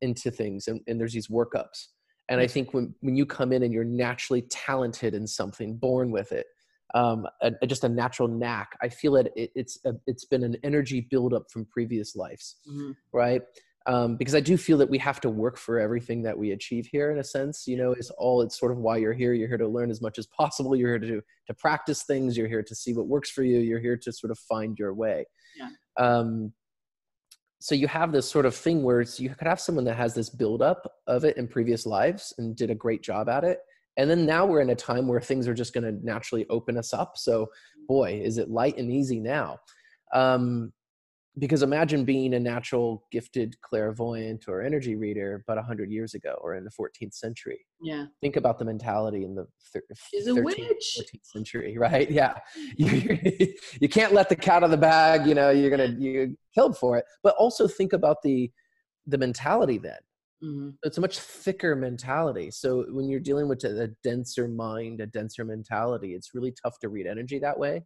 into 0.00 0.30
things, 0.30 0.68
and, 0.68 0.80
and 0.86 1.00
there's 1.00 1.12
these 1.12 1.28
workups. 1.28 1.86
And 2.28 2.40
I 2.40 2.46
think 2.46 2.72
when 2.72 2.94
when 3.00 3.16
you 3.16 3.26
come 3.26 3.52
in 3.52 3.62
and 3.62 3.72
you're 3.72 3.84
naturally 3.84 4.42
talented 4.42 5.14
in 5.14 5.26
something, 5.26 5.76
born 5.76 6.10
with 6.10 6.32
it, 6.32 6.46
um, 6.94 7.26
a, 7.42 7.52
a, 7.60 7.66
just 7.66 7.84
a 7.84 7.88
natural 7.88 8.28
knack. 8.28 8.76
I 8.80 8.88
feel 8.88 9.16
it. 9.16 9.30
it 9.36 9.50
it's 9.54 9.78
a, 9.84 9.92
it's 10.06 10.24
been 10.24 10.42
an 10.42 10.56
energy 10.62 11.06
buildup 11.10 11.50
from 11.50 11.66
previous 11.66 12.16
lives, 12.16 12.56
mm-hmm. 12.68 12.92
right? 13.12 13.42
Um, 13.86 14.16
because 14.16 14.34
I 14.34 14.40
do 14.40 14.56
feel 14.56 14.78
that 14.78 14.88
we 14.88 14.98
have 14.98 15.20
to 15.20 15.30
work 15.30 15.58
for 15.58 15.78
everything 15.78 16.22
that 16.22 16.36
we 16.36 16.52
achieve 16.52 16.86
here 16.86 17.10
in 17.10 17.18
a 17.18 17.24
sense, 17.24 17.66
you 17.66 17.76
know, 17.76 17.92
is 17.92 18.10
all 18.10 18.40
it's 18.40 18.58
sort 18.58 18.72
of 18.72 18.78
why 18.78 18.96
you're 18.96 19.12
here. 19.12 19.34
You're 19.34 19.48
here 19.48 19.58
to 19.58 19.68
learn 19.68 19.90
as 19.90 20.00
much 20.00 20.18
as 20.18 20.26
possible. 20.26 20.74
You're 20.74 20.98
here 20.98 20.98
to, 20.98 21.22
to 21.46 21.54
practice 21.54 22.04
things. 22.04 22.36
You're 22.36 22.48
here 22.48 22.62
to 22.62 22.74
see 22.74 22.94
what 22.94 23.06
works 23.06 23.30
for 23.30 23.42
you. 23.42 23.58
You're 23.58 23.80
here 23.80 23.96
to 23.98 24.12
sort 24.12 24.30
of 24.30 24.38
find 24.38 24.78
your 24.78 24.94
way. 24.94 25.26
Yeah. 25.56 25.68
Um, 25.98 26.52
so 27.60 27.74
you 27.74 27.86
have 27.88 28.12
this 28.12 28.28
sort 28.28 28.46
of 28.46 28.54
thing 28.54 28.82
where 28.82 29.02
you 29.02 29.30
could 29.30 29.48
have 29.48 29.60
someone 29.60 29.84
that 29.84 29.96
has 29.96 30.14
this 30.14 30.30
buildup 30.30 30.90
of 31.06 31.24
it 31.24 31.36
in 31.36 31.46
previous 31.46 31.86
lives 31.86 32.32
and 32.38 32.56
did 32.56 32.70
a 32.70 32.74
great 32.74 33.02
job 33.02 33.28
at 33.28 33.44
it. 33.44 33.60
And 33.96 34.10
then 34.10 34.26
now 34.26 34.44
we're 34.44 34.60
in 34.60 34.70
a 34.70 34.74
time 34.74 35.06
where 35.08 35.20
things 35.20 35.46
are 35.46 35.54
just 35.54 35.72
going 35.72 35.84
to 35.84 36.04
naturally 36.04 36.46
open 36.50 36.76
us 36.76 36.92
up. 36.92 37.16
So 37.16 37.48
boy, 37.86 38.20
is 38.22 38.38
it 38.38 38.50
light 38.50 38.76
and 38.76 38.90
easy 38.90 39.20
now. 39.20 39.58
Um, 40.12 40.72
because 41.38 41.62
imagine 41.62 42.04
being 42.04 42.34
a 42.34 42.40
natural 42.40 43.04
gifted 43.10 43.60
clairvoyant 43.60 44.44
or 44.46 44.62
energy 44.62 44.94
reader 44.94 45.42
but 45.46 45.56
100 45.56 45.90
years 45.90 46.14
ago 46.14 46.38
or 46.40 46.54
in 46.54 46.64
the 46.64 46.70
14th 46.70 47.14
century. 47.14 47.58
Yeah. 47.82 48.06
Think 48.20 48.36
about 48.36 48.58
the 48.58 48.64
mentality 48.64 49.24
in 49.24 49.34
the 49.34 49.46
thir- 49.72 49.82
She's 50.10 50.28
13th, 50.28 50.38
a 50.38 50.42
witch. 50.42 50.98
14th 51.00 51.24
century 51.24 51.76
right? 51.78 52.08
Yeah. 52.10 52.34
You, 52.76 53.18
you 53.80 53.88
can't 53.88 54.12
let 54.12 54.28
the 54.28 54.36
cat 54.36 54.58
out 54.58 54.64
of 54.64 54.70
the 54.70 54.76
bag 54.76 55.26
you 55.26 55.34
know 55.34 55.50
you're 55.50 55.70
gonna 55.70 55.94
you 55.98 56.36
killed 56.54 56.78
for 56.78 56.98
it. 56.98 57.04
But 57.22 57.34
also 57.36 57.66
think 57.66 57.92
about 57.92 58.22
the 58.22 58.50
the 59.06 59.18
mentality 59.18 59.78
then. 59.78 59.98
Mm-hmm. 60.42 60.70
it's 60.82 60.98
a 60.98 61.00
much 61.00 61.18
thicker 61.18 61.74
mentality. 61.74 62.50
So 62.50 62.84
when 62.90 63.08
you're 63.08 63.20
dealing 63.20 63.48
with 63.48 63.64
a, 63.64 63.84
a 63.84 63.88
denser 64.02 64.46
mind 64.46 65.00
a 65.00 65.06
denser 65.06 65.44
mentality 65.44 66.12
it's 66.14 66.34
really 66.34 66.52
tough 66.62 66.78
to 66.80 66.88
read 66.88 67.06
energy 67.06 67.38
that 67.40 67.58
way. 67.58 67.82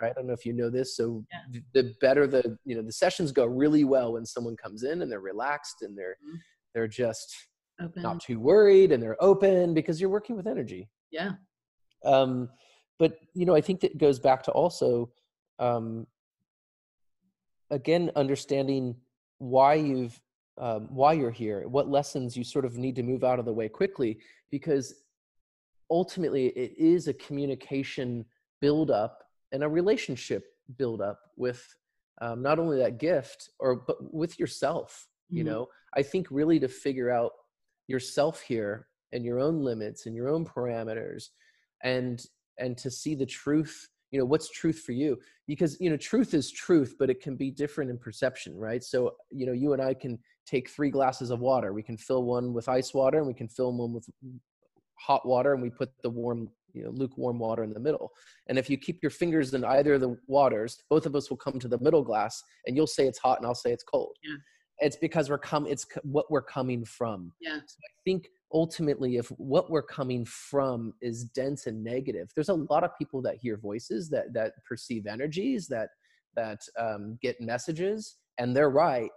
Right? 0.00 0.10
I 0.10 0.12
don't 0.14 0.26
know 0.26 0.32
if 0.32 0.46
you 0.46 0.52
know 0.52 0.70
this. 0.70 0.96
So 0.96 1.24
yeah. 1.30 1.60
the 1.74 1.94
better 2.00 2.26
the 2.26 2.56
you 2.64 2.76
know 2.76 2.82
the 2.82 2.92
sessions 2.92 3.32
go 3.32 3.46
really 3.46 3.84
well 3.84 4.14
when 4.14 4.26
someone 4.26 4.56
comes 4.56 4.82
in 4.82 5.02
and 5.02 5.10
they're 5.10 5.20
relaxed 5.20 5.82
and 5.82 5.96
they're 5.96 6.16
mm-hmm. 6.26 6.36
they're 6.74 6.88
just 6.88 7.34
open. 7.80 8.02
not 8.02 8.20
too 8.20 8.38
worried 8.38 8.92
and 8.92 9.02
they're 9.02 9.22
open 9.22 9.74
because 9.74 10.00
you're 10.00 10.10
working 10.10 10.36
with 10.36 10.46
energy. 10.46 10.88
Yeah. 11.10 11.32
Um, 12.04 12.48
but 12.98 13.18
you 13.34 13.46
know, 13.46 13.54
I 13.54 13.60
think 13.60 13.80
that 13.80 13.98
goes 13.98 14.18
back 14.18 14.42
to 14.44 14.50
also, 14.52 15.10
um, 15.58 16.06
again, 17.70 18.10
understanding 18.16 18.96
why 19.38 19.74
you've 19.74 20.20
um, 20.58 20.88
why 20.90 21.14
you're 21.14 21.30
here, 21.30 21.66
what 21.66 21.88
lessons 21.88 22.36
you 22.36 22.44
sort 22.44 22.66
of 22.66 22.76
need 22.76 22.94
to 22.96 23.02
move 23.02 23.24
out 23.24 23.38
of 23.38 23.46
the 23.46 23.52
way 23.52 23.68
quickly, 23.68 24.18
because 24.50 24.94
ultimately 25.90 26.48
it 26.48 26.74
is 26.76 27.08
a 27.08 27.14
communication 27.14 28.26
build 28.60 28.90
up 28.90 29.24
and 29.52 29.64
a 29.64 29.68
relationship 29.68 30.44
build 30.76 31.00
up 31.00 31.18
with 31.36 31.62
um, 32.20 32.42
not 32.42 32.58
only 32.58 32.78
that 32.78 32.98
gift 32.98 33.50
or 33.58 33.76
but 33.76 33.96
with 34.12 34.38
yourself. 34.38 35.06
Mm-hmm. 35.30 35.38
You 35.38 35.44
know, 35.44 35.68
I 35.96 36.02
think 36.02 36.28
really 36.30 36.60
to 36.60 36.68
figure 36.68 37.10
out 37.10 37.32
yourself 37.86 38.40
here 38.40 38.86
and 39.12 39.24
your 39.24 39.40
own 39.40 39.60
limits 39.60 40.06
and 40.06 40.14
your 40.14 40.28
own 40.28 40.44
parameters 40.44 41.28
and 41.82 42.24
and 42.58 42.76
to 42.78 42.90
see 42.90 43.14
the 43.14 43.26
truth 43.26 43.88
you 44.10 44.18
know 44.18 44.24
what's 44.24 44.50
truth 44.50 44.80
for 44.80 44.92
you 44.92 45.18
because 45.46 45.80
you 45.80 45.90
know 45.90 45.96
truth 45.96 46.34
is 46.34 46.50
truth 46.50 46.94
but 46.98 47.10
it 47.10 47.20
can 47.20 47.36
be 47.36 47.50
different 47.50 47.90
in 47.90 47.98
perception 47.98 48.56
right 48.56 48.84
so 48.84 49.12
you 49.30 49.46
know 49.46 49.52
you 49.52 49.72
and 49.72 49.82
i 49.82 49.94
can 49.94 50.18
take 50.46 50.68
three 50.68 50.90
glasses 50.90 51.30
of 51.30 51.40
water 51.40 51.72
we 51.72 51.82
can 51.82 51.96
fill 51.96 52.24
one 52.24 52.52
with 52.52 52.68
ice 52.68 52.92
water 52.92 53.18
and 53.18 53.26
we 53.26 53.34
can 53.34 53.48
fill 53.48 53.72
one 53.72 53.92
with 53.92 54.08
hot 54.98 55.26
water 55.26 55.54
and 55.54 55.62
we 55.62 55.70
put 55.70 55.90
the 56.02 56.10
warm 56.10 56.48
you 56.74 56.84
know 56.84 56.90
lukewarm 56.90 57.38
water 57.38 57.62
in 57.62 57.72
the 57.72 57.80
middle 57.80 58.10
and 58.48 58.58
if 58.58 58.68
you 58.68 58.76
keep 58.76 59.02
your 59.02 59.10
fingers 59.10 59.52
in 59.54 59.64
either 59.64 59.94
of 59.94 60.00
the 60.00 60.16
waters 60.26 60.78
both 60.88 61.06
of 61.06 61.14
us 61.14 61.30
will 61.30 61.36
come 61.36 61.58
to 61.58 61.68
the 61.68 61.78
middle 61.80 62.02
glass 62.02 62.42
and 62.66 62.76
you'll 62.76 62.86
say 62.86 63.06
it's 63.06 63.18
hot 63.18 63.38
and 63.38 63.46
i'll 63.46 63.54
say 63.54 63.72
it's 63.72 63.84
cold 63.84 64.16
yeah. 64.22 64.36
it's 64.78 64.96
because 64.96 65.30
we're 65.30 65.38
come 65.38 65.66
it's 65.66 65.86
what 66.02 66.30
we're 66.30 66.42
coming 66.42 66.84
from 66.84 67.32
yeah 67.40 67.56
so 67.66 67.76
i 67.84 67.92
think 68.04 68.28
ultimately 68.52 69.16
if 69.16 69.28
what 69.38 69.70
we're 69.70 69.82
coming 69.82 70.24
from 70.24 70.92
is 71.00 71.24
dense 71.24 71.66
and 71.66 71.82
negative 71.82 72.28
there's 72.34 72.48
a 72.48 72.54
lot 72.54 72.84
of 72.84 72.90
people 72.98 73.22
that 73.22 73.36
hear 73.36 73.56
voices 73.56 74.08
that 74.08 74.32
that 74.32 74.52
perceive 74.68 75.06
energies 75.06 75.66
that 75.68 75.88
that 76.36 76.60
um, 76.78 77.18
get 77.20 77.40
messages 77.40 78.16
and 78.38 78.56
they're 78.56 78.70
right 78.70 79.10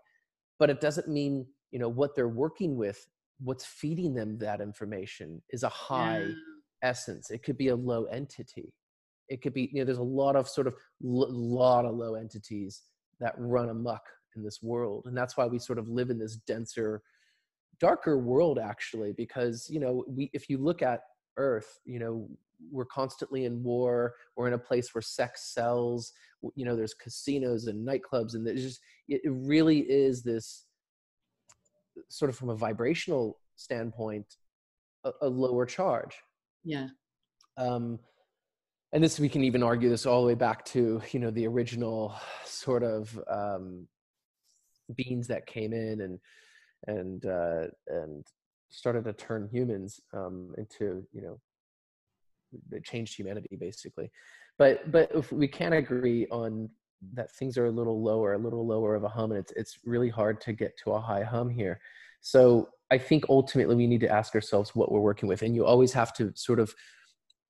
but 0.60 0.70
it 0.70 0.82
doesn't 0.82 1.08
mean 1.08 1.46
you 1.72 1.80
know 1.80 1.90
what 1.90 2.16
they're 2.16 2.28
working 2.28 2.76
with 2.76 3.08
what's 3.44 3.66
feeding 3.66 4.14
them 4.14 4.38
that 4.38 4.62
information 4.62 5.42
is 5.50 5.64
a 5.64 5.70
high 5.70 6.20
yeah. 6.20 6.34
Essence 6.84 7.32
it 7.32 7.44
could 7.44 7.58
be 7.58 7.70
a 7.70 7.76
low 7.76 8.06
entity. 8.06 8.74
It 9.30 9.42
could 9.42 9.54
be 9.54 9.70
you 9.72 9.80
know 9.80 9.86
there's 9.86 9.98
a 9.98 10.04
lot 10.04 10.36
of 10.36 10.48
sort 10.48 10.68
of 10.68 10.76
l- 11.04 11.32
lot 11.32 11.86
of 11.86 11.96
low 11.96 12.16
entities 12.16 12.84
that 13.20 13.34
run 13.38 13.70
amok 13.70 14.04
in 14.36 14.44
this 14.44 14.62
world 14.62 15.06
and 15.06 15.16
that's 15.16 15.38
why 15.38 15.46
we 15.46 15.60
sort 15.60 15.80
of 15.80 15.88
live 15.88 16.10
in 16.10 16.20
this 16.20 16.36
denser 16.36 17.02
darker 17.80 18.18
world 18.18 18.60
actually 18.60 19.14
because 19.14 19.68
you 19.70 19.80
know 19.80 20.04
we 20.08 20.30
if 20.34 20.50
you 20.50 20.58
look 20.58 20.82
at 20.82 21.02
earth 21.38 21.80
you 21.86 22.00
know 22.00 22.28
we're 22.72 22.86
constantly 22.86 23.46
in 23.46 23.62
war 23.64 24.14
we're 24.36 24.48
in 24.48 24.54
a 24.54 24.58
place 24.58 24.94
where 24.94 25.02
sex 25.02 25.54
sells 25.54 26.14
you 26.56 26.66
know 26.66 26.76
there's 26.76 26.94
casinos 26.94 27.68
and 27.68 27.88
nightclubs 27.88 28.36
and 28.36 28.46
there's 28.46 28.62
just 28.62 28.82
it, 29.08 29.22
it 29.24 29.32
really 29.32 29.80
is 29.80 30.24
this 30.24 30.66
sort 32.10 32.30
of 32.30 32.36
from 32.36 32.50
a 32.50 32.56
vibrational 32.56 33.40
standpoint 33.56 34.38
a, 35.04 35.12
a 35.22 35.28
lower 35.28 35.66
charge 35.66 36.16
yeah. 36.64 36.88
Um 37.58 38.00
and 38.92 39.04
this 39.04 39.20
we 39.20 39.30
can 39.30 39.44
even 39.44 39.64
argue 39.64 39.90
this 39.90 40.06
all 40.06 40.22
the 40.22 40.28
way 40.28 40.36
back 40.36 40.66
to 40.66 41.02
you 41.12 41.20
know 41.20 41.32
the 41.32 41.48
original 41.48 42.16
sort 42.46 42.84
of 42.84 43.20
um 43.30 43.88
beings 44.96 45.28
that 45.28 45.46
came 45.46 45.74
in 45.74 46.02
and 46.02 46.20
and 46.88 47.26
uh, 47.26 47.68
and 47.88 48.26
started 48.70 49.04
to 49.06 49.14
turn 49.14 49.48
humans 49.52 50.00
um, 50.14 50.54
into 50.58 51.06
you 51.14 51.22
know 51.22 51.40
they 52.70 52.80
changed 52.80 53.16
humanity 53.16 53.56
basically. 53.60 54.12
But 54.58 54.92
but 54.92 55.10
if 55.14 55.32
we 55.32 55.48
can't 55.48 55.74
agree 55.74 56.28
on 56.28 56.70
that 57.14 57.32
things 57.32 57.58
are 57.58 57.66
a 57.66 57.72
little 57.72 58.02
lower 58.02 58.34
a 58.34 58.38
little 58.38 58.66
lower 58.66 58.96
of 58.96 59.04
a 59.04 59.10
hum 59.10 59.32
and 59.32 59.40
it's 59.40 59.52
it's 59.56 59.80
really 59.86 60.10
hard 60.10 60.40
to 60.42 60.54
get 60.54 60.78
to 60.84 60.92
a 60.92 61.02
high 61.02 61.24
hum 61.24 61.50
here 61.50 61.82
so 62.24 62.68
i 62.90 62.98
think 62.98 63.24
ultimately 63.30 63.76
we 63.76 63.86
need 63.86 64.02
to 64.02 64.10
ask 64.10 64.34
ourselves 64.34 64.74
what 64.74 64.92
we're 64.92 65.00
working 65.00 65.30
with 65.30 65.44
and 65.44 65.56
you 65.56 65.64
always 65.64 65.94
have 65.94 66.12
to 66.12 66.32
sort 66.36 66.60
of 66.60 66.74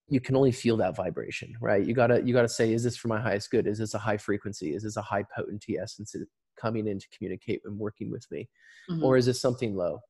you 0.09 0.19
can 0.19 0.36
only 0.36 0.51
feel 0.51 0.78
that 0.78 0.95
vibration 0.95 1.55
right? 1.61 1.86
You 1.86 1.93
gotta 1.93 2.21
you 2.24 2.34
gotta 2.34 2.49
say 2.49 2.74
is 2.74 2.84
this 2.84 2.97
for 2.97 3.07
my 3.07 3.19
highest 3.19 3.49
good? 3.51 3.67
Is 3.67 3.78
this 3.78 3.93
a 3.93 3.99
high 3.99 4.17
frequency? 4.17 4.76
Is 4.76 4.84
this 4.84 4.97
a 4.97 5.01
high 5.01 5.26
potency 5.36 5.78
essence 5.78 6.15
coming 6.59 6.88
in 6.88 6.99
to 6.99 7.07
communicate 7.15 7.61
and 7.65 7.78
working 7.78 8.11
with 8.11 8.26
me? 8.32 8.49
Mm-hmm. 8.89 9.03
or 9.03 9.15
is 9.15 9.26
this 9.26 9.39
something 9.39 9.76
low? 9.76 10.01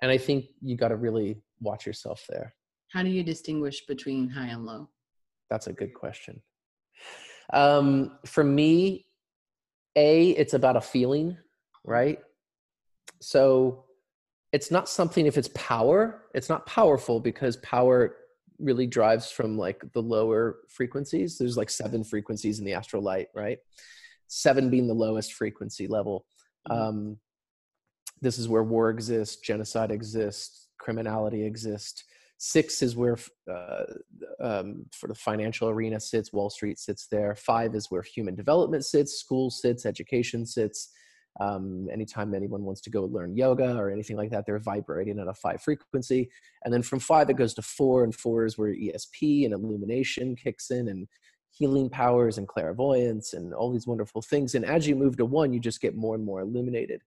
And 0.00 0.10
i 0.10 0.18
think 0.18 0.46
you 0.62 0.76
got 0.76 0.88
to 0.88 0.96
really 0.96 1.42
watch 1.60 1.86
yourself 1.86 2.24
there. 2.28 2.54
How 2.88 3.02
do 3.02 3.10
you 3.10 3.22
distinguish 3.22 3.84
between 3.86 4.28
high 4.28 4.48
and 4.48 4.64
low? 4.64 4.88
That's 5.50 5.66
a 5.66 5.72
good 5.72 5.92
question. 5.94 6.40
Um, 7.52 8.18
for 8.24 8.42
me 8.42 9.06
a 9.96 10.30
it's 10.30 10.54
about 10.54 10.76
a 10.76 10.80
feeling 10.80 11.36
right? 11.84 12.18
So 13.20 13.85
it's 14.56 14.70
not 14.70 14.88
something 14.88 15.26
if 15.26 15.36
it's 15.38 15.50
power 15.54 16.22
it's 16.34 16.48
not 16.48 16.66
powerful 16.66 17.20
because 17.20 17.56
power 17.58 18.16
really 18.58 18.86
drives 18.86 19.30
from 19.30 19.58
like 19.58 19.82
the 19.92 20.02
lower 20.02 20.60
frequencies 20.68 21.36
there's 21.38 21.56
like 21.56 21.70
seven 21.70 22.02
frequencies 22.02 22.58
in 22.58 22.64
the 22.64 22.72
astral 22.72 23.02
light 23.02 23.28
right 23.34 23.58
seven 24.28 24.70
being 24.70 24.86
the 24.86 24.94
lowest 24.94 25.32
frequency 25.32 25.86
level. 25.86 26.26
Mm-hmm. 26.68 26.82
Um, 26.82 27.18
this 28.20 28.38
is 28.38 28.48
where 28.48 28.62
war 28.62 28.90
exists, 28.90 29.36
genocide 29.36 29.90
exists, 29.90 30.68
criminality 30.78 31.44
exists. 31.44 32.04
Six 32.38 32.82
is 32.82 32.96
where 32.96 33.16
uh, 33.50 33.84
um, 34.40 34.86
for 34.92 35.06
the 35.06 35.14
financial 35.14 35.68
arena 35.68 35.98
sits, 36.00 36.32
Wall 36.32 36.50
Street 36.50 36.78
sits 36.78 37.06
there. 37.10 37.34
Five 37.34 37.74
is 37.74 37.90
where 37.90 38.02
human 38.02 38.34
development 38.34 38.84
sits, 38.84 39.18
school 39.18 39.50
sits, 39.50 39.86
education 39.86 40.44
sits. 40.44 40.90
Um, 41.40 41.88
anytime 41.92 42.34
anyone 42.34 42.64
wants 42.64 42.80
to 42.82 42.90
go 42.90 43.04
learn 43.04 43.36
yoga 43.36 43.76
or 43.76 43.90
anything 43.90 44.16
like 44.16 44.30
that, 44.30 44.46
they're 44.46 44.58
vibrating 44.58 45.18
at 45.18 45.28
a 45.28 45.34
five 45.34 45.60
frequency. 45.60 46.30
And 46.64 46.72
then 46.72 46.82
from 46.82 46.98
five, 46.98 47.28
it 47.28 47.36
goes 47.36 47.54
to 47.54 47.62
four, 47.62 48.04
and 48.04 48.14
four 48.14 48.44
is 48.44 48.56
where 48.56 48.74
ESP 48.74 49.44
and 49.44 49.52
illumination 49.52 50.34
kicks 50.36 50.70
in, 50.70 50.88
and 50.88 51.08
healing 51.50 51.88
powers 51.88 52.38
and 52.38 52.46
clairvoyance 52.46 53.32
and 53.32 53.54
all 53.54 53.72
these 53.72 53.86
wonderful 53.86 54.22
things. 54.22 54.54
And 54.54 54.64
as 54.64 54.86
you 54.86 54.94
move 54.94 55.16
to 55.16 55.24
one, 55.24 55.52
you 55.52 55.60
just 55.60 55.80
get 55.80 55.96
more 55.96 56.14
and 56.14 56.24
more 56.24 56.40
illuminated. 56.40 57.00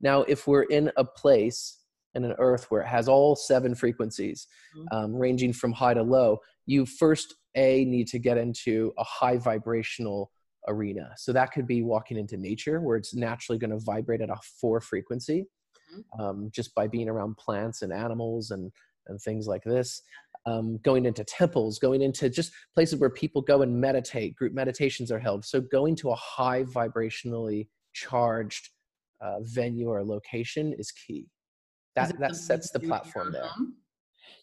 Now, 0.00 0.22
if 0.22 0.46
we're 0.46 0.62
in 0.62 0.90
a 0.96 1.04
place 1.04 1.78
in 2.14 2.24
an 2.24 2.34
earth 2.38 2.66
where 2.70 2.82
it 2.82 2.88
has 2.88 3.08
all 3.08 3.36
seven 3.36 3.74
frequencies, 3.74 4.46
mm-hmm. 4.76 4.96
um, 4.96 5.14
ranging 5.14 5.52
from 5.52 5.72
high 5.72 5.94
to 5.94 6.02
low, 6.02 6.38
you 6.66 6.86
first 6.86 7.34
a 7.54 7.84
need 7.84 8.06
to 8.08 8.18
get 8.18 8.38
into 8.38 8.92
a 8.98 9.04
high 9.04 9.36
vibrational 9.36 10.30
arena. 10.68 11.12
So 11.16 11.32
that 11.32 11.52
could 11.52 11.66
be 11.66 11.82
walking 11.82 12.18
into 12.18 12.36
nature 12.36 12.80
where 12.80 12.96
it's 12.96 13.14
naturally 13.14 13.58
going 13.58 13.70
to 13.70 13.78
vibrate 13.78 14.20
at 14.20 14.30
a 14.30 14.36
four 14.60 14.80
frequency, 14.80 15.46
mm-hmm. 15.92 16.20
um, 16.20 16.50
just 16.52 16.74
by 16.74 16.86
being 16.86 17.08
around 17.08 17.36
plants 17.36 17.82
and 17.82 17.92
animals 17.92 18.50
and 18.50 18.70
and 19.06 19.20
things 19.20 19.46
like 19.46 19.64
this 19.64 20.02
um, 20.46 20.78
going 20.82 21.04
into 21.04 21.24
temples, 21.24 21.78
going 21.78 22.02
into 22.02 22.28
just 22.30 22.52
places 22.74 22.98
where 22.98 23.10
people 23.10 23.42
go 23.42 23.62
and 23.62 23.80
meditate. 23.80 24.34
Group 24.36 24.52
meditations 24.52 25.12
are 25.12 25.18
held. 25.18 25.44
So 25.44 25.60
going 25.60 25.96
to 25.96 26.10
a 26.10 26.14
high 26.14 26.64
vibrationally 26.64 27.68
charged 27.92 28.70
uh, 29.20 29.40
venue 29.42 29.88
or 29.88 30.04
location 30.04 30.74
is 30.78 30.90
key. 30.90 31.26
That 31.96 32.18
that 32.20 32.36
sets 32.36 32.70
the 32.70 32.80
platform 32.80 33.32
there. 33.32 33.44
Home? 33.44 33.74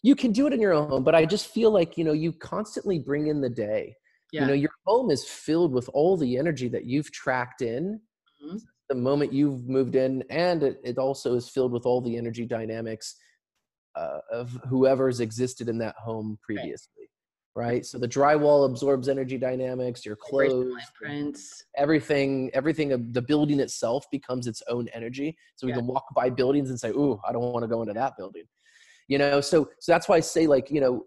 You 0.02 0.14
can 0.14 0.32
do 0.32 0.46
it 0.46 0.52
in 0.52 0.60
your 0.60 0.74
own 0.74 0.88
home, 0.88 1.02
but 1.02 1.14
I 1.14 1.24
just 1.24 1.48
feel 1.48 1.70
like 1.70 1.96
you 1.96 2.04
know 2.04 2.12
you 2.12 2.32
constantly 2.32 2.98
bring 2.98 3.26
in 3.26 3.40
the 3.40 3.50
day. 3.50 3.96
Yeah. 4.32 4.42
You 4.42 4.46
know 4.48 4.54
your 4.54 4.70
home 4.86 5.10
is 5.10 5.24
filled 5.24 5.72
with 5.72 5.88
all 5.94 6.16
the 6.16 6.36
energy 6.36 6.68
that 6.68 6.84
you've 6.84 7.10
tracked 7.12 7.62
in. 7.62 8.00
Mm-hmm. 8.44 8.56
The 8.88 8.94
moment 8.94 9.32
you've 9.32 9.68
moved 9.68 9.96
in, 9.96 10.24
and 10.30 10.62
it, 10.62 10.80
it 10.82 10.96
also 10.96 11.34
is 11.34 11.48
filled 11.48 11.72
with 11.72 11.84
all 11.84 12.00
the 12.00 12.16
energy 12.16 12.46
dynamics 12.46 13.16
uh, 13.98 14.20
of 14.30 14.58
whoever's 14.68 15.20
existed 15.20 15.68
in 15.68 15.78
that 15.78 15.96
home 15.96 16.38
previously 16.42 17.08
right. 17.54 17.66
right 17.66 17.86
so 17.86 17.98
the 17.98 18.08
drywall 18.08 18.64
absorbs 18.64 19.08
energy 19.08 19.36
dynamics 19.36 20.06
your 20.06 20.14
clothes 20.16 20.72
everything 21.76 22.50
everything 22.54 23.10
the 23.12 23.22
building 23.22 23.58
itself 23.58 24.04
becomes 24.12 24.46
its 24.46 24.62
own 24.68 24.88
energy 24.94 25.36
so 25.56 25.66
we 25.66 25.72
yeah. 25.72 25.78
can 25.78 25.86
walk 25.86 26.04
by 26.14 26.30
buildings 26.30 26.70
and 26.70 26.78
say 26.78 26.90
ooh 26.90 27.18
i 27.26 27.32
don't 27.32 27.42
want 27.52 27.62
to 27.62 27.68
go 27.68 27.82
into 27.82 27.94
that 27.94 28.16
building 28.16 28.44
you 29.08 29.18
know 29.18 29.40
so 29.40 29.68
so 29.80 29.90
that's 29.90 30.08
why 30.08 30.16
i 30.16 30.20
say 30.20 30.46
like 30.46 30.70
you 30.70 30.80
know 30.80 31.04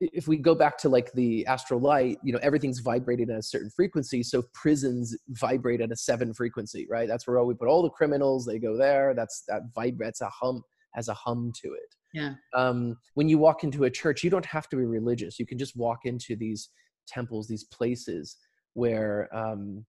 if 0.00 0.26
we 0.26 0.36
go 0.36 0.54
back 0.54 0.76
to 0.76 0.88
like 0.88 1.12
the 1.12 1.46
astral 1.46 1.80
light 1.80 2.18
you 2.22 2.32
know 2.32 2.40
everything's 2.42 2.80
vibrating 2.80 3.30
at 3.30 3.38
a 3.38 3.42
certain 3.42 3.70
frequency 3.70 4.22
so 4.22 4.42
prisons 4.52 5.16
vibrate 5.28 5.80
at 5.80 5.92
a 5.92 5.96
seven 5.96 6.34
frequency 6.34 6.86
right 6.90 7.08
that's 7.08 7.26
where 7.26 7.42
we 7.44 7.54
put 7.54 7.68
all 7.68 7.82
the 7.82 7.90
criminals 7.90 8.44
they 8.44 8.58
go 8.58 8.76
there 8.76 9.14
that's 9.14 9.44
that 9.46 9.62
vibrates 9.74 10.20
a 10.20 10.28
hum 10.28 10.62
has 10.94 11.08
a 11.08 11.14
hum 11.14 11.52
to 11.54 11.68
it 11.72 11.94
yeah. 12.16 12.32
Um, 12.54 12.96
when 13.12 13.28
you 13.28 13.36
walk 13.36 13.62
into 13.62 13.84
a 13.84 13.90
church, 13.90 14.24
you 14.24 14.30
don't 14.30 14.46
have 14.46 14.70
to 14.70 14.76
be 14.76 14.84
religious. 14.84 15.38
You 15.38 15.44
can 15.46 15.58
just 15.58 15.76
walk 15.76 16.06
into 16.06 16.34
these 16.34 16.70
temples, 17.06 17.46
these 17.46 17.64
places 17.64 18.36
where 18.72 19.28
um, 19.36 19.84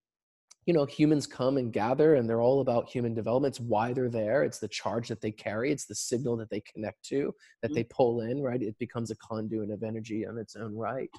you 0.67 0.73
know 0.73 0.85
humans 0.85 1.25
come 1.25 1.57
and 1.57 1.71
gather 1.73 2.15
and 2.15 2.29
they're 2.29 2.41
all 2.41 2.59
about 2.59 2.89
human 2.89 3.15
development. 3.15 3.53
It's 3.53 3.59
why 3.61 3.93
they're 3.93 4.09
there. 4.09 4.43
It's 4.43 4.59
the 4.59 4.67
charge 4.67 5.07
that 5.07 5.21
they 5.21 5.31
carry. 5.31 5.71
It's 5.71 5.85
the 5.85 5.95
signal 5.95 6.35
that 6.37 6.49
they 6.49 6.59
connect 6.59 7.03
to 7.05 7.33
that 7.61 7.73
they 7.73 7.85
pull 7.85 8.21
in 8.21 8.43
right? 8.43 8.61
It 8.61 8.77
becomes 8.77 9.09
a 9.09 9.15
conduit 9.15 9.71
of 9.71 9.81
energy 9.81 10.27
on 10.27 10.37
its 10.37 10.55
own 10.55 10.75
right. 10.75 11.09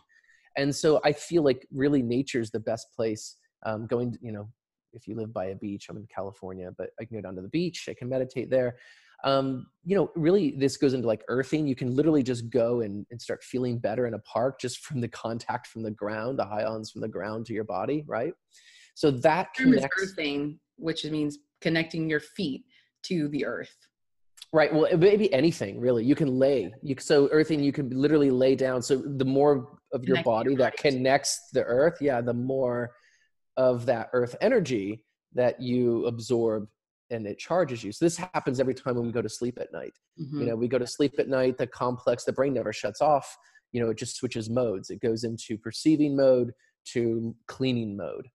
And 0.57 0.75
so 0.75 1.01
i 1.05 1.13
feel 1.13 1.43
like 1.43 1.67
really 1.73 2.03
nature's 2.03 2.51
the 2.51 2.61
best 2.61 2.93
place 2.95 3.37
um, 3.65 3.87
going 3.87 4.19
you 4.21 4.33
know 4.33 4.49
if 4.93 5.07
you 5.07 5.15
live 5.15 5.33
by 5.33 5.47
a 5.47 5.55
beach 5.55 5.87
i'm 5.89 5.97
in 5.97 6.07
california 6.15 6.71
but 6.77 6.91
i 7.01 7.05
can 7.05 7.17
go 7.17 7.21
down 7.21 7.37
to 7.37 7.43
the 7.43 7.49
beach 7.49 7.87
i 7.89 7.95
can 7.95 8.09
meditate 8.09 8.51
there. 8.51 8.77
Um, 9.25 9.67
you 9.85 9.97
know 9.97 10.11
really 10.15 10.53
this 10.53 10.77
goes 10.77 10.95
into 10.95 11.09
like 11.09 11.25
earthing. 11.29 11.67
You 11.67 11.75
can 11.75 11.97
literally 11.97 12.23
just 12.23 12.51
go 12.51 12.83
and, 12.83 13.05
and 13.11 13.21
start 13.21 13.43
feeling 13.43 13.79
better 13.79 14.07
in 14.07 14.15
a 14.15 14.21
park 14.21 14.61
just 14.61 14.79
from 14.87 15.01
the 15.01 15.09
contact 15.09 15.67
from 15.67 15.83
the 15.83 15.91
ground 15.91 16.39
the 16.39 16.47
ions 16.47 16.91
from 16.93 17.01
the 17.01 17.09
ground 17.09 17.47
to 17.47 17.53
your 17.53 17.65
body 17.65 18.05
right 18.07 18.33
so 18.99 19.13
that 19.13 19.55
connects 19.55 19.97
earthing, 20.03 20.59
which 20.75 21.05
means 21.05 21.39
connecting 21.61 22.11
your 22.11 22.19
feet 22.19 22.65
to 23.05 23.29
the 23.29 23.47
earth. 23.47 23.73
Right. 24.53 24.75
Well, 24.75 24.89
maybe 24.99 25.33
anything 25.33 25.79
really. 25.79 26.05
You 26.05 26.17
can 26.17 26.37
lay. 26.37 26.75
You 26.83 26.97
so 26.99 27.29
earthing. 27.31 27.63
You 27.63 27.71
can 27.71 27.91
literally 27.91 28.33
lay 28.33 28.57
down. 28.57 28.83
So 28.83 28.97
the 28.97 29.25
more 29.25 29.79
of 29.93 30.03
your 30.03 30.21
body 30.25 30.51
your 30.51 30.59
that 30.59 30.79
connects 30.79 31.51
the 31.53 31.63
earth, 31.63 31.99
yeah, 32.01 32.21
the 32.21 32.35
more 32.35 32.91
of 33.57 33.87
that 33.87 34.09
earth 34.15 34.35
energy 34.41 35.05
that 35.33 35.63
you 35.63 36.05
absorb 36.07 36.67
and 37.11 37.25
it 37.25 37.39
charges 37.39 37.85
you. 37.85 37.93
So 37.93 38.05
this 38.05 38.17
happens 38.17 38.59
every 38.59 38.75
time 38.75 38.97
when 38.97 39.07
we 39.07 39.13
go 39.13 39.23
to 39.23 39.29
sleep 39.29 39.61
at 39.61 39.73
night. 39.73 39.93
Mm-hmm. 40.21 40.41
You 40.41 40.47
know, 40.49 40.57
we 40.57 40.67
go 40.67 40.79
to 40.79 40.89
sleep 40.89 41.15
at 41.21 41.29
night, 41.29 41.57
the 41.57 41.69
complex, 41.69 42.25
the 42.25 42.33
brain 42.33 42.53
never 42.53 42.73
shuts 42.73 43.01
off. 43.01 43.33
You 43.71 43.81
know, 43.81 43.91
it 43.91 43.97
just 43.97 44.17
switches 44.17 44.51
modes. 44.51 44.91
It 44.91 45.01
goes 45.01 45.23
into 45.23 45.57
perceiving 45.57 46.17
mode 46.17 46.51
to 46.95 47.37
cleaning 47.47 47.97
mode 47.97 48.27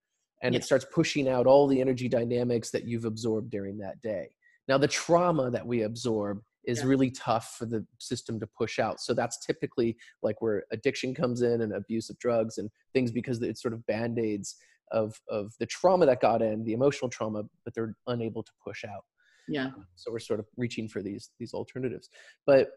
and 0.43 0.55
it 0.55 0.63
starts 0.63 0.85
pushing 0.93 1.27
out 1.27 1.47
all 1.47 1.67
the 1.67 1.81
energy 1.81 2.07
dynamics 2.09 2.69
that 2.71 2.85
you've 2.85 3.05
absorbed 3.05 3.49
during 3.49 3.77
that 3.79 4.01
day. 4.01 4.29
Now, 4.67 4.77
the 4.77 4.87
trauma 4.87 5.49
that 5.49 5.65
we 5.65 5.83
absorb 5.83 6.41
is 6.65 6.79
yeah. 6.79 6.85
really 6.85 7.11
tough 7.11 7.55
for 7.57 7.65
the 7.65 7.85
system 7.99 8.39
to 8.39 8.47
push 8.47 8.79
out. 8.79 9.01
So 9.01 9.13
that's 9.13 9.45
typically 9.45 9.97
like 10.21 10.41
where 10.41 10.63
addiction 10.71 11.13
comes 11.13 11.41
in 11.41 11.61
and 11.61 11.73
abuse 11.73 12.09
of 12.09 12.17
drugs 12.19 12.57
and 12.57 12.69
things 12.93 13.11
because 13.11 13.41
it's 13.41 13.61
sort 13.61 13.73
of 13.73 13.85
band-aids 13.85 14.55
of 14.91 15.19
of 15.29 15.53
the 15.59 15.65
trauma 15.65 16.05
that 16.05 16.21
got 16.21 16.41
in, 16.41 16.63
the 16.63 16.73
emotional 16.73 17.09
trauma, 17.09 17.43
but 17.65 17.73
they're 17.73 17.95
unable 18.07 18.43
to 18.43 18.51
push 18.63 18.85
out. 18.85 19.03
Yeah. 19.47 19.71
So 19.95 20.11
we're 20.11 20.19
sort 20.19 20.39
of 20.39 20.45
reaching 20.55 20.87
for 20.87 21.01
these 21.01 21.31
these 21.39 21.53
alternatives. 21.53 22.09
But 22.45 22.69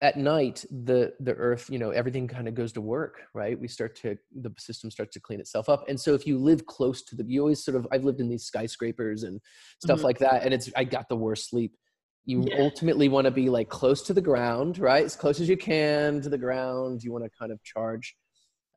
at 0.00 0.16
night 0.16 0.64
the 0.70 1.12
the 1.20 1.34
earth 1.34 1.68
you 1.68 1.78
know 1.78 1.90
everything 1.90 2.28
kind 2.28 2.46
of 2.46 2.54
goes 2.54 2.72
to 2.72 2.80
work 2.80 3.20
right? 3.34 3.58
We 3.58 3.68
start 3.68 3.96
to 3.96 4.16
the 4.40 4.52
system 4.58 4.90
starts 4.90 5.14
to 5.14 5.20
clean 5.20 5.40
itself 5.40 5.68
up. 5.68 5.88
And 5.88 6.00
so 6.00 6.14
if 6.14 6.26
you 6.26 6.38
live 6.38 6.66
close 6.66 7.02
to 7.04 7.16
the 7.16 7.24
you 7.26 7.40
always 7.40 7.64
sort 7.64 7.76
of 7.76 7.86
i've 7.92 8.04
lived 8.04 8.20
in 8.20 8.28
these 8.28 8.44
skyscrapers 8.44 9.24
and 9.24 9.40
stuff 9.82 9.98
mm-hmm. 9.98 10.06
like 10.06 10.18
that 10.18 10.44
and 10.44 10.54
it's 10.54 10.70
i 10.76 10.84
got 10.84 11.08
the 11.08 11.16
worst 11.16 11.50
sleep. 11.50 11.74
You 12.24 12.44
yeah. 12.46 12.56
ultimately 12.58 13.08
want 13.08 13.24
to 13.24 13.30
be 13.30 13.48
like 13.48 13.68
close 13.68 14.02
to 14.02 14.14
the 14.14 14.20
ground 14.20 14.78
right? 14.78 15.04
As 15.04 15.16
close 15.16 15.40
as 15.40 15.48
you 15.48 15.56
can 15.56 16.20
to 16.20 16.28
the 16.28 16.38
ground 16.38 17.02
you 17.02 17.12
want 17.12 17.24
to 17.24 17.30
kind 17.38 17.50
of 17.50 17.62
charge 17.64 18.14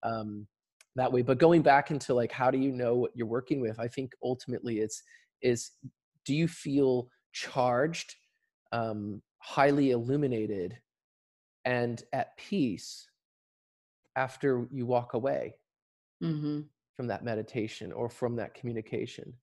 um, 0.04 0.48
that 0.96 1.12
way. 1.12 1.22
But 1.22 1.38
going 1.38 1.62
back 1.62 1.92
into 1.92 2.14
like 2.14 2.32
how 2.32 2.50
do 2.50 2.58
you 2.58 2.72
know 2.72 2.96
what 2.96 3.12
you're 3.14 3.28
working 3.28 3.62
with? 3.62 3.80
I 3.80 3.88
think 3.88 4.14
ultimately 4.24 4.80
it's 4.80 5.04
is 5.42 5.72
do 6.26 6.36
you 6.36 6.48
feel 6.48 7.10
charged 7.34 8.16
um, 8.72 9.22
highly 9.40 9.92
illuminated 9.92 10.78
and 11.66 12.01
at 12.14 12.38
peace 12.38 13.07
after 14.16 14.68
you 14.72 14.86
walk 14.86 15.14
away 15.14 15.55
mm-hmm. 16.24 16.62
from 16.95 17.07
that 17.07 17.24
meditation 17.24 17.91
or 17.91 18.09
from 18.09 18.36
that 18.38 18.53
communication? 18.53 19.34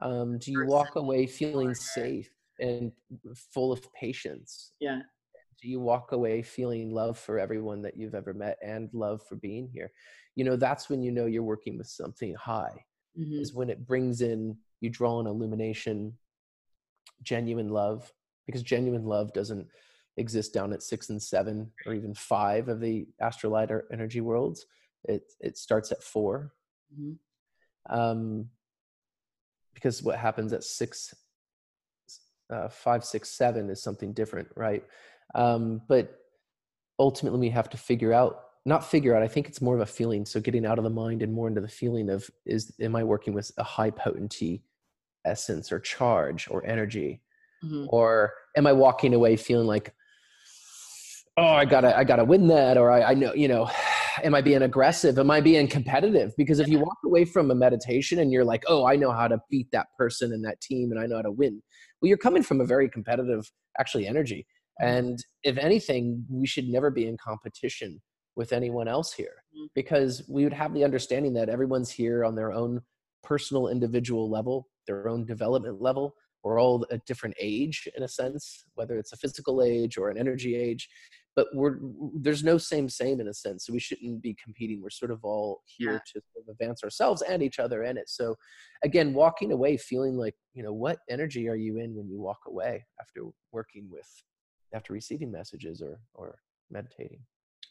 Um, 0.00 0.38
do 0.38 0.50
you 0.50 0.66
walk 0.66 0.96
away 0.96 1.26
feeling 1.26 1.74
safe 1.74 2.30
and 2.58 2.92
full 3.52 3.72
of 3.72 3.92
patience? 3.94 4.72
Yeah. 4.80 5.00
Do 5.60 5.68
you 5.68 5.80
walk 5.80 6.12
away 6.12 6.42
feeling 6.42 6.90
love 6.90 7.18
for 7.18 7.38
everyone 7.38 7.82
that 7.82 7.96
you've 7.96 8.16
ever 8.16 8.34
met 8.34 8.58
and 8.62 8.88
love 8.92 9.22
for 9.28 9.36
being 9.36 9.68
here? 9.72 9.92
You 10.34 10.44
know, 10.44 10.56
that's 10.56 10.90
when 10.90 11.02
you 11.02 11.12
know 11.12 11.26
you're 11.26 11.42
working 11.42 11.78
with 11.78 11.86
something 11.86 12.34
high, 12.34 12.84
mm-hmm. 13.18 13.40
is 13.40 13.54
when 13.54 13.70
it 13.70 13.86
brings 13.86 14.22
in, 14.22 14.56
you 14.80 14.90
draw 14.90 15.20
an 15.20 15.26
illumination, 15.26 16.14
genuine 17.22 17.68
love, 17.68 18.12
because 18.46 18.62
genuine 18.62 19.04
love 19.04 19.32
doesn't 19.32 19.68
exist 20.16 20.52
down 20.52 20.72
at 20.72 20.82
six 20.82 21.08
and 21.10 21.22
seven 21.22 21.70
or 21.86 21.94
even 21.94 22.14
five 22.14 22.68
of 22.68 22.80
the 22.80 23.06
astral 23.20 23.52
light 23.52 23.70
energy 23.92 24.20
worlds. 24.20 24.66
It 25.04 25.32
it 25.40 25.58
starts 25.58 25.90
at 25.90 26.02
4 26.02 26.52
mm-hmm. 26.94 27.94
um, 27.94 28.48
because 29.74 30.02
what 30.02 30.18
happens 30.18 30.52
at 30.52 30.62
six, 30.62 31.14
uh, 32.52 32.68
five, 32.68 33.04
six, 33.04 33.30
seven 33.30 33.68
is 33.70 33.82
something 33.82 34.12
different, 34.12 34.48
right? 34.54 34.84
Um, 35.34 35.82
but 35.88 36.18
ultimately, 36.98 37.40
we 37.40 37.50
have 37.50 37.70
to 37.70 37.76
figure 37.76 38.12
out 38.12 38.42
not 38.64 38.88
figure 38.88 39.16
out. 39.16 39.22
I 39.22 39.28
think 39.28 39.48
it's 39.48 39.60
more 39.60 39.74
of 39.74 39.80
a 39.80 39.86
feeling. 39.86 40.24
So 40.24 40.40
getting 40.40 40.64
out 40.64 40.78
of 40.78 40.84
the 40.84 40.90
mind 40.90 41.22
and 41.22 41.32
more 41.32 41.48
into 41.48 41.60
the 41.60 41.68
feeling 41.68 42.08
of 42.10 42.30
is 42.46 42.72
am 42.80 42.94
I 42.94 43.02
working 43.02 43.34
with 43.34 43.50
a 43.58 43.64
high 43.64 43.90
potency 43.90 44.62
essence 45.24 45.72
or 45.72 45.80
charge 45.80 46.48
or 46.48 46.64
energy, 46.64 47.22
mm-hmm. 47.64 47.86
or 47.88 48.32
am 48.56 48.66
I 48.66 48.72
walking 48.72 49.14
away 49.14 49.36
feeling 49.36 49.66
like 49.66 49.94
oh 51.36 51.46
i 51.46 51.64
gotta 51.64 51.96
i 51.96 52.04
gotta 52.04 52.24
win 52.24 52.46
that 52.46 52.76
or 52.76 52.90
I, 52.90 53.02
I 53.02 53.14
know 53.14 53.32
you 53.34 53.48
know 53.48 53.70
am 54.22 54.34
i 54.34 54.42
being 54.42 54.62
aggressive? 54.62 55.18
Am 55.18 55.30
i 55.30 55.40
being 55.40 55.66
competitive? 55.66 56.32
Because 56.36 56.60
if 56.60 56.68
you 56.68 56.78
walk 56.78 56.98
away 57.04 57.24
from 57.24 57.50
a 57.50 57.54
meditation 57.54 58.18
and 58.18 58.30
you're 58.30 58.44
like 58.44 58.64
oh 58.68 58.86
i 58.86 58.96
know 58.96 59.12
how 59.12 59.28
to 59.28 59.38
beat 59.50 59.68
that 59.72 59.86
person 59.98 60.32
and 60.32 60.44
that 60.44 60.60
team 60.60 60.90
and 60.90 61.00
i 61.00 61.06
know 61.06 61.16
how 61.16 61.22
to 61.22 61.32
win 61.32 61.62
well 62.00 62.08
you're 62.08 62.18
coming 62.18 62.42
from 62.42 62.60
a 62.60 62.66
very 62.66 62.88
competitive 62.88 63.50
actually 63.78 64.06
energy. 64.06 64.46
Mm-hmm. 64.80 64.94
and 64.94 65.24
if 65.42 65.58
anything 65.58 66.24
we 66.30 66.46
should 66.46 66.68
never 66.68 66.90
be 66.90 67.06
in 67.06 67.16
competition 67.22 68.00
with 68.36 68.52
anyone 68.52 68.88
else 68.88 69.12
here 69.12 69.44
mm-hmm. 69.54 69.66
because 69.74 70.22
we 70.28 70.44
would 70.44 70.52
have 70.52 70.72
the 70.72 70.84
understanding 70.84 71.34
that 71.34 71.50
everyone's 71.50 71.90
here 71.90 72.24
on 72.24 72.34
their 72.34 72.52
own 72.52 72.80
personal 73.22 73.68
individual 73.68 74.30
level 74.30 74.66
their 74.86 75.08
own 75.08 75.24
development 75.24 75.80
level. 75.80 76.14
We're 76.42 76.60
all 76.60 76.84
a 76.90 76.98
different 76.98 77.36
age 77.40 77.88
in 77.96 78.02
a 78.02 78.08
sense 78.08 78.64
whether 78.74 78.98
it's 78.98 79.12
a 79.12 79.16
physical 79.16 79.62
age 79.62 79.96
or 79.96 80.10
an 80.10 80.18
energy 80.18 80.56
age 80.56 80.88
but 81.34 81.46
we're 81.54 81.78
there's 82.14 82.44
no 82.44 82.58
same 82.58 82.88
same 82.88 83.20
in 83.20 83.28
a 83.28 83.34
sense 83.34 83.66
so 83.66 83.72
we 83.72 83.78
shouldn't 83.78 84.22
be 84.22 84.36
competing. 84.42 84.82
We're 84.82 84.90
sort 84.90 85.10
of 85.10 85.24
all 85.24 85.62
here 85.64 85.92
yeah. 85.92 85.98
to 85.98 86.22
sort 86.32 86.44
of 86.46 86.52
advance 86.52 86.84
ourselves 86.84 87.22
and 87.22 87.42
each 87.42 87.58
other 87.58 87.84
in 87.84 87.96
it. 87.96 88.08
So 88.08 88.36
again 88.84 89.14
walking 89.14 89.52
away 89.52 89.76
feeling 89.76 90.16
like 90.16 90.34
you 90.54 90.62
know 90.62 90.72
what 90.72 90.98
energy 91.08 91.48
are 91.48 91.56
you 91.56 91.78
in 91.78 91.94
when 91.94 92.08
you 92.08 92.20
walk 92.20 92.40
away 92.46 92.84
after 93.00 93.22
working 93.52 93.88
with 93.90 94.08
after 94.74 94.92
receiving 94.92 95.30
messages 95.30 95.80
or 95.82 96.00
or 96.14 96.36
meditating? 96.70 97.20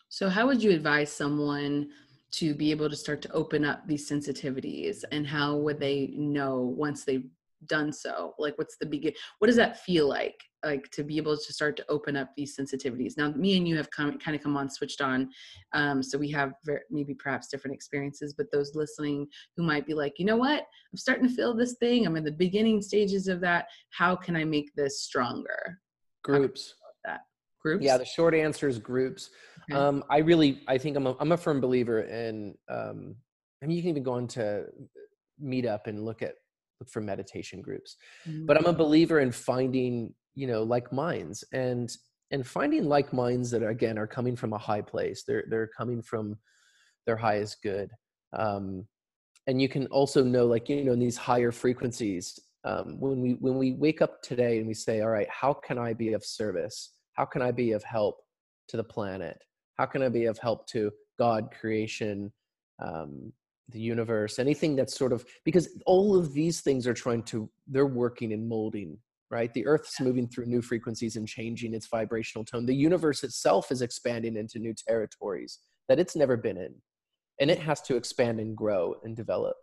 So 0.10 0.30
how 0.30 0.48
would 0.48 0.62
you 0.62 0.72
advise 0.72 1.12
someone 1.12 1.90
to 2.32 2.56
be 2.56 2.72
able 2.72 2.90
to 2.90 2.96
start 2.96 3.22
to 3.22 3.32
open 3.32 3.66
up 3.66 3.88
these 3.88 4.10
sensitivities 4.10 5.04
and 5.12 5.28
how 5.28 5.58
would 5.58 5.80
they 5.80 6.14
know 6.16 6.60
once 6.78 7.04
they've 7.04 7.30
done 7.68 7.94
so? 7.94 8.34
Like 8.40 8.58
what's 8.58 8.78
the 8.78 8.86
begin 8.86 9.14
what 9.40 9.48
does 9.48 9.58
that 9.58 9.82
feel 9.82 10.08
like 10.08 10.42
like 10.64 10.90
to 10.92 11.04
be 11.04 11.18
able 11.18 11.36
to 11.36 11.54
start 11.54 11.76
to 11.78 11.86
open 11.90 12.16
up 12.16 12.30
these 12.36 12.56
sensitivities. 12.56 13.18
Now 13.18 13.30
me 13.32 13.58
and 13.58 13.68
you 13.68 13.76
have 13.78 13.90
come 13.90 14.18
kind 14.20 14.36
of 14.36 14.44
come 14.44 14.56
on 14.58 14.70
switched 14.70 15.02
on 15.02 15.30
um, 15.74 16.04
so 16.04 16.18
we 16.18 16.30
have 16.32 16.54
very, 16.64 16.82
maybe 16.90 17.14
perhaps 17.14 17.48
different 17.48 17.76
experiences 17.76 18.34
but 18.34 18.52
those 18.52 18.76
listening 18.76 19.28
who 19.58 19.64
might 19.64 19.86
be 19.86 19.94
like 19.94 20.20
you 20.20 20.26
know 20.26 20.38
what? 20.38 20.62
I'm 20.62 20.98
starting 20.98 21.28
to 21.28 21.34
feel 21.34 21.56
this 21.56 21.76
thing. 21.76 22.06
I'm 22.06 22.16
in 22.16 22.24
the 22.24 22.32
beginning 22.32 22.82
stages 22.82 23.28
of 23.28 23.42
that. 23.42 23.66
How 23.90 24.16
can 24.16 24.36
i 24.36 24.44
make 24.44 24.74
this 24.76 25.02
stronger? 25.02 25.80
Groups. 26.24 26.76
that? 27.06 27.22
Groups? 27.62 27.84
Yeah 27.84 27.98
the 27.98 28.06
short 28.06 28.36
answer 28.36 28.68
is 28.68 28.80
groups. 28.80 29.30
Okay. 29.70 29.80
um, 29.80 30.04
i 30.10 30.18
really 30.18 30.62
i 30.68 30.78
think 30.78 30.98
i'm 30.98 31.08
a, 31.08 31.16
I'm 31.20 31.32
a 31.32 31.38
firm 31.38 31.62
believer 31.62 32.02
in 32.02 32.56
um, 32.70 33.16
I 33.64 33.68
mean, 33.68 33.78
you 33.78 33.84
can 33.84 33.90
even 33.92 34.04
go 34.04 34.18
into 34.18 34.66
meetup 35.44 35.86
and 35.86 36.04
look 36.04 36.22
at 36.22 36.34
look 36.80 36.90
for 36.90 37.00
meditation 37.00 37.62
groups 37.62 37.96
mm-hmm. 38.28 38.46
but 38.46 38.58
i'm 38.58 38.66
a 38.66 38.74
believer 38.74 39.20
in 39.20 39.32
finding 39.32 40.14
you 40.36 40.48
know 40.48 40.64
like 40.64 40.92
minds 40.92 41.44
and 41.54 41.96
and 42.32 42.48
finding 42.48 42.86
like 42.86 43.12
minds 43.12 43.52
that 43.52 43.64
again 43.64 43.98
are 43.98 44.08
coming 44.08 44.36
from 44.36 44.54
a 44.54 44.58
high 44.58 44.82
place 44.82 45.24
they're 45.28 45.46
they're 45.50 45.70
coming 45.78 46.02
from 46.02 46.38
their 47.06 47.18
highest 47.18 47.62
good 47.62 47.90
um 48.34 48.86
and 49.48 49.62
you 49.62 49.68
can 49.68 49.88
also 49.88 50.24
know 50.24 50.46
like 50.46 50.70
you 50.70 50.84
know 50.84 50.94
in 50.94 51.00
these 51.00 51.18
higher 51.18 51.52
frequencies 51.52 52.40
um 52.64 53.00
when 53.00 53.22
we 53.22 53.32
when 53.40 53.58
we 53.58 53.74
wake 53.74 54.02
up 54.02 54.22
today 54.22 54.58
and 54.60 54.68
we 54.68 54.74
say 54.74 55.02
all 55.02 55.10
right 55.10 55.28
how 55.30 55.54
can 55.54 55.78
i 55.78 55.94
be 55.94 56.14
of 56.14 56.24
service? 56.24 56.94
How 57.14 57.26
can 57.26 57.42
i 57.42 57.52
be 57.52 57.74
of 57.74 57.84
help 57.84 58.22
to 58.70 58.78
the 58.78 58.84
planet? 58.84 59.38
How 59.78 59.86
can 59.86 60.04
i 60.04 60.10
be 60.10 60.26
of 60.26 60.38
help 60.38 60.68
to 60.68 60.92
god 61.20 61.50
creation 61.60 62.32
um 62.80 63.34
the 63.70 63.80
universe? 63.80 64.40
Anything 64.40 64.76
that's 64.76 64.98
sort 64.98 65.12
of 65.12 65.26
because 65.44 65.70
all 65.86 66.16
of 66.16 66.34
these 66.34 66.62
things 66.62 66.88
are 66.88 66.94
trying 66.94 67.24
to 67.24 67.50
they're 67.68 67.86
working 67.86 68.32
and 68.34 68.48
molding 68.48 68.98
right? 69.32 69.54
The 69.54 69.66
earth's 69.66 70.00
moving 70.00 70.28
through 70.28 70.46
new 70.46 70.62
frequencies 70.62 71.16
and 71.16 71.28
changing 71.28 71.74
its 71.74 71.88
vibrational 71.88 72.44
tone. 72.46 72.66
The 72.66 72.76
universe 72.76 73.24
itself 73.24 73.72
is 73.72 73.82
expanding 73.82 74.36
into 74.36 74.60
new 74.60 74.74
territories 74.74 75.60
that 75.88 76.00
it's 76.00 76.16
never 76.16 76.38
been 76.38 76.58
in 76.58 76.76
and 77.40 77.50
it 77.50 77.60
has 77.60 77.82
to 77.82 77.96
expand 77.96 78.40
and 78.40 78.56
grow 78.56 78.96
and 79.04 79.16
develop. 79.16 79.56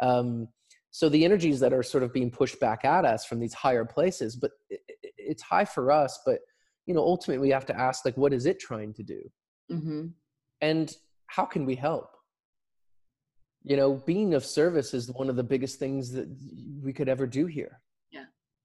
Um, 0.00 0.48
so 0.90 1.08
the 1.08 1.24
energies 1.24 1.60
that 1.60 1.72
are 1.72 1.82
sort 1.82 2.02
of 2.02 2.12
being 2.12 2.30
pushed 2.30 2.58
back 2.58 2.84
at 2.84 3.04
us 3.04 3.24
from 3.24 3.38
these 3.40 3.54
higher 3.54 3.84
places 3.84 4.36
but 4.36 4.52
it, 4.70 4.80
it's 5.16 5.42
high 5.42 5.64
for 5.64 5.90
us 5.90 6.20
but 6.24 6.40
you 6.86 6.94
know 6.94 7.00
ultimately 7.00 7.46
we 7.46 7.52
have 7.52 7.66
to 7.66 7.78
ask 7.78 8.04
like 8.04 8.16
what 8.16 8.32
is 8.32 8.46
it 8.46 8.60
trying 8.60 8.92
to 8.94 9.02
do? 9.02 9.20
Mm-hmm. 9.70 10.06
and 10.60 10.96
how 11.26 11.44
can 11.44 11.64
we 11.64 11.74
help? 11.74 12.10
You 13.64 13.76
know 13.76 13.94
being 13.94 14.34
of 14.34 14.44
service 14.44 14.92
is 14.94 15.10
one 15.10 15.30
of 15.30 15.36
the 15.36 15.44
biggest 15.44 15.78
things 15.78 16.12
that 16.12 16.28
we 16.82 16.92
could 16.92 17.08
ever 17.08 17.26
do 17.26 17.46
here 17.46 17.81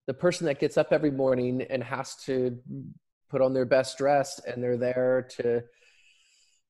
the 0.07 0.13
person 0.13 0.45
that 0.47 0.59
gets 0.59 0.77
up 0.77 0.87
every 0.91 1.11
morning 1.11 1.61
and 1.69 1.83
has 1.83 2.15
to 2.15 2.57
put 3.29 3.41
on 3.41 3.53
their 3.53 3.65
best 3.65 3.97
dress 3.97 4.39
and 4.47 4.63
they're 4.63 4.77
there 4.77 5.27
to 5.37 5.61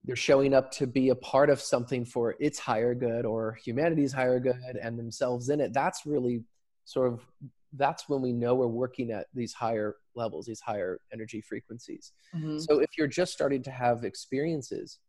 they're 0.03 0.15
showing 0.15 0.53
up 0.53 0.71
to 0.71 0.88
be 0.88 1.09
a 1.09 1.15
part 1.15 1.49
of 1.49 1.59
something 1.59 2.05
for 2.05 2.35
its 2.39 2.57
higher 2.57 2.95
good 2.95 3.25
or 3.25 3.57
humanity's 3.63 4.13
higher 4.13 4.39
good 4.39 4.77
and 4.81 4.97
themselves 4.97 5.49
in 5.49 5.61
it 5.61 5.71
that's 5.71 6.05
really 6.05 6.43
sort 6.85 7.11
of 7.13 7.21
that's 7.73 8.09
when 8.09 8.21
we 8.21 8.31
know 8.33 8.55
we're 8.55 8.67
working 8.67 9.11
at 9.11 9.27
these 9.33 9.53
higher 9.53 9.95
levels 10.15 10.45
these 10.45 10.61
higher 10.61 10.99
energy 11.13 11.41
frequencies 11.41 12.13
mm-hmm. 12.35 12.57
so 12.57 12.79
if 12.79 12.89
you're 12.97 13.07
just 13.07 13.33
starting 13.33 13.61
to 13.61 13.71
have 13.71 14.03
experiences 14.03 14.99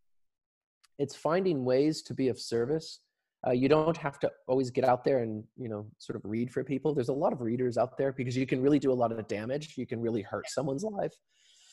it's 0.98 1.14
finding 1.14 1.64
ways 1.64 2.02
to 2.02 2.12
be 2.12 2.28
of 2.28 2.38
service 2.38 3.00
uh, 3.46 3.52
you 3.52 3.68
don't 3.68 3.96
have 3.96 4.18
to 4.18 4.30
always 4.46 4.70
get 4.70 4.84
out 4.84 5.04
there 5.04 5.20
and 5.20 5.44
you 5.56 5.68
know 5.68 5.86
sort 5.98 6.16
of 6.16 6.22
read 6.24 6.50
for 6.50 6.64
people. 6.64 6.94
There's 6.94 7.08
a 7.08 7.12
lot 7.12 7.32
of 7.32 7.40
readers 7.40 7.78
out 7.78 7.96
there 7.96 8.12
because 8.12 8.36
you 8.36 8.46
can 8.46 8.60
really 8.60 8.78
do 8.78 8.92
a 8.92 8.94
lot 8.94 9.12
of 9.12 9.28
damage. 9.28 9.74
You 9.76 9.86
can 9.86 10.00
really 10.00 10.22
hurt 10.22 10.48
someone's 10.48 10.84
life. 10.84 11.14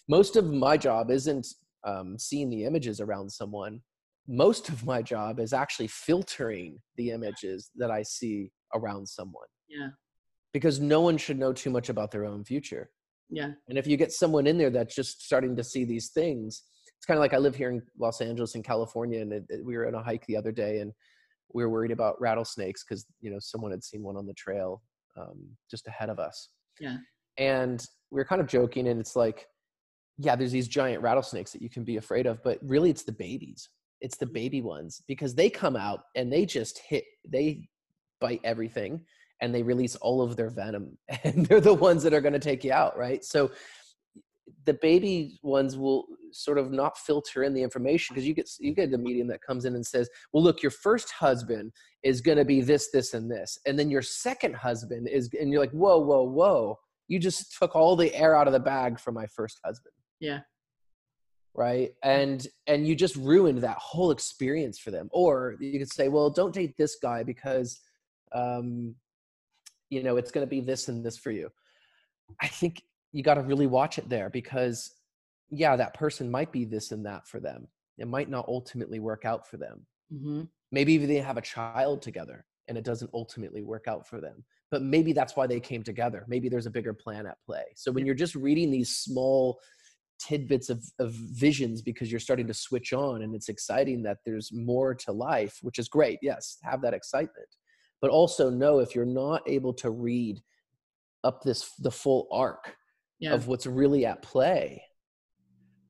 Most 0.07 0.35
of 0.35 0.51
my 0.51 0.77
job 0.77 1.09
isn't 1.09 1.47
um, 1.83 2.17
seeing 2.19 2.49
the 2.49 2.65
images 2.65 3.01
around 3.01 3.31
someone. 3.31 3.81
Most 4.27 4.69
of 4.69 4.85
my 4.85 5.01
job 5.01 5.39
is 5.39 5.53
actually 5.53 5.87
filtering 5.87 6.79
the 6.97 7.11
images 7.11 7.69
that 7.75 7.91
i 7.91 8.01
see 8.01 8.51
around 8.73 9.07
someone 9.07 9.47
yeah. 9.69 9.89
because 10.51 10.79
no 10.79 10.99
one 11.01 11.15
should 11.15 11.37
know 11.37 11.53
too 11.53 11.69
much 11.69 11.89
about 11.89 12.09
their 12.11 12.25
own 12.25 12.43
future. 12.43 12.89
Yeah. 13.29 13.51
And 13.69 13.77
if 13.77 13.85
you 13.85 13.97
get 13.97 14.11
someone 14.11 14.47
in 14.47 14.57
there 14.57 14.71
that's 14.71 14.95
just 14.95 15.23
starting 15.23 15.55
to 15.55 15.63
see 15.63 15.85
these 15.85 16.09
things 16.09 16.63
it's 16.97 17.05
kind 17.05 17.17
of 17.17 17.21
like 17.21 17.33
i 17.33 17.37
live 17.37 17.55
here 17.55 17.69
in 17.69 17.81
los 17.99 18.21
angeles 18.21 18.55
in 18.55 18.63
california 18.63 19.21
and 19.21 19.31
it, 19.31 19.45
it, 19.49 19.65
we 19.65 19.77
were 19.77 19.87
on 19.87 19.95
a 19.95 20.01
hike 20.01 20.25
the 20.25 20.37
other 20.37 20.51
day 20.51 20.79
and 20.79 20.91
we 21.53 21.63
were 21.63 21.69
worried 21.69 21.91
about 21.91 22.19
rattlesnakes 22.19 22.83
because 22.83 23.05
you 23.21 23.31
know 23.31 23.39
someone 23.39 23.71
had 23.71 23.83
seen 23.83 24.03
one 24.03 24.17
on 24.17 24.25
the 24.25 24.33
trail 24.33 24.81
um, 25.17 25.47
just 25.69 25.87
ahead 25.87 26.09
of 26.09 26.19
us. 26.19 26.49
Yeah. 26.79 26.97
And 27.37 27.85
we 28.11 28.19
were 28.19 28.25
kind 28.25 28.41
of 28.41 28.47
joking 28.47 28.87
and 28.87 28.99
it's 28.99 29.15
like 29.15 29.47
yeah 30.17 30.35
there's 30.35 30.51
these 30.51 30.67
giant 30.67 31.01
rattlesnakes 31.01 31.51
that 31.51 31.61
you 31.61 31.69
can 31.69 31.83
be 31.83 31.97
afraid 31.97 32.25
of 32.25 32.41
but 32.43 32.59
really 32.61 32.89
it's 32.89 33.03
the 33.03 33.11
babies. 33.11 33.69
It's 34.01 34.17
the 34.17 34.25
baby 34.25 34.61
ones 34.61 35.01
because 35.07 35.33
they 35.33 35.49
come 35.49 35.75
out 35.75 36.01
and 36.15 36.31
they 36.31 36.45
just 36.45 36.79
hit 36.87 37.05
they 37.27 37.67
bite 38.21 38.41
everything 38.43 39.01
and 39.41 39.53
they 39.53 39.63
release 39.63 39.95
all 39.97 40.21
of 40.21 40.35
their 40.35 40.49
venom 40.49 40.97
and 41.23 41.45
they're 41.45 41.61
the 41.61 41.73
ones 41.73 42.03
that 42.03 42.13
are 42.13 42.21
going 42.21 42.33
to 42.33 42.39
take 42.39 42.63
you 42.63 42.71
out 42.71 42.97
right? 42.97 43.23
So 43.23 43.51
the 44.65 44.73
baby 44.73 45.39
ones 45.43 45.77
will 45.77 46.05
sort 46.31 46.57
of 46.57 46.71
not 46.71 46.97
filter 46.97 47.43
in 47.43 47.53
the 47.53 47.61
information 47.61 48.13
because 48.13 48.27
you 48.27 48.33
get 48.33 48.49
you 48.59 48.73
get 48.73 48.93
a 48.93 48.97
medium 48.97 49.27
that 49.27 49.41
comes 49.41 49.65
in 49.65 49.75
and 49.75 49.85
says 49.85 50.09
well 50.33 50.43
look 50.43 50.61
your 50.61 50.71
first 50.71 51.11
husband 51.11 51.71
is 52.03 52.19
going 52.21 52.37
to 52.37 52.45
be 52.45 52.61
this 52.61 52.89
this 52.91 53.13
and 53.13 53.31
this 53.31 53.57
and 53.65 53.77
then 53.79 53.89
your 53.89 54.01
second 54.01 54.55
husband 54.55 55.07
is 55.07 55.29
and 55.39 55.51
you're 55.51 55.61
like 55.61 55.71
whoa 55.71 55.99
whoa 55.99 56.23
whoa. 56.23 56.79
You 57.07 57.19
just 57.19 57.55
took 57.57 57.75
all 57.75 57.95
the 57.95 58.13
air 58.15 58.35
out 58.35 58.47
of 58.47 58.53
the 58.53 58.59
bag 58.59 58.99
from 58.99 59.13
my 59.13 59.27
first 59.27 59.59
husband. 59.63 59.93
Yeah. 60.19 60.39
Right? 61.53 61.91
And 62.03 62.45
and 62.67 62.87
you 62.87 62.95
just 62.95 63.15
ruined 63.15 63.59
that 63.59 63.77
whole 63.77 64.11
experience 64.11 64.79
for 64.79 64.89
them. 64.91 65.09
Or 65.11 65.55
you 65.59 65.79
could 65.79 65.91
say 65.91 66.07
well 66.09 66.29
don't 66.29 66.53
date 66.53 66.75
this 66.77 66.97
guy 67.01 67.23
because 67.23 67.79
um 68.33 68.95
you 69.89 70.01
know 70.01 70.17
it's 70.17 70.31
going 70.31 70.45
to 70.45 70.49
be 70.49 70.61
this 70.61 70.87
and 70.87 71.05
this 71.05 71.17
for 71.17 71.31
you. 71.31 71.49
I 72.41 72.47
think 72.47 72.81
you 73.15 73.23
got 73.23 73.35
to 73.35 73.41
really 73.41 73.67
watch 73.67 73.97
it 73.97 74.09
there 74.09 74.29
because 74.29 74.91
yeah 75.49 75.75
that 75.75 75.93
person 75.93 76.29
might 76.29 76.51
be 76.51 76.65
this 76.65 76.91
and 76.91 77.05
that 77.05 77.27
for 77.27 77.39
them. 77.39 77.67
It 77.97 78.07
might 78.07 78.29
not 78.29 78.45
ultimately 78.47 78.99
work 78.99 79.25
out 79.25 79.47
for 79.47 79.57
them. 79.57 79.85
Mm-hmm. 80.13 80.43
maybe 80.71 80.97
they 80.97 81.15
have 81.15 81.37
a 81.37 81.41
child 81.41 82.03
together 82.03 82.45
and 82.67 82.77
it 82.77 82.83
doesn't 82.83 83.09
ultimately 83.11 83.63
work 83.63 83.87
out 83.87 84.07
for 84.07 84.21
them 84.21 84.43
but 84.71 84.81
maybe 84.81 85.13
that's 85.13 85.35
why 85.35 85.47
they 85.47 85.59
came 85.59 85.83
together. 85.83 86.25
Maybe 86.27 86.49
there's 86.49 86.65
a 86.65 86.71
bigger 86.71 86.93
plan 86.93 87.25
at 87.27 87.37
play. 87.45 87.63
So 87.75 87.91
when 87.91 88.05
you're 88.05 88.15
just 88.15 88.35
reading 88.35 88.71
these 88.71 88.97
small 88.97 89.59
tidbits 90.19 90.69
of, 90.69 90.83
of 90.99 91.13
visions 91.13 91.81
because 91.81 92.11
you're 92.11 92.19
starting 92.19 92.47
to 92.47 92.53
switch 92.53 92.93
on 92.93 93.21
and 93.21 93.35
it's 93.35 93.49
exciting 93.49 94.03
that 94.03 94.17
there's 94.25 94.51
more 94.53 94.95
to 94.95 95.11
life 95.11 95.59
which 95.61 95.77
is 95.77 95.89
great 95.89 96.19
yes 96.21 96.57
have 96.63 96.81
that 96.81 96.93
excitement. 96.93 97.47
But 98.01 98.11
also 98.11 98.49
know 98.49 98.79
if 98.79 98.95
you're 98.95 99.05
not 99.05 99.41
able 99.47 99.73
to 99.75 99.89
read 99.89 100.41
up 101.23 101.41
this 101.41 101.71
the 101.79 101.91
full 101.91 102.27
arc 102.31 102.75
yeah. 103.19 103.33
of 103.33 103.47
what's 103.47 103.65
really 103.65 104.05
at 104.05 104.21
play 104.21 104.81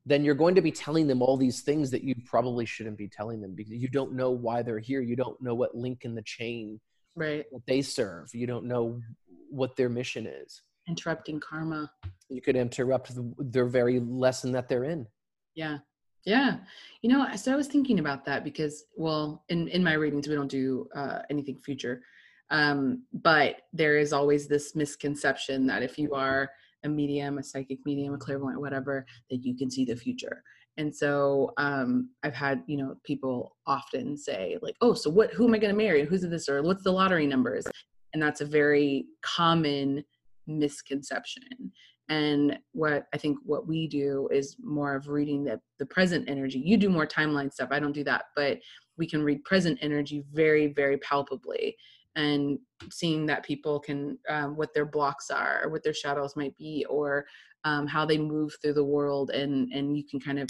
then 0.05 0.23
you're 0.23 0.35
going 0.35 0.55
to 0.55 0.61
be 0.61 0.71
telling 0.71 1.07
them 1.07 1.21
all 1.21 1.35
these 1.35 1.61
things 1.61 1.89
that 1.91 2.03
you 2.03 2.15
probably 2.25 2.65
shouldn't 2.65 2.97
be 2.97 3.07
telling 3.07 3.41
them 3.41 3.55
because 3.55 3.73
you 3.73 3.87
don't 3.87 4.13
know 4.13 4.29
why 4.29 4.61
they're 4.61 4.79
here. 4.79 5.01
You 5.01 5.15
don't 5.15 5.41
know 5.41 5.55
what 5.55 5.75
link 5.75 6.05
in 6.05 6.13
the 6.13 6.21
chain 6.21 6.79
right. 7.15 7.45
they 7.65 7.81
serve. 7.81 8.29
You 8.33 8.45
don't 8.45 8.65
know 8.65 9.01
what 9.49 9.75
their 9.75 9.89
mission 9.89 10.27
is. 10.27 10.61
Interrupting 10.87 11.39
karma. 11.39 11.91
You 12.29 12.41
could 12.41 12.55
interrupt 12.55 13.15
the, 13.15 13.33
their 13.39 13.65
very 13.65 13.99
lesson 13.99 14.51
that 14.51 14.69
they're 14.69 14.83
in. 14.83 15.07
Yeah. 15.55 15.79
Yeah. 16.23 16.57
You 17.01 17.09
know 17.09 17.35
so 17.35 17.53
i 17.53 17.55
was 17.55 17.67
thinking 17.67 17.99
about 17.99 18.25
that 18.25 18.43
because 18.43 18.85
well 18.95 19.43
in 19.49 19.67
in 19.67 19.83
my 19.83 19.93
readings 19.93 20.27
we 20.27 20.33
don't 20.33 20.47
do 20.47 20.87
uh, 20.95 21.19
anything 21.29 21.59
future 21.63 22.01
um, 22.49 23.03
but 23.13 23.61
there 23.73 23.97
is 23.97 24.11
always 24.11 24.47
this 24.47 24.75
misconception 24.75 25.67
that 25.67 25.83
if 25.83 25.99
you 25.99 26.13
are 26.15 26.49
a 26.85 26.89
medium, 26.89 27.37
a 27.37 27.43
psychic 27.43 27.79
medium, 27.85 28.13
a 28.13 28.17
clairvoyant, 28.17 28.61
whatever, 28.61 29.05
that 29.29 29.43
you 29.43 29.55
can 29.57 29.69
see 29.69 29.83
the 29.83 29.95
future. 29.95 30.41
And 30.77 30.93
so 30.93 31.53
um, 31.57 32.09
I've 32.23 32.33
had, 32.33 32.63
you 32.67 32.77
know, 32.77 32.95
people 33.03 33.55
often 33.65 34.17
say 34.17 34.57
like, 34.61 34.75
oh, 34.81 34.93
so 34.93 35.09
what, 35.09 35.33
who 35.33 35.47
am 35.47 35.53
I 35.53 35.57
going 35.57 35.73
to 35.73 35.77
marry? 35.77 36.05
Who's 36.05 36.21
this? 36.21 36.49
Or 36.49 36.61
what's 36.63 36.83
the 36.83 36.91
lottery 36.91 37.27
numbers? 37.27 37.65
And 38.13 38.21
that's 38.21 38.41
a 38.41 38.45
very 38.45 39.05
common 39.21 40.03
misconception. 40.47 41.71
And 42.09 42.59
what 42.73 43.07
I 43.13 43.17
think 43.17 43.39
what 43.43 43.67
we 43.67 43.87
do 43.87 44.29
is 44.31 44.57
more 44.61 44.95
of 44.95 45.07
reading 45.07 45.43
the, 45.43 45.59
the 45.79 45.85
present 45.87 46.29
energy. 46.29 46.59
You 46.59 46.77
do 46.77 46.89
more 46.89 47.07
timeline 47.07 47.51
stuff. 47.51 47.69
I 47.71 47.79
don't 47.79 47.93
do 47.93 48.03
that, 48.03 48.25
but 48.35 48.59
we 48.97 49.07
can 49.07 49.23
read 49.23 49.43
present 49.43 49.79
energy 49.81 50.23
very, 50.31 50.67
very 50.67 50.97
palpably 50.97 51.75
and 52.15 52.59
seeing 52.91 53.25
that 53.25 53.43
people 53.43 53.79
can 53.79 54.17
um, 54.29 54.55
what 54.55 54.73
their 54.73 54.85
blocks 54.85 55.29
are 55.29 55.61
or 55.63 55.69
what 55.69 55.83
their 55.83 55.93
shadows 55.93 56.35
might 56.35 56.55
be 56.57 56.85
or 56.89 57.25
um, 57.63 57.87
how 57.87 58.05
they 58.05 58.17
move 58.17 58.55
through 58.61 58.73
the 58.73 58.83
world 58.83 59.31
and 59.31 59.71
and 59.73 59.97
you 59.97 60.03
can 60.03 60.19
kind 60.19 60.39
of 60.39 60.47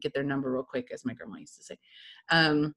get 0.00 0.12
their 0.14 0.22
number 0.22 0.52
real 0.52 0.62
quick 0.62 0.88
as 0.92 1.04
my 1.04 1.14
grandma 1.14 1.38
used 1.38 1.56
to 1.56 1.64
say. 1.64 1.78
Um, 2.30 2.74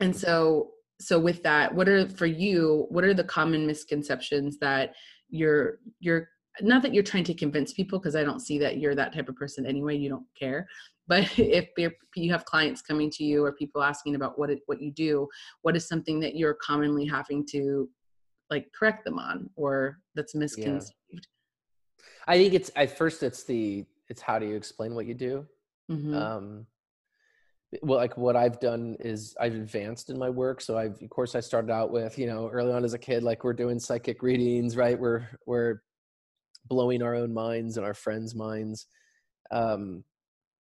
and 0.00 0.14
so 0.14 0.70
so 1.00 1.18
with 1.18 1.42
that 1.42 1.74
what 1.74 1.88
are 1.88 2.08
for 2.08 2.26
you 2.26 2.86
what 2.90 3.04
are 3.04 3.14
the 3.14 3.24
common 3.24 3.66
misconceptions 3.66 4.58
that 4.58 4.94
you're 5.28 5.78
you're 6.00 6.28
not 6.60 6.82
that 6.82 6.94
you're 6.94 7.02
trying 7.02 7.24
to 7.24 7.34
convince 7.34 7.72
people 7.72 7.98
because 7.98 8.14
i 8.14 8.22
don't 8.22 8.40
see 8.40 8.58
that 8.58 8.78
you're 8.78 8.94
that 8.94 9.12
type 9.12 9.28
of 9.28 9.36
person 9.36 9.66
anyway 9.66 9.96
you 9.96 10.08
don't 10.08 10.26
care 10.38 10.66
but 11.08 11.26
if 11.38 11.68
you 12.16 12.30
have 12.32 12.44
clients 12.44 12.82
coming 12.82 13.10
to 13.10 13.24
you 13.24 13.44
or 13.44 13.52
people 13.52 13.82
asking 13.82 14.14
about 14.14 14.38
what 14.38 14.50
it, 14.50 14.60
what 14.66 14.80
you 14.80 14.90
do 14.90 15.28
what 15.62 15.76
is 15.76 15.86
something 15.86 16.20
that 16.20 16.36
you're 16.36 16.54
commonly 16.54 17.06
having 17.06 17.44
to 17.46 17.88
like 18.50 18.66
correct 18.78 19.04
them 19.04 19.18
on 19.18 19.48
or 19.56 19.98
that's 20.14 20.34
misconceived? 20.34 20.92
Yeah. 21.10 21.20
i 22.28 22.36
think 22.36 22.54
it's 22.54 22.70
at 22.76 22.96
first 22.96 23.22
it's 23.22 23.44
the 23.44 23.84
it's 24.08 24.20
how 24.20 24.38
do 24.38 24.46
you 24.46 24.56
explain 24.56 24.94
what 24.94 25.06
you 25.06 25.14
do? 25.14 25.46
Mm-hmm. 25.90 26.14
um 26.14 26.66
well 27.80 27.98
like 27.98 28.16
what 28.18 28.36
i've 28.36 28.60
done 28.60 28.96
is 29.00 29.34
i've 29.40 29.54
advanced 29.54 30.10
in 30.10 30.18
my 30.18 30.28
work. 30.28 30.60
So 30.60 30.76
i've 30.76 31.00
of 31.00 31.10
course 31.10 31.34
i 31.34 31.40
started 31.40 31.72
out 31.72 31.90
with 31.90 32.18
you 32.18 32.26
know 32.26 32.48
early 32.50 32.72
on 32.72 32.84
as 32.84 32.94
a 32.94 32.98
kid 32.98 33.22
like 33.22 33.44
we're 33.44 33.54
doing 33.54 33.78
psychic 33.78 34.22
readings 34.22 34.76
right? 34.76 34.98
We're 34.98 35.26
we're 35.46 35.82
blowing 36.66 37.02
our 37.02 37.14
own 37.14 37.32
minds 37.32 37.76
and 37.76 37.86
our 37.86 37.94
friends 37.94 38.34
minds. 38.34 38.86
Um 39.50 40.04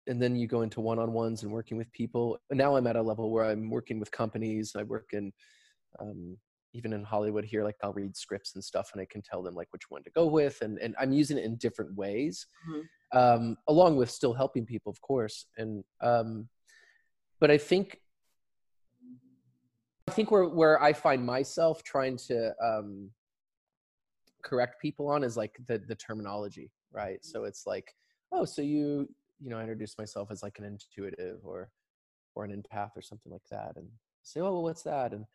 and 0.08 0.22
then 0.22 0.36
you 0.36 0.47
go 0.47 0.62
into 0.62 0.82
one-on-ones 0.82 1.43
and 1.43 1.52
working 1.52 1.78
with 1.78 1.91
people 1.91 2.38
and 2.50 2.58
now 2.58 2.76
i'm 2.76 2.88
at 2.88 2.95
a 2.95 3.02
level 3.02 3.32
where 3.32 3.45
i'm 3.45 3.70
working 3.70 4.00
with 4.00 4.12
companies 4.12 4.74
i 4.78 4.84
work 4.84 5.10
in 5.14 5.32
um, 6.00 6.38
even 6.74 6.93
in 6.93 7.04
hollywood 7.04 7.45
here 7.45 7.64
like 7.64 7.76
i'll 7.84 7.93
read 7.93 8.16
scripts 8.16 8.56
and 8.56 8.64
stuff 8.64 8.91
and 8.93 9.02
i 9.02 9.06
can 9.10 9.22
tell 9.22 9.41
them 9.41 9.56
like 9.56 9.68
which 9.72 9.89
one 9.89 10.04
to 10.04 10.10
go 10.12 10.26
with 10.26 10.62
and, 10.62 10.78
and 10.80 10.95
i'm 11.00 11.12
using 11.12 11.38
it 11.38 11.43
in 11.43 11.56
different 11.58 11.93
ways 11.95 12.47
mm-hmm. 12.70 13.18
um, 13.18 13.58
along 13.68 13.95
with 13.95 14.10
still 14.10 14.34
helping 14.34 14.66
people 14.66 14.91
of 14.91 15.00
course 15.02 15.45
and 15.58 15.84
um, 16.02 16.47
but 17.39 17.52
i 17.52 17.58
think 17.58 18.00
i 20.08 20.12
think 20.12 20.32
where 20.32 20.47
where 20.47 20.82
i 20.82 20.93
find 20.93 21.26
myself 21.26 21.84
trying 21.84 22.18
to 22.18 22.54
um, 22.64 23.10
correct 24.43 24.82
people 24.82 25.08
on 25.08 25.24
is 25.24 25.36
like 25.38 25.56
the 25.68 25.80
the 25.88 25.95
terminology 25.95 26.72
right 26.91 27.24
so 27.24 27.43
it's 27.43 27.68
like 27.68 27.93
oh 28.32 28.45
so 28.45 28.62
you 28.62 29.08
you 29.42 29.50
know, 29.50 29.58
I 29.58 29.62
introduce 29.62 29.98
myself 29.98 30.30
as 30.32 30.44
like 30.44 30.60
an 30.60 30.66
intuitive 30.66 31.40
or 31.44 31.70
or 32.36 32.46
an 32.46 32.52
empath 32.52 32.92
or 32.96 33.02
something 33.02 33.32
like 33.32 33.48
that. 33.52 33.74
And 33.76 33.88
say, 34.24 34.40
oh, 34.40 34.52
well, 34.52 34.64
what's 34.64 34.84
that? 34.84 35.14
And 35.14 35.26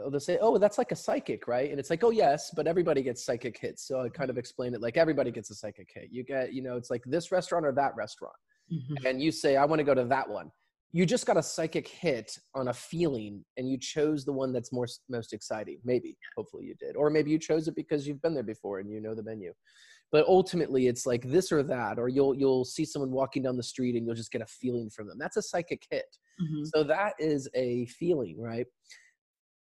uh, 0.00 0.10
they'll 0.10 0.20
say, 0.20 0.38
oh, 0.40 0.58
that's 0.58 0.78
like 0.78 0.92
a 0.92 0.96
psychic, 0.96 1.46
right? 1.46 1.70
And 1.70 1.78
it's 1.78 1.90
like, 1.90 2.04
oh, 2.04 2.10
yes, 2.10 2.50
but 2.54 2.66
everybody 2.66 3.02
gets 3.02 3.24
psychic 3.24 3.58
hits. 3.58 3.86
So 3.86 4.02
I 4.02 4.08
kind 4.08 4.30
of 4.30 4.38
explain 4.38 4.74
it 4.74 4.80
like 4.80 4.96
everybody 4.96 5.30
gets 5.30 5.50
a 5.50 5.54
psychic 5.54 5.90
hit. 5.94 6.08
You 6.10 6.24
get, 6.24 6.52
you 6.52 6.62
know, 6.62 6.76
it's 6.76 6.90
like 6.90 7.02
this 7.06 7.32
restaurant 7.32 7.64
or 7.66 7.72
that 7.72 7.94
restaurant. 7.96 8.34
Mm-hmm. 8.72 9.06
And 9.06 9.22
you 9.22 9.32
say, 9.32 9.56
I 9.56 9.64
want 9.64 9.80
to 9.80 9.84
go 9.84 9.94
to 9.94 10.04
that 10.04 10.28
one. 10.28 10.50
You 10.92 11.06
just 11.06 11.26
got 11.26 11.38
a 11.38 11.42
psychic 11.42 11.88
hit 11.88 12.36
on 12.54 12.68
a 12.68 12.72
feeling 12.74 13.44
and 13.56 13.68
you 13.68 13.78
chose 13.78 14.24
the 14.24 14.32
one 14.32 14.52
that's 14.52 14.72
more, 14.72 14.86
most 15.08 15.32
exciting. 15.32 15.78
Maybe, 15.84 16.18
hopefully 16.36 16.66
you 16.66 16.74
did. 16.78 16.96
Or 16.96 17.08
maybe 17.08 17.30
you 17.30 17.38
chose 17.38 17.66
it 17.66 17.74
because 17.74 18.06
you've 18.06 18.20
been 18.20 18.34
there 18.34 18.42
before 18.42 18.78
and 18.78 18.90
you 18.90 19.00
know 19.00 19.14
the 19.14 19.22
menu 19.22 19.52
but 20.12 20.26
ultimately 20.28 20.86
it's 20.86 21.06
like 21.06 21.28
this 21.28 21.50
or 21.50 21.62
that 21.62 21.98
or 21.98 22.08
you'll 22.08 22.34
you'll 22.34 22.64
see 22.64 22.84
someone 22.84 23.10
walking 23.10 23.42
down 23.42 23.56
the 23.56 23.62
street 23.62 23.96
and 23.96 24.06
you'll 24.06 24.14
just 24.14 24.30
get 24.30 24.42
a 24.42 24.46
feeling 24.46 24.90
from 24.90 25.08
them 25.08 25.16
that's 25.18 25.38
a 25.38 25.42
psychic 25.42 25.84
hit 25.90 26.04
mm-hmm. 26.40 26.62
so 26.64 26.84
that 26.84 27.14
is 27.18 27.48
a 27.56 27.86
feeling 27.86 28.40
right 28.40 28.66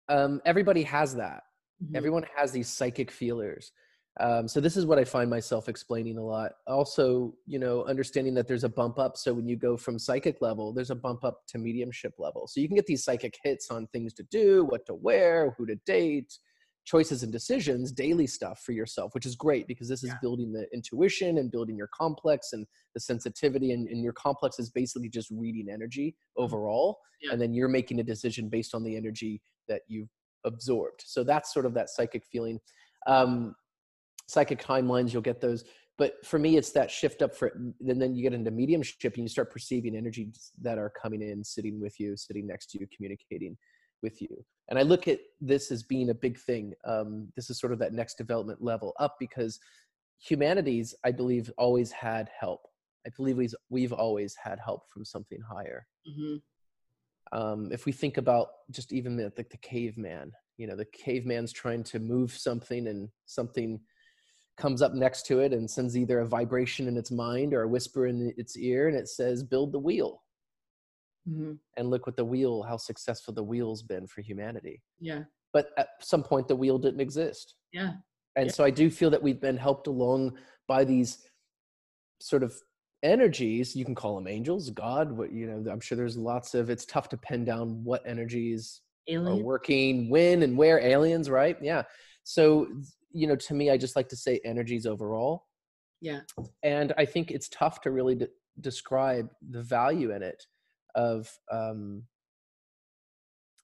um, 0.10 0.42
everybody 0.46 0.84
has 0.84 1.14
that 1.14 1.44
mm-hmm. 1.84 1.96
everyone 1.96 2.26
has 2.36 2.52
these 2.52 2.70
psychic 2.70 3.12
feelers 3.12 3.72
um, 4.20 4.48
so 4.48 4.60
this 4.60 4.78
is 4.78 4.86
what 4.86 4.98
i 4.98 5.04
find 5.04 5.30
myself 5.30 5.70
explaining 5.70 6.18
a 6.18 6.24
lot 6.24 6.54
also 6.68 7.34
you 7.46 7.60
know 7.60 7.84
understanding 7.86 8.34
that 8.34 8.48
there's 8.48 8.64
a 8.64 8.70
bump 8.70 8.98
up 9.00 9.18
so 9.18 9.34
when 9.34 9.48
you 9.48 9.56
go 9.56 9.78
from 9.78 10.00
psychic 10.00 10.42
level 10.42 10.74
there's 10.74 10.92
a 10.92 10.96
bump 10.96 11.24
up 11.24 11.42
to 11.48 11.58
mediumship 11.58 12.14
level 12.18 12.48
so 12.48 12.60
you 12.60 12.68
can 12.68 12.76
get 12.76 12.86
these 12.86 13.04
psychic 13.04 13.38
hits 13.44 13.70
on 13.72 13.88
things 13.88 14.14
to 14.14 14.24
do 14.24 14.66
what 14.66 14.86
to 14.86 14.94
wear 14.94 15.54
who 15.58 15.66
to 15.66 15.76
date 15.86 16.38
choices 16.88 17.22
and 17.22 17.34
decisions, 17.34 17.92
daily 17.92 18.26
stuff 18.26 18.62
for 18.62 18.72
yourself, 18.72 19.14
which 19.14 19.26
is 19.26 19.36
great 19.36 19.68
because 19.68 19.90
this 19.90 20.04
is 20.04 20.10
yeah. 20.10 20.18
building 20.22 20.54
the 20.54 20.66
intuition 20.74 21.38
and 21.38 21.52
building 21.52 21.76
your 21.76 21.90
complex 21.94 22.54
and 22.54 22.66
the 22.94 23.00
sensitivity. 23.00 23.74
And, 23.74 23.90
and 23.90 24.02
your 24.02 24.14
complex 24.14 24.58
is 24.58 24.70
basically 24.70 25.10
just 25.10 25.30
reading 25.30 25.68
energy 25.70 26.16
mm-hmm. 26.16 26.46
overall. 26.46 27.00
Yeah. 27.22 27.34
And 27.34 27.42
then 27.42 27.54
you're 27.54 27.68
making 27.68 28.00
a 28.00 28.04
decision 28.04 28.48
based 28.48 28.74
on 28.74 28.86
the 28.86 28.96
energy 28.96 29.42
that 29.68 29.82
you've 29.90 30.10
absorbed. 30.46 31.04
So 31.06 31.26
that's 31.26 31.54
sort 31.54 31.66
of 31.66 31.74
that 31.74 31.90
psychic 31.90 32.24
feeling. 32.26 32.58
Um, 33.06 33.54
psychic 34.28 34.62
timelines, 34.62 35.14
you'll 35.14 35.22
get 35.22 35.42
those. 35.42 35.64
But 35.98 36.24
for 36.24 36.38
me, 36.38 36.58
it's 36.58 36.72
that 36.72 36.92
shift 36.92 37.22
up 37.22 37.36
for, 37.36 37.48
and 37.48 38.02
then 38.02 38.14
you 38.14 38.22
get 38.22 38.34
into 38.34 38.52
mediumship 38.52 39.16
and 39.16 39.24
you 39.24 39.30
start 39.30 39.52
perceiving 39.52 39.96
energies 39.96 40.52
that 40.62 40.78
are 40.78 40.92
coming 40.92 41.22
in, 41.24 41.44
sitting 41.44 41.82
with 41.82 42.00
you, 42.00 42.16
sitting 42.16 42.46
next 42.46 42.70
to 42.72 42.80
you, 42.80 42.88
communicating 42.96 43.58
with 44.04 44.22
you. 44.22 44.46
And 44.70 44.78
I 44.78 44.84
look 44.84 45.08
at 45.08 45.20
this 45.42 45.72
as 45.72 45.82
being 45.82 46.10
a 46.12 46.14
big 46.14 46.38
thing. 46.38 46.74
Um, 46.86 47.30
this 47.36 47.50
is 47.50 47.60
sort 47.60 47.74
of 47.74 47.80
that 47.80 47.94
next 47.94 48.18
development 48.18 48.62
level 48.62 48.94
up 49.00 49.16
because 49.20 49.60
humanities, 50.20 50.94
I 51.04 51.12
believe, 51.12 51.52
always 51.58 51.92
had 51.92 52.30
help. 52.40 52.62
I 53.08 53.10
believe 53.16 53.38
we've, 53.38 53.56
we've 53.70 53.94
always 53.94 54.36
had 54.36 54.60
help 54.64 54.84
from 54.94 55.04
something 55.04 55.40
higher. 55.50 55.88
Mm-hmm. 56.08 57.38
Um, 57.38 57.72
if 57.72 57.86
we 57.86 57.92
think 57.92 58.18
about 58.18 58.50
just 58.70 58.94
even 58.94 59.18
the, 59.18 59.32
the, 59.36 59.46
the 59.50 59.58
caveman, 59.58 60.32
you 60.58 60.68
know, 60.68 60.76
the 60.76 60.86
caveman's 60.86 61.52
trying 61.52 61.84
to 61.86 62.00
move 62.00 62.32
something 62.32 62.88
and 62.88 63.10
something 63.26 63.80
comes 64.58 64.82
up 64.82 64.94
next 64.94 65.26
to 65.28 65.40
it 65.40 65.54
and 65.54 65.70
sends 65.70 65.98
either 65.98 66.20
a 66.20 66.26
vibration 66.26 66.88
in 66.88 66.98
its 66.98 67.12
mind 67.12 67.54
or 67.54 67.62
a 67.62 67.68
whisper 67.68 68.08
in 68.08 68.34
its 68.38 68.58
ear 68.58 68.88
and 68.88 68.98
it 68.98 69.08
says, 69.08 69.44
build 69.44 69.72
the 69.72 69.80
wheel 69.80 70.22
Mm-hmm. 71.30 71.54
And 71.76 71.90
look 71.90 72.06
what 72.06 72.16
the 72.16 72.26
wheel, 72.26 72.64
how 72.64 72.78
successful 72.78 73.34
the 73.34 73.44
wheel's 73.44 73.84
been 73.84 74.08
for 74.08 74.22
humanity. 74.22 74.82
Yeah. 75.00 75.24
But 75.54 75.70
at 75.78 75.90
some 76.02 76.24
point, 76.24 76.48
the 76.48 76.56
wheel 76.56 76.78
didn't 76.78 77.02
exist. 77.02 77.56
Yeah. 77.74 77.94
And 78.36 78.48
yeah. 78.48 78.52
so 78.52 78.64
I 78.64 78.70
do 78.70 78.90
feel 78.90 79.10
that 79.10 79.22
we've 79.22 79.42
been 79.42 79.58
helped 79.58 79.88
along 79.88 80.38
by 80.68 80.84
these 80.84 81.20
sort 82.22 82.44
of 82.44 82.54
energies. 83.04 83.76
You 83.76 83.84
can 83.84 83.96
call 83.96 84.16
them 84.16 84.28
angels, 84.28 84.70
God. 84.70 85.12
What 85.12 85.32
you 85.34 85.48
know, 85.48 85.72
I'm 85.72 85.80
sure 85.80 85.96
there's 85.96 86.18
lots 86.18 86.54
of. 86.54 86.70
It's 86.70 86.86
tough 86.86 87.10
to 87.10 87.18
pin 87.18 87.44
down 87.44 87.84
what 87.84 88.04
energies 88.06 88.82
Alien. 89.08 89.40
are 89.40 89.44
working, 89.44 90.10
when, 90.10 90.44
and 90.44 90.58
where. 90.58 90.80
Aliens, 90.80 91.30
right? 91.30 91.58
Yeah. 91.62 91.84
So 92.24 92.68
you 93.12 93.28
know, 93.28 93.36
to 93.36 93.54
me, 93.54 93.70
I 93.70 93.78
just 93.78 93.96
like 93.96 94.10
to 94.10 94.16
say 94.16 94.40
energies 94.46 94.86
overall. 94.86 95.46
Yeah. 96.02 96.22
And 96.64 96.94
I 96.98 97.06
think 97.06 97.32
it's 97.32 97.50
tough 97.50 97.82
to 97.82 97.92
really 97.92 98.16
de- 98.16 98.28
describe 98.62 99.30
the 99.50 99.64
value 99.64 100.12
in 100.12 100.22
it 100.22 100.44
of 100.96 101.30
um, 101.52 102.04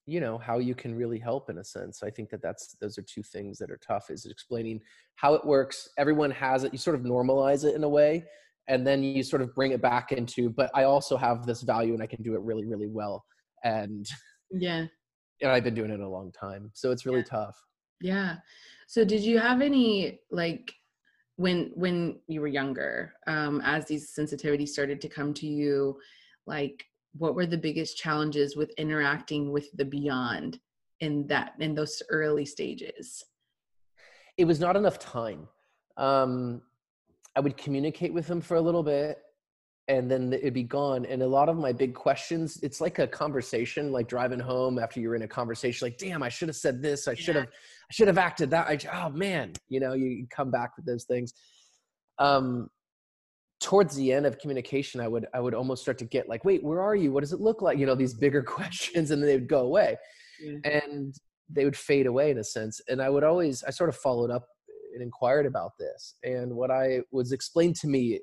you 0.06 0.20
know 0.20 0.38
how 0.38 0.58
you 0.58 0.74
can 0.74 0.94
really 0.94 1.18
help 1.18 1.48
in 1.48 1.58
a 1.58 1.64
sense 1.64 2.02
i 2.02 2.10
think 2.10 2.28
that 2.28 2.42
that's 2.42 2.76
those 2.80 2.98
are 2.98 3.02
two 3.02 3.22
things 3.22 3.58
that 3.58 3.70
are 3.70 3.78
tough 3.86 4.10
is 4.10 4.26
explaining 4.26 4.80
how 5.16 5.34
it 5.34 5.44
works 5.44 5.88
everyone 5.98 6.30
has 6.30 6.64
it 6.64 6.72
you 6.72 6.78
sort 6.78 6.96
of 6.96 7.02
normalize 7.02 7.64
it 7.64 7.74
in 7.74 7.84
a 7.84 7.88
way 7.88 8.22
and 8.68 8.86
then 8.86 9.02
you 9.02 9.22
sort 9.22 9.42
of 9.42 9.54
bring 9.54 9.72
it 9.72 9.80
back 9.80 10.12
into 10.12 10.50
but 10.50 10.70
i 10.74 10.84
also 10.84 11.16
have 11.16 11.46
this 11.46 11.62
value 11.62 11.94
and 11.94 12.02
i 12.02 12.06
can 12.06 12.22
do 12.22 12.34
it 12.34 12.40
really 12.42 12.66
really 12.66 12.88
well 12.88 13.24
and 13.64 14.06
yeah 14.50 14.84
and 15.40 15.50
i've 15.50 15.64
been 15.64 15.74
doing 15.74 15.90
it 15.90 16.00
a 16.00 16.08
long 16.08 16.30
time 16.32 16.70
so 16.74 16.90
it's 16.90 17.06
really 17.06 17.18
yeah. 17.18 17.24
tough 17.24 17.56
yeah 18.00 18.36
so 18.86 19.04
did 19.04 19.22
you 19.22 19.38
have 19.38 19.60
any 19.60 20.20
like 20.30 20.72
when 21.36 21.72
when 21.74 22.20
you 22.28 22.40
were 22.40 22.46
younger 22.46 23.14
um 23.26 23.60
as 23.64 23.86
these 23.86 24.14
sensitivities 24.14 24.68
started 24.68 25.00
to 25.00 25.08
come 25.08 25.34
to 25.34 25.46
you 25.46 25.98
like 26.46 26.84
what 27.16 27.34
were 27.34 27.46
the 27.46 27.58
biggest 27.58 27.96
challenges 27.96 28.56
with 28.56 28.70
interacting 28.76 29.52
with 29.52 29.70
the 29.76 29.84
beyond 29.84 30.58
in 31.00 31.26
that 31.28 31.54
in 31.60 31.74
those 31.74 32.02
early 32.10 32.44
stages? 32.44 33.24
It 34.36 34.44
was 34.44 34.60
not 34.60 34.76
enough 34.76 34.98
time. 34.98 35.48
Um 35.96 36.62
i 37.36 37.40
would 37.40 37.56
communicate 37.56 38.14
with 38.14 38.28
them 38.28 38.40
for 38.40 38.56
a 38.56 38.60
little 38.60 38.84
bit 38.84 39.18
and 39.88 40.10
then 40.10 40.32
it'd 40.32 40.54
be 40.54 40.62
gone 40.62 41.04
and 41.04 41.22
a 41.22 41.26
lot 41.26 41.48
of 41.48 41.58
my 41.58 41.72
big 41.72 41.94
questions 41.94 42.58
it's 42.62 42.80
like 42.80 42.98
a 42.98 43.06
conversation 43.06 43.92
like 43.92 44.08
driving 44.08 44.40
home 44.40 44.78
after 44.78 44.98
you're 44.98 45.14
in 45.14 45.22
a 45.22 45.28
conversation 45.28 45.84
like 45.84 45.98
damn 45.98 46.22
i 46.22 46.28
should 46.28 46.48
have 46.48 46.56
said 46.56 46.82
this 46.82 47.06
i 47.06 47.14
should 47.14 47.36
have 47.36 47.46
i 47.46 47.92
should 47.92 48.08
have 48.08 48.18
acted 48.18 48.50
that 48.50 48.66
I, 48.66 48.78
oh 49.04 49.10
man 49.10 49.52
you 49.68 49.80
know 49.80 49.92
you 49.92 50.26
come 50.30 50.50
back 50.50 50.76
with 50.76 50.86
those 50.86 51.04
things. 51.04 51.34
Um 52.18 52.68
towards 53.60 53.94
the 53.96 54.12
end 54.12 54.26
of 54.26 54.38
communication 54.38 55.00
i 55.00 55.08
would 55.08 55.26
i 55.32 55.40
would 55.40 55.54
almost 55.54 55.82
start 55.82 55.98
to 55.98 56.04
get 56.04 56.28
like 56.28 56.44
wait 56.44 56.62
where 56.62 56.80
are 56.80 56.96
you? 56.96 57.12
What 57.12 57.20
does 57.20 57.32
it 57.32 57.40
look 57.40 57.62
like? 57.62 57.78
You 57.78 57.86
know 57.86 57.94
these 57.94 58.14
bigger 58.14 58.42
questions 58.56 59.10
and 59.10 59.22
then 59.22 59.28
they 59.28 59.36
would 59.36 59.48
go 59.48 59.60
away 59.60 59.96
yeah. 60.40 60.58
and 60.64 61.14
they 61.50 61.64
would 61.64 61.76
fade 61.76 62.06
away 62.06 62.30
in 62.30 62.38
a 62.38 62.44
sense 62.44 62.80
and 62.88 63.02
i 63.02 63.08
would 63.08 63.24
always 63.24 63.62
i 63.64 63.70
sort 63.70 63.88
of 63.88 63.96
followed 63.96 64.30
up 64.30 64.46
and 64.94 65.02
inquired 65.02 65.46
about 65.46 65.72
this 65.78 66.14
and 66.22 66.52
what 66.52 66.70
i 66.70 67.00
was 67.12 67.32
explained 67.32 67.76
to 67.76 67.86
me 67.86 68.18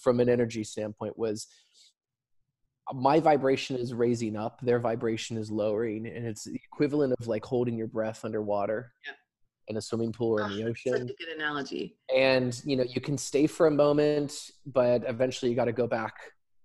from 0.00 0.20
an 0.20 0.28
energy 0.28 0.64
standpoint 0.64 1.18
was 1.18 1.46
my 2.94 3.20
vibration 3.20 3.76
is 3.76 3.94
raising 3.94 4.36
up 4.36 4.60
their 4.60 4.78
vibration 4.78 5.36
is 5.36 5.50
lowering 5.50 6.06
and 6.06 6.26
it's 6.26 6.44
the 6.44 6.54
equivalent 6.54 7.14
of 7.18 7.28
like 7.28 7.44
holding 7.44 7.76
your 7.76 7.86
breath 7.86 8.24
underwater 8.24 8.92
yeah 9.06 9.14
in 9.68 9.76
a 9.76 9.80
swimming 9.80 10.12
pool 10.12 10.38
or 10.38 10.46
in 10.46 10.56
the 10.56 10.64
ocean. 10.64 10.92
Such 10.92 11.02
a 11.02 11.04
good 11.04 11.34
analogy. 11.34 11.96
And 12.14 12.60
you 12.64 12.76
know, 12.76 12.84
you 12.84 13.00
can 13.00 13.16
stay 13.16 13.46
for 13.46 13.66
a 13.66 13.70
moment, 13.70 14.50
but 14.66 15.02
eventually 15.06 15.50
you 15.50 15.56
got 15.56 15.66
to 15.66 15.72
go 15.72 15.86
back 15.86 16.14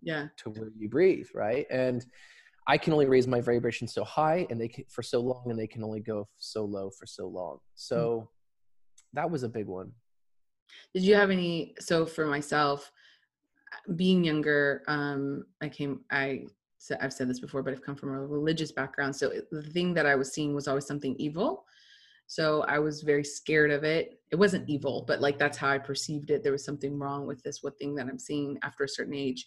yeah 0.01 0.27
to 0.37 0.49
where 0.49 0.69
you 0.77 0.89
breathe, 0.89 1.27
right? 1.33 1.65
And 1.71 2.05
I 2.67 2.77
can 2.77 2.93
only 2.93 3.05
raise 3.05 3.27
my 3.27 3.41
vibration 3.41 3.87
so 3.87 4.03
high 4.03 4.45
and 4.49 4.59
they 4.59 4.67
can, 4.67 4.83
for 4.89 5.01
so 5.01 5.21
long 5.21 5.45
and 5.45 5.57
they 5.57 5.67
can 5.67 5.83
only 5.83 6.01
go 6.01 6.27
so 6.37 6.65
low 6.65 6.89
for 6.89 7.05
so 7.05 7.27
long. 7.27 7.59
So 7.75 7.97
mm-hmm. 7.97 8.25
that 9.13 9.31
was 9.31 9.43
a 9.43 9.49
big 9.49 9.67
one. 9.67 9.91
Did 10.93 11.03
you 11.03 11.15
have 11.15 11.31
any 11.31 11.75
so 11.79 12.05
for 12.05 12.25
myself 12.25 12.91
being 13.95 14.23
younger 14.23 14.83
um 14.87 15.45
I 15.61 15.69
came 15.69 16.01
I 16.11 16.45
I've 17.01 17.13
said 17.13 17.27
this 17.27 17.39
before, 17.39 17.63
but 17.63 17.73
I've 17.73 17.81
come 17.81 17.95
from 17.95 18.13
a 18.13 18.25
religious 18.25 18.71
background. 18.71 19.15
So 19.15 19.31
the 19.51 19.63
thing 19.63 19.93
that 19.95 20.05
I 20.05 20.15
was 20.15 20.31
seeing 20.31 20.53
was 20.53 20.67
always 20.67 20.85
something 20.85 21.15
evil. 21.17 21.65
So 22.27 22.63
I 22.63 22.77
was 22.79 23.01
very 23.01 23.23
scared 23.23 23.71
of 23.71 23.83
it. 23.83 24.19
It 24.31 24.35
wasn't 24.35 24.69
evil, 24.69 25.03
but 25.07 25.21
like 25.21 25.39
that's 25.39 25.57
how 25.57 25.69
I 25.69 25.77
perceived 25.77 26.29
it. 26.29 26.43
There 26.43 26.51
was 26.51 26.65
something 26.65 26.99
wrong 26.99 27.25
with 27.25 27.41
this 27.41 27.63
what 27.63 27.77
thing 27.79 27.95
that 27.95 28.07
I'm 28.07 28.19
seeing 28.19 28.59
after 28.63 28.83
a 28.83 28.89
certain 28.89 29.15
age. 29.15 29.45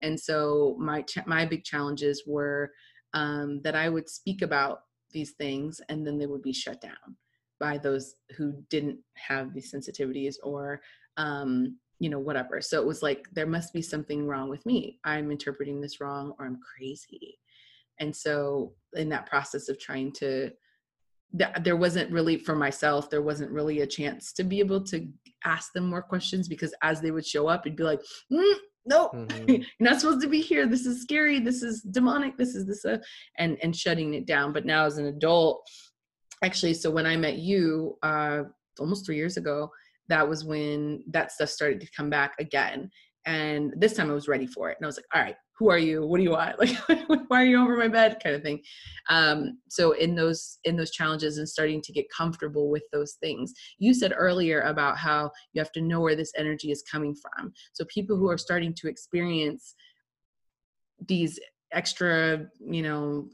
And 0.00 0.18
so 0.18 0.76
my 0.78 1.04
my 1.26 1.44
big 1.44 1.62
challenges 1.62 2.24
were 2.26 2.72
um, 3.14 3.60
that 3.62 3.76
I 3.76 3.88
would 3.88 4.08
speak 4.08 4.42
about 4.42 4.80
these 5.12 5.32
things 5.32 5.80
and 5.88 6.06
then 6.06 6.18
they 6.18 6.26
would 6.26 6.42
be 6.42 6.54
shut 6.54 6.80
down 6.80 7.16
by 7.60 7.76
those 7.78 8.14
who 8.36 8.54
didn't 8.70 8.98
have 9.14 9.52
these 9.52 9.72
sensitivities 9.72 10.36
or 10.42 10.80
um, 11.18 11.76
you 12.02 12.08
know 12.08 12.18
whatever. 12.18 12.60
So 12.60 12.80
it 12.80 12.86
was 12.86 13.00
like 13.00 13.28
there 13.32 13.46
must 13.46 13.72
be 13.72 13.80
something 13.80 14.26
wrong 14.26 14.50
with 14.50 14.66
me. 14.66 14.98
I'm 15.04 15.30
interpreting 15.30 15.80
this 15.80 16.00
wrong 16.00 16.34
or 16.36 16.46
I'm 16.46 16.58
crazy. 16.76 17.38
And 18.00 18.14
so 18.14 18.72
in 18.94 19.08
that 19.10 19.26
process 19.26 19.68
of 19.68 19.78
trying 19.78 20.10
to 20.14 20.50
there 21.60 21.76
wasn't 21.76 22.10
really 22.10 22.36
for 22.36 22.54
myself 22.54 23.08
there 23.08 23.22
wasn't 23.22 23.50
really 23.50 23.80
a 23.80 23.86
chance 23.86 24.34
to 24.34 24.44
be 24.44 24.58
able 24.58 24.84
to 24.84 25.08
ask 25.46 25.72
them 25.72 25.88
more 25.88 26.02
questions 26.02 26.46
because 26.46 26.74
as 26.82 27.00
they 27.00 27.10
would 27.10 27.24
show 27.24 27.48
up 27.48 27.64
it'd 27.64 27.74
be 27.74 27.82
like 27.82 28.02
mm, 28.30 28.54
no 28.84 29.08
mm-hmm. 29.14 29.48
you're 29.48 29.64
not 29.80 29.98
supposed 29.98 30.20
to 30.20 30.28
be 30.28 30.42
here 30.42 30.66
this 30.66 30.84
is 30.84 31.00
scary 31.00 31.40
this 31.40 31.62
is 31.62 31.80
demonic 31.80 32.36
this 32.36 32.54
is 32.54 32.66
this 32.66 32.84
uh, 32.84 32.98
and 33.38 33.56
and 33.62 33.74
shutting 33.74 34.12
it 34.12 34.26
down 34.26 34.52
but 34.52 34.66
now 34.66 34.84
as 34.84 34.98
an 34.98 35.06
adult 35.06 35.66
actually 36.44 36.74
so 36.74 36.90
when 36.90 37.06
i 37.06 37.16
met 37.16 37.38
you 37.38 37.96
uh 38.02 38.42
almost 38.78 39.06
three 39.06 39.16
years 39.16 39.38
ago 39.38 39.70
that 40.12 40.28
was 40.28 40.44
when 40.44 41.02
that 41.08 41.32
stuff 41.32 41.48
started 41.48 41.80
to 41.80 41.88
come 41.96 42.10
back 42.10 42.34
again 42.38 42.90
and 43.26 43.72
this 43.76 43.94
time 43.94 44.10
I 44.10 44.14
was 44.14 44.28
ready 44.28 44.46
for 44.46 44.70
it. 44.70 44.76
And 44.78 44.84
I 44.84 44.88
was 44.88 44.96
like, 44.96 45.06
all 45.14 45.22
right, 45.22 45.36
who 45.58 45.70
are 45.70 45.78
you? 45.78 46.04
What 46.04 46.18
do 46.18 46.24
you 46.24 46.30
want? 46.30 46.56
Like, 47.08 47.28
why 47.28 47.42
are 47.42 47.46
you 47.46 47.62
over 47.62 47.76
my 47.76 47.88
bed? 47.88 48.18
Kind 48.22 48.34
of 48.34 48.42
thing. 48.42 48.60
Um, 49.08 49.58
so 49.68 49.92
in 49.92 50.14
those 50.14 50.58
in 50.64 50.76
those 50.76 50.90
challenges 50.90 51.38
and 51.38 51.48
starting 51.48 51.80
to 51.82 51.92
get 51.92 52.06
comfortable 52.10 52.70
with 52.70 52.82
those 52.92 53.14
things, 53.20 53.52
you 53.78 53.94
said 53.94 54.12
earlier 54.16 54.62
about 54.62 54.98
how 54.98 55.30
you 55.52 55.60
have 55.60 55.72
to 55.72 55.80
know 55.80 56.00
where 56.00 56.16
this 56.16 56.32
energy 56.36 56.70
is 56.70 56.82
coming 56.90 57.14
from. 57.14 57.52
So 57.72 57.84
people 57.86 58.16
who 58.16 58.30
are 58.30 58.38
starting 58.38 58.74
to 58.74 58.88
experience 58.88 59.74
these 61.06 61.38
extra, 61.72 62.46
you 62.60 62.82
know, 62.82 63.28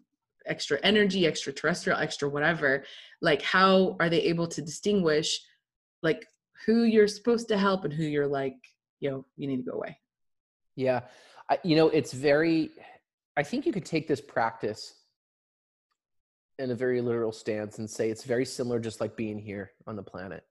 extra 0.47 0.79
energy, 0.83 1.26
extraterrestrial, 1.26 1.99
extra 1.99 2.29
whatever, 2.29 2.85
like 3.22 3.43
how 3.43 3.97
are 4.01 4.09
they 4.09 4.20
able 4.22 4.49
to 4.49 4.62
distinguish 4.62 5.41
like 6.03 6.24
who 6.67 6.85
you're 6.85 7.09
supposed 7.09 7.49
to 7.49 7.59
help 7.59 7.85
and 7.85 7.93
who 7.93 8.05
you're 8.05 8.27
like 8.27 8.57
you 9.01 9.11
know 9.11 9.25
you 9.37 9.47
need 9.47 9.59
to 9.59 9.71
go 9.71 9.77
away. 9.77 9.99
Yeah. 10.77 11.01
I, 11.51 11.59
you 11.65 11.77
know 11.77 11.89
it's 11.89 12.13
very 12.13 12.71
i 13.37 13.43
think 13.43 13.65
you 13.65 13.73
could 13.73 13.87
take 13.87 14.07
this 14.07 14.21
practice 14.21 14.95
in 16.59 16.71
a 16.73 16.75
very 16.75 17.01
literal 17.01 17.33
stance 17.33 17.79
and 17.79 17.89
say 17.89 18.11
it's 18.11 18.25
very 18.25 18.45
similar 18.45 18.79
just 18.79 19.01
like 19.01 19.17
being 19.17 19.39
here 19.39 19.71
on 19.87 19.97
the 19.97 20.03
planet 20.03 20.45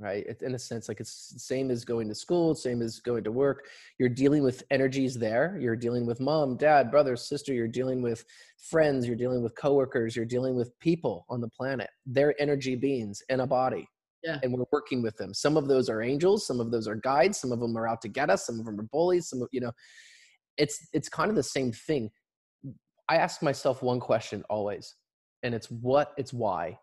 right? 0.00 0.26
In 0.42 0.54
a 0.54 0.58
sense 0.58 0.88
like 0.88 1.00
it's 1.00 1.28
the 1.28 1.38
same 1.38 1.70
as 1.70 1.84
going 1.84 2.08
to 2.08 2.14
school 2.14 2.54
same 2.54 2.82
as 2.82 2.98
going 2.98 3.24
to 3.24 3.32
work. 3.32 3.68
You're 3.98 4.08
dealing 4.08 4.42
with 4.42 4.64
energies 4.70 5.14
there. 5.14 5.56
You're 5.60 5.76
dealing 5.76 6.04
with 6.04 6.20
mom 6.20 6.56
dad 6.56 6.90
brother 6.90 7.16
sister. 7.16 7.54
You're 7.54 7.68
dealing 7.68 8.02
with 8.02 8.24
friends. 8.70 9.06
You're 9.06 9.16
dealing 9.16 9.42
with 9.42 9.54
coworkers. 9.54 10.16
You're 10.16 10.24
dealing 10.24 10.56
with 10.56 10.76
people 10.80 11.26
on 11.28 11.40
the 11.40 11.48
planet. 11.48 11.90
They're 12.06 12.34
energy 12.40 12.74
beings 12.74 13.22
in 13.28 13.40
a 13.40 13.46
body 13.46 13.88
yeah. 14.24 14.38
and 14.42 14.52
we're 14.52 14.64
working 14.72 15.02
with 15.02 15.16
them. 15.16 15.32
Some 15.34 15.56
of 15.56 15.68
those 15.68 15.88
are 15.88 16.02
angels 16.02 16.46
some 16.46 16.60
of 16.60 16.70
those 16.70 16.88
are 16.88 16.96
guides 16.96 17.38
some 17.38 17.52
of 17.52 17.60
them 17.60 17.76
are 17.76 17.86
out 17.86 18.00
to 18.02 18.08
get 18.08 18.30
us 18.30 18.46
some 18.46 18.58
of 18.58 18.66
them 18.66 18.80
are 18.80 18.84
bullies 18.84 19.28
some 19.28 19.42
of 19.42 19.48
you 19.52 19.60
know 19.60 19.72
it's 20.56 20.88
it's 20.92 21.08
kind 21.08 21.30
of 21.30 21.36
the 21.36 21.42
same 21.42 21.72
thing. 21.72 22.10
I 23.08 23.16
ask 23.16 23.42
myself 23.42 23.82
one 23.82 24.00
question 24.00 24.42
always 24.48 24.94
and 25.42 25.54
it's 25.54 25.70
what 25.70 26.12
it's 26.16 26.32
why 26.32 26.78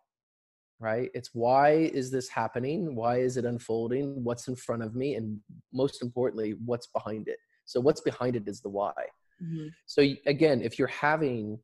right? 0.80 1.12
It's 1.14 1.30
why 1.34 1.74
is 1.74 2.10
this 2.10 2.28
happening? 2.28 2.96
Why 2.96 3.20
is 3.20 3.38
it 3.38 3.46
unfolding? 3.46 4.24
What's 4.24 4.48
in 4.48 4.56
front 4.56 4.82
of 4.82 4.96
me? 4.96 5.14
And 5.14 5.40
most 5.72 6.02
importantly 6.02 6.56
what's 6.66 6.88
behind 6.88 7.28
it? 7.28 7.38
So 7.66 7.80
what's 7.80 8.02
behind 8.02 8.36
it 8.36 8.48
is 8.48 8.62
the 8.62 8.70
why. 8.70 8.94
Mm-hmm. 9.44 9.68
so 9.88 10.04
again 10.28 10.62
if 10.62 10.78
you're 10.78 10.88
having 10.88 11.58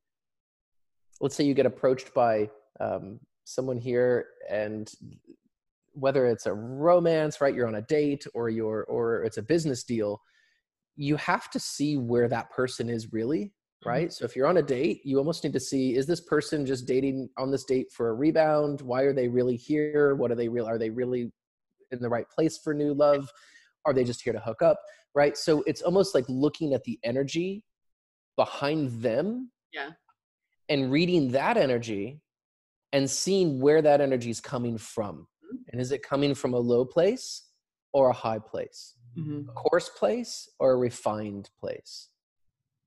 let's 1.21 1.35
say 1.35 1.43
you 1.43 1.53
get 1.53 1.67
approached 1.67 2.11
by 2.11 2.49
um, 2.79 3.19
someone 3.43 3.77
here 3.77 4.25
and 4.49 4.91
whether 5.97 6.27
it's 6.27 6.45
a 6.45 6.53
romance, 6.53 7.41
right? 7.41 7.55
You're 7.55 7.67
on 7.67 7.75
a 7.75 7.81
date 7.81 8.25
or 8.33 8.49
you're 8.49 8.83
or 8.83 9.23
it's 9.23 9.37
a 9.37 9.41
business 9.41 9.83
deal, 9.83 10.21
you 10.95 11.15
have 11.17 11.49
to 11.51 11.59
see 11.59 11.97
where 11.97 12.27
that 12.27 12.51
person 12.51 12.89
is 12.89 13.11
really, 13.11 13.45
mm-hmm. 13.45 13.89
right? 13.89 14.07
Mm-hmm. 14.09 14.11
So 14.11 14.25
if 14.25 14.35
you're 14.35 14.47
on 14.47 14.57
a 14.57 14.61
date, 14.61 15.01
you 15.03 15.17
almost 15.17 15.43
need 15.43 15.53
to 15.53 15.59
see 15.59 15.95
is 15.95 16.05
this 16.05 16.21
person 16.21 16.65
just 16.65 16.87
dating 16.87 17.29
on 17.37 17.51
this 17.51 17.63
date 17.63 17.87
for 17.91 18.09
a 18.09 18.13
rebound? 18.13 18.81
Why 18.81 19.01
are 19.03 19.13
they 19.13 19.27
really 19.27 19.55
here? 19.55 20.15
What 20.15 20.31
are 20.31 20.35
they 20.35 20.47
real 20.47 20.67
are 20.67 20.77
they 20.77 20.91
really 20.91 21.31
in 21.91 21.99
the 21.99 22.09
right 22.09 22.29
place 22.29 22.59
for 22.63 22.73
new 22.73 22.93
love? 22.93 23.29
Are 23.85 23.93
they 23.93 24.03
just 24.03 24.21
here 24.21 24.33
to 24.33 24.39
hook 24.39 24.61
up? 24.61 24.77
Right? 25.15 25.35
So 25.35 25.63
it's 25.65 25.81
almost 25.81 26.13
like 26.13 26.25
looking 26.27 26.73
at 26.73 26.83
the 26.83 26.99
energy 27.03 27.63
behind 28.35 29.01
them. 29.01 29.51
Yeah. 29.73 29.91
And 30.69 30.91
reading 30.91 31.31
that 31.31 31.57
energy 31.57 32.19
and 32.91 33.09
seeing 33.09 33.59
where 33.59 33.81
that 33.81 34.01
energy 34.01 34.29
is 34.29 34.41
coming 34.41 34.77
from 34.77 35.27
and 35.71 35.81
is 35.81 35.91
it 35.91 36.03
coming 36.03 36.35
from 36.35 36.53
a 36.53 36.59
low 36.59 36.85
place 36.85 37.43
or 37.93 38.09
a 38.09 38.13
high 38.13 38.39
place? 38.39 38.95
Mm-hmm. 39.17 39.49
A 39.49 39.53
coarse 39.53 39.89
place 39.89 40.49
or 40.59 40.71
a 40.71 40.77
refined 40.77 41.49
place? 41.59 42.09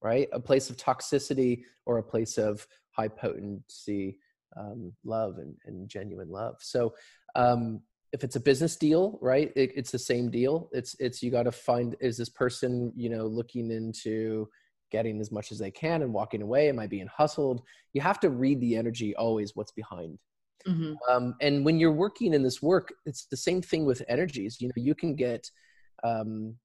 Right? 0.02 0.28
A 0.32 0.40
place 0.40 0.70
of 0.70 0.76
toxicity 0.76 1.62
or 1.86 1.98
a 1.98 2.02
place 2.02 2.38
of 2.38 2.66
high 2.92 3.08
potency 3.08 4.18
um, 4.56 4.92
love 5.04 5.38
and, 5.38 5.54
and, 5.66 5.88
genuine 5.88 6.28
love. 6.28 6.56
So 6.60 6.94
um, 7.36 7.82
if 8.12 8.24
it's 8.24 8.36
a 8.36 8.40
business 8.40 8.76
deal, 8.76 9.18
right, 9.22 9.52
it, 9.54 9.70
it's 9.76 9.92
the 9.92 9.98
same 9.98 10.30
deal. 10.30 10.68
It's 10.72 10.96
it's 10.98 11.22
you 11.22 11.30
got 11.30 11.44
to 11.44 11.52
find 11.52 11.94
is 12.00 12.16
this 12.16 12.28
person 12.28 12.92
you 12.96 13.08
know 13.08 13.26
looking 13.26 13.70
into 13.70 14.48
getting 14.90 15.20
as 15.20 15.30
much 15.30 15.52
as 15.52 15.58
they 15.58 15.70
can 15.70 16.02
and 16.02 16.12
walking 16.12 16.42
away? 16.42 16.68
Am 16.68 16.78
I 16.78 16.86
being 16.86 17.06
hustled? 17.06 17.62
You 17.92 18.00
have 18.00 18.18
to 18.20 18.30
read 18.30 18.60
the 18.60 18.76
energy 18.76 19.14
always. 19.14 19.54
What's 19.54 19.72
behind 19.72 20.18
Mm-hmm. 20.66 20.94
Um, 21.10 21.34
and 21.40 21.64
when 21.64 21.78
you're 21.78 21.92
working 21.92 22.34
in 22.34 22.42
this 22.42 22.60
work, 22.62 22.92
it's 23.06 23.26
the 23.26 23.36
same 23.36 23.62
thing 23.62 23.84
with 23.84 24.02
energies. 24.08 24.60
You 24.60 24.68
know, 24.68 24.74
you 24.76 24.94
can 24.94 25.14
get, 25.14 25.50
um, 26.04 26.56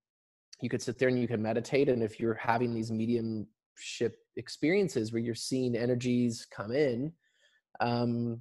you 0.62 0.70
could 0.70 0.82
sit 0.82 0.98
there 0.98 1.10
and 1.10 1.20
you 1.20 1.28
can 1.28 1.42
meditate, 1.42 1.90
and 1.90 2.04
if 2.04 2.20
you're 2.20 2.36
having 2.36 2.74
these 2.74 2.92
mediumship 2.92 4.18
experiences 4.38 5.12
where 5.12 5.22
you're 5.22 5.36
seeing 5.36 5.76
energies 5.76 6.48
come 6.50 6.72
in, 6.72 7.12
um, 7.80 8.40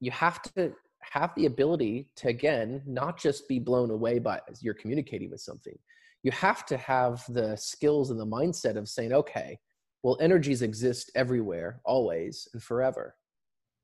you 0.00 0.10
have 0.10 0.42
to 0.42 0.72
have 1.00 1.32
the 1.36 1.46
ability 1.46 2.08
to 2.16 2.28
again 2.28 2.82
not 2.84 3.16
just 3.18 3.48
be 3.48 3.58
blown 3.58 3.90
away 3.90 4.18
by 4.18 4.40
you're 4.60 4.74
communicating 4.74 5.30
with 5.30 5.40
something. 5.40 5.78
You 6.22 6.32
have 6.32 6.66
to 6.66 6.76
have 6.76 7.24
the 7.28 7.56
skills 7.56 8.10
and 8.10 8.18
the 8.18 8.26
mindset 8.26 8.76
of 8.76 8.88
saying, 8.88 9.12
okay, 9.12 9.58
well, 10.02 10.18
energies 10.20 10.62
exist 10.62 11.10
everywhere, 11.14 11.80
always, 11.84 12.48
and 12.52 12.62
forever 12.62 13.14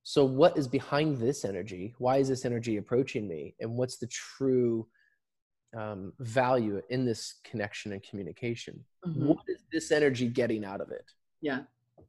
so 0.03 0.25
what 0.25 0.57
is 0.59 0.67
behind 0.67 1.19
this 1.19 1.45
energy? 1.45 1.95
Why 1.99 2.19
is 2.19 2.29
this 2.29 2.45
energy 2.45 2.77
approaching 2.77 3.29
me? 3.29 3.55
And 3.61 3.77
what's 3.77 3.99
the 3.99 4.09
true 4.09 4.87
um, 5.77 6.13
value 6.19 6.83
in 6.91 7.05
this 7.05 7.41
connection 7.45 7.93
and 7.93 8.03
communication? 8.03 8.85
Mm-hmm. 9.07 9.27
what 9.27 9.39
is 9.49 9.63
this 9.73 9.91
energy 9.91 10.29
getting 10.29 10.65
out 10.65 10.81
of 10.81 10.91
it? 10.91 11.05
Yeah. 11.41 11.61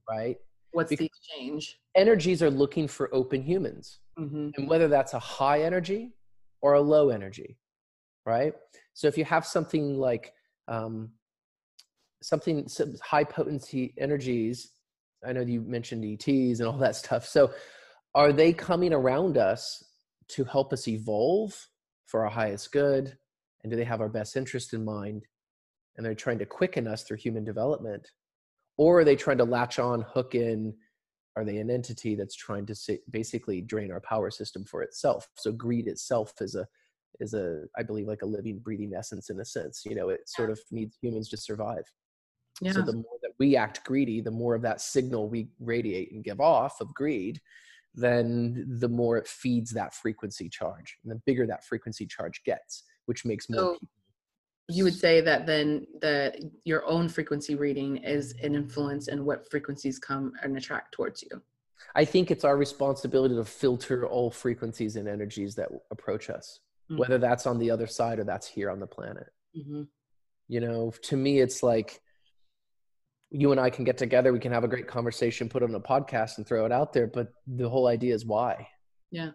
Right? 0.09 0.37
What's 0.71 0.89
because 0.89 0.99
the 0.99 1.05
exchange? 1.05 1.79
Energies 1.95 2.41
are 2.41 2.49
looking 2.49 2.87
for 2.87 3.13
open 3.13 3.41
humans. 3.41 3.99
Mm-hmm. 4.19 4.49
and 4.57 4.69
whether 4.69 4.87
that's 4.87 5.15
a 5.15 5.19
high 5.19 5.63
energy 5.63 6.13
or 6.61 6.73
a 6.73 6.81
low 6.81 7.09
energy 7.09 7.57
right? 8.25 8.53
So 8.93 9.07
if 9.07 9.17
you 9.17 9.25
have 9.25 9.45
something 9.45 9.97
like 9.97 10.33
um, 10.67 11.09
something 12.21 12.67
some 12.67 12.95
high 13.03 13.25
potency 13.25 13.93
energies 13.97 14.71
i 15.25 15.33
know 15.33 15.41
you 15.41 15.59
mentioned 15.59 16.05
ets 16.05 16.59
and 16.59 16.67
all 16.67 16.77
that 16.77 16.95
stuff. 16.95 17.25
So 17.25 17.51
are 18.15 18.31
they 18.31 18.53
coming 18.53 18.93
around 18.93 19.37
us 19.37 19.83
to 20.29 20.43
help 20.43 20.73
us 20.73 20.87
evolve 20.87 21.67
for 22.05 22.23
our 22.23 22.29
highest 22.29 22.71
good? 22.71 23.17
And 23.63 23.71
do 23.71 23.77
they 23.77 23.83
have 23.83 24.01
our 24.01 24.09
best 24.09 24.35
interest 24.35 24.73
in 24.73 24.83
mind? 24.83 25.25
And 25.95 26.05
they're 26.05 26.15
trying 26.15 26.39
to 26.39 26.45
quicken 26.45 26.87
us 26.87 27.03
through 27.03 27.17
human 27.17 27.43
development? 27.43 28.09
Or 28.77 28.99
are 28.99 29.03
they 29.03 29.15
trying 29.15 29.37
to 29.37 29.43
latch 29.43 29.79
on 29.79 30.01
hook 30.01 30.35
in? 30.35 30.73
Are 31.35 31.45
they 31.45 31.57
an 31.57 31.69
entity 31.69 32.15
that's 32.15 32.35
trying 32.35 32.65
to 32.67 32.99
basically 33.09 33.61
drain 33.61 33.91
our 33.91 34.01
power 34.01 34.29
system 34.29 34.65
for 34.65 34.83
itself? 34.83 35.27
So 35.37 35.51
greed 35.51 35.87
itself 35.87 36.33
is 36.41 36.55
a 36.55 36.67
is 37.19 37.33
a 37.33 37.63
i 37.77 37.83
believe 37.83 38.07
like 38.07 38.21
a 38.21 38.25
living 38.25 38.59
breathing 38.59 38.93
essence 38.97 39.29
in 39.29 39.39
a 39.39 39.45
sense 39.45 39.83
you 39.85 39.95
know 39.95 40.09
it 40.09 40.21
sort 40.27 40.49
of 40.49 40.59
needs 40.71 40.97
humans 41.01 41.29
to 41.29 41.37
survive. 41.37 41.83
Yeah. 42.61 42.71
so 42.71 42.81
the 42.81 42.93
more 42.93 43.17
that 43.23 43.31
we 43.39 43.55
act 43.55 43.83
greedy 43.83 44.21
the 44.21 44.31
more 44.31 44.53
of 44.53 44.61
that 44.61 44.79
signal 44.79 45.27
we 45.27 45.49
radiate 45.59 46.11
and 46.11 46.23
give 46.23 46.39
off 46.39 46.81
of 46.81 46.93
greed 46.93 47.41
then 47.95 48.65
the 48.79 48.89
more 48.89 49.17
it 49.17 49.27
feeds 49.27 49.71
that 49.71 49.93
frequency 49.93 50.49
charge 50.49 50.97
and 51.03 51.11
the 51.11 51.21
bigger 51.25 51.45
that 51.45 51.63
frequency 51.63 52.05
charge 52.05 52.41
gets 52.43 52.83
which 53.05 53.25
makes 53.25 53.49
more 53.49 53.59
so 53.59 53.73
people 53.73 53.87
you 54.69 54.83
would 54.83 54.95
say 54.95 55.19
that 55.21 55.45
then 55.45 55.85
the 56.01 56.51
your 56.63 56.85
own 56.85 57.09
frequency 57.09 57.55
reading 57.55 57.97
is 57.97 58.33
an 58.41 58.55
influence 58.55 59.07
in 59.07 59.25
what 59.25 59.49
frequencies 59.51 59.99
come 59.99 60.31
and 60.41 60.55
attract 60.57 60.93
towards 60.93 61.21
you 61.21 61.41
i 61.95 62.05
think 62.05 62.31
it's 62.31 62.45
our 62.45 62.57
responsibility 62.57 63.35
to 63.35 63.43
filter 63.43 64.07
all 64.07 64.31
frequencies 64.31 64.95
and 64.95 65.07
energies 65.07 65.53
that 65.55 65.69
approach 65.91 66.29
us 66.29 66.59
mm-hmm. 66.89 66.99
whether 66.99 67.17
that's 67.17 67.45
on 67.45 67.59
the 67.59 67.69
other 67.69 67.87
side 67.87 68.19
or 68.19 68.23
that's 68.23 68.47
here 68.47 68.69
on 68.69 68.79
the 68.79 68.87
planet 68.87 69.27
mm-hmm. 69.57 69.83
you 70.47 70.59
know 70.61 70.93
to 71.01 71.17
me 71.17 71.39
it's 71.39 71.61
like 71.61 71.99
you 73.33 73.51
and 73.51 73.59
I 73.59 73.71
can 73.71 73.83
get 73.83 73.97
together, 73.97 74.31
we 74.31 74.39
can 74.39 74.51
have 74.51 74.63
a 74.63 74.67
great 74.67 74.87
conversation, 74.87 75.49
put 75.49 75.63
on 75.63 75.73
a 75.73 75.79
podcast 75.79 76.37
and 76.37 76.47
throw 76.47 76.65
it 76.65 76.71
out 76.71 76.93
there. 76.93 77.07
But 77.07 77.33
the 77.47 77.67
whole 77.67 77.87
idea 77.87 78.13
is 78.13 78.25
why. 78.25 78.67
Yeah. 79.09 79.31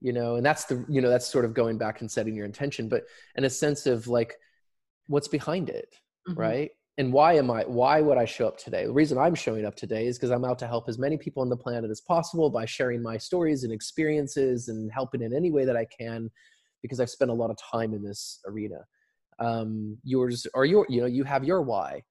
You 0.00 0.12
know, 0.12 0.34
and 0.34 0.44
that's 0.44 0.64
the, 0.64 0.84
you 0.88 1.00
know, 1.00 1.08
that's 1.08 1.28
sort 1.28 1.44
of 1.44 1.54
going 1.54 1.78
back 1.78 2.00
and 2.00 2.10
setting 2.10 2.34
your 2.34 2.44
intention, 2.44 2.88
but 2.88 3.04
in 3.36 3.44
a 3.44 3.50
sense 3.50 3.86
of 3.86 4.08
like, 4.08 4.34
what's 5.06 5.28
behind 5.28 5.70
it, 5.70 5.94
mm-hmm. 6.28 6.38
right? 6.38 6.70
And 6.98 7.12
why 7.12 7.34
am 7.34 7.48
I, 7.48 7.62
why 7.62 8.00
would 8.00 8.18
I 8.18 8.24
show 8.24 8.48
up 8.48 8.58
today? 8.58 8.86
The 8.86 8.92
reason 8.92 9.16
I'm 9.16 9.36
showing 9.36 9.64
up 9.64 9.76
today 9.76 10.06
is 10.08 10.18
because 10.18 10.32
I'm 10.32 10.44
out 10.44 10.58
to 10.58 10.66
help 10.66 10.88
as 10.88 10.98
many 10.98 11.16
people 11.16 11.42
on 11.42 11.48
the 11.48 11.56
planet 11.56 11.90
as 11.90 12.00
possible 12.00 12.50
by 12.50 12.66
sharing 12.66 13.02
my 13.02 13.16
stories 13.16 13.62
and 13.62 13.72
experiences 13.72 14.68
and 14.68 14.90
helping 14.92 15.22
in 15.22 15.32
any 15.32 15.52
way 15.52 15.64
that 15.64 15.76
I 15.76 15.86
can 15.86 16.28
because 16.82 16.98
I've 16.98 17.08
spent 17.08 17.30
a 17.30 17.34
lot 17.34 17.50
of 17.50 17.56
time 17.56 17.94
in 17.94 18.02
this 18.02 18.40
arena. 18.46 18.84
Um, 19.38 19.96
yours 20.02 20.46
or 20.54 20.64
your, 20.64 20.86
you 20.88 21.00
know, 21.00 21.06
you 21.06 21.22
have 21.22 21.44
your 21.44 21.62
why. 21.62 22.02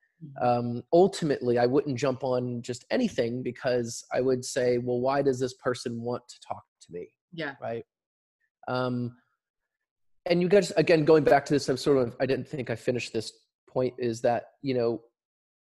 Um, 0.41 0.83
ultimately 0.93 1.57
i 1.57 1.65
wouldn't 1.65 1.97
jump 1.97 2.23
on 2.23 2.61
just 2.61 2.85
anything 2.91 3.41
because 3.41 4.03
i 4.13 4.21
would 4.21 4.43
say 4.43 4.77
well 4.77 4.99
why 4.99 5.21
does 5.21 5.39
this 5.39 5.53
person 5.55 6.01
want 6.01 6.21
to 6.27 6.35
talk 6.47 6.63
to 6.81 6.91
me 6.91 7.07
yeah 7.33 7.55
right 7.61 7.85
um, 8.67 9.15
and 10.27 10.41
you 10.41 10.47
guys 10.47 10.71
again 10.71 11.03
going 11.03 11.23
back 11.23 11.45
to 11.45 11.53
this 11.53 11.67
i'm 11.69 11.77
sort 11.77 11.97
of 11.97 12.15
i 12.19 12.25
didn't 12.25 12.47
think 12.47 12.69
i 12.69 12.75
finished 12.75 13.13
this 13.13 13.31
point 13.67 13.93
is 13.97 14.21
that 14.21 14.43
you 14.61 14.73
know 14.73 15.01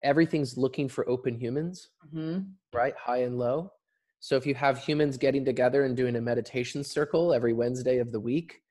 everything's 0.05 0.55
looking 0.57 0.87
for 0.87 1.07
open 1.09 1.35
humans, 1.37 1.89
hmm 2.11 2.39
right? 2.73 2.93
High 2.97 3.23
and 3.23 3.37
low. 3.37 3.71
So 4.19 4.35
if 4.35 4.45
you 4.45 4.55
have 4.55 4.77
humans 4.77 5.17
getting 5.17 5.45
together 5.45 5.85
and 5.85 5.95
doing 5.95 6.15
a 6.15 6.21
meditation 6.21 6.83
circle 6.83 7.33
every 7.33 7.53
Wednesday 7.53 7.99
of 7.99 8.11
the 8.11 8.19
week, 8.19 8.61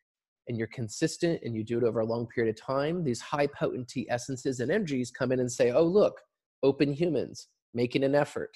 and 0.49 0.59
you're 0.59 0.66
consistent 0.68 1.40
and 1.42 1.55
you 1.55 1.64
do 1.64 1.78
it 1.78 1.84
over 1.84 2.01
a 2.01 2.07
long 2.07 2.26
period 2.26 2.55
of 2.55 2.61
time, 2.61 3.03
these 3.03 3.20
high 3.20 3.47
potency 3.47 4.07
essences 4.11 4.61
and 4.61 4.70
energies 4.70 5.11
come 5.11 5.32
in 5.32 5.40
and 5.40 5.51
say, 5.51 5.70
oh, 5.72 5.84
look, 5.84 6.20
open 6.62 6.92
humans 6.92 7.49
making 7.72 8.05
an 8.05 8.14
effort. 8.14 8.51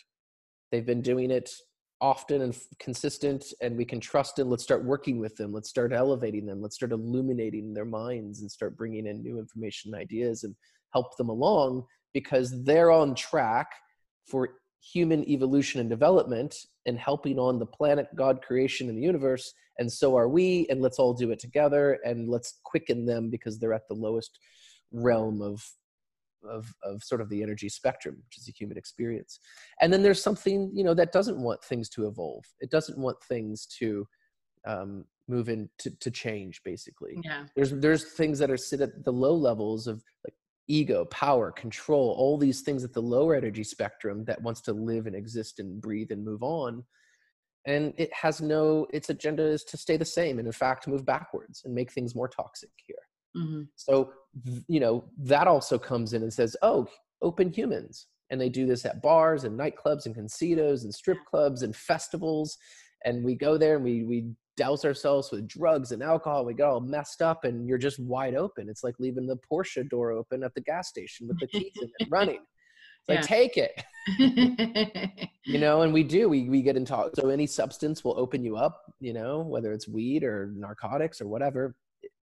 They've 0.70 0.86
been 0.86 1.03
doing 1.03 1.30
it 1.30 1.51
often 2.01 2.43
and 2.43 2.57
consistent, 2.78 3.53
and 3.61 3.76
we 3.76 3.84
can 3.84 4.01
trust 4.01 4.36
them. 4.36 4.51
Let's 4.51 4.62
start 4.62 4.84
working 4.84 5.18
with 5.18 5.36
them. 5.36 5.53
Let's 5.53 5.68
start 5.68 5.93
elevating 5.93 6.47
them. 6.47 6.62
Let's 6.62 6.76
start 6.76 6.93
illuminating 6.93 7.74
their 7.74 7.84
minds 7.84 8.41
and 8.41 8.51
start 8.51 8.76
bringing 8.76 9.07
in 9.07 9.22
new 9.22 9.39
information 9.39 9.93
and 9.93 10.01
ideas 10.01 10.45
and 10.45 10.55
help 10.93 11.16
them 11.16 11.28
along 11.28 11.84
because 12.14 12.64
they're 12.64 12.91
on 12.91 13.14
track 13.14 13.68
for 14.26 14.51
human 14.80 15.28
evolution 15.28 15.80
and 15.80 15.91
development 15.91 16.55
and 16.89 16.99
helping 16.99 17.39
on 17.39 17.59
the 17.59 17.66
planet, 17.78 18.07
God 18.16 18.43
creation, 18.43 18.89
and 18.89 18.99
the 18.99 19.03
universe. 19.03 19.53
And 19.78 19.91
so 20.01 20.16
are 20.16 20.28
we. 20.28 20.66
And 20.70 20.82
let's 20.82 20.99
all 20.99 21.14
do 21.14 21.30
it 21.30 21.39
together 21.39 21.99
and 22.05 22.28
let's 22.28 22.51
quicken 22.64 23.07
them 23.07 23.30
because 23.30 23.59
they're 23.59 23.78
at 23.80 23.86
the 23.89 23.95
lowest 23.95 24.39
realm 24.91 25.41
of 25.43 25.62
of 26.49 26.72
of 26.84 27.03
sort 27.03 27.20
of 27.20 27.28
the 27.28 27.43
energy 27.43 27.68
spectrum 27.68 28.14
which 28.24 28.39
is 28.39 28.45
the 28.45 28.53
human 28.53 28.78
experience 28.78 29.41
and 29.80 29.93
then 29.93 30.03
there's 30.05 30.22
something 30.22 30.70
you 30.72 30.84
know 30.84 30.95
that 30.95 31.11
doesn't 31.11 31.39
want 31.47 31.61
things 31.64 31.89
to 31.89 32.07
evolve 32.07 32.45
it 32.61 32.70
doesn't 32.70 32.97
want 32.97 33.16
things 33.24 33.66
to 33.66 34.07
um, 34.64 35.05
move 35.26 35.49
in 35.49 35.68
to, 35.78 35.91
to 35.99 36.11
change 36.12 36.62
basically 36.62 37.14
Yeah. 37.24 37.47
there's 37.57 37.72
there's 37.72 38.05
things 38.12 38.39
that 38.39 38.53
are 38.53 38.57
sit 38.57 38.80
at 38.80 39.05
the 39.05 39.12
low 39.12 39.34
levels 39.34 39.89
of 39.89 39.97
like 40.24 40.34
ego 40.69 41.05
power 41.07 41.51
control 41.51 42.14
all 42.19 42.39
these 42.39 42.61
things 42.61 42.85
at 42.85 42.93
the 42.93 43.01
lower 43.01 43.35
energy 43.35 43.64
spectrum 43.64 44.25
that 44.25 44.41
wants 44.43 44.61
to 44.61 44.73
live 44.73 45.07
and 45.07 45.16
exist 45.16 45.59
and 45.59 45.81
breathe 45.81 46.11
and 46.11 46.25
move 46.25 46.43
on 46.43 46.85
and 47.66 47.93
it 47.97 48.12
has 48.12 48.41
no 48.41 48.87
its 48.93 49.11
agenda 49.11 49.43
is 49.43 49.64
to 49.64 49.77
stay 49.77 49.97
the 49.97 50.05
same 50.05 50.39
and 50.39 50.47
in 50.47 50.53
fact 50.53 50.87
move 50.87 51.05
backwards 51.05 51.62
and 51.64 51.75
make 51.75 51.91
things 51.93 52.14
more 52.14 52.29
toxic 52.29 52.71
here 52.87 52.97
hmm 53.35 53.62
so, 53.77 54.12
you 54.66 54.81
know, 54.81 55.05
that 55.19 55.47
also 55.47 55.79
comes 55.79 56.12
in 56.12 56.23
and 56.23 56.33
says, 56.33 56.57
oh, 56.62 56.87
open 57.23 57.53
humans. 57.53 58.07
And 58.31 58.41
they 58.41 58.49
do 58.49 58.66
this 58.66 58.85
at 58.85 59.01
bars 59.01 59.45
and 59.45 59.59
nightclubs 59.59 60.05
and 60.05 60.14
casinos 60.14 60.85
and 60.85 60.93
strip 60.93 61.19
clubs 61.25 61.62
and 61.62 61.75
festivals. 61.75 62.59
And 63.05 63.25
we 63.25 63.35
go 63.35 63.57
there 63.57 63.77
and 63.77 63.85
we, 63.85 64.05
we 64.05 64.27
douse 64.59 64.85
ourselves 64.85 65.31
with 65.33 65.49
drugs 65.49 65.93
and 65.93 66.03
alcohol. 66.03 66.45
We 66.45 66.53
get 66.53 66.67
all 66.67 66.81
messed 66.81 67.23
up 67.23 67.45
and 67.45 67.67
you're 67.67 67.79
just 67.79 67.99
wide 68.01 68.35
open. 68.35 68.69
It's 68.69 68.85
like 68.85 68.97
leaving 68.99 69.27
the 69.27 69.39
Porsche 69.51 69.89
door 69.89 70.11
open 70.13 70.43
at 70.43 70.53
the 70.55 70.61
gas 70.61 70.89
station 70.89 71.29
with 71.29 71.39
the 71.41 71.47
keys 71.47 71.73
in 71.81 71.89
it 71.89 72.07
running. 72.11 72.41
It's 73.01 73.09
like, 73.09 73.21
Yeah. 73.21 73.27
take 73.27 73.57
it 73.57 73.75
you 75.45 75.59
know 75.59 75.83
and 75.83 75.93
we 75.93 76.03
do 76.03 76.29
we, 76.29 76.49
we 76.49 76.63
get 76.63 76.77
into 76.77 77.11
so 77.15 77.29
any 77.29 77.47
substance 77.47 78.03
will 78.05 78.19
open 78.19 78.43
you 78.43 78.57
up 78.57 78.83
you 79.01 79.13
know 79.13 79.41
whether 79.43 79.73
it's 79.73 79.89
weed 79.89 80.25
or 80.25 80.53
narcotics 80.57 81.21
or 81.21 81.29
whatever 81.29 81.77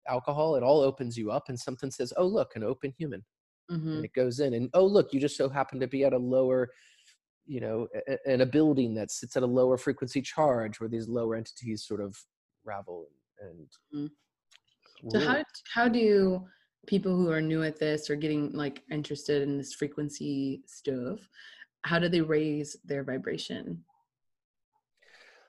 alcohol 0.09 0.57
it 0.57 0.63
all 0.63 0.81
opens 0.81 1.17
you 1.17 1.31
up 1.31 1.45
and 1.49 1.59
something 1.59 1.91
says 1.91 2.13
oh 2.17 2.27
look 2.27 2.51
an 2.57 2.65
open 2.65 2.93
human 2.99 3.23
hmm 3.71 3.95
and 3.97 4.05
it 4.05 4.13
goes 4.15 4.41
in 4.41 4.55
and 4.55 4.69
oh 4.75 4.85
look 4.85 5.13
you 5.13 5.21
just 5.21 5.37
so 5.37 5.49
happen 5.49 5.79
to 5.81 5.87
be 5.87 6.05
at 6.05 6.13
a 6.13 6.19
lower 6.19 6.69
you 7.47 7.61
know 7.61 7.89
a- 7.95 8.13
a- 8.13 8.33
in 8.35 8.41
a 8.41 8.47
building 8.47 8.95
that 8.95 9.11
sits 9.11 9.37
at 9.37 9.43
a 9.43 9.47
lower 9.47 9.77
frequency 9.77 10.23
charge 10.23 10.81
where 10.81 10.89
these 10.89 11.09
lower 11.09 11.35
entities 11.35 11.85
sort 11.87 12.01
of 12.01 12.17
ravel 12.65 13.09
and 13.41 13.69
Mhm. 13.95 14.11
So 15.11 15.19
how 15.21 15.45
how 15.73 15.89
do 15.89 16.47
people 16.87 17.15
who 17.17 17.31
are 17.31 17.41
new 17.41 17.63
at 17.63 17.79
this 17.79 18.11
or 18.11 18.17
getting 18.17 18.53
like 18.53 18.83
interested 18.91 19.43
in 19.43 19.57
this 19.59 19.73
frequency 19.75 20.63
stuff, 20.67 21.29
how 21.83 21.99
do 21.99 22.09
they 22.09 22.21
raise 22.21 22.77
their 22.85 23.05
vibration? 23.05 23.85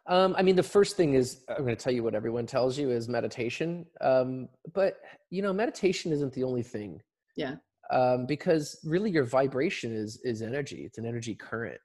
Um, 0.07 0.35
I 0.37 0.43
mean, 0.43 0.55
the 0.55 0.63
first 0.63 0.97
thing 0.97 1.15
is 1.15 1.43
I'm 1.49 1.63
going 1.63 1.75
to 1.75 1.83
tell 1.83 1.93
you 1.93 2.03
what 2.03 2.13
everyone 2.15 2.45
tells 2.45 2.77
you 2.77 2.91
is 2.91 3.09
meditation. 3.09 3.85
Um, 4.01 4.49
but 4.73 4.97
you 5.29 5.41
know, 5.41 5.51
meditation 5.51 6.11
isn't 6.11 6.33
the 6.33 6.43
only 6.43 6.63
thing. 6.63 7.01
Yeah. 7.35 7.55
Um, 7.91 8.25
because 8.25 8.79
really, 8.83 9.11
your 9.11 9.23
vibration 9.25 9.95
is 9.95 10.19
is 10.23 10.41
energy. 10.41 10.83
It's 10.85 10.97
an 10.97 11.05
energy 11.05 11.35
current, 11.35 11.79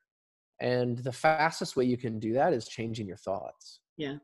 and 0.60 0.98
the 0.98 1.12
fastest 1.12 1.76
way 1.76 1.84
you 1.84 1.96
can 1.96 2.18
do 2.18 2.32
that 2.34 2.52
is 2.52 2.68
changing 2.68 3.06
your 3.06 3.16
thoughts. 3.16 3.80
Yeah. 3.96 4.16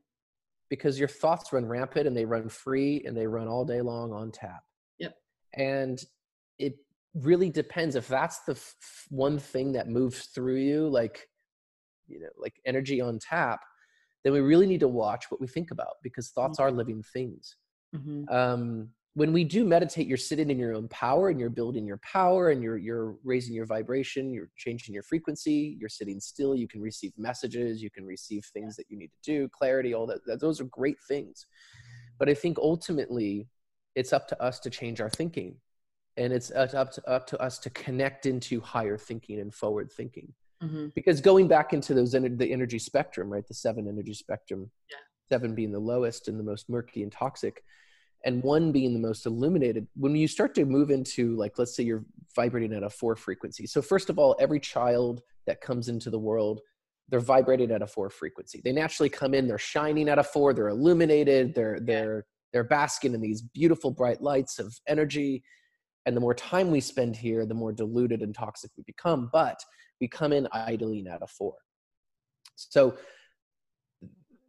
Because 0.68 0.98
your 0.98 1.08
thoughts 1.08 1.52
run 1.52 1.66
rampant 1.66 2.06
and 2.06 2.16
they 2.16 2.24
run 2.24 2.48
free 2.48 3.02
and 3.06 3.16
they 3.16 3.26
run 3.26 3.48
all 3.48 3.64
day 3.64 3.80
long 3.80 4.12
on 4.12 4.32
tap. 4.32 4.62
Yep. 4.98 5.14
And 5.54 6.02
it 6.58 6.74
really 7.14 7.50
depends 7.50 7.96
if 7.96 8.08
that's 8.08 8.40
the 8.40 8.52
f- 8.52 9.06
one 9.10 9.38
thing 9.38 9.72
that 9.72 9.88
moves 9.88 10.26
through 10.26 10.56
you, 10.56 10.88
like 10.88 11.28
you 12.08 12.20
know, 12.20 12.28
like 12.38 12.54
energy 12.64 13.00
on 13.00 13.18
tap 13.18 13.60
then 14.26 14.32
we 14.32 14.40
really 14.40 14.66
need 14.66 14.80
to 14.80 14.88
watch 14.88 15.26
what 15.28 15.40
we 15.40 15.46
think 15.46 15.70
about 15.70 15.94
because 16.02 16.30
thoughts 16.30 16.58
are 16.58 16.72
living 16.72 17.00
things. 17.12 17.56
hmm 17.94 18.24
Um, 18.28 18.88
when 19.16 19.32
we 19.32 19.44
do 19.44 19.64
meditate, 19.64 20.06
you're 20.06 20.18
sitting 20.18 20.50
in 20.50 20.58
your 20.58 20.74
own 20.74 20.88
power 20.88 21.30
and 21.30 21.40
you're 21.40 21.48
building 21.48 21.86
your 21.86 21.96
power 22.02 22.50
and 22.50 22.62
you're 22.62 22.76
you're 22.76 23.16
raising 23.24 23.54
your 23.54 23.64
vibration, 23.64 24.30
you're 24.34 24.50
changing 24.58 24.92
your 24.92 25.02
frequency, 25.02 25.74
you're 25.80 25.88
sitting 25.88 26.20
still, 26.20 26.54
you 26.54 26.68
can 26.68 26.82
receive 26.82 27.14
messages, 27.16 27.82
you 27.82 27.88
can 27.90 28.04
receive 28.04 28.44
things 28.52 28.76
that 28.76 28.84
you 28.90 28.98
need 28.98 29.10
to 29.10 29.18
do, 29.24 29.48
clarity, 29.48 29.94
all 29.94 30.06
that, 30.06 30.18
that 30.26 30.38
those 30.38 30.60
are 30.60 30.64
great 30.64 30.98
things. 31.08 31.46
But 32.18 32.28
I 32.28 32.34
think 32.34 32.58
ultimately 32.58 33.48
it's 33.94 34.12
up 34.12 34.28
to 34.28 34.42
us 34.42 34.60
to 34.60 34.68
change 34.68 35.00
our 35.00 35.08
thinking. 35.08 35.56
And 36.18 36.30
it's 36.30 36.50
up 36.50 36.92
to, 36.92 37.10
up 37.10 37.26
to, 37.28 37.40
us 37.40 37.58
to 37.60 37.70
connect 37.70 38.26
into 38.26 38.60
higher 38.60 38.98
thinking 38.98 39.40
and 39.40 39.52
forward 39.54 39.90
thinking 39.90 40.34
hmm 40.60 40.86
because 40.94 41.20
going 41.20 41.46
back 41.46 41.74
into 41.74 41.92
those 41.92 42.12
the 42.12 42.50
energy 42.50 42.78
spectrum 42.78 43.28
right 43.30 43.46
the 43.46 43.52
seven 43.52 43.86
energy 43.86 44.14
spectrum 44.14 44.70
Yeah. 44.90 44.96
seven 45.28 45.54
being 45.54 45.70
the 45.72 45.78
lowest 45.78 46.28
and 46.28 46.40
the 46.40 46.44
most 46.44 46.70
murky 46.70 47.02
and 47.02 47.12
toxic 47.12 47.62
and 48.26 48.42
one 48.42 48.72
being 48.72 48.92
the 48.92 48.98
most 48.98 49.24
illuminated 49.24 49.86
when 49.94 50.14
you 50.16 50.26
start 50.26 50.54
to 50.56 50.64
move 50.66 50.90
into 50.90 51.36
like 51.36 51.58
let's 51.58 51.74
say 51.74 51.84
you're 51.84 52.04
vibrating 52.34 52.74
at 52.74 52.82
a 52.82 52.90
four 52.90 53.16
frequency. 53.16 53.66
So 53.66 53.80
first 53.80 54.10
of 54.10 54.18
all 54.18 54.36
every 54.38 54.60
child 54.60 55.22
that 55.46 55.62
comes 55.62 55.88
into 55.88 56.10
the 56.10 56.18
world 56.18 56.60
they're 57.08 57.20
vibrating 57.20 57.70
at 57.70 57.82
a 57.82 57.86
four 57.86 58.10
frequency. 58.10 58.60
They 58.62 58.72
naturally 58.72 59.08
come 59.08 59.32
in 59.32 59.46
they're 59.46 59.58
shining 59.58 60.08
at 60.08 60.18
a 60.18 60.24
four 60.24 60.52
they're 60.52 60.68
illuminated 60.68 61.54
they're 61.54 61.78
they're 61.80 62.26
they're 62.52 62.64
basking 62.64 63.14
in 63.14 63.20
these 63.20 63.42
beautiful 63.42 63.90
bright 63.90 64.20
lights 64.20 64.58
of 64.58 64.76
energy. 64.88 65.42
And 66.04 66.16
the 66.16 66.20
more 66.20 66.34
time 66.34 66.70
we 66.70 66.80
spend 66.80 67.16
here 67.16 67.46
the 67.46 67.54
more 67.54 67.72
diluted 67.72 68.22
and 68.22 68.34
toxic 68.34 68.72
we 68.76 68.82
become 68.84 69.30
but 69.32 69.58
we 70.00 70.08
come 70.08 70.32
in 70.32 70.48
idling 70.52 71.06
at 71.06 71.22
a 71.22 71.26
four. 71.28 71.54
So 72.56 72.96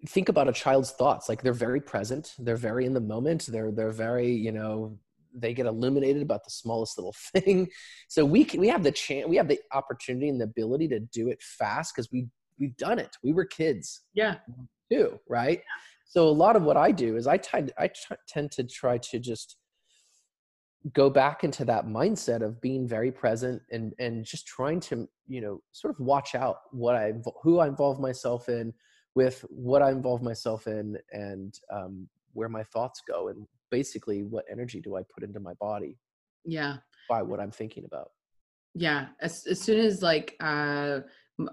think 0.05 0.29
about 0.29 0.47
a 0.47 0.53
child's 0.53 0.91
thoughts. 0.91 1.27
Like 1.27 1.41
they're 1.41 1.53
very 1.53 1.81
present, 1.81 2.33
they're 2.39 2.55
very 2.55 2.85
in 2.85 2.93
the 2.93 2.99
moment, 3.01 3.47
they're 3.47 3.71
they're 3.71 3.91
very, 3.91 4.31
you 4.31 4.51
know, 4.51 4.97
they 5.33 5.53
get 5.53 5.65
illuminated 5.65 6.21
about 6.21 6.43
the 6.43 6.51
smallest 6.51 6.97
little 6.97 7.15
thing. 7.33 7.67
So 8.07 8.25
we 8.25 8.43
can, 8.43 8.59
we 8.59 8.67
have 8.69 8.83
the 8.83 8.91
chance, 8.91 9.27
we 9.27 9.37
have 9.37 9.47
the 9.47 9.59
opportunity 9.73 10.29
and 10.29 10.39
the 10.39 10.45
ability 10.45 10.87
to 10.89 10.99
do 10.99 11.29
it 11.29 11.41
fast 11.41 11.93
because 11.95 12.11
we 12.11 12.27
we've 12.59 12.77
done 12.77 12.99
it. 12.99 13.15
We 13.23 13.33
were 13.33 13.45
kids 13.45 14.01
Yeah. 14.13 14.35
too, 14.91 15.19
right? 15.29 15.61
So 16.05 16.27
a 16.27 16.31
lot 16.31 16.55
of 16.55 16.63
what 16.63 16.77
I 16.77 16.91
do 16.91 17.17
is 17.17 17.27
I 17.27 17.37
tend 17.37 17.71
I 17.77 17.87
t- 17.89 18.15
tend 18.27 18.51
to 18.51 18.63
try 18.63 18.97
to 18.99 19.19
just 19.19 19.57
go 20.93 21.09
back 21.09 21.43
into 21.43 21.65
that 21.65 21.85
mindset 21.85 22.41
of 22.41 22.61
being 22.61 22.87
very 22.87 23.11
present 23.11 23.61
and 23.71 23.93
and 23.99 24.23
just 24.23 24.47
trying 24.47 24.79
to 24.79 25.07
you 25.27 25.41
know 25.41 25.59
sort 25.71 25.93
of 25.93 25.99
watch 25.99 26.33
out 26.35 26.57
what 26.71 26.95
I 26.95 27.13
who 27.43 27.59
I 27.59 27.67
involve 27.67 27.99
myself 27.99 28.47
in 28.47 28.73
with 29.17 29.43
what 29.49 29.81
I 29.81 29.89
involve 29.89 30.21
myself 30.21 30.67
in 30.67 30.95
and 31.11 31.59
um, 31.71 32.07
where 32.33 32.49
my 32.49 32.61
thoughts 32.61 33.01
go 33.01 33.29
and 33.29 33.47
basically 33.71 34.21
what 34.21 34.45
energy 34.47 34.79
do 34.79 34.95
I 34.95 35.01
put 35.11 35.23
into 35.23 35.39
my 35.39 35.55
body 35.55 35.97
Yeah. 36.45 36.75
by 37.09 37.23
what 37.23 37.39
I'm 37.39 37.49
thinking 37.49 37.85
about. 37.85 38.11
Yeah. 38.75 39.07
As, 39.19 39.47
as 39.47 39.59
soon 39.59 39.79
as 39.79 40.03
like, 40.03 40.35
uh, 40.39 40.99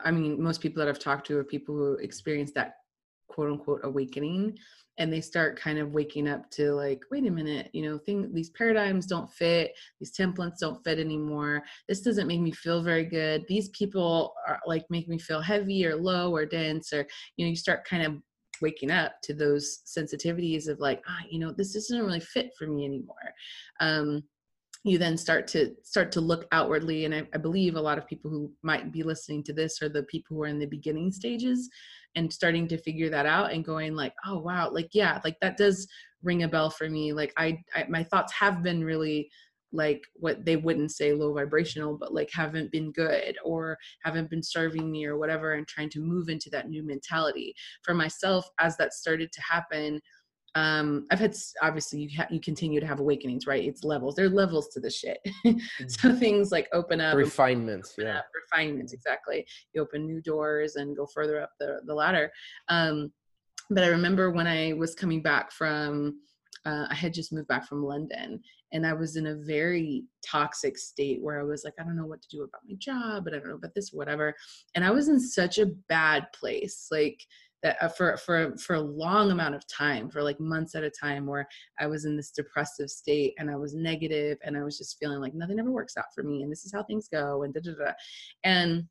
I 0.05 0.11
mean, 0.11 0.43
most 0.43 0.61
people 0.61 0.79
that 0.81 0.91
I've 0.91 0.99
talked 0.99 1.27
to 1.29 1.39
are 1.39 1.45
people 1.45 1.75
who 1.75 1.95
experience 1.95 2.53
that 2.53 2.75
quote 3.29 3.51
unquote 3.51 3.81
awakening 3.85 4.57
and 4.99 5.13
they 5.13 5.21
start 5.21 5.59
kind 5.59 5.79
of 5.79 5.93
waking 5.93 6.29
up 6.29 6.49
to 6.51 6.73
like 6.73 7.03
wait 7.11 7.27
a 7.27 7.31
minute 7.31 7.69
you 7.73 7.83
know 7.83 7.99
thing 7.99 8.33
these 8.33 8.51
paradigms 8.51 9.07
don't 9.07 9.31
fit 9.33 9.73
these 10.01 10.17
templates 10.17 10.59
don't 10.61 10.83
fit 10.85 10.99
anymore 10.99 11.63
this 11.89 12.01
doesn't 12.01 12.29
make 12.29 12.41
me 12.41 12.53
feel 12.53 12.83
very 12.83 13.05
good 13.05 13.45
these 13.49 13.71
people 13.71 14.35
are 14.47 14.61
like 14.67 14.85
make 14.91 15.09
me 15.09 15.19
feel 15.19 15.41
heavy 15.41 15.85
or 15.85 15.97
low 15.97 16.33
or 16.33 16.47
dense 16.47 16.93
or 16.93 17.07
you 17.37 17.45
know 17.45 17.51
you 17.51 17.57
start 17.57 17.85
kind 17.85 18.05
of 18.05 18.15
waking 18.63 18.91
up 18.91 19.15
to 19.23 19.35
those 19.35 19.81
sensitivities 19.87 20.69
of 20.69 20.79
like 20.79 21.03
ah 21.09 21.21
you 21.29 21.39
know 21.39 21.53
this 21.53 21.73
doesn't 21.73 22.05
really 22.05 22.21
fit 22.21 22.51
for 22.57 22.67
me 22.67 22.85
anymore. 22.85 23.35
Um 23.81 24.23
you 24.85 24.99
then 24.99 25.17
start 25.17 25.49
to 25.49 25.75
start 25.83 26.13
to 26.13 26.21
look 26.21 26.47
outwardly 26.53 27.07
and 27.07 27.15
I, 27.15 27.27
I 27.35 27.39
believe 27.39 27.75
a 27.75 27.81
lot 27.81 27.99
of 27.99 28.07
people 28.07 28.31
who 28.31 28.53
might 28.63 28.93
be 28.93 29.03
listening 29.03 29.43
to 29.45 29.53
this 29.53 29.83
are 29.83 29.89
the 29.89 30.05
people 30.05 30.37
who 30.37 30.43
are 30.43 30.49
in 30.49 30.59
the 30.59 30.67
beginning 30.67 31.11
stages 31.11 31.69
and 32.15 32.33
starting 32.33 32.69
to 32.69 32.79
figure 32.79 33.09
that 33.09 33.27
out 33.27 33.53
and 33.53 33.65
going 33.65 33.97
like 33.97 34.13
oh 34.27 34.39
wow 34.39 34.71
like 34.71 34.91
yeah 34.93 35.21
like 35.25 35.41
that 35.41 35.57
does 35.57 35.89
ring 36.23 36.45
a 36.45 36.49
bell 36.49 36.71
for 36.71 36.89
me. 36.89 37.13
Like 37.13 37.33
i, 37.37 37.59
I 37.75 37.87
my 37.89 38.05
thoughts 38.05 38.33
have 38.35 38.63
been 38.63 38.85
really 38.85 39.31
like 39.73 40.03
what 40.15 40.45
they 40.45 40.57
wouldn't 40.57 40.93
say 40.93 41.13
low 41.13 41.35
vibrational 41.35 41.99
but 41.99 42.15
like 42.15 42.31
haven't 42.33 42.71
been 42.71 42.93
good 42.93 43.37
or 43.45 43.77
haven't 44.05 44.31
been 44.31 44.43
serving 44.43 44.89
me 44.91 45.05
or 45.05 45.19
whatever 45.19 45.55
and 45.55 45.67
trying 45.67 45.91
to 45.91 46.01
move 46.01 46.29
into 46.29 46.49
that 46.51 46.69
new 46.69 46.87
mentality. 46.87 47.55
For 47.83 47.95
myself 47.95 48.49
as 48.61 48.77
that 48.77 48.93
started 48.93 49.33
to 49.33 49.43
happen 49.43 50.01
um 50.55 51.07
i've 51.11 51.19
had 51.19 51.35
obviously 51.63 52.01
you, 52.01 52.09
ha- 52.17 52.27
you 52.31 52.41
continue 52.41 52.81
to 52.81 52.87
have 52.87 53.01
awakenings 53.01 53.47
right 53.47 53.65
it's 53.65 53.85
levels 53.85 54.15
there 54.15 54.27
are 54.27 54.31
levels 54.31 54.69
to 54.69 54.81
the 54.81 54.91
shit 54.91 55.19
mm-hmm. 55.47 55.89
so 55.89 56.15
things 56.15 56.53
like 56.53 56.69
open 56.73 57.01
up 57.01 57.17
refinements 57.17 57.95
yeah 57.99 58.19
up, 58.19 58.27
refinements 58.35 58.93
exactly 58.93 59.47
you 59.73 59.83
open 59.83 60.07
new 60.07 60.21
doors 60.21 60.77
and 60.77 60.97
go 60.97 61.07
further 61.07 61.41
up 61.41 61.51
the, 61.59 61.81
the 61.87 61.95
ladder 61.95 62.31
um 62.69 63.13
but 63.71 63.83
i 63.83 63.89
remember 63.89 64.31
when 64.31 64.47
i 64.47 64.73
was 64.75 64.95
coming 64.95 65.23
back 65.23 65.51
from 65.51 66.15
uh, 66.67 66.87
I 66.91 66.95
had 66.95 67.13
just 67.13 67.33
moved 67.33 67.49
back 67.49 67.67
from 67.67 67.85
London 67.85 68.41
and 68.73 68.87
I 68.87 68.93
was 68.93 69.17
in 69.17 69.27
a 69.27 69.35
very 69.35 70.05
toxic 70.25 70.79
state 70.79 71.23
where 71.23 71.39
I 71.39 71.45
was 71.45 71.63
like, 71.65 71.75
I 71.79 71.85
don't 71.85 71.97
know 71.97 72.07
what 72.07 72.23
to 72.23 72.29
do 72.29 72.43
about 72.43 72.63
my 72.67 72.75
job, 72.79 73.25
but 73.25 73.35
I 73.35 73.39
don't 73.39 73.49
know 73.49 73.57
about 73.57 73.75
this 73.75 73.93
whatever. 73.93 74.35
And 74.75 74.85
I 74.85 74.91
was 74.91 75.09
in 75.09 75.21
such 75.21 75.59
a 75.59 75.73
bad 75.89 76.27
place. 76.33 76.89
Like, 76.91 77.21
that 77.65 77.77
uh, 77.81 77.89
for 77.89 78.17
for 78.19 78.57
for 78.59 78.75
a 78.75 78.81
long 78.81 79.33
amount 79.33 79.55
of 79.57 79.67
time 79.67 80.09
for 80.09 80.23
like 80.23 80.39
months 80.39 80.77
at 80.77 80.85
a 80.85 80.91
time 80.91 81.27
where 81.27 81.49
i 81.81 81.87
was 81.87 82.05
in 82.05 82.17
this 82.17 82.31
depressive 82.31 82.89
state 82.89 83.35
and 83.39 83.51
i 83.51 83.57
was 83.57 83.75
negative 83.75 84.39
and 84.45 84.57
i 84.57 84.63
was 84.63 84.79
just 84.79 84.97
feeling 85.01 85.21
like 85.21 85.35
nothing 85.35 85.59
ever 85.59 85.73
works 85.73 85.97
out 85.97 86.05
for 86.15 86.23
me 86.23 86.43
and 86.43 86.53
this 86.53 86.65
is 86.65 86.73
how 86.73 86.85
things 86.85 87.09
go 87.09 87.43
and 87.43 87.55
da 87.55 87.61
da 87.61 87.73
da 87.73 87.93
and 88.45 88.85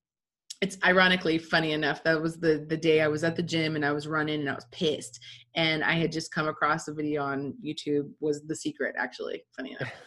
it's 0.62 0.78
ironically 0.86 1.38
funny 1.38 1.72
enough 1.72 2.04
that 2.04 2.20
was 2.20 2.40
the 2.40 2.66
the 2.68 2.78
day 2.78 3.02
i 3.02 3.08
was 3.08 3.24
at 3.24 3.36
the 3.36 3.44
gym 3.44 3.76
and 3.76 3.86
i 3.86 3.92
was 3.92 4.08
running 4.08 4.42
and 4.42 4.50
i 4.50 4.56
was 4.56 4.68
pissed 4.72 5.20
and 5.56 5.84
i 5.84 5.94
had 5.94 6.12
just 6.12 6.34
come 6.34 6.48
across 6.48 6.88
a 6.88 6.94
video 6.94 7.24
on 7.24 7.54
youtube 7.64 8.10
was 8.20 8.44
the 8.48 8.56
secret 8.56 8.96
actually 8.98 9.44
funny 9.56 9.78
enough. 9.80 9.94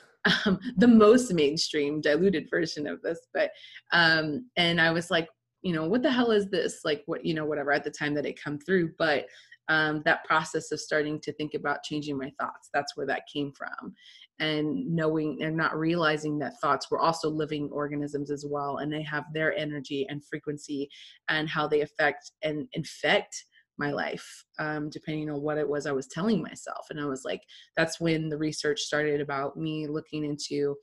Um, 0.45 0.59
the 0.77 0.89
most 0.89 1.33
mainstream 1.33 2.01
diluted 2.01 2.51
version 2.51 2.89
of 2.89 3.01
this 3.01 3.29
but 3.33 3.53
um 3.93 4.51
and 4.57 4.81
i 4.81 4.91
was 4.91 5.09
like 5.09 5.29
you 5.62 5.72
know 5.72 5.88
what 5.88 6.02
the 6.02 6.11
hell 6.11 6.30
is 6.30 6.48
this? 6.48 6.80
Like 6.84 7.02
what 7.07 7.24
you 7.24 7.34
know 7.34 7.44
whatever 7.44 7.72
at 7.72 7.84
the 7.84 7.90
time 7.90 8.14
that 8.14 8.26
it 8.26 8.42
come 8.42 8.59
through 8.59 8.92
but 8.98 9.26
um, 9.68 10.02
that 10.04 10.24
process 10.24 10.70
of 10.70 10.78
starting 10.78 11.20
to 11.20 11.32
think 11.32 11.54
about 11.54 11.82
changing 11.82 12.16
my 12.16 12.32
thoughts 12.38 12.70
that's 12.72 12.96
where 12.96 13.07
that 13.07 13.22
came 13.32 13.52
from. 13.52 13.94
And 14.38 14.86
knowing 14.94 15.42
and 15.42 15.57
not 15.57 15.78
realizing 15.78 16.38
that 16.40 16.61
thoughts 16.61 16.90
were 16.90 17.00
also 17.00 17.28
living 17.30 17.70
organisms 17.72 18.30
as 18.30 18.44
well 18.48 18.78
and 18.78 18.92
they 18.92 19.02
have 19.02 19.24
their 19.32 19.57
energy 19.57 20.07
and 20.09 20.24
frequency 20.24 20.90
and 21.28 21.48
how 21.48 21.66
they 21.66 21.80
affect 21.80 22.32
and 22.42 22.68
infect 22.74 23.44
my 23.78 23.90
life 23.90 24.44
um, 24.59 24.88
depending 24.88 25.30
on 25.30 25.42
what 25.42 25.59
it 25.59 25.68
was 25.68 25.86
i 25.86 25.92
was 25.92 26.07
telling 26.07 26.42
myself. 26.42 26.86
And 26.90 27.00
i 27.00 27.07
was 27.07 27.24
like 27.24 27.42
that's 27.76 28.00
when 28.00 28.28
the 28.28 28.38
research 28.38 28.80
started 28.80 29.20
about 29.20 29.57
me 29.57 29.86
looking 29.86 30.24
into 30.24 30.76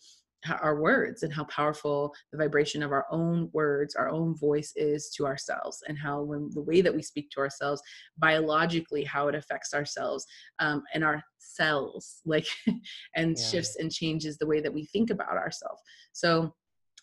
our 0.61 0.79
words 0.79 1.23
and 1.23 1.33
how 1.33 1.43
powerful 1.45 2.13
the 2.31 2.37
vibration 2.37 2.83
of 2.83 2.91
our 2.91 3.05
own 3.11 3.49
words 3.53 3.95
our 3.95 4.09
own 4.09 4.35
voice 4.35 4.73
is 4.75 5.09
to 5.09 5.25
ourselves 5.25 5.81
and 5.87 5.97
how 5.97 6.21
when 6.21 6.49
the 6.53 6.61
way 6.61 6.81
that 6.81 6.93
we 6.93 7.01
speak 7.01 7.29
to 7.29 7.39
ourselves 7.39 7.81
biologically 8.17 9.03
how 9.03 9.27
it 9.27 9.35
affects 9.35 9.73
ourselves 9.73 10.25
um, 10.59 10.83
and 10.93 11.03
our 11.03 11.21
cells 11.37 12.21
like 12.25 12.47
and 13.15 13.37
yeah. 13.37 13.43
shifts 13.45 13.77
and 13.79 13.91
changes 13.91 14.37
the 14.37 14.47
way 14.47 14.59
that 14.59 14.73
we 14.73 14.85
think 14.87 15.09
about 15.09 15.37
ourselves 15.37 15.81
so 16.11 16.53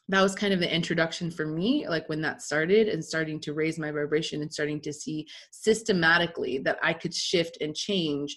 that 0.09 0.23
was 0.23 0.35
kind 0.35 0.53
of 0.53 0.59
the 0.59 0.75
introduction 0.75 1.31
for 1.31 1.47
me 1.47 1.89
like 1.89 2.09
when 2.09 2.21
that 2.21 2.43
started 2.43 2.89
and 2.89 3.05
starting 3.05 3.39
to 3.41 3.55
raise 3.55 3.79
my 3.79 3.93
vibration 3.93 4.43
and 4.43 4.53
starting 4.53 4.81
to 4.81 4.93
see 4.93 5.27
systematically 5.53 6.59
that 6.59 6.79
i 6.83 6.93
could 6.93 7.15
shift 7.15 7.59
and 7.61 7.75
change 7.75 8.37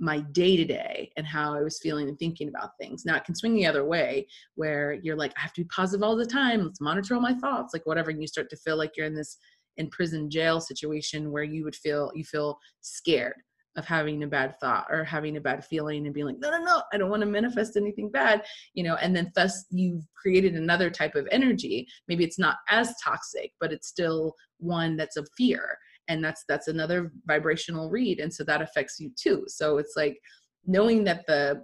my 0.00 0.20
day 0.32 0.56
to 0.56 0.64
day 0.64 1.12
and 1.16 1.26
how 1.26 1.54
I 1.54 1.60
was 1.60 1.78
feeling 1.78 2.08
and 2.08 2.18
thinking 2.18 2.48
about 2.48 2.70
things. 2.78 3.04
Now 3.04 3.16
it 3.16 3.24
can 3.24 3.34
swing 3.34 3.54
the 3.54 3.66
other 3.66 3.84
way 3.84 4.26
where 4.54 4.94
you're 4.94 5.16
like, 5.16 5.32
I 5.36 5.40
have 5.40 5.52
to 5.52 5.60
be 5.60 5.68
positive 5.68 6.02
all 6.02 6.16
the 6.16 6.26
time. 6.26 6.64
Let's 6.64 6.80
monitor 6.80 7.14
all 7.14 7.20
my 7.20 7.34
thoughts, 7.34 7.74
like 7.74 7.86
whatever. 7.86 8.10
And 8.10 8.20
you 8.20 8.26
start 8.26 8.48
to 8.50 8.56
feel 8.56 8.76
like 8.76 8.96
you're 8.96 9.06
in 9.06 9.14
this 9.14 9.36
in 9.76 9.88
prison 9.90 10.28
jail 10.28 10.60
situation 10.60 11.30
where 11.30 11.44
you 11.44 11.64
would 11.64 11.76
feel 11.76 12.10
you 12.14 12.24
feel 12.24 12.58
scared 12.80 13.34
of 13.76 13.84
having 13.84 14.22
a 14.22 14.26
bad 14.26 14.58
thought 14.58 14.86
or 14.90 15.04
having 15.04 15.36
a 15.36 15.40
bad 15.40 15.64
feeling 15.64 16.04
and 16.04 16.14
being 16.14 16.26
like, 16.26 16.40
no, 16.40 16.50
no, 16.50 16.58
no, 16.62 16.82
I 16.92 16.98
don't 16.98 17.08
want 17.08 17.20
to 17.20 17.26
manifest 17.26 17.76
anything 17.76 18.10
bad, 18.10 18.42
you 18.74 18.82
know, 18.82 18.96
and 18.96 19.14
then 19.14 19.30
thus 19.36 19.64
you've 19.70 20.04
created 20.20 20.54
another 20.54 20.90
type 20.90 21.14
of 21.14 21.28
energy. 21.30 21.86
Maybe 22.08 22.24
it's 22.24 22.38
not 22.38 22.56
as 22.68 22.94
toxic, 23.02 23.52
but 23.60 23.72
it's 23.72 23.86
still 23.86 24.34
one 24.58 24.96
that's 24.96 25.16
of 25.16 25.28
fear 25.36 25.78
and 26.10 26.22
that's 26.22 26.44
that's 26.48 26.68
another 26.68 27.12
vibrational 27.24 27.88
read 27.88 28.18
and 28.18 28.34
so 28.34 28.42
that 28.44 28.60
affects 28.60 28.98
you 28.98 29.10
too. 29.16 29.44
So 29.46 29.78
it's 29.78 29.94
like 29.96 30.20
knowing 30.66 31.04
that 31.04 31.24
the 31.26 31.62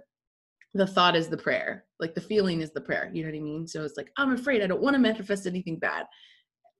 the 0.73 0.87
thought 0.87 1.15
is 1.15 1.27
the 1.27 1.37
prayer 1.37 1.85
like 1.99 2.15
the 2.15 2.21
feeling 2.21 2.61
is 2.61 2.71
the 2.71 2.81
prayer 2.81 3.09
you 3.13 3.23
know 3.23 3.29
what 3.29 3.37
i 3.37 3.41
mean? 3.41 3.67
So 3.67 3.83
it's 3.83 3.97
like 3.97 4.11
i'm 4.17 4.33
afraid 4.33 4.63
i 4.63 4.67
don't 4.67 4.81
want 4.81 4.95
to 4.95 4.99
manifest 4.99 5.45
anything 5.45 5.77
bad. 5.77 6.05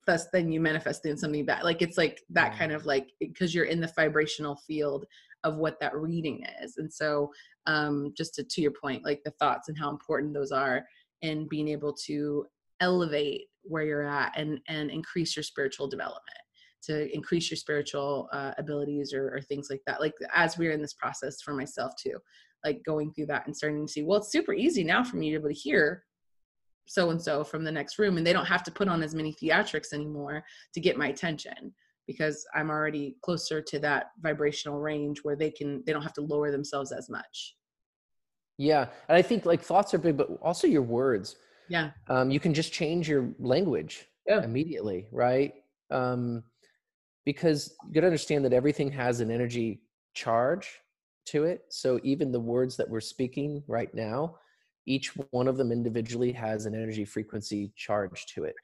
Thus 0.06 0.26
then 0.32 0.50
you 0.50 0.60
manifest 0.60 1.04
in 1.04 1.18
something 1.18 1.44
bad. 1.44 1.64
Like 1.64 1.82
it's 1.82 1.98
like 1.98 2.22
that 2.30 2.58
kind 2.58 2.72
of 2.72 2.86
like 2.86 3.10
because 3.20 3.54
you're 3.54 3.66
in 3.66 3.80
the 3.80 3.92
vibrational 3.94 4.56
field 4.66 5.04
of 5.44 5.56
what 5.56 5.78
that 5.80 5.94
reading 5.94 6.44
is. 6.62 6.78
And 6.78 6.92
so 6.92 7.30
um 7.66 8.14
just 8.16 8.34
to, 8.36 8.44
to 8.44 8.62
your 8.62 8.72
point 8.82 9.04
like 9.04 9.20
the 9.24 9.32
thoughts 9.32 9.68
and 9.68 9.78
how 9.78 9.90
important 9.90 10.32
those 10.32 10.52
are 10.52 10.84
and 11.22 11.48
being 11.50 11.68
able 11.68 11.92
to 12.06 12.46
elevate 12.80 13.42
where 13.62 13.84
you're 13.84 14.08
at 14.08 14.32
and 14.36 14.58
and 14.68 14.90
increase 14.90 15.36
your 15.36 15.42
spiritual 15.42 15.88
development 15.88 16.38
to 16.82 17.12
increase 17.14 17.50
your 17.50 17.56
spiritual 17.56 18.28
uh, 18.32 18.52
abilities 18.58 19.12
or, 19.12 19.34
or 19.34 19.40
things 19.40 19.68
like 19.70 19.82
that 19.86 20.00
like 20.00 20.14
as 20.34 20.58
we're 20.58 20.72
in 20.72 20.80
this 20.80 20.94
process 20.94 21.40
for 21.42 21.54
myself 21.54 21.92
too 21.96 22.16
like 22.64 22.82
going 22.84 23.12
through 23.12 23.26
that 23.26 23.46
and 23.46 23.56
starting 23.56 23.86
to 23.86 23.92
see 23.92 24.02
well 24.02 24.18
it's 24.18 24.32
super 24.32 24.52
easy 24.52 24.84
now 24.84 25.02
for 25.02 25.16
me 25.16 25.30
to 25.30 25.38
be 25.38 25.40
able 25.40 25.48
to 25.48 25.60
hear 25.60 26.04
so 26.86 27.10
and 27.10 27.20
so 27.20 27.44
from 27.44 27.64
the 27.64 27.72
next 27.72 27.98
room 27.98 28.16
and 28.16 28.26
they 28.26 28.32
don't 28.32 28.46
have 28.46 28.62
to 28.64 28.70
put 28.70 28.88
on 28.88 29.02
as 29.02 29.14
many 29.14 29.34
theatrics 29.34 29.92
anymore 29.92 30.42
to 30.72 30.80
get 30.80 30.96
my 30.96 31.08
attention 31.08 31.72
because 32.06 32.46
i'm 32.54 32.70
already 32.70 33.16
closer 33.22 33.60
to 33.60 33.78
that 33.78 34.06
vibrational 34.20 34.80
range 34.80 35.20
where 35.22 35.36
they 35.36 35.50
can 35.50 35.82
they 35.86 35.92
don't 35.92 36.02
have 36.02 36.14
to 36.14 36.22
lower 36.22 36.50
themselves 36.50 36.90
as 36.92 37.08
much. 37.08 37.54
Yeah 38.56 38.86
and 39.08 39.16
i 39.16 39.22
think 39.22 39.44
like 39.46 39.62
thoughts 39.62 39.94
are 39.94 39.98
big 39.98 40.16
but 40.16 40.28
also 40.42 40.66
your 40.66 40.82
words. 40.82 41.36
Yeah. 41.70 41.90
Um, 42.08 42.30
you 42.30 42.40
can 42.40 42.54
just 42.54 42.72
change 42.72 43.10
your 43.10 43.28
language 43.38 44.06
yeah. 44.26 44.42
immediately 44.42 45.06
right? 45.12 45.52
Um, 45.90 46.42
because 47.28 47.76
you 47.86 47.92
got 47.92 48.00
to 48.00 48.06
understand 48.06 48.42
that 48.42 48.54
everything 48.54 48.90
has 48.90 49.20
an 49.20 49.30
energy 49.30 49.82
charge 50.14 50.80
to 51.26 51.44
it. 51.44 51.60
So 51.68 52.00
even 52.02 52.32
the 52.32 52.40
words 52.40 52.74
that 52.78 52.88
we're 52.88 53.02
speaking 53.02 53.62
right 53.66 53.94
now, 53.94 54.36
each 54.86 55.12
one 55.32 55.46
of 55.46 55.58
them 55.58 55.70
individually 55.70 56.32
has 56.32 56.64
an 56.64 56.74
energy 56.74 57.04
frequency 57.04 57.70
charge 57.76 58.24
to 58.28 58.44
it. 58.44 58.54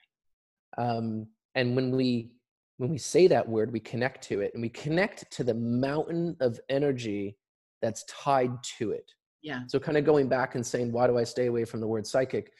Um, 0.78 1.26
and 1.55 1.76
when 1.76 1.90
we 1.90 2.30
when 2.78 2.89
we 2.89 2.97
say 2.97 3.26
that 3.26 3.47
word, 3.47 3.70
we 3.70 3.80
connect 3.80 4.26
to 4.28 4.40
it, 4.40 4.52
and 4.55 4.62
we 4.62 4.70
connect 4.70 5.30
to 5.32 5.44
the 5.44 5.52
mountain 5.52 6.34
of 6.40 6.59
energy 6.70 7.36
that's 7.82 8.02
tied 8.05 8.62
to 8.78 8.93
it. 8.93 9.10
Yeah. 9.43 9.60
So 9.66 9.78
kind 9.78 9.98
of 9.98 10.06
going 10.06 10.26
back 10.26 10.55
and 10.55 10.64
saying, 10.64 10.90
why 10.90 11.06
do 11.06 11.18
I 11.18 11.24
stay 11.24 11.48
away 11.48 11.66
from 11.66 11.80
the 11.80 11.86
word 11.86 12.06
psychic? 12.06 12.51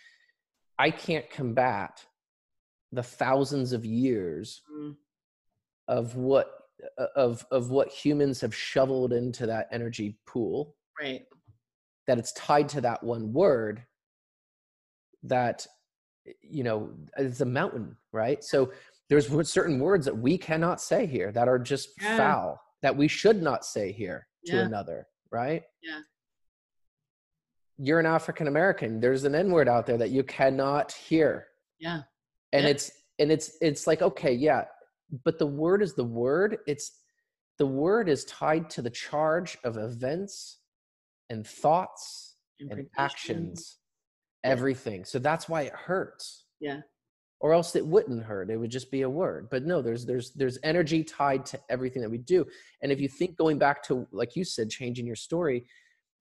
I 0.79 0.91
can't 0.91 1.29
combat 1.31 2.05
the 2.93 3.03
thousands 3.03 3.73
of 3.73 3.87
years 3.87 4.61
mm 4.70 4.95
of 5.89 6.16
what 6.16 6.51
uh, 6.98 7.06
of 7.16 7.47
of 7.51 7.70
what 7.70 7.89
humans 7.89 8.40
have 8.40 8.55
shoveled 8.55 9.12
into 9.12 9.47
that 9.47 9.69
energy 9.70 10.19
pool 10.27 10.77
right. 11.01 11.23
that 12.06 12.19
it's 12.19 12.32
tied 12.32 12.69
to 12.69 12.81
that 12.81 13.02
one 13.02 13.32
word 13.32 13.82
that 15.23 15.66
you 16.43 16.65
know 16.65 16.90
it's 17.16 17.40
a 17.40 17.47
mountain 17.47 17.97
right? 18.12 18.43
So 18.43 18.73
there's 19.09 19.28
certain 19.51 19.78
words 19.78 20.05
that 20.06 20.16
we 20.16 20.39
cannot 20.39 20.81
say 20.81 21.06
here 21.06 21.31
that 21.32 21.48
are 21.48 21.59
just 21.59 21.90
yeah. 22.01 22.16
foul 22.16 22.61
that 22.82 22.97
we 22.97 23.09
should 23.09 23.43
not 23.43 23.65
say 23.65 23.93
here 23.93 24.27
to 24.47 24.56
yeah. 24.56 24.62
another 24.62 25.06
right? 25.31 25.62
Yeah. 25.82 26.01
You're 27.78 28.01
an 28.01 28.06
african 28.06 28.48
american 28.48 29.01
there's 29.01 29.24
an 29.24 29.35
n 29.35 29.51
word 29.51 29.69
out 29.69 29.86
there 29.86 29.98
that 29.98 30.11
you 30.11 30.23
cannot 30.23 30.93
hear. 30.93 31.47
Yeah. 31.78 32.02
And 32.52 32.65
yeah. 32.65 32.70
it's 32.70 32.90
and 33.19 33.31
it's 33.31 33.56
it's 33.61 33.86
like 33.86 34.02
okay 34.02 34.32
yeah 34.32 34.65
but 35.25 35.39
the 35.39 35.47
word 35.47 35.83
is 35.83 35.95
the 35.95 36.05
word. 36.05 36.59
It's 36.67 37.01
the 37.59 37.67
word 37.67 38.09
is 38.09 38.25
tied 38.25 38.69
to 38.71 38.83
the 38.83 38.91
charge 38.91 39.57
of 39.65 39.77
events 39.77 40.59
and 41.31 41.47
thoughts 41.47 42.37
and 42.61 42.87
actions 42.99 43.79
yeah. 44.43 44.51
everything. 44.51 45.05
So 45.05 45.19
that's 45.19 45.49
why 45.49 45.63
it 45.63 45.73
hurts. 45.73 46.45
Yeah. 46.61 46.81
Or 47.41 47.53
else 47.53 47.77
it 47.77 47.87
wouldn't 47.87 48.25
hurt. 48.25 48.51
It 48.51 48.57
would 48.57 48.71
just 48.71 48.91
be 48.91 49.03
a 49.03 49.11
word. 49.11 49.49
But 49.51 49.65
no 49.65 49.83
there's 49.83 50.05
there's 50.07 50.33
there's 50.33 50.59
energy 50.63 51.05
tied 51.05 51.45
to 51.47 51.61
everything 51.69 52.03
that 52.03 52.11
we 52.11 52.19
do. 52.19 52.45
And 52.83 52.91
if 52.91 53.01
you 53.01 53.09
think 53.09 53.37
going 53.37 53.59
back 53.59 53.83
to 53.85 54.07
like 54.13 54.35
you 54.35 54.45
said 54.45 54.71
changing 54.71 55.07
your 55.07 55.17
story 55.17 55.67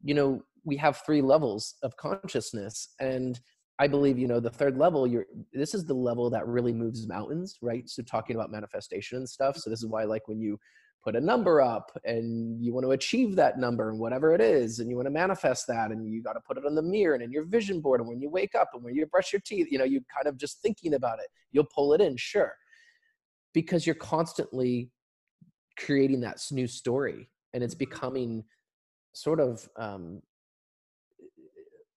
you 0.03 0.13
know 0.13 0.43
we 0.65 0.77
have 0.77 1.01
three 1.05 1.21
levels 1.21 1.75
of 1.83 1.95
consciousness. 1.97 2.89
And 2.99 3.39
I 3.79 3.87
believe, 3.87 4.19
you 4.19 4.27
know, 4.27 4.39
the 4.39 4.49
third 4.49 4.77
level, 4.77 5.07
you're 5.07 5.25
this 5.51 5.73
is 5.73 5.85
the 5.85 5.93
level 5.93 6.29
that 6.29 6.47
really 6.47 6.73
moves 6.73 7.07
mountains, 7.07 7.57
right? 7.61 7.89
So 7.89 8.03
talking 8.03 8.35
about 8.35 8.51
manifestation 8.51 9.17
and 9.17 9.27
stuff. 9.27 9.57
So 9.57 9.69
this 9.69 9.79
is 9.79 9.87
why 9.87 10.03
like 10.03 10.27
when 10.27 10.39
you 10.39 10.59
put 11.03 11.15
a 11.15 11.21
number 11.21 11.59
up 11.59 11.91
and 12.05 12.63
you 12.63 12.73
want 12.73 12.85
to 12.85 12.91
achieve 12.91 13.35
that 13.35 13.59
number 13.59 13.89
and 13.89 13.99
whatever 13.99 14.33
it 14.33 14.39
is 14.39 14.79
and 14.79 14.89
you 14.89 14.95
want 14.95 15.05
to 15.05 15.11
manifest 15.11 15.67
that 15.67 15.91
and 15.91 16.07
you 16.07 16.23
got 16.23 16.33
to 16.33 16.39
put 16.39 16.57
it 16.57 16.65
on 16.65 16.75
the 16.75 16.81
mirror 16.81 17.13
and 17.13 17.23
in 17.23 17.31
your 17.31 17.43
vision 17.43 17.81
board 17.81 17.99
and 17.99 18.07
when 18.07 18.21
you 18.21 18.29
wake 18.29 18.55
up 18.55 18.69
and 18.73 18.83
when 18.83 18.95
you 18.95 19.05
brush 19.07 19.33
your 19.33 19.41
teeth 19.41 19.67
you 19.69 19.77
know 19.77 19.83
you 19.83 20.01
kind 20.13 20.27
of 20.27 20.37
just 20.37 20.61
thinking 20.61 20.93
about 20.93 21.19
it 21.19 21.27
you'll 21.51 21.67
pull 21.75 21.93
it 21.93 21.99
in 21.99 22.15
sure 22.15 22.53
because 23.53 23.85
you're 23.85 23.95
constantly 23.95 24.89
creating 25.77 26.21
that 26.21 26.41
new 26.51 26.67
story 26.67 27.29
and 27.53 27.63
it's 27.63 27.75
mm-hmm. 27.75 27.79
becoming 27.79 28.43
sort 29.13 29.39
of 29.41 29.67
um, 29.75 30.21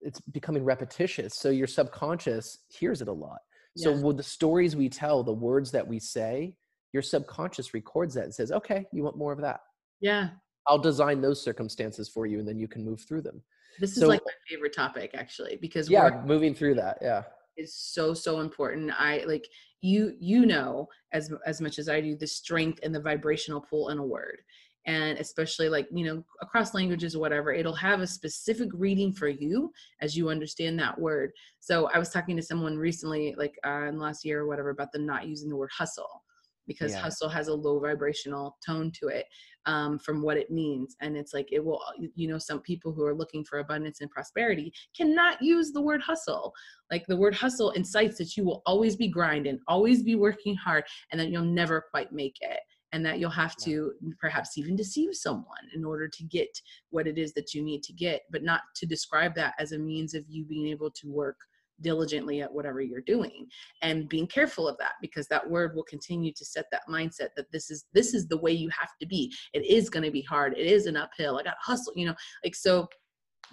it's 0.07 0.21
becoming 0.21 0.65
repetitious 0.65 1.35
so 1.35 1.51
your 1.51 1.67
subconscious 1.67 2.59
hears 2.69 3.03
it 3.03 3.09
a 3.09 3.13
lot. 3.13 3.39
So 3.79 3.93
with 3.93 4.17
the 4.17 4.23
stories 4.23 4.75
we 4.75 4.89
tell 4.89 5.23
the 5.23 5.33
words 5.33 5.71
that 5.73 5.87
we 5.87 5.99
say 5.99 6.55
your 6.95 7.03
subconscious 7.03 7.75
records 7.75 8.15
that 8.15 8.25
and 8.25 8.35
says 8.35 8.51
okay 8.53 8.87
you 8.93 9.03
want 9.03 9.19
more 9.19 9.33
of 9.33 9.41
that. 9.43 9.61
Yeah. 10.01 10.29
I'll 10.67 10.79
design 10.79 11.21
those 11.21 11.43
circumstances 11.43 12.09
for 12.09 12.27
you 12.27 12.39
and 12.39 12.49
then 12.49 12.59
you 12.59 12.69
can 12.69 12.85
move 12.85 13.03
through 13.07 13.23
them. 13.23 13.43
This 13.79 13.97
is 13.97 14.03
like 14.03 14.23
my 14.25 14.33
favorite 14.49 14.75
topic 14.75 15.11
actually 15.15 15.59
because 15.61 15.91
yeah 15.91 16.23
moving 16.25 16.55
through 16.55 16.77
that 16.77 16.99
yeah. 17.03 17.25
Is 17.59 17.75
so 17.75 18.13
so 18.13 18.41
important. 18.41 18.93
I 18.99 19.25
like 19.27 19.47
you 19.83 20.15
you 20.19 20.47
know 20.47 20.89
as 21.13 21.33
as 21.47 21.61
much 21.61 21.79
as 21.79 21.89
i 21.89 22.01
do 22.01 22.17
the 22.17 22.27
strength 22.27 22.81
and 22.83 22.95
the 22.95 23.01
vibrational 23.01 23.61
pull 23.61 23.91
in 23.91 23.99
a 23.99 24.05
word 24.05 24.41
and 24.87 25.19
especially 25.19 25.69
like 25.69 25.89
you 25.93 26.05
know 26.05 26.25
across 26.41 26.75
languages 26.75 27.15
or 27.15 27.21
whatever 27.21 27.53
it'll 27.53 27.75
have 27.75 28.01
a 28.01 28.07
specific 28.07 28.69
reading 28.73 29.13
for 29.13 29.29
you 29.29 29.73
as 30.01 30.17
you 30.17 30.29
understand 30.29 30.79
that 30.79 30.99
word. 30.99 31.33
So 31.61 31.89
i 31.93 31.99
was 31.99 32.11
talking 32.11 32.37
to 32.37 32.43
someone 32.43 32.77
recently 32.77 33.35
like 33.37 33.55
uh, 33.67 33.87
in 33.89 33.99
last 33.99 34.25
year 34.25 34.43
or 34.43 34.47
whatever 34.47 34.71
about 34.71 34.93
them 34.93 35.07
not 35.07 35.27
using 35.27 35.49
the 35.49 35.57
word 35.57 35.71
hustle 35.77 36.23
because 36.67 36.93
yeah. 36.93 37.01
hustle 37.01 37.29
has 37.29 37.49
a 37.49 37.55
low 37.55 37.79
vibrational 37.79 38.57
tone 38.65 38.91
to 39.01 39.09
it 39.09 39.27
um, 39.67 39.99
from 39.99 40.23
what 40.23 40.37
it 40.37 40.51
means. 40.51 40.97
And 41.01 41.17
it's 41.17 41.35
like 41.35 41.49
it 41.53 41.65
will 41.65 41.81
you 42.15 42.29
know 42.29 42.39
some 42.39 42.61
people 42.61 42.93
who 42.93 43.05
are 43.05 43.15
looking 43.15 43.45
for 43.45 43.59
abundance 43.59 44.01
and 44.01 44.11
prosperity 44.11 44.73
cannot 44.97 45.41
use 45.43 45.73
the 45.73 45.81
word 45.81 46.01
hustle. 46.01 46.53
Like 46.91 47.05
the 47.07 47.17
word 47.17 47.35
hustle 47.35 47.71
incites 47.73 48.19
that 48.19 48.37
you 48.37 48.45
will 48.45 48.63
always 48.67 48.97
be 48.97 49.09
grinding 49.09 49.59
always 49.69 50.03
be 50.03 50.15
working 50.15 50.55
hard 50.55 50.85
and 51.11 51.21
that 51.21 51.29
you'll 51.29 51.45
never 51.45 51.85
quite 51.91 52.13
make 52.13 52.37
it 52.41 52.61
and 52.97 53.05
that 53.05 53.19
you'll 53.19 53.29
have 53.29 53.55
to 53.57 53.93
perhaps 54.19 54.57
even 54.57 54.75
deceive 54.75 55.11
someone 55.13 55.69
in 55.75 55.85
order 55.85 56.09
to 56.09 56.25
get 56.25 56.49
what 56.89 57.07
it 57.07 57.19
is 57.19 57.35
that 57.35 57.53
you 57.53 57.63
need 57.63 57.83
to 57.83 57.93
get 57.93 58.23
but 58.31 58.43
not 58.43 58.63
to 58.75 58.87
describe 58.87 59.35
that 59.35 59.53
as 59.59 59.73
a 59.73 59.79
means 59.79 60.15
of 60.15 60.25
you 60.29 60.47
being 60.47 60.67
able 60.67 60.91
to 60.91 61.07
work 61.07 61.37
diligently 61.83 62.41
at 62.41 62.51
whatever 62.51 62.81
you're 62.81 63.03
doing 63.03 63.47
and 63.83 64.09
being 64.09 64.27
careful 64.27 64.67
of 64.67 64.79
that 64.79 64.95
because 65.03 65.29
that 65.29 65.47
word 65.47 65.77
will 65.77 65.85
continue 65.85 66.33
to 66.33 66.43
set 66.43 66.65
that 66.73 66.89
mindset 66.89 67.29
that 67.37 67.53
this 67.53 67.71
is 67.71 67.85
this 67.93 68.15
is 68.15 68.27
the 68.27 68.39
way 68.39 68.51
you 68.51 68.71
have 68.71 68.93
to 68.99 69.07
be. 69.07 69.31
It 69.53 69.67
is 69.67 69.91
going 69.91 70.05
to 70.05 70.11
be 70.11 70.23
hard. 70.23 70.57
It 70.57 70.67
is 70.67 70.87
an 70.87 70.97
uphill. 70.97 71.39
I 71.39 71.43
got 71.43 71.57
hustle 71.61 71.93
you 71.95 72.07
know 72.07 72.15
like 72.43 72.55
so 72.55 72.89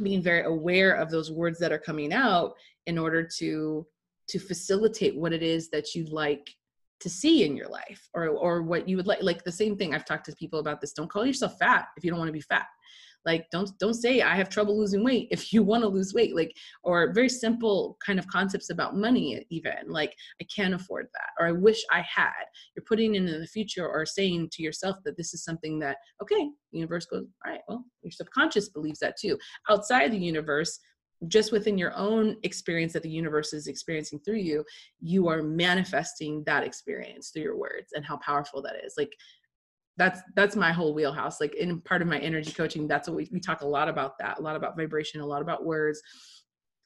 being 0.02 0.24
very 0.24 0.44
aware 0.44 0.94
of 0.94 1.12
those 1.12 1.34
words 1.34 1.60
that 1.60 1.74
are 1.74 1.78
coming 1.80 2.14
out 2.14 2.54
in 2.88 2.98
order 2.98 3.28
to 3.40 3.86
to 4.30 4.40
facilitate 4.40 5.18
what 5.18 5.34
it 5.34 5.44
is 5.44 5.70
that 5.70 5.94
you 5.94 6.06
like 6.06 6.50
to 7.00 7.10
see 7.10 7.44
in 7.44 7.56
your 7.56 7.68
life 7.68 8.08
or 8.14 8.28
or 8.28 8.62
what 8.62 8.88
you 8.88 8.98
would 8.98 9.08
like 9.08 9.22
like 9.22 9.44
the 9.44 9.52
same 9.52 9.78
thing. 9.78 9.94
I've 9.94 10.06
talked 10.06 10.26
to 10.26 10.36
people 10.36 10.60
about 10.60 10.82
this 10.82 10.94
don't 10.94 11.10
call 11.10 11.26
yourself 11.26 11.58
fat 11.60 11.88
if 11.98 12.04
you 12.04 12.10
don't 12.10 12.20
want 12.20 12.30
to 12.30 12.34
be 12.34 12.42
fat. 12.42 12.68
Like 13.26 13.50
don't 13.52 13.70
don't 13.80 13.94
say 13.94 14.22
i 14.22 14.36
have 14.36 14.50
trouble 14.50 14.78
losing 14.78 15.02
weight 15.02 15.30
if 15.32 15.54
you 15.54 15.64
want 15.64 15.82
to 15.84 15.88
lose 15.88 16.14
weight 16.14 16.36
like 16.36 16.54
or 16.84 17.14
very 17.14 17.30
simple 17.30 17.98
kind 18.06 18.20
of 18.20 18.28
concepts 18.28 18.70
about 18.70 18.98
money 18.98 19.46
even 19.50 19.74
like 19.88 20.14
i 20.42 20.46
can't 20.54 20.74
afford 20.74 21.08
that 21.14 21.30
or 21.40 21.48
i 21.48 21.52
wish 21.52 21.82
i 21.90 22.02
had. 22.02 22.44
You're 22.76 22.84
putting 22.86 23.16
in 23.16 23.26
the 23.26 23.48
future 23.48 23.88
or 23.88 24.06
saying 24.06 24.50
to 24.52 24.64
yourself 24.64 24.98
that 25.06 25.16
this 25.16 25.34
is 25.34 25.44
something 25.44 25.80
that 25.80 25.98
okay 26.22 26.50
universe 26.72 27.06
goes 27.06 27.26
all 27.46 27.52
right 27.54 27.62
well 27.70 27.86
your 28.04 28.12
subconscious 28.12 28.70
believes 28.70 29.00
that 29.00 29.16
too. 29.20 29.38
Outside 29.70 30.12
the 30.12 30.18
universe 30.18 30.80
just 31.28 31.52
within 31.52 31.78
your 31.78 31.96
own 31.96 32.36
experience 32.44 32.94
that 32.94 33.04
the 33.04 33.10
universe 33.10 33.54
is 33.54 33.68
experiencing 33.68 34.20
through 34.20 34.38
you, 34.38 34.64
you 35.00 35.28
are 35.28 35.42
manifesting 35.42 36.44
that 36.46 36.64
experience 36.64 37.30
through 37.30 37.44
your 37.44 37.58
words 37.58 37.94
and 37.94 38.06
how 38.06 38.18
powerful 38.18 38.62
that 38.62 38.84
is. 38.84 38.96
Like 38.98 39.14
that's 39.98 40.22
that's 40.36 40.56
my 40.56 40.72
whole 40.72 40.94
wheelhouse 40.94 41.40
like 41.40 41.54
in 41.56 41.80
part 41.82 42.02
of 42.02 42.08
my 42.08 42.18
energy 42.20 42.52
coaching 42.52 42.88
that's 42.88 43.08
what 43.08 43.16
we, 43.16 43.30
we 43.32 43.40
talk 43.40 43.62
a 43.62 43.68
lot 43.68 43.88
about 43.88 44.18
that 44.18 44.40
a 44.40 44.42
lot 44.42 44.56
about 44.56 44.76
vibration 44.76 45.22
a 45.22 45.26
lot 45.26 45.42
about 45.42 45.66
words 45.66 46.02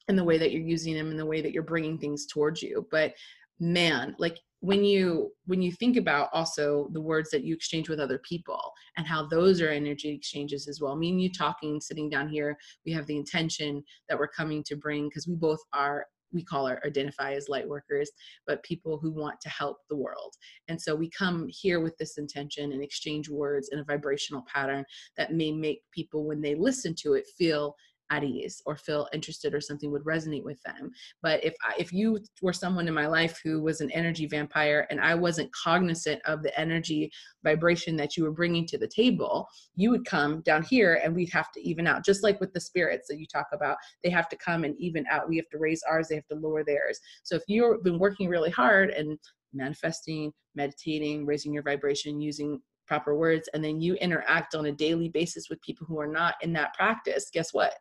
and 0.08 0.18
the 0.18 0.24
way 0.24 0.38
that 0.38 0.52
you're 0.52 0.62
using 0.62 0.94
them 0.94 1.10
and 1.10 1.18
the 1.18 1.24
way 1.24 1.40
that 1.40 1.52
you're 1.52 1.62
bringing 1.62 1.98
things 1.98 2.26
towards 2.26 2.62
you 2.62 2.86
but 2.90 3.14
man 3.60 4.14
like 4.18 4.38
when 4.60 4.84
you 4.84 5.30
when 5.46 5.62
you 5.62 5.70
think 5.72 5.96
about 5.96 6.28
also 6.32 6.88
the 6.92 7.00
words 7.00 7.30
that 7.30 7.44
you 7.44 7.54
exchange 7.54 7.88
with 7.88 8.00
other 8.00 8.18
people 8.18 8.60
and 8.96 9.06
how 9.06 9.26
those 9.26 9.60
are 9.60 9.68
energy 9.68 10.10
exchanges 10.10 10.66
as 10.66 10.80
well 10.80 10.96
me 10.96 11.10
and 11.10 11.22
you 11.22 11.30
talking 11.30 11.80
sitting 11.80 12.10
down 12.10 12.28
here 12.28 12.56
we 12.84 12.92
have 12.92 13.06
the 13.06 13.16
intention 13.16 13.82
that 14.08 14.18
we're 14.18 14.26
coming 14.28 14.62
to 14.64 14.76
bring 14.76 15.08
because 15.08 15.28
we 15.28 15.36
both 15.36 15.60
are 15.72 16.06
we 16.32 16.44
call 16.44 16.66
our 16.66 16.80
identify 16.84 17.32
as 17.32 17.48
light 17.48 17.68
workers, 17.68 18.10
but 18.46 18.62
people 18.62 18.98
who 18.98 19.10
want 19.10 19.40
to 19.40 19.48
help 19.48 19.78
the 19.88 19.96
world. 19.96 20.34
And 20.68 20.80
so 20.80 20.94
we 20.94 21.10
come 21.10 21.46
here 21.48 21.80
with 21.80 21.96
this 21.96 22.18
intention 22.18 22.72
and 22.72 22.82
exchange 22.82 23.28
words 23.28 23.70
in 23.72 23.78
a 23.78 23.84
vibrational 23.84 24.44
pattern 24.52 24.84
that 25.16 25.32
may 25.32 25.52
make 25.52 25.82
people, 25.92 26.26
when 26.26 26.40
they 26.40 26.54
listen 26.54 26.94
to 27.00 27.14
it, 27.14 27.26
feel 27.38 27.74
at 28.10 28.24
ease 28.24 28.62
or 28.66 28.76
feel 28.76 29.08
interested 29.12 29.54
or 29.54 29.60
something 29.60 29.90
would 29.90 30.04
resonate 30.04 30.44
with 30.44 30.62
them. 30.62 30.90
But 31.22 31.44
if 31.44 31.54
I, 31.62 31.74
if 31.78 31.92
you 31.92 32.18
were 32.42 32.52
someone 32.52 32.88
in 32.88 32.94
my 32.94 33.06
life 33.06 33.40
who 33.42 33.62
was 33.62 33.80
an 33.80 33.90
energy 33.92 34.26
vampire 34.26 34.86
and 34.90 35.00
i 35.00 35.14
wasn't 35.14 35.52
cognizant 35.52 36.20
of 36.24 36.42
the 36.42 36.58
energy 36.58 37.10
vibration 37.44 37.96
that 37.96 38.16
you 38.16 38.24
were 38.24 38.32
bringing 38.32 38.66
to 38.66 38.78
the 38.78 38.88
table 38.88 39.48
you 39.74 39.90
would 39.90 40.04
come 40.04 40.40
down 40.42 40.62
here 40.62 41.00
and 41.02 41.14
we'd 41.14 41.32
have 41.32 41.52
to 41.52 41.60
even 41.60 41.86
out 41.86 42.04
just 42.04 42.22
like 42.22 42.40
with 42.40 42.52
the 42.52 42.60
spirits 42.60 43.08
that 43.08 43.18
you 43.18 43.26
talk 43.26 43.46
about 43.52 43.76
they 44.02 44.10
have 44.10 44.28
to 44.28 44.36
come 44.36 44.64
and 44.64 44.74
even 44.78 45.04
out. 45.10 45.28
We 45.28 45.36
have 45.36 45.48
to 45.50 45.58
raise 45.58 45.82
ours 45.88 46.08
they 46.08 46.14
have 46.16 46.26
to 46.28 46.36
lower 46.36 46.64
theirs. 46.64 47.00
So 47.22 47.36
if 47.36 47.42
you've 47.46 47.82
been 47.82 47.98
working 47.98 48.28
really 48.28 48.50
hard 48.50 48.90
and 48.90 49.18
manifesting 49.52 50.32
meditating 50.54 51.24
raising 51.24 51.52
your 51.52 51.62
vibration 51.62 52.20
using 52.20 52.60
proper 52.86 53.16
words 53.16 53.48
and 53.54 53.64
then 53.64 53.80
you 53.80 53.94
interact 53.94 54.54
on 54.54 54.66
a 54.66 54.72
daily 54.72 55.08
basis 55.08 55.48
with 55.48 55.60
people 55.62 55.86
who 55.86 55.98
are 55.98 56.06
not 56.06 56.34
in 56.42 56.52
that 56.52 56.74
practice 56.74 57.30
guess 57.32 57.54
what 57.54 57.74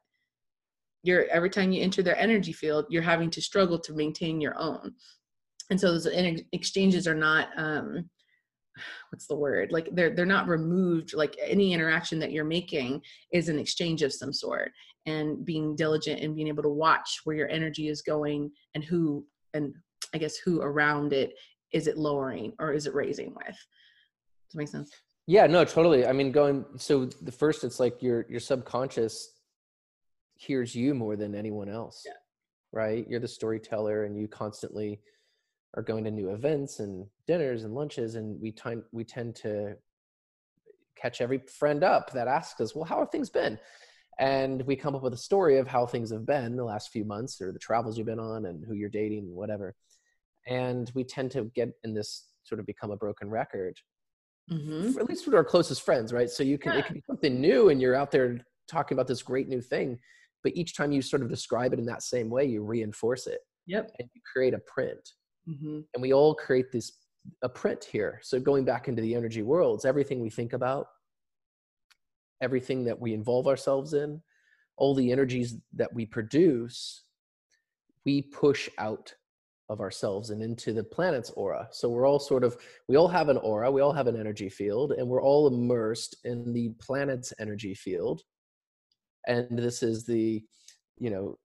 you're 1.04 1.26
every 1.28 1.50
time 1.50 1.72
you 1.72 1.82
enter 1.82 2.02
their 2.02 2.18
energy 2.18 2.52
field 2.52 2.86
you're 2.90 3.02
having 3.02 3.30
to 3.30 3.42
struggle 3.42 3.80
to 3.80 3.94
maintain 3.94 4.42
your 4.42 4.58
own. 4.58 4.94
And 5.70 5.80
so 5.80 5.92
those 5.92 6.08
exchanges 6.54 7.08
are 7.08 7.16
not 7.16 7.50
um 7.58 8.10
what's 9.10 9.28
the 9.28 9.36
word? 9.36 9.72
Like 9.72 9.90
they're 9.94 10.16
they're 10.16 10.26
not 10.26 10.48
removed 10.48 11.14
like 11.14 11.36
any 11.42 11.74
interaction 11.74 12.20
that 12.20 12.32
you're 12.32 12.46
making 12.46 13.02
is 13.32 13.50
an 13.50 13.60
exchange 13.60 14.02
of 14.02 14.14
some 14.14 14.34
sort. 14.34 14.72
And 15.06 15.46
being 15.46 15.76
diligent 15.76 16.22
and 16.22 16.36
being 16.36 16.48
able 16.48 16.64
to 16.64 16.70
watch 16.70 17.22
where 17.24 17.36
your 17.36 17.50
energy 17.50 17.88
is 17.88 18.02
going 18.02 18.52
and 18.76 18.84
who 18.84 19.26
and 19.54 19.74
i 20.14 20.18
guess 20.18 20.36
who 20.38 20.62
around 20.62 21.14
it 21.14 21.34
is 21.72 21.88
it 21.88 21.98
lowering 21.98 22.54
or 22.60 22.74
is 22.74 22.88
it 22.88 22.94
raising 22.94 23.34
with? 23.34 23.46
Does 23.48 24.54
that 24.54 24.58
make 24.58 24.68
sense? 24.68 24.92
Yeah 25.26 25.48
no 25.48 25.64
totally. 25.64 26.06
I 26.06 26.12
mean 26.12 26.32
going 26.32 26.66
so 26.78 27.06
the 27.06 27.32
first 27.32 27.64
it's 27.64 27.80
like 27.80 28.02
your 28.02 28.26
your 28.30 28.40
subconscious 28.40 29.37
hears 30.38 30.76
you 30.76 30.94
more 30.94 31.16
than 31.16 31.36
anyone 31.36 31.70
else 31.70 32.04
yeah. 32.06 32.14
right 32.72 33.06
you're 33.10 33.20
the 33.20 33.28
storyteller 33.28 34.06
and 34.06 34.18
you 34.18 34.28
constantly 34.28 35.00
are 35.76 35.84
going 35.84 36.04
to 36.04 36.12
new 36.12 36.32
events 36.32 36.80
and 36.80 37.06
dinners 37.28 37.64
and 37.64 37.74
lunches 37.74 38.16
and 38.16 38.40
we 38.42 38.52
tend 38.52 38.84
we 38.92 39.04
tend 39.04 39.36
to 39.36 39.76
catch 40.96 41.22
every 41.22 41.40
friend 41.40 41.84
up 41.84 42.12
that 42.12 42.28
asks 42.28 42.60
us 42.62 42.76
well 42.76 42.86
how 42.86 43.00
have 43.00 43.12
things 43.12 43.30
been 43.30 43.60
and 44.20 44.64
we 44.64 44.76
come 44.76 44.96
up 44.96 45.04
with 45.04 45.14
a 45.14 45.18
story 45.18 45.60
of 45.60 45.68
how 45.68 45.86
things 45.86 46.12
have 46.12 46.26
been 46.26 46.56
the 46.56 46.64
last 46.64 46.90
few 46.90 47.06
months 47.06 47.40
or 47.40 47.52
the 47.52 47.60
travels 47.60 47.98
you've 47.98 48.08
been 48.08 48.20
on 48.20 48.46
and 48.46 48.66
who 48.66 48.74
you're 48.74 48.90
dating 48.90 49.26
and 49.26 49.36
whatever 49.36 49.76
and 50.48 50.92
we 50.96 51.04
tend 51.04 51.30
to 51.32 51.52
get 51.56 51.70
in 51.84 51.94
this 51.94 52.30
sort 52.44 52.60
of 52.60 52.66
become 52.66 52.92
a 52.92 52.98
broken 52.98 53.30
record 53.30 53.78
mm-hmm. 54.52 54.98
at 54.98 55.08
least 55.08 55.26
with 55.26 55.36
our 55.36 55.44
closest 55.44 55.84
friends 55.84 56.14
right 56.14 56.30
so 56.30 56.44
you 56.44 56.58
can 56.58 56.74
yeah. 56.74 56.80
it 56.80 56.86
can 56.86 56.96
be 56.96 57.04
something 57.06 57.40
new 57.40 57.70
and 57.70 57.82
you're 57.82 57.96
out 57.96 58.12
there 58.12 58.40
talking 58.68 58.96
about 58.96 59.08
this 59.08 59.22
great 59.22 59.48
new 59.48 59.62
thing 59.62 60.00
but 60.48 60.56
each 60.56 60.78
time 60.78 60.94
you 60.94 61.02
sort 61.02 61.22
of 61.22 61.28
describe 61.28 61.74
it 61.74 61.80
in 61.80 61.86
that 61.86 62.02
same 62.02 62.30
way 62.30 62.46
you 62.46 62.64
reinforce 62.64 63.28
it 63.28 63.42
yep 63.66 63.92
and 64.00 64.08
you 64.14 64.22
create 64.32 64.54
a 64.54 64.60
print 64.60 65.12
mm-hmm. 65.46 65.80
and 65.94 66.02
we 66.02 66.14
all 66.14 66.34
create 66.34 66.72
this 66.72 66.94
a 67.44 67.50
print 67.50 67.84
here 67.84 68.18
so 68.24 68.40
going 68.40 68.64
back 68.64 68.88
into 68.88 69.02
the 69.02 69.14
energy 69.14 69.42
worlds 69.42 69.84
everything 69.84 70.22
we 70.22 70.30
think 70.30 70.54
about 70.54 70.88
everything 72.42 72.86
that 72.86 72.98
we 72.98 73.14
involve 73.14 73.46
ourselves 73.46 73.94
in 73.94 74.22
all 74.78 74.96
the 74.96 75.12
energies 75.12 75.58
that 75.74 75.94
we 75.94 76.06
produce 76.06 77.04
we 78.06 78.22
push 78.22 78.70
out 78.78 79.14
of 79.70 79.82
ourselves 79.82 80.30
and 80.30 80.42
into 80.42 80.72
the 80.72 80.82
planet's 80.82 81.30
aura. 81.32 81.68
So 81.72 81.90
we're 81.90 82.08
all 82.08 82.20
sort 82.20 82.46
of, 82.46 82.56
we 82.88 82.96
all 82.96 83.10
have 83.10 83.28
an 83.28 83.36
aura, 83.36 83.70
we 83.70 83.82
all 83.82 83.92
have 83.92 84.08
an 84.08 84.18
energy 84.18 84.48
field, 84.48 84.94
and 84.94 85.06
we're 85.06 85.22
all 85.22 85.46
immersed 85.48 86.16
in 86.24 86.54
the 86.54 86.70
planet's 86.80 87.34
energy 87.38 87.74
field 87.74 88.22
and 89.28 89.58
this 89.58 89.84
is 89.84 90.06
the 90.06 90.44
you 90.98 91.10
know 91.10 91.38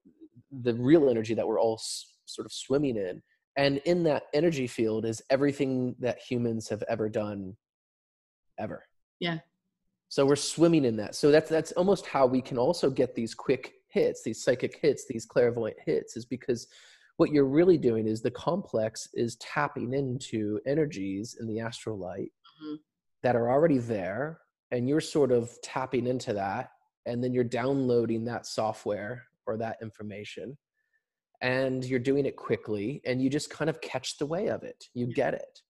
the 0.63 0.75
real 0.75 1.11
energy 1.11 1.35
that 1.35 1.47
we're 1.47 1.61
all 1.61 1.75
s- 1.75 2.15
sort 2.25 2.47
of 2.47 2.53
swimming 2.53 2.97
in 2.97 3.23
and 3.57 3.79
in 3.85 4.03
that 4.03 4.25
energy 4.33 4.67
field 4.67 5.05
is 5.05 5.21
everything 5.29 5.95
that 5.99 6.19
humans 6.19 6.69
have 6.69 6.83
ever 6.89 7.09
done 7.09 7.55
ever 8.59 8.85
Yeah. 9.21 9.39
So 10.09 10.27
we're 10.27 10.37
swimming 10.37 10.85
in 10.85 10.97
that. 10.97 11.15
So 11.15 11.31
that's 11.31 11.49
that's 11.49 11.73
almost 11.73 12.07
how 12.07 12.27
we 12.27 12.43
can 12.43 12.59
also 12.59 12.91
get 12.91 13.15
these 13.15 13.35
quick 13.35 13.73
hits, 13.89 14.23
these 14.23 14.45
psychic 14.45 14.79
hits, 14.83 15.07
these 15.09 15.25
clairvoyant 15.25 15.79
hits, 15.87 16.19
is 16.19 16.27
because 16.27 16.67
what 17.17 17.31
you're 17.31 17.47
really 17.47 17.79
doing 17.79 18.07
is 18.07 18.21
the 18.21 18.31
complex 18.31 19.09
is 19.15 19.37
tapping 19.37 19.95
into 19.95 20.61
energies 20.67 21.37
in 21.41 21.47
the 21.47 21.61
astral 21.61 21.99
light 21.99 22.31
mm-hmm. 22.63 22.75
that 23.23 23.37
are 23.37 23.51
already 23.51 23.79
there, 23.79 24.41
and 24.71 24.87
you're 24.87 25.01
sort 25.01 25.33
of 25.33 25.51
tapping 25.63 26.07
into 26.07 26.35
that, 26.35 26.72
and 27.07 27.23
then 27.23 27.33
you're 27.33 27.45
downloading 27.45 28.25
that 28.25 28.47
software 28.47 29.25
or 29.47 29.57
that 29.57 29.79
information, 29.83 30.57
and 31.41 31.85
you're 31.85 31.99
doing 31.99 32.27
it 32.27 32.37
quickly, 32.37 33.01
and 33.05 33.21
you 33.21 33.29
just 33.29 33.51
kind 33.51 33.69
of 33.69 33.81
catch 33.81 34.19
the 34.19 34.27
way 34.27 34.49
of 34.49 34.63
it. 34.63 34.89
You 34.95 35.07
get 35.07 35.35
it 35.35 35.63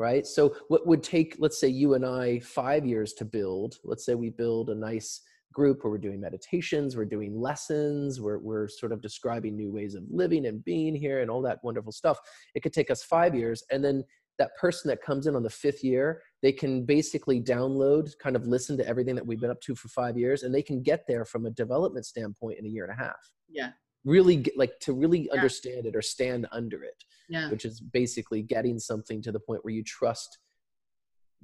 right? 0.00 0.26
So 0.26 0.56
what 0.68 0.86
would 0.86 1.02
take, 1.02 1.36
let's 1.38 1.60
say 1.60 1.68
you 1.68 1.92
and 1.92 2.06
I, 2.06 2.40
five 2.40 2.86
years 2.86 3.12
to 3.14 3.24
build, 3.26 3.76
let's 3.84 4.06
say 4.06 4.14
we 4.14 4.30
build 4.30 4.70
a 4.70 4.74
nice 4.74 5.20
group 5.52 5.84
where 5.84 5.90
we're 5.90 5.98
doing 5.98 6.22
meditations, 6.22 6.96
we're 6.96 7.04
doing 7.04 7.38
lessons, 7.38 8.18
we're, 8.18 8.38
we're 8.38 8.66
sort 8.66 8.92
of 8.92 9.02
describing 9.02 9.56
new 9.56 9.70
ways 9.70 9.94
of 9.94 10.04
living 10.10 10.46
and 10.46 10.64
being 10.64 10.94
here 10.94 11.20
and 11.20 11.30
all 11.30 11.42
that 11.42 11.58
wonderful 11.62 11.92
stuff. 11.92 12.18
It 12.54 12.62
could 12.62 12.72
take 12.72 12.90
us 12.90 13.02
five 13.02 13.34
years. 13.34 13.62
And 13.70 13.84
then 13.84 14.02
that 14.38 14.56
person 14.56 14.88
that 14.88 15.02
comes 15.02 15.26
in 15.26 15.36
on 15.36 15.42
the 15.42 15.50
fifth 15.50 15.84
year, 15.84 16.22
they 16.42 16.52
can 16.52 16.84
basically 16.84 17.40
download, 17.40 18.16
kind 18.18 18.36
of 18.36 18.46
listen 18.46 18.76
to 18.78 18.86
everything 18.86 19.14
that 19.14 19.26
we've 19.26 19.40
been 19.40 19.50
up 19.50 19.60
to 19.62 19.74
for 19.74 19.88
five 19.88 20.16
years, 20.16 20.42
and 20.42 20.54
they 20.54 20.62
can 20.62 20.82
get 20.82 21.06
there 21.06 21.24
from 21.24 21.46
a 21.46 21.50
development 21.50 22.06
standpoint 22.06 22.58
in 22.58 22.64
a 22.64 22.68
year 22.68 22.84
and 22.84 22.92
a 22.92 23.02
half. 23.02 23.32
Yeah 23.48 23.70
really 24.04 24.36
get, 24.36 24.56
like 24.56 24.78
to 24.80 24.92
really 24.92 25.26
yeah. 25.26 25.32
understand 25.32 25.86
it 25.86 25.94
or 25.94 26.02
stand 26.02 26.46
under 26.52 26.82
it 26.82 27.04
yeah. 27.28 27.50
which 27.50 27.64
is 27.64 27.80
basically 27.80 28.42
getting 28.42 28.78
something 28.78 29.20
to 29.22 29.32
the 29.32 29.40
point 29.40 29.64
where 29.64 29.74
you 29.74 29.84
trust 29.84 30.38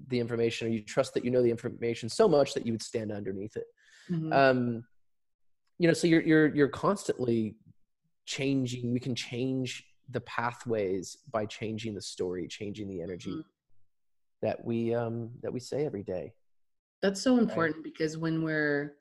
the 0.09 0.19
information 0.19 0.69
or 0.69 0.71
you 0.71 0.83
trust 0.83 1.15
that 1.15 1.25
you 1.25 1.31
know 1.31 1.43
the 1.43 1.51
information 1.51 2.09
so 2.09 2.29
much 2.29 2.55
that 2.55 2.67
you 2.67 2.73
would 2.73 2.83
stand 2.83 3.13
underneath 3.13 3.57
it 3.57 3.67
mm-hmm. 4.11 4.33
um 4.33 4.85
you 5.79 5.87
know 5.87 5.95
so 5.95 6.07
you're 6.07 6.23
you're 6.23 6.55
you're 6.55 6.69
constantly 6.69 7.57
changing 8.25 8.93
we 8.93 9.01
can 9.01 9.15
change 9.15 9.85
the 10.11 10.21
pathways 10.23 11.19
by 11.31 11.45
changing 11.47 11.95
the 11.95 12.03
story 12.03 12.47
changing 12.47 12.89
the 12.89 13.01
energy 13.01 13.31
mm-hmm. 13.31 13.41
That 14.43 14.65
we 14.65 14.95
um 14.95 15.31
that 15.43 15.53
we 15.53 15.61
say 15.61 15.85
every 15.85 16.03
day. 16.03 16.33
That's 17.03 17.21
so 17.21 17.39
important 17.39 17.77
right? 17.77 17.85
because 17.85 18.17
when 18.17 18.43
we're 18.43 18.97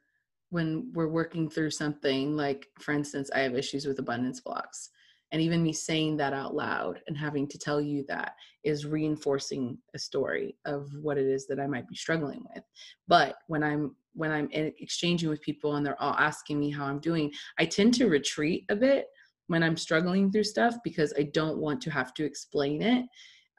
when 0.49 0.91
we're 0.93 1.07
working 1.07 1.49
through 1.49 1.71
something 1.71 2.37
like 2.37 2.67
for 2.79 2.93
instance 2.93 3.31
i 3.33 3.39
have 3.39 3.55
issues 3.55 3.85
with 3.85 3.97
abundance 3.99 4.39
blocks 4.39 4.91
and 5.31 5.41
even 5.41 5.63
me 5.63 5.73
saying 5.73 6.15
that 6.17 6.33
out 6.33 6.53
loud 6.53 7.01
and 7.07 7.17
having 7.17 7.47
to 7.47 7.57
tell 7.57 7.81
you 7.81 8.05
that 8.07 8.35
is 8.63 8.85
reinforcing 8.85 9.77
a 9.93 9.99
story 9.99 10.55
of 10.65 10.87
what 11.01 11.17
it 11.17 11.25
is 11.25 11.47
that 11.47 11.59
i 11.59 11.67
might 11.67 11.87
be 11.87 11.95
struggling 11.95 12.43
with. 12.53 12.63
But 13.07 13.35
when 13.47 13.63
i'm 13.63 13.95
when 14.13 14.31
i'm 14.31 14.47
exchanging 14.51 15.29
with 15.29 15.41
people 15.41 15.75
and 15.75 15.85
they're 15.85 16.01
all 16.01 16.15
asking 16.17 16.59
me 16.59 16.69
how 16.69 16.85
i'm 16.85 16.99
doing 16.99 17.31
i 17.59 17.65
tend 17.65 17.93
to 17.95 18.07
retreat 18.07 18.63
a 18.69 18.75
bit 18.75 19.07
when 19.47 19.61
i'm 19.61 19.75
struggling 19.75 20.31
through 20.31 20.43
stuff 20.43 20.75
because 20.83 21.13
i 21.19 21.23
don't 21.33 21.57
want 21.57 21.81
to 21.81 21.91
have 21.91 22.13
to 22.13 22.23
explain 22.23 22.81
it 22.81 23.05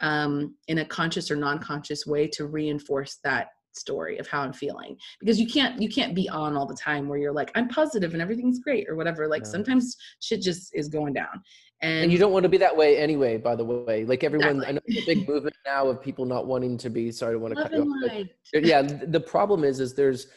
um, 0.00 0.54
in 0.68 0.78
a 0.78 0.84
conscious 0.84 1.30
or 1.30 1.36
non-conscious 1.36 2.06
way 2.06 2.28
to 2.28 2.46
reinforce 2.46 3.18
that 3.24 3.48
story 3.76 4.18
of 4.18 4.26
how 4.26 4.40
I'm 4.40 4.52
feeling. 4.52 4.96
Because 5.20 5.38
you 5.38 5.46
can't 5.46 5.80
you 5.80 5.88
can't 5.88 6.14
be 6.14 6.28
on 6.28 6.56
all 6.56 6.66
the 6.66 6.76
time 6.76 7.08
where 7.08 7.18
you're 7.18 7.32
like 7.32 7.50
I'm 7.54 7.68
positive 7.68 8.12
and 8.12 8.22
everything's 8.22 8.58
great 8.58 8.88
or 8.88 8.96
whatever. 8.96 9.28
Like 9.28 9.46
sometimes 9.46 9.96
shit 10.20 10.42
just 10.42 10.74
is 10.74 10.88
going 10.88 11.12
down. 11.12 11.42
And, 11.82 12.04
and, 12.04 12.12
you 12.12 12.16
don't 12.16 12.32
want 12.32 12.44
to 12.44 12.48
be 12.48 12.56
that 12.56 12.74
way 12.74 12.96
anyway 12.96 13.36
by 13.36 13.54
the 13.54 13.64
way. 13.64 14.04
Like 14.04 14.24
everyone 14.24 14.56
exactly. 14.56 14.68
I 14.68 14.72
know 14.72 14.80
there's 14.86 15.02
a 15.02 15.06
big 15.06 15.28
movement 15.28 15.56
now 15.66 15.88
of 15.88 16.00
people 16.00 16.24
not 16.24 16.46
wanting 16.46 16.78
to 16.78 16.90
be 16.90 17.12
sorry 17.12 17.34
I 17.34 17.36
want 17.36 17.54
to 17.54 17.62
cut 17.62 17.72
you 17.72 17.82
off 17.82 18.26
yeah 18.54 18.82
the 18.82 19.20
problem 19.20 19.64
is 19.64 19.80
is 19.80 19.94
there's 19.94 20.28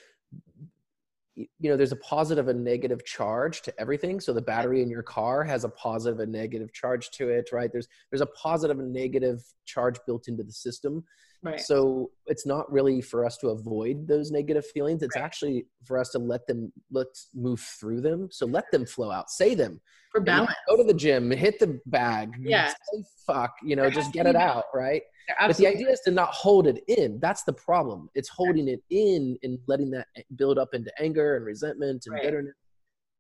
you 1.60 1.70
know 1.70 1.78
there's 1.78 1.92
a 1.92 1.98
positive 1.98 2.48
and 2.48 2.64
negative 2.64 3.06
charge 3.06 3.62
to 3.64 3.74
everything. 3.80 4.20
So 4.20 4.34
the 4.34 4.42
battery 4.42 4.82
in 4.82 4.90
your 4.90 5.04
car 5.04 5.44
has 5.44 5.64
a 5.64 5.70
positive 5.70 6.20
and 6.20 6.32
negative 6.32 6.74
charge 6.74 7.12
to 7.12 7.30
it 7.30 7.50
right? 7.52 7.72
There's 7.72 7.88
there's 8.12 8.22
a 8.22 8.28
positive 8.28 8.80
and 8.80 8.92
negative 8.92 9.44
charge 9.66 9.98
built 10.06 10.28
into 10.28 10.44
the 10.44 10.52
system 10.52 11.04
Right. 11.42 11.60
So 11.60 12.12
it's 12.26 12.46
not 12.46 12.70
really 12.72 13.02
for 13.02 13.26
us 13.26 13.38
to 13.38 13.50
avoid 13.50 14.08
those 14.08 14.30
negative 14.30 14.66
feelings. 14.66 15.02
It's 15.02 15.16
right. 15.16 15.24
actually 15.24 15.66
for 15.86 15.98
us 15.98 16.10
to 16.10 16.20
let 16.20 16.46
them 16.48 16.72
let's 16.92 17.30
move 17.34 17.62
through 17.62 18.02
them. 18.02 18.28
So 18.32 18.46
let 18.46 18.66
them 18.72 18.86
flow 18.86 19.10
out. 19.12 19.30
Say 19.30 19.56
them. 19.56 19.80
For 20.12 20.20
balance. 20.20 20.54
Go 20.68 20.76
to 20.76 20.84
the 20.84 20.94
gym, 20.94 21.32
hit 21.32 21.60
the 21.60 21.80
bag. 21.86 22.34
Yeah. 22.42 22.70
Say 22.70 23.04
fuck, 23.26 23.54
you 23.64 23.76
know, 23.76 23.90
just 23.90 24.12
get 24.12 24.26
it 24.26 24.36
out, 24.36 24.66
right? 24.74 25.02
But 25.40 25.56
the 25.58 25.68
idea 25.68 25.90
is 25.90 26.02
to 26.02 26.12
not 26.12 26.30
hold 26.30 26.66
it 26.68 26.84
in. 26.88 27.20
That's 27.22 27.44
the 27.44 27.54
problem. 27.54 28.10
It's 28.16 28.30
holding 28.30 28.68
it 28.68 28.82
in 28.90 29.38
and 29.44 29.60
letting 29.68 29.92
that 29.92 30.08
eh, 30.18 30.24
build 30.36 30.58
up 30.58 30.74
into 30.74 30.92
anger 31.00 31.36
and 31.36 31.46
resentment 31.46 32.04
and 32.08 32.16
right. 32.16 32.24
bitterness. 32.24 32.56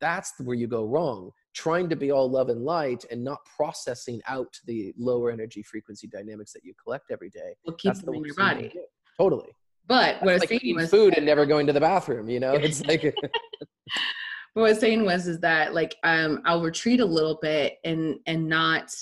That's 0.01 0.33
where 0.39 0.55
you 0.55 0.67
go 0.67 0.85
wrong 0.85 1.31
trying 1.53 1.89
to 1.89 1.95
be 1.95 2.11
all 2.11 2.29
love 2.29 2.49
and 2.49 2.63
light 2.63 3.05
and 3.11 3.23
not 3.23 3.39
processing 3.45 4.21
out 4.27 4.57
the 4.65 4.93
lower 4.97 5.31
energy 5.31 5.63
frequency 5.63 6.07
dynamics 6.07 6.53
that 6.53 6.63
you 6.63 6.73
collect 6.81 7.11
every 7.11 7.29
day. 7.29 7.55
Will 7.65 7.73
keep 7.73 7.93
them 7.95 8.05
the 8.05 8.11
in 8.13 8.25
your 8.25 8.35
body. 8.35 8.73
Totally. 9.17 9.49
But 9.87 10.19
That's 10.19 10.21
what 10.21 10.29
I 10.29 10.33
was 10.33 10.39
like 10.41 10.61
saying 10.61 10.75
was 10.75 10.89
food 10.89 11.15
and 11.17 11.25
never 11.25 11.45
going 11.45 11.65
to 11.67 11.73
the 11.73 11.79
bathroom. 11.79 12.29
You 12.29 12.39
know, 12.39 12.53
it's 12.53 12.85
like. 12.85 13.03
what 14.53 14.65
I 14.65 14.69
was 14.69 14.79
saying 14.79 15.03
was 15.03 15.27
is 15.27 15.39
that 15.39 15.73
like 15.73 15.95
um 16.03 16.41
I'll 16.45 16.61
retreat 16.61 16.99
a 16.99 17.05
little 17.05 17.39
bit 17.41 17.77
and 17.83 18.19
and 18.27 18.47
not 18.47 18.93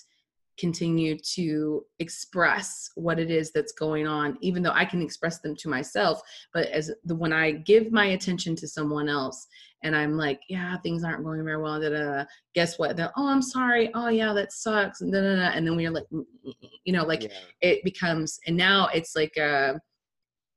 continue 0.57 1.17
to 1.19 1.85
express 1.99 2.89
what 2.95 3.19
it 3.19 3.29
is 3.29 3.51
that's 3.51 3.73
going 3.73 4.07
on 4.07 4.37
even 4.41 4.63
though 4.63 4.71
i 4.71 4.83
can 4.83 5.01
express 5.01 5.39
them 5.39 5.55
to 5.55 5.69
myself 5.69 6.21
but 6.53 6.67
as 6.69 6.91
the 7.05 7.15
when 7.15 7.31
i 7.31 7.51
give 7.51 7.91
my 7.91 8.07
attention 8.07 8.55
to 8.55 8.67
someone 8.67 9.07
else 9.07 9.47
and 9.83 9.95
i'm 9.95 10.17
like 10.17 10.41
yeah 10.49 10.77
things 10.77 11.03
aren't 11.03 11.23
going 11.23 11.43
very 11.43 11.61
well 11.61 11.79
da, 11.79 11.89
da, 11.89 12.03
da. 12.03 12.25
guess 12.55 12.79
what 12.79 12.95
they're 12.95 13.11
oh 13.17 13.27
i'm 13.27 13.41
sorry 13.41 13.91
oh 13.93 14.09
yeah 14.09 14.33
that 14.33 14.51
sucks 14.51 15.01
and, 15.01 15.11
da, 15.11 15.21
da, 15.21 15.35
da. 15.35 15.49
and 15.53 15.65
then 15.65 15.75
we're 15.75 15.91
like 15.91 16.05
mm, 16.11 16.23
mm, 16.45 16.53
mm, 16.63 16.69
you 16.85 16.93
know 16.93 17.03
like 17.03 17.23
yeah. 17.23 17.29
it 17.61 17.83
becomes 17.83 18.39
and 18.47 18.55
now 18.55 18.87
it's 18.93 19.15
like 19.15 19.37
uh 19.37 19.73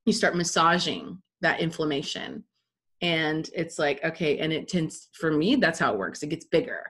you 0.07 0.13
start 0.13 0.37
massaging 0.37 1.19
that 1.41 1.61
inflammation 1.61 2.43
and 3.03 3.51
it's 3.55 3.79
like 3.79 4.03
okay 4.05 4.39
and 4.39 4.53
it 4.53 4.69
tends 4.69 5.09
for 5.13 5.31
me 5.31 5.57
that's 5.57 5.79
how 5.79 5.93
it 5.93 5.99
works 5.99 6.23
it 6.23 6.29
gets 6.29 6.47
bigger 6.47 6.83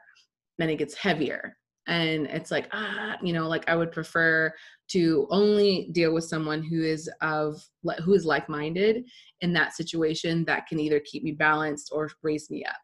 then 0.59 0.71
it 0.71 0.77
gets 0.77 0.95
heavier 0.95 1.57
and 1.91 2.27
it's 2.27 2.51
like 2.51 2.69
ah 2.73 3.17
you 3.23 3.33
know 3.33 3.47
like 3.49 3.69
i 3.69 3.77
would 3.77 3.93
prefer 3.93 4.51
to 4.89 5.27
only 5.31 5.91
deal 5.93 6.15
with 6.15 6.25
someone 6.25 6.63
who 6.63 6.83
is 6.83 7.11
of 7.21 7.63
who 8.03 8.15
is 8.15 8.25
like-minded 8.25 9.05
in 9.43 9.53
that 9.53 9.75
situation 9.75 10.45
that 10.47 10.67
can 10.67 10.81
either 10.81 11.01
keep 11.01 11.23
me 11.23 11.33
balanced 11.33 11.91
or 11.93 12.11
raise 12.23 12.51
me 12.51 12.65
up. 12.65 12.81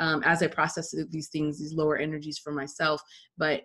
Um, 0.00 0.22
as 0.24 0.42
i 0.42 0.46
process 0.46 0.94
these 1.10 1.28
things 1.28 1.58
these 1.58 1.74
lower 1.74 1.96
energies 1.96 2.38
for 2.38 2.52
myself 2.52 3.02
but 3.36 3.62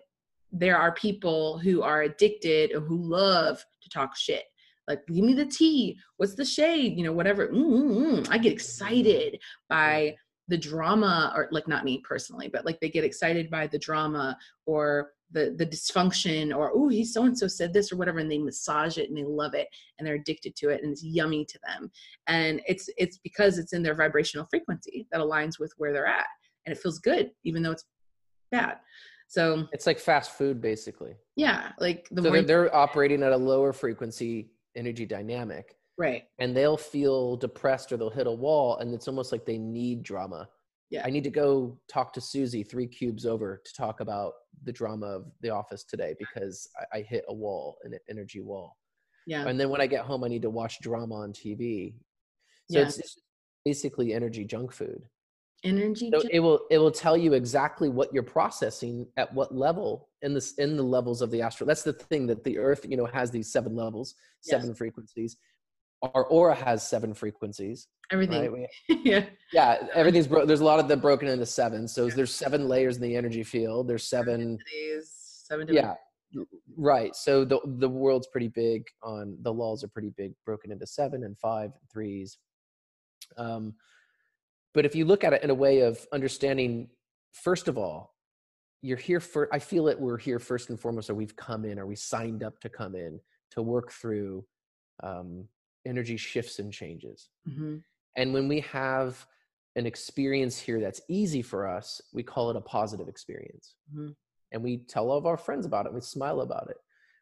there 0.54 0.78
are 0.78 0.94
people 0.94 1.58
who 1.58 1.82
are 1.82 2.02
addicted 2.02 2.72
or 2.72 2.80
who 2.80 2.96
love 2.96 3.62
to 3.82 3.88
talk 3.88 4.16
shit. 4.16 4.44
Like 4.86 5.00
give 5.08 5.24
me 5.24 5.34
the 5.34 5.46
tea. 5.46 5.98
What's 6.16 6.34
the 6.34 6.44
shade? 6.44 6.96
You 6.96 7.04
know 7.04 7.12
whatever. 7.12 7.48
Mm-hmm. 7.48 8.30
i 8.32 8.38
get 8.38 8.52
excited 8.52 9.40
by 9.68 10.14
the 10.48 10.58
drama 10.58 11.32
or 11.34 11.48
like 11.50 11.66
not 11.66 11.84
me 11.84 12.02
personally 12.06 12.48
but 12.48 12.64
like 12.64 12.78
they 12.80 12.88
get 12.88 13.04
excited 13.04 13.50
by 13.50 13.66
the 13.66 13.78
drama 13.78 14.36
or 14.66 15.10
the 15.34 15.54
the 15.58 15.66
dysfunction 15.66 16.56
or 16.56 16.72
oh 16.74 16.88
he 16.88 17.04
so 17.04 17.24
and 17.24 17.36
so 17.36 17.46
said 17.46 17.72
this 17.72 17.92
or 17.92 17.96
whatever 17.96 18.20
and 18.20 18.30
they 18.30 18.38
massage 18.38 18.96
it 18.96 19.08
and 19.08 19.18
they 19.18 19.24
love 19.24 19.52
it 19.52 19.68
and 19.98 20.06
they're 20.06 20.14
addicted 20.14 20.56
to 20.56 20.70
it 20.70 20.82
and 20.82 20.92
it's 20.92 21.04
yummy 21.04 21.44
to 21.44 21.58
them. 21.66 21.90
And 22.26 22.62
it's 22.66 22.88
it's 22.96 23.18
because 23.18 23.58
it's 23.58 23.72
in 23.72 23.82
their 23.82 23.94
vibrational 23.94 24.46
frequency 24.48 25.06
that 25.12 25.20
aligns 25.20 25.58
with 25.58 25.72
where 25.76 25.92
they're 25.92 26.06
at 26.06 26.26
and 26.64 26.74
it 26.74 26.80
feels 26.80 26.98
good 26.98 27.30
even 27.44 27.62
though 27.62 27.72
it's 27.72 27.84
bad. 28.50 28.78
So 29.26 29.66
it's 29.72 29.86
like 29.86 29.98
fast 29.98 30.32
food 30.32 30.60
basically. 30.60 31.14
Yeah 31.36 31.72
like 31.78 32.08
the 32.10 32.22
so 32.22 32.30
they're, 32.30 32.42
they're 32.42 32.74
operating 32.74 33.22
at 33.22 33.32
a 33.32 33.36
lower 33.36 33.72
frequency 33.72 34.50
energy 34.76 35.04
dynamic 35.04 35.76
right. 35.98 36.24
and 36.38 36.56
they'll 36.56 36.76
feel 36.76 37.36
depressed 37.36 37.92
or 37.92 37.96
they'll 37.96 38.10
hit 38.10 38.26
a 38.26 38.32
wall 38.32 38.78
and 38.78 38.94
it's 38.94 39.08
almost 39.08 39.32
like 39.32 39.44
they 39.44 39.58
need 39.58 40.02
drama. 40.02 40.48
Yeah. 40.90 41.02
I 41.04 41.10
need 41.10 41.24
to 41.24 41.30
go 41.30 41.78
talk 41.88 42.12
to 42.12 42.20
susie 42.20 42.62
three 42.62 42.86
cubes 42.86 43.26
over 43.26 43.60
to 43.64 43.72
talk 43.74 44.00
about 44.00 44.32
the 44.62 44.72
drama 44.72 45.06
of 45.06 45.26
the 45.40 45.50
office 45.50 45.82
today 45.82 46.14
because 46.18 46.68
i, 46.78 46.98
I 46.98 47.02
hit 47.02 47.24
a 47.28 47.34
wall 47.34 47.78
an 47.84 47.94
energy 48.08 48.40
wall. 48.40 48.76
Yeah. 49.26 49.46
And 49.48 49.58
then 49.58 49.70
when 49.70 49.80
i 49.80 49.86
get 49.86 50.04
home 50.04 50.22
i 50.24 50.28
need 50.28 50.42
to 50.42 50.50
watch 50.50 50.80
drama 50.80 51.14
on 51.14 51.32
tv 51.32 51.94
so 52.70 52.78
yeah. 52.78 52.86
it's, 52.86 52.98
it's 52.98 53.16
basically 53.64 54.12
energy 54.12 54.44
junk 54.44 54.72
food. 54.72 55.02
Energy 55.62 56.10
so 56.12 56.22
it 56.30 56.40
will 56.40 56.60
it 56.70 56.76
will 56.76 56.90
tell 56.90 57.16
you 57.16 57.32
exactly 57.32 57.88
what 57.88 58.12
you're 58.12 58.22
processing 58.22 59.06
at 59.16 59.32
what 59.32 59.54
level 59.54 60.10
in 60.20 60.34
this 60.34 60.52
in 60.58 60.76
the 60.76 60.82
levels 60.82 61.22
of 61.22 61.30
the 61.30 61.40
astral 61.40 61.66
that's 61.66 61.82
the 61.82 61.94
thing 61.94 62.26
that 62.26 62.44
the 62.44 62.58
earth 62.58 62.84
you 62.86 62.98
know 62.98 63.06
has 63.06 63.30
these 63.30 63.50
seven 63.50 63.74
levels 63.74 64.14
seven 64.42 64.68
yes. 64.68 64.76
frequencies 64.76 65.38
our 66.02 66.24
aura 66.24 66.54
has 66.54 66.88
seven 66.88 67.14
frequencies. 67.14 67.88
Everything. 68.10 68.52
Right? 68.52 68.68
We, 68.88 68.96
yeah. 69.04 69.24
Yeah. 69.52 69.86
Everything's 69.94 70.26
broken. 70.26 70.46
There's 70.46 70.60
a 70.60 70.64
lot 70.64 70.80
of 70.80 70.88
them 70.88 71.00
broken 71.00 71.28
into 71.28 71.46
seven. 71.46 71.88
So 71.88 72.06
yeah. 72.06 72.14
there's 72.14 72.34
seven 72.34 72.68
layers 72.68 72.96
in 72.96 73.02
the 73.02 73.16
energy 73.16 73.42
field. 73.42 73.88
There's 73.88 74.04
seven. 74.04 74.58
Seven. 75.02 75.68
Yeah. 75.70 75.94
right 76.76 77.14
so 77.14 77.44
the 77.44 77.60
the 77.78 77.88
world's 77.88 78.26
pretty 78.26 78.48
big 78.48 78.84
on 79.02 79.36
the 79.42 79.52
laws 79.52 79.84
are 79.84 79.88
pretty 79.88 80.10
big 80.16 80.32
broken 80.44 80.72
into 80.72 80.86
seven 80.86 81.22
and 81.22 81.38
five 81.38 81.66
and 81.66 81.90
threes 81.92 82.38
um, 83.36 83.74
but 84.72 84.84
if 84.84 84.96
you 84.96 85.04
look 85.04 85.22
at 85.22 85.32
it 85.32 85.44
in 85.44 85.50
a 85.50 85.54
way 85.54 85.80
of 85.80 86.04
understanding 86.12 86.88
first 87.30 87.68
of 87.68 87.78
all 87.78 88.14
you're 88.82 88.96
here 88.96 89.20
for 89.20 89.48
i 89.54 89.58
feel 89.60 89.84
that 89.84 90.00
we're 90.00 90.18
here 90.18 90.40
first 90.40 90.70
and 90.70 90.80
foremost 90.80 91.08
or 91.08 91.14
we've 91.14 91.36
come 91.36 91.64
in 91.64 91.78
or 91.78 91.86
we 91.86 91.94
signed 91.94 92.42
up 92.42 92.58
to 92.58 92.68
come 92.68 92.96
in 92.96 93.20
to 93.50 93.62
work 93.62 93.92
through 93.92 94.44
um, 95.04 95.46
energy 95.86 96.16
shifts 96.16 96.58
and 96.58 96.72
changes. 96.72 97.28
Mm-hmm. 97.48 97.76
and 98.16 98.32
when 98.34 98.46
we 98.48 98.60
have 98.60 99.26
an 99.76 99.86
experience 99.86 100.56
here 100.58 100.80
that's 100.80 101.00
easy 101.08 101.42
for 101.42 101.66
us 101.66 102.00
we 102.12 102.22
call 102.22 102.50
it 102.50 102.56
a 102.56 102.60
positive 102.60 103.08
experience. 103.08 103.74
Mhm. 103.94 104.14
and 104.52 104.62
we 104.62 104.78
tell 104.78 105.10
all 105.10 105.18
of 105.18 105.26
our 105.26 105.36
friends 105.46 105.66
about 105.66 105.86
it 105.86 105.92
we 105.92 106.00
smile 106.00 106.40
about 106.40 106.68
it. 106.70 106.76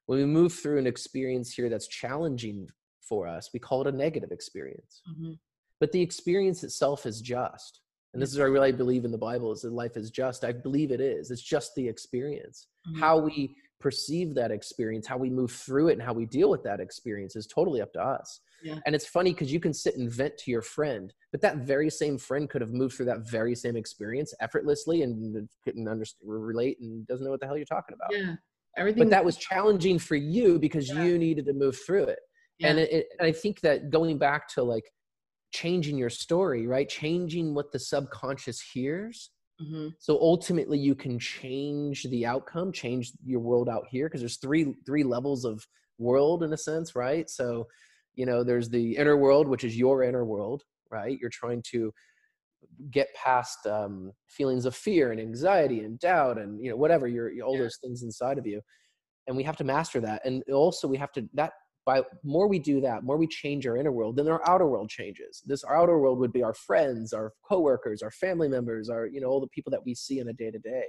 When 0.06 0.18
we 0.18 0.26
move 0.26 0.52
through 0.52 0.78
an 0.78 0.86
experience 0.86 1.48
here 1.54 1.68
that's 1.70 1.88
challenging 1.88 2.68
for 3.00 3.26
us 3.26 3.50
we 3.54 3.58
call 3.60 3.80
it 3.82 3.92
a 3.94 3.96
negative 4.06 4.32
experience. 4.32 5.02
Mm-hmm. 5.10 5.32
but 5.80 5.90
the 5.92 6.00
experience 6.08 6.62
itself 6.64 7.06
is 7.06 7.20
just. 7.20 7.80
And 8.12 8.20
this 8.22 8.30
is 8.32 8.38
where 8.38 8.46
i 8.48 8.50
really 8.50 8.72
believe 8.82 9.04
in 9.06 9.10
the 9.10 9.18
bible 9.30 9.50
is 9.52 9.62
that 9.62 9.72
life 9.72 9.96
is 9.96 10.10
just. 10.10 10.44
I 10.44 10.52
believe 10.52 10.90
it 10.96 11.00
is. 11.00 11.30
It's 11.32 11.42
just 11.54 11.74
the 11.74 11.88
experience. 11.94 12.66
Mhm. 12.86 12.98
how 13.04 13.14
we 13.18 13.56
perceive 13.82 14.34
that 14.34 14.50
experience 14.50 15.06
how 15.06 15.18
we 15.18 15.28
move 15.28 15.50
through 15.50 15.88
it 15.88 15.94
and 15.94 16.02
how 16.02 16.12
we 16.12 16.24
deal 16.24 16.48
with 16.48 16.62
that 16.62 16.80
experience 16.80 17.34
is 17.36 17.46
totally 17.46 17.80
up 17.82 17.92
to 17.92 18.00
us 18.00 18.40
Yeah. 18.62 18.78
and 18.86 18.94
it's 18.94 19.06
funny 19.06 19.32
because 19.32 19.52
you 19.52 19.60
can 19.60 19.74
sit 19.74 19.96
and 19.96 20.10
vent 20.10 20.38
to 20.38 20.50
your 20.50 20.62
friend 20.62 21.12
but 21.32 21.40
that 21.42 21.58
very 21.58 21.90
same 21.90 22.16
friend 22.16 22.48
could 22.48 22.60
have 22.62 22.72
moved 22.72 22.94
through 22.96 23.06
that 23.06 23.28
very 23.28 23.54
same 23.54 23.76
experience 23.76 24.32
effortlessly 24.40 25.02
and 25.02 25.48
couldn't 25.64 25.88
understand 25.88 26.30
relate 26.30 26.78
and 26.80 27.06
doesn't 27.08 27.24
know 27.24 27.30
what 27.32 27.40
the 27.40 27.46
hell 27.46 27.56
you're 27.56 27.66
talking 27.66 27.94
about 27.94 28.10
Yeah. 28.12 28.34
Everything. 28.78 29.02
but 29.04 29.10
that 29.10 29.24
was 29.24 29.36
challenging 29.36 29.98
for 29.98 30.16
you 30.16 30.58
because 30.58 30.88
Yeah. 30.88 31.04
you 31.04 31.18
needed 31.18 31.44
to 31.46 31.52
move 31.52 31.76
through 31.84 32.04
it 32.04 32.20
yeah. 32.58 32.68
and 32.68 32.78
it, 32.78 32.92
it, 32.92 33.06
and 33.18 33.26
i 33.26 33.32
think 33.32 33.60
that 33.60 33.90
going 33.90 34.16
back 34.18 34.48
to 34.54 34.62
like 34.62 34.84
changing 35.52 35.98
your 35.98 36.08
story 36.10 36.66
right 36.66 36.88
changing 36.88 37.52
what 37.54 37.72
the 37.72 37.78
subconscious 37.78 38.60
hears 38.72 39.30
hmm 39.58 39.94
so 39.98 40.18
ultimately 40.20 40.78
you 40.78 40.94
can 40.94 41.18
change 41.18 42.04
the 42.04 42.26
outcome 42.26 42.72
change 42.72 43.12
your 43.24 43.40
world 43.40 43.68
out 43.68 43.84
here 43.90 44.08
because 44.08 44.20
there's 44.20 44.38
three 44.38 44.74
three 44.86 45.04
levels 45.04 45.44
of 45.44 45.66
world 45.98 46.42
in 46.42 46.52
a 46.52 46.56
sense 46.56 46.94
right? 46.96 47.30
So 47.30 47.68
you 48.14 48.26
know 48.26 48.44
there's 48.44 48.68
the 48.70 48.96
inner 48.96 49.16
world 49.16 49.48
which 49.48 49.64
is 49.64 49.76
your 49.76 50.02
inner 50.02 50.24
world 50.24 50.64
right? 50.90 51.18
You're 51.20 51.30
trying 51.30 51.62
to 51.72 51.92
get 52.90 53.08
past 53.14 53.66
um, 53.66 54.12
feelings 54.28 54.64
of 54.64 54.74
fear 54.74 55.10
and 55.12 55.20
anxiety 55.20 55.80
and 55.80 55.98
doubt 55.98 56.38
and 56.38 56.62
you 56.62 56.70
know 56.70 56.76
whatever 56.76 57.06
your 57.06 57.30
all 57.44 57.56
Yeah. 57.56 57.58
those 57.58 57.78
things 57.82 58.02
inside 58.02 58.38
of 58.38 58.46
you. 58.46 58.60
And 59.26 59.36
we 59.36 59.44
have 59.44 59.56
to 59.58 59.64
master 59.64 60.00
that. 60.02 60.22
And 60.26 60.44
also 60.52 60.88
we 60.88 60.98
have 60.98 61.12
to 61.12 61.28
that 61.34 61.52
by 61.84 62.02
more 62.22 62.48
we 62.48 62.58
do 62.58 62.80
that 62.80 63.02
more 63.02 63.16
we 63.16 63.26
change 63.26 63.66
our 63.66 63.76
inner 63.76 63.92
world 63.92 64.16
then 64.16 64.28
our 64.28 64.42
outer 64.48 64.66
world 64.66 64.88
changes. 64.88 65.42
This 65.46 65.64
our 65.64 65.76
outer 65.76 65.98
world 65.98 66.18
would 66.18 66.32
be 66.32 66.42
our 66.42 66.54
friends 66.54 67.12
our 67.12 67.32
coworkers 67.48 68.02
our 68.02 68.10
family 68.10 68.48
members 68.48 68.88
our 68.88 69.06
you 69.06 69.20
know 69.20 69.28
all 69.28 69.40
the 69.40 69.48
people 69.48 69.70
that 69.70 69.84
we 69.84 69.94
see 69.94 70.18
in 70.18 70.28
a 70.28 70.32
day 70.32 70.50
to 70.50 70.58
day 70.58 70.84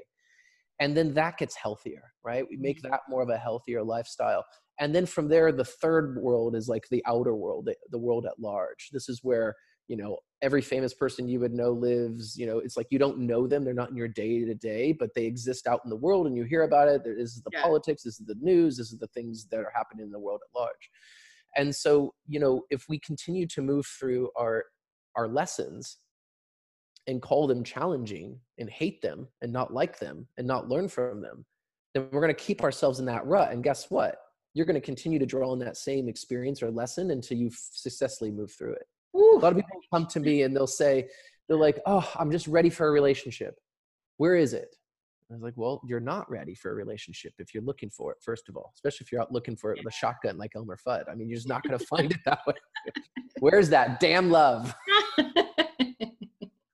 and 0.80 0.96
then 0.98 1.14
that 1.14 1.38
gets 1.38 1.56
healthier 1.56 2.14
right? 2.24 2.46
We 2.50 2.58
make 2.58 2.80
mm-hmm. 2.80 2.92
that 2.92 3.02
more 3.10 3.22
of 3.22 3.30
a 3.30 3.38
healthier 3.38 3.84
lifestyle. 3.84 4.46
And 4.80 4.94
then 4.94 5.06
from 5.06 5.28
there 5.28 5.52
the 5.52 5.66
third 5.66 6.18
world 6.22 6.56
is 6.56 6.68
like 6.68 6.88
the 6.90 7.04
outer 7.06 7.36
world 7.36 7.66
the, 7.66 7.76
the 7.92 8.00
world 8.00 8.26
at 8.26 8.40
large. 8.40 8.90
This 8.92 9.10
is 9.10 9.20
where 9.24 9.56
you 9.88 9.98
know 9.98 10.18
every 10.44 10.62
famous 10.62 10.94
person 10.94 11.28
you 11.28 11.40
would 11.40 11.54
know 11.54 11.72
lives 11.72 12.38
you 12.38 12.46
know 12.46 12.60
it's 12.60 12.76
like 12.78 12.86
you 12.92 13.00
don't 13.00 13.18
know 13.18 13.48
them 13.48 13.64
they're 13.64 13.74
not 13.74 13.90
in 13.90 13.96
your 13.96 14.10
day 14.10 14.44
to 14.44 14.54
day 14.54 14.92
but 14.92 15.10
they 15.16 15.26
exist 15.26 15.66
out 15.66 15.80
in 15.86 15.90
the 15.90 15.96
world 15.96 16.28
and 16.28 16.36
you 16.38 16.44
hear 16.44 16.64
about 16.64 16.88
it. 16.90 17.02
There- 17.04 17.16
this 17.16 17.36
is 17.36 17.42
the 17.42 17.50
Yeah. 17.54 17.64
politics 17.64 18.04
this 18.04 18.20
is 18.20 18.26
the 18.28 18.36
news 18.42 18.78
this 18.78 18.92
is 18.92 19.00
the 19.00 19.08
things 19.08 19.48
that 19.48 19.62
are 19.62 19.72
happening 19.74 20.06
in 20.06 20.12
the 20.12 20.20
world 20.20 20.42
at 20.48 20.54
large. 20.60 20.92
And 21.56 21.74
so 21.74 22.14
you 22.28 22.40
know 22.40 22.66
if 22.70 22.88
we 22.90 23.00
continue 23.00 23.48
to 23.48 23.62
move 23.62 23.86
through 23.88 24.30
our 24.36 24.66
our 25.16 25.28
lessons 25.28 25.98
and 27.08 27.22
call 27.22 27.48
them 27.48 27.64
challenging 27.64 28.40
and 28.58 28.70
hate 28.70 29.02
them 29.02 29.28
and 29.42 29.52
not 29.52 29.74
like 29.74 29.98
them 30.00 30.28
and 30.38 30.46
not 30.46 30.68
learn 30.70 30.88
from 30.90 31.22
them 31.22 31.46
then 31.94 32.10
we're 32.12 32.22
going 32.22 32.36
to 32.36 32.44
keep 32.50 32.64
ourselves 32.64 33.00
in 33.00 33.06
that 33.06 33.24
rut. 33.28 33.52
And 33.52 33.64
guess 33.64 33.92
what? 33.92 34.18
You're 34.56 34.66
going 34.66 34.82
to 34.82 34.82
continue 34.82 35.20
to 35.20 35.28
draw 35.28 35.52
on 35.52 35.60
that 35.60 35.78
same 35.78 36.10
experience 36.10 36.64
or 36.64 36.72
lesson 36.72 37.12
until 37.12 37.38
you 37.38 37.52
successfully 37.54 38.32
move 38.32 38.52
through 38.52 38.74
it 38.74 38.88
Woo. 39.14 39.38
a 39.38 39.40
lot 39.40 39.52
of 39.52 39.58
people 39.58 39.80
come 39.94 40.08
to 40.08 40.20
me 40.20 40.42
and 40.42 40.56
they'll 40.56 40.68
say 40.68 41.08
they're 41.48 41.58
like 41.58 41.80
oh 41.86 42.10
i'm 42.18 42.32
just 42.32 42.48
ready 42.48 42.70
for 42.70 42.88
a 42.88 42.92
relationship. 42.92 43.56
Where 44.18 44.36
is 44.36 44.54
it? 44.54 44.76
I 45.30 45.34
was 45.34 45.44
like 45.44 45.54
well 45.56 45.82
you're 45.88 46.00
not 46.00 46.30
ready 46.30 46.56
for 46.56 46.72
a 46.72 46.76
relationship 46.76 47.34
if 47.40 47.54
you're 47.54 47.64
looking 47.64 47.90
for 47.90 48.12
it 48.12 48.18
first 48.22 48.50
of 48.50 48.58
all 48.58 48.72
especially 48.76 49.06
if 49.06 49.12
you're 49.12 49.22
out 49.22 49.32
looking 49.32 49.56
for 49.56 49.72
it 49.72 49.80
with 49.84 49.94
a 49.94 49.96
shotgun 49.96 50.38
like 50.38 50.52
elmer 50.56 50.78
fudd. 50.86 51.04
I 51.12 51.16
mean 51.16 51.30
you're 51.30 51.38
just 51.38 51.48
not 51.48 51.64
going 51.64 51.78
to 51.78 51.86
find 51.86 52.12
it 52.12 52.20
that 52.26 52.40
way. 52.46 52.56
Where's 53.40 53.70
that 53.70 54.00
damn 54.00 54.30
love? 54.30 54.74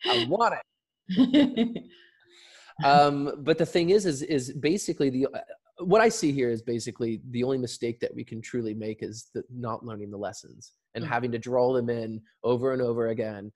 I 0.06 0.26
want 0.28 0.56
it. 1.10 1.84
Um 2.82 3.34
but 3.40 3.58
the 3.58 3.66
thing 3.66 3.90
is 3.90 4.06
is 4.06 4.22
is 4.22 4.54
basically 4.54 5.10
the 5.10 5.28
what 5.80 6.02
i 6.02 6.10
see 6.10 6.32
here 6.32 6.50
is 6.50 6.62
basically 6.62 7.22
the 7.32 7.44
only 7.44 7.58
mistake 7.58 8.00
that 8.00 8.14
we 8.14 8.24
can 8.24 8.42
truly 8.42 8.74
make 8.74 9.02
is 9.02 9.30
the 9.34 9.44
not 9.50 9.86
learning 9.86 10.12
the 10.12 10.18
lessons 10.18 10.74
and 10.96 11.04
Mm. 11.04 11.08
having 11.08 11.32
to 11.32 11.40
draw 11.40 11.74
them 11.74 11.90
in 11.90 12.22
over 12.44 12.74
and 12.74 12.82
over 12.82 13.08
again 13.10 13.52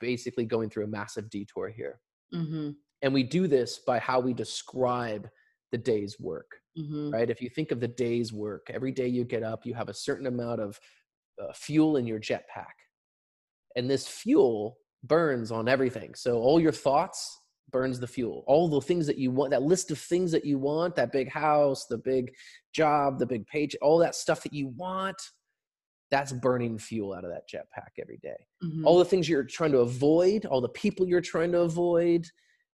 basically 0.00 0.44
going 0.44 0.68
through 0.70 0.84
a 0.84 0.88
massive 0.88 1.28
detour 1.30 1.68
here. 1.70 2.00
Hmm 2.32 2.70
and 3.02 3.14
we 3.14 3.22
do 3.22 3.46
this 3.46 3.78
by 3.78 3.98
how 4.00 4.18
we 4.18 4.32
describe 4.34 5.28
the 5.72 5.78
day's 5.78 6.18
work 6.18 6.50
hmm 6.76 7.10
right? 7.10 7.30
If 7.30 7.40
you 7.42 7.48
think 7.48 7.70
of 7.70 7.80
the 7.80 7.88
day's 7.88 8.32
work 8.32 8.66
every 8.70 8.92
day 8.92 9.08
you 9.08 9.24
get 9.24 9.42
up 9.42 9.64
you 9.66 9.74
have 9.74 9.88
a 9.88 9.94
certain 9.94 10.26
amount 10.26 10.60
of 10.60 10.78
uh, 11.42 11.52
fuel 11.54 11.96
in 11.96 12.06
your 12.06 12.18
jetpack. 12.20 12.76
And 13.76 13.88
this 13.88 14.08
fuel 14.08 14.78
burns 15.04 15.52
on 15.52 15.68
everything. 15.68 16.14
So 16.14 16.38
all 16.38 16.58
your 16.60 16.72
thoughts 16.72 17.38
burns 17.70 18.00
the 18.00 18.06
fuel. 18.06 18.44
All 18.46 18.68
the 18.68 18.80
things 18.80 19.06
that 19.06 19.18
you 19.18 19.30
want 19.30 19.50
that 19.50 19.62
list 19.62 19.90
of 19.90 19.98
things 19.98 20.32
that 20.32 20.44
you 20.44 20.58
want 20.58 20.96
that 20.96 21.12
big 21.12 21.30
house 21.30 21.86
the 21.86 21.98
big 21.98 22.32
job 22.72 23.18
the 23.18 23.26
big 23.26 23.46
page 23.46 23.76
all 23.82 23.98
that 23.98 24.14
stuff 24.14 24.42
that 24.42 24.52
you 24.52 24.68
want 24.68 25.20
that's 26.10 26.32
burning 26.32 26.78
fuel 26.78 27.12
out 27.12 27.24
of 27.24 27.30
that 27.30 27.48
jetpack 27.52 28.00
every 28.00 28.18
day. 28.22 28.36
Hmm 28.62 28.86
all 28.86 28.98
the 28.98 29.04
things 29.04 29.28
you're 29.28 29.44
trying 29.44 29.72
to 29.72 29.78
avoid 29.78 30.46
all 30.46 30.60
the 30.60 30.68
people 30.70 31.06
you're 31.06 31.20
trying 31.20 31.52
to 31.52 31.60
avoid 31.60 32.26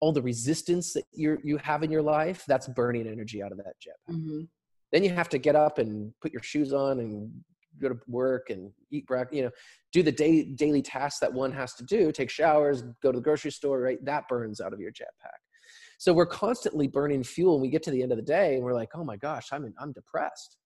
all 0.01 0.13
the 0.13 0.23
resistance 0.23 0.93
that 0.93 1.05
you 1.13 1.39
you 1.45 1.59
have 1.59 1.83
in 1.83 1.91
your 1.91 2.03
life 2.03 2.45
that's 2.47 2.69
burning 2.69 3.07
energy 3.07 3.43
out 3.43 3.53
of 3.53 3.59
that 3.59 3.75
jetpack. 3.85 4.15
Hmm 4.15 4.41
then 4.91 5.05
you 5.05 5.11
have 5.11 5.29
to 5.29 5.39
get 5.39 5.55
up 5.55 5.79
and 5.79 6.13
put 6.23 6.33
your 6.33 6.43
shoes 6.43 6.73
on 6.73 6.99
and 7.01 7.31
go 7.81 7.89
to 7.89 7.99
work 8.07 8.51
and 8.51 8.71
eat 8.91 9.07
breakfast 9.07 9.37
you 9.37 9.43
know 9.43 9.51
do 9.93 10.03
the 10.03 10.13
day, 10.13 10.45
daily 10.45 10.83
tasks 10.83 11.21
that 11.21 11.33
one 11.33 11.53
has 11.53 11.75
to 11.75 11.85
do 11.85 12.13
take 12.13 12.31
showers 12.31 12.83
go 13.03 13.11
to 13.13 13.19
the 13.19 13.23
grocery 13.23 13.51
store 13.51 13.81
right? 13.81 14.05
That 14.05 14.29
burns 14.29 14.61
out 14.61 14.73
of 14.73 14.81
your 14.81 14.93
jetpack. 14.93 15.41
So 15.99 16.13
we're 16.13 16.27
constantly 16.27 16.87
burning 16.87 17.25
fuel 17.25 17.55
and 17.55 17.63
we 17.63 17.69
get 17.71 17.83
to 17.85 17.91
the 17.91 18.03
end 18.03 18.13
of 18.13 18.19
the 18.19 18.25
day 18.25 18.55
and 18.55 18.65
we're 18.65 18.75
like 18.75 18.91
oh 18.95 19.05
my 19.05 19.17
gosh 19.17 19.49
i'm 19.53 19.65
in, 19.65 19.75
i'm 19.79 19.93
depressed. 19.93 20.57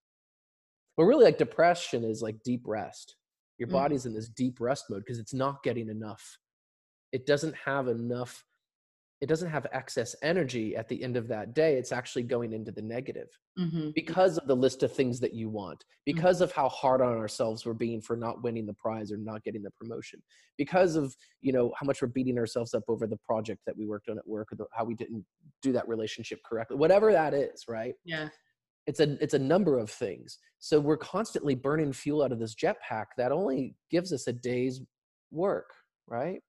But 0.96 1.04
really 1.04 1.24
like 1.24 1.38
depression 1.38 2.04
is 2.04 2.20
like 2.22 2.42
deep 2.44 2.62
rest. 2.66 3.16
Your 3.58 3.68
Mhm. 3.68 3.72
body's 3.72 4.06
in 4.06 4.14
this 4.14 4.28
deep 4.28 4.60
rest 4.60 4.86
mode 4.90 5.02
because 5.04 5.18
it's 5.18 5.32
not 5.34 5.62
getting 5.62 5.88
enough. 5.88 6.38
It 7.12 7.26
doesn't 7.26 7.54
have 7.56 7.88
enough 7.88 8.44
it 9.22 9.28
doesn't 9.28 9.50
have 9.50 9.68
excess 9.72 10.16
energy 10.22 10.74
at 10.74 10.88
the 10.88 11.00
end 11.00 11.16
of 11.16 11.28
that 11.28 11.54
day 11.54 11.76
it's 11.76 11.92
actually 11.92 12.24
going 12.24 12.52
into 12.52 12.72
the 12.72 12.82
negative 12.82 13.28
hmm 13.56 13.90
because 13.94 14.38
of 14.38 14.46
the 14.48 14.56
list 14.56 14.82
of 14.82 14.92
things 14.92 15.20
that 15.20 15.34
you 15.34 15.48
want 15.48 15.84
because 16.06 16.40
of 16.40 16.50
how 16.52 16.68
hard 16.68 17.00
on 17.00 17.16
ourselves 17.16 17.64
we're 17.64 17.72
being 17.72 18.00
for 18.00 18.16
not 18.16 18.42
winning 18.42 18.66
the 18.66 18.74
prize 18.74 19.12
or 19.12 19.16
not 19.16 19.42
getting 19.44 19.62
the 19.62 19.70
promotion 19.72 20.20
because 20.56 20.96
of 20.96 21.14
you 21.40 21.52
know 21.52 21.72
how 21.78 21.84
much 21.84 22.00
we're 22.02 22.08
beating 22.08 22.38
ourselves 22.38 22.74
up 22.74 22.82
over 22.88 23.06
the 23.06 23.18
project 23.18 23.60
that 23.66 23.76
we 23.76 23.86
worked 23.86 24.08
on 24.08 24.18
at 24.18 24.26
work 24.26 24.50
or 24.52 24.56
the, 24.56 24.64
how 24.72 24.84
we 24.84 24.94
didn't 24.94 25.24
do 25.60 25.72
that 25.72 25.86
relationship 25.86 26.40
correctly 26.44 26.76
whatever 26.76 27.12
that 27.12 27.34
is 27.34 27.64
right? 27.68 27.94
Yeah. 28.04 28.28
it's 28.86 29.00
a 29.00 29.22
it's 29.22 29.34
a 29.34 29.38
number 29.38 29.78
of 29.78 29.90
things. 29.90 30.38
So 30.58 30.80
we're 30.80 30.96
constantly 30.96 31.54
burning 31.54 31.92
fuel 31.92 32.22
out 32.22 32.32
of 32.32 32.40
this 32.40 32.54
jetpack 32.54 33.06
that 33.18 33.30
only 33.30 33.74
gives 33.90 34.12
us 34.12 34.26
a 34.26 34.32
day's 34.32 34.80
work 35.30 35.70
right? 36.08 36.40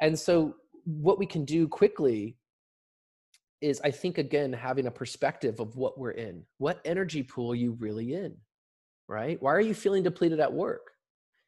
And 0.00 0.18
so 0.18 0.54
what 0.88 1.18
we 1.18 1.26
can 1.26 1.44
do 1.44 1.68
quickly 1.68 2.36
is 3.60 3.80
i 3.84 3.90
think 3.90 4.18
again 4.18 4.52
having 4.52 4.86
a 4.86 4.90
perspective 4.90 5.60
of 5.60 5.76
what 5.76 5.98
we're 5.98 6.12
in 6.12 6.42
what 6.58 6.80
energy 6.84 7.22
pool 7.22 7.54
you 7.54 7.72
really 7.80 8.14
in 8.14 8.36
right? 9.08 9.40
Why 9.42 9.52
are 9.52 9.60
you 9.60 9.74
feeling 9.74 10.02
depleted 10.02 10.38
at 10.38 10.52
work? 10.52 10.92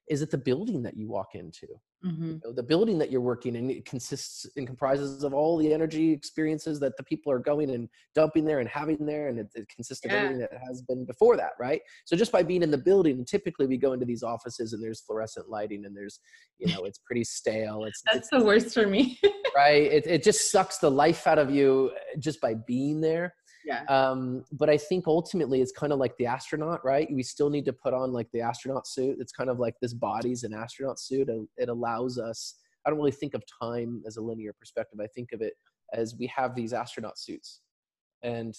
Is 0.08 0.22
it 0.22 0.30
the 0.30 0.38
building 0.38 0.82
that 0.82 0.96
you 0.96 1.08
walk 1.08 1.34
into 1.34 1.66
hmm 2.02 2.30
you 2.30 2.40
know, 2.44 2.52
the 2.52 2.62
building 2.62 2.98
that 2.98 3.10
you're 3.10 3.20
working 3.20 3.54
in 3.56 3.70
it 3.70 3.84
consists 3.84 4.46
and 4.56 4.66
comprises 4.66 5.22
of 5.24 5.34
all 5.34 5.56
the 5.58 5.72
energy 5.72 6.12
experiences 6.12 6.80
that 6.80 6.96
the 6.96 7.02
people 7.04 7.30
are 7.30 7.38
going 7.38 7.70
and 7.70 7.88
dumping 8.14 8.44
there 8.44 8.60
and 8.60 8.68
having 8.68 9.04
there 9.04 9.28
and 9.28 9.38
it, 9.38 9.48
it 9.54 9.68
consists 9.68 10.04
of 10.06 10.10
Yeah. 10.12 10.18
everything 10.18 10.38
that 10.38 10.52
has 10.66 10.80
been 10.82 11.04
before 11.04 11.36
that 11.36 11.52
right 11.58 11.80
so 12.06 12.16
just 12.16 12.32
by 12.32 12.42
being 12.42 12.62
in 12.62 12.70
the 12.70 12.78
building 12.78 13.24
typically 13.24 13.66
we 13.66 13.76
go 13.76 13.92
into 13.92 14.06
these 14.06 14.22
offices 14.22 14.72
and 14.72 14.82
there's 14.82 15.00
fluorescent 15.00 15.48
lighting 15.50 15.84
and 15.84 15.96
there's 15.96 16.20
you 16.58 16.68
know 16.72 16.84
it's 16.84 17.00
pretty 17.04 17.24
stale 17.24 17.84
it's, 17.84 18.02
That's 18.10 18.30
the 18.30 18.42
worst 18.44 18.72
for 18.72 18.86
me. 18.86 19.18
right 19.54 19.82
it, 19.82 20.06
it 20.06 20.22
just 20.22 20.50
sucks 20.50 20.78
the 20.78 20.90
life 20.90 21.26
out 21.26 21.38
of 21.38 21.50
you 21.50 21.90
uh, 21.94 22.18
just 22.18 22.40
by 22.40 22.54
being 22.66 23.00
there 23.00 23.34
Yeah. 23.64 23.84
Um, 23.84 24.44
but 24.52 24.70
I 24.70 24.76
think 24.76 25.06
ultimately 25.06 25.60
it's 25.60 25.72
kind 25.72 25.92
of 25.92 25.98
like 25.98 26.16
the 26.16 26.26
astronaut, 26.26 26.84
right? 26.84 27.08
We 27.12 27.22
still 27.22 27.50
need 27.50 27.64
to 27.66 27.72
put 27.72 27.92
on 27.92 28.12
like 28.12 28.28
the 28.32 28.40
astronaut 28.40 28.86
suit. 28.86 29.18
It's 29.20 29.32
kind 29.32 29.50
of 29.50 29.58
like 29.58 29.74
this 29.80 29.92
body's 29.92 30.44
an 30.44 30.54
astronaut 30.54 30.98
suit. 30.98 31.28
It 31.56 31.68
allows 31.68 32.18
us. 32.18 32.56
I 32.86 32.90
don't 32.90 32.98
really 32.98 33.10
think 33.10 33.34
of 33.34 33.42
time 33.60 34.02
as 34.06 34.16
a 34.16 34.22
linear 34.22 34.54
perspective. 34.58 34.98
I 35.02 35.06
think 35.08 35.32
of 35.32 35.42
it 35.42 35.54
as 35.92 36.14
we 36.18 36.26
have 36.28 36.54
these 36.54 36.72
astronaut 36.72 37.18
suits, 37.18 37.60
and 38.22 38.56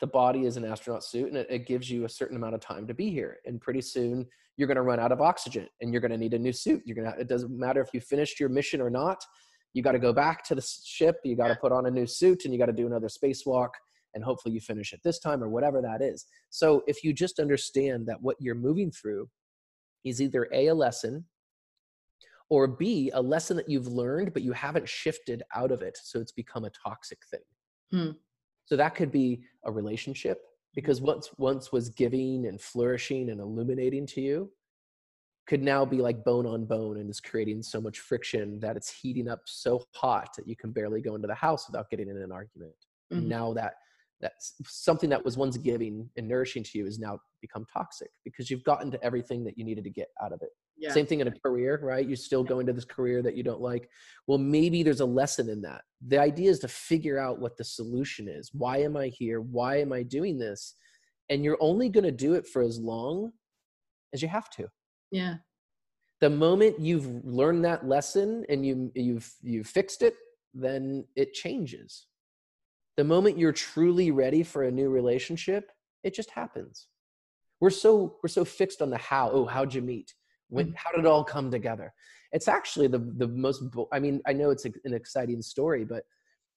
the 0.00 0.06
body 0.06 0.44
is 0.44 0.56
an 0.56 0.64
astronaut 0.64 1.04
suit, 1.04 1.28
and 1.28 1.36
it, 1.36 1.46
it 1.48 1.66
gives 1.66 1.90
you 1.90 2.04
a 2.04 2.08
certain 2.08 2.36
amount 2.36 2.54
of 2.54 2.60
time 2.60 2.86
to 2.86 2.94
be 2.94 3.10
here. 3.10 3.38
And 3.46 3.60
pretty 3.60 3.80
soon 3.80 4.26
you're 4.56 4.68
going 4.68 4.76
to 4.76 4.82
run 4.82 5.00
out 5.00 5.12
of 5.12 5.22
oxygen, 5.22 5.66
and 5.80 5.92
you're 5.92 6.02
going 6.02 6.10
to 6.10 6.18
need 6.18 6.34
a 6.34 6.38
new 6.38 6.52
suit. 6.52 6.82
You're 6.84 6.96
going 6.96 7.10
to. 7.10 7.18
It 7.18 7.28
doesn't 7.28 7.56
matter 7.56 7.80
if 7.80 7.94
you 7.94 8.00
finished 8.00 8.38
your 8.38 8.50
mission 8.50 8.80
or 8.82 8.90
not 8.90 9.24
you 9.74 9.82
got 9.82 9.92
to 9.92 9.98
go 9.98 10.12
back 10.12 10.42
to 10.44 10.54
the 10.54 10.66
ship 10.84 11.20
you 11.24 11.36
got 11.36 11.48
to 11.48 11.56
put 11.56 11.72
on 11.72 11.86
a 11.86 11.90
new 11.90 12.06
suit 12.06 12.44
and 12.44 12.52
you 12.52 12.58
got 12.58 12.66
to 12.66 12.72
do 12.72 12.86
another 12.86 13.08
spacewalk 13.08 13.70
and 14.14 14.24
hopefully 14.24 14.54
you 14.54 14.60
finish 14.60 14.92
it 14.92 15.00
this 15.04 15.18
time 15.18 15.42
or 15.42 15.48
whatever 15.48 15.80
that 15.80 16.02
is 16.02 16.26
so 16.50 16.82
if 16.86 17.02
you 17.04 17.12
just 17.12 17.38
understand 17.38 18.06
that 18.06 18.20
what 18.20 18.36
you're 18.40 18.54
moving 18.54 18.90
through 18.90 19.28
is 20.04 20.20
either 20.20 20.48
a 20.52 20.68
a 20.68 20.74
lesson 20.74 21.24
or 22.50 22.66
b 22.66 23.10
a 23.14 23.20
lesson 23.20 23.56
that 23.56 23.68
you've 23.68 23.88
learned 23.88 24.32
but 24.32 24.42
you 24.42 24.52
haven't 24.52 24.88
shifted 24.88 25.42
out 25.54 25.70
of 25.70 25.82
it 25.82 25.98
so 26.02 26.20
it's 26.20 26.32
become 26.32 26.64
a 26.64 26.70
toxic 26.70 27.18
thing 27.30 27.40
hmm. 27.90 28.10
so 28.64 28.76
that 28.76 28.94
could 28.94 29.12
be 29.12 29.42
a 29.64 29.70
relationship 29.70 30.40
because 30.74 31.00
once 31.00 31.30
once 31.38 31.72
was 31.72 31.88
giving 31.88 32.46
and 32.46 32.60
flourishing 32.60 33.30
and 33.30 33.40
illuminating 33.40 34.06
to 34.06 34.20
you 34.20 34.50
could 35.48 35.62
now 35.62 35.82
be 35.84 36.02
like 36.02 36.22
bone 36.24 36.46
on 36.46 36.66
bone 36.66 36.98
and 36.98 37.08
is 37.08 37.20
creating 37.20 37.62
so 37.62 37.80
much 37.80 38.00
friction 38.00 38.60
that 38.60 38.76
it's 38.76 38.92
heating 38.92 39.28
up 39.28 39.40
so 39.46 39.82
hot 39.94 40.28
that 40.36 40.46
you 40.46 40.54
can 40.54 40.70
barely 40.72 41.00
go 41.00 41.14
into 41.14 41.26
the 41.26 41.34
house 41.34 41.66
without 41.66 41.88
getting 41.88 42.10
in 42.10 42.18
an 42.18 42.30
argument. 42.30 42.74
Mm-hmm. 43.10 43.28
Now 43.28 43.54
that 43.54 43.74
that's 44.20 44.54
something 44.64 45.10
that 45.10 45.24
was 45.24 45.36
once 45.36 45.56
giving 45.56 46.08
and 46.16 46.26
nourishing 46.26 46.62
to 46.64 46.78
you 46.78 46.86
is 46.86 46.98
now 46.98 47.20
become 47.40 47.64
toxic 47.72 48.10
because 48.24 48.50
you've 48.50 48.64
gotten 48.64 48.90
to 48.90 49.02
everything 49.04 49.44
that 49.44 49.56
you 49.56 49.64
needed 49.64 49.84
to 49.84 49.90
get 49.90 50.08
out 50.22 50.32
of 50.32 50.42
it. 50.42 50.50
Yeah. 50.76 50.92
Same 50.92 51.06
thing 51.06 51.20
in 51.20 51.28
a 51.28 51.32
career, 51.32 51.78
right? 51.82 52.06
You 52.06 52.16
still 52.16 52.44
go 52.44 52.60
into 52.60 52.72
this 52.72 52.84
career 52.84 53.22
that 53.22 53.36
you 53.36 53.42
don't 53.42 53.60
like. 53.60 53.88
Well, 54.26 54.38
maybe 54.38 54.82
there's 54.82 55.00
a 55.00 55.06
lesson 55.06 55.48
in 55.48 55.60
that. 55.62 55.82
The 56.06 56.18
idea 56.18 56.50
is 56.50 56.60
to 56.60 56.68
figure 56.68 57.18
out 57.18 57.40
what 57.40 57.56
the 57.56 57.64
solution 57.64 58.28
is. 58.28 58.50
Why 58.52 58.78
am 58.78 58.96
I 58.96 59.08
here? 59.08 59.40
Why 59.40 59.80
am 59.80 59.92
I 59.92 60.02
doing 60.02 60.38
this? 60.38 60.74
And 61.30 61.44
you're 61.44 61.58
only 61.60 61.88
going 61.88 62.04
to 62.04 62.12
do 62.12 62.34
it 62.34 62.46
for 62.46 62.62
as 62.62 62.78
long 62.78 63.32
as 64.12 64.22
you 64.22 64.28
have 64.28 64.50
to. 64.50 64.68
Yeah. 65.10 65.34
The 66.20 66.30
moment 66.30 66.80
you've 66.80 67.24
learned 67.24 67.64
that 67.64 67.86
lesson 67.86 68.44
and 68.48 68.66
you 68.66 68.90
you've 68.94 69.32
you've 69.40 69.68
fixed 69.68 70.02
it, 70.02 70.14
then 70.52 71.04
it 71.14 71.32
changes. 71.32 72.07
The 72.98 73.04
moment 73.04 73.38
you're 73.38 73.52
truly 73.52 74.10
ready 74.10 74.42
for 74.42 74.64
a 74.64 74.70
new 74.70 74.90
relationship, 74.90 75.72
it 76.02 76.14
just 76.14 76.30
happens. 76.30 76.88
We're 77.60 77.70
so 77.70 78.16
we're 78.22 78.28
so 78.28 78.44
fixed 78.44 78.82
on 78.82 78.90
the 78.90 78.98
how. 78.98 79.30
Oh, 79.30 79.46
how'd 79.46 79.72
you 79.72 79.80
meet? 79.80 80.14
When, 80.48 80.66
mm. 80.66 80.74
how 80.76 80.90
did 80.90 81.00
it 81.00 81.06
all 81.06 81.24
come 81.24 81.50
together? 81.50 81.94
It's 82.32 82.48
actually 82.48 82.88
the 82.88 82.98
the 82.98 83.28
most. 83.28 83.62
I 83.92 83.98
mean, 83.98 84.20
I 84.26 84.34
know 84.34 84.50
it's 84.50 84.66
a, 84.66 84.72
an 84.84 84.92
exciting 84.92 85.40
story, 85.40 85.86
but 85.86 86.04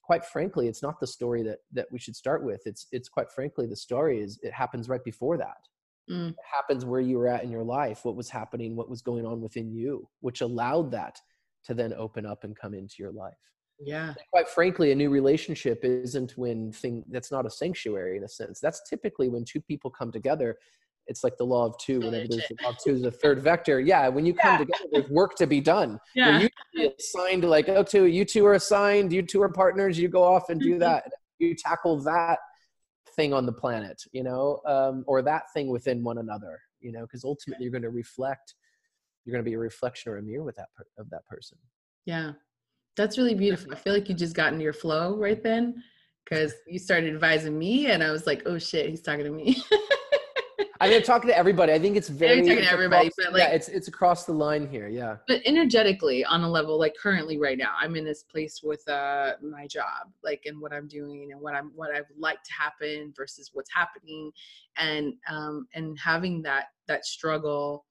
quite 0.01 0.25
frankly, 0.25 0.67
it's 0.67 0.83
not 0.83 0.99
the 0.99 1.07
story 1.07 1.43
that 1.43 1.59
that 1.71 1.87
we 1.91 1.99
should 1.99 2.17
start 2.17 2.43
with. 2.43 2.61
It's 2.65 2.87
it's 2.91 3.07
quite 3.07 3.31
frankly 3.31 3.67
the 3.67 3.75
story 3.75 4.19
is 4.19 4.37
it 4.43 4.51
happens 4.51 4.89
right 4.89 5.03
before 5.05 5.37
that 5.37 5.67
mm. 6.11 6.35
happens 6.51 6.85
where 6.85 7.01
you 7.01 7.17
were 7.17 7.27
at 7.27 7.43
in 7.43 7.51
your 7.51 7.63
life, 7.63 8.03
what 8.03 8.15
was 8.15 8.29
happening, 8.29 8.75
what 8.75 8.89
was 8.89 9.01
going 9.01 9.25
on 9.25 9.41
within 9.41 9.71
you, 9.71 10.07
which 10.19 10.41
allowed 10.41 10.91
that 10.91 11.19
to 11.65 11.73
then 11.73 11.93
open 11.93 12.25
up 12.25 12.43
and 12.43 12.55
come 12.55 12.73
into 12.73 12.95
your 12.99 13.11
life. 13.11 13.37
Yeah. 13.83 14.13
Quite 14.31 14.47
frankly, 14.47 14.91
a 14.91 14.95
new 14.95 15.09
relationship 15.09 15.83
isn't 15.83 16.37
when 16.37 16.71
thing 16.71 17.03
that's 17.09 17.31
not 17.31 17.45
a 17.45 17.49
sanctuary 17.49 18.17
in 18.17 18.23
a 18.23 18.29
sense. 18.29 18.59
That's 18.59 18.81
typically 18.89 19.29
when 19.29 19.43
two 19.43 19.61
people 19.61 19.89
come 19.89 20.11
together. 20.11 20.57
It's 21.07 21.23
like 21.23 21.35
the 21.37 21.45
law 21.45 21.65
of 21.65 21.77
two. 21.79 21.99
Whenever 21.99 22.27
there's 22.29 22.47
the 22.47 22.57
law 22.63 22.69
of 22.69 22.77
two 22.83 22.93
is 22.93 23.03
a 23.03 23.11
third 23.11 23.41
vector. 23.41 23.79
Yeah, 23.79 24.07
when 24.07 24.25
you 24.25 24.33
come 24.33 24.53
yeah. 24.53 24.57
together, 24.59 24.85
there's 24.91 25.09
work 25.09 25.35
to 25.37 25.47
be 25.47 25.59
done. 25.59 25.99
Yeah. 26.15 26.47
You 26.73 26.91
assigned 26.97 27.43
like, 27.43 27.69
oh, 27.69 27.83
two, 27.83 28.05
you 28.05 28.23
two 28.23 28.45
are 28.45 28.53
assigned. 28.53 29.11
You 29.11 29.23
two 29.23 29.41
are 29.41 29.49
partners. 29.49 29.97
You 29.97 30.07
go 30.07 30.23
off 30.23 30.49
and 30.49 30.61
do 30.61 30.71
mm-hmm. 30.71 30.79
that. 30.79 31.11
You 31.39 31.55
tackle 31.55 32.01
that 32.03 32.37
thing 33.15 33.33
on 33.33 33.45
the 33.45 33.51
planet 33.51 34.01
you 34.11 34.23
know 34.23 34.59
um, 34.65 35.03
or 35.07 35.21
that 35.21 35.43
thing 35.53 35.67
within 35.69 36.03
one 36.03 36.17
another 36.17 36.59
you 36.79 36.91
know 36.91 37.01
because 37.01 37.23
ultimately 37.23 37.63
you're 37.63 37.71
going 37.71 37.81
to 37.81 37.89
reflect 37.89 38.55
you're 39.25 39.33
going 39.33 39.43
to 39.43 39.49
be 39.49 39.55
a 39.55 39.59
reflection 39.59 40.11
or 40.11 40.17
a 40.17 40.21
mirror 40.21 40.43
with 40.43 40.55
that 40.55 40.67
per- 40.75 40.85
of 40.97 41.09
that 41.09 41.25
person 41.27 41.57
yeah 42.05 42.31
that's 42.95 43.17
really 43.17 43.35
beautiful 43.35 43.71
i 43.71 43.75
feel 43.75 43.93
like 43.93 44.09
you 44.09 44.15
just 44.15 44.35
got 44.35 44.51
into 44.51 44.63
your 44.63 44.73
flow 44.73 45.15
right 45.17 45.43
then 45.43 45.81
because 46.23 46.53
you 46.67 46.79
started 46.79 47.13
advising 47.13 47.57
me 47.57 47.87
and 47.87 48.03
i 48.03 48.11
was 48.11 48.27
like 48.27 48.43
oh 48.45 48.57
shit 48.57 48.89
he's 48.89 49.01
talking 49.01 49.25
to 49.25 49.31
me 49.31 49.61
I 50.81 50.87
mean, 50.87 50.97
I'm 50.97 51.03
talking 51.03 51.27
to 51.27 51.37
everybody. 51.37 51.73
I 51.73 51.77
think 51.77 51.95
it's 51.95 52.09
very 52.09 52.41
talking 52.41 52.63
to 52.63 52.71
everybody, 52.71 53.09
across, 53.09 53.25
but 53.25 53.33
like, 53.33 53.43
yeah, 53.43 53.49
it's 53.49 53.67
it's 53.67 53.87
across 53.87 54.25
the 54.25 54.31
line 54.31 54.67
here. 54.67 54.87
Yeah. 54.87 55.17
But 55.27 55.41
energetically, 55.45 56.25
on 56.25 56.41
a 56.41 56.49
level 56.49 56.79
like 56.79 56.95
currently 56.99 57.37
right 57.37 57.55
now, 57.55 57.73
I'm 57.79 57.95
in 57.95 58.03
this 58.03 58.23
place 58.23 58.61
with 58.63 58.85
uh 58.89 59.33
my 59.43 59.67
job, 59.67 60.09
like 60.23 60.41
and 60.45 60.59
what 60.59 60.73
I'm 60.73 60.87
doing 60.87 61.33
and 61.33 61.39
what 61.39 61.53
I'm 61.53 61.71
what 61.75 61.91
I 61.91 61.99
would 61.99 62.17
like 62.17 62.41
to 62.41 62.53
happen 62.53 63.13
versus 63.15 63.51
what's 63.53 63.69
happening, 63.71 64.31
and 64.77 65.13
um 65.29 65.67
and 65.75 65.95
having 65.99 66.41
that 66.43 66.69
that 66.87 67.05
struggle 67.05 67.85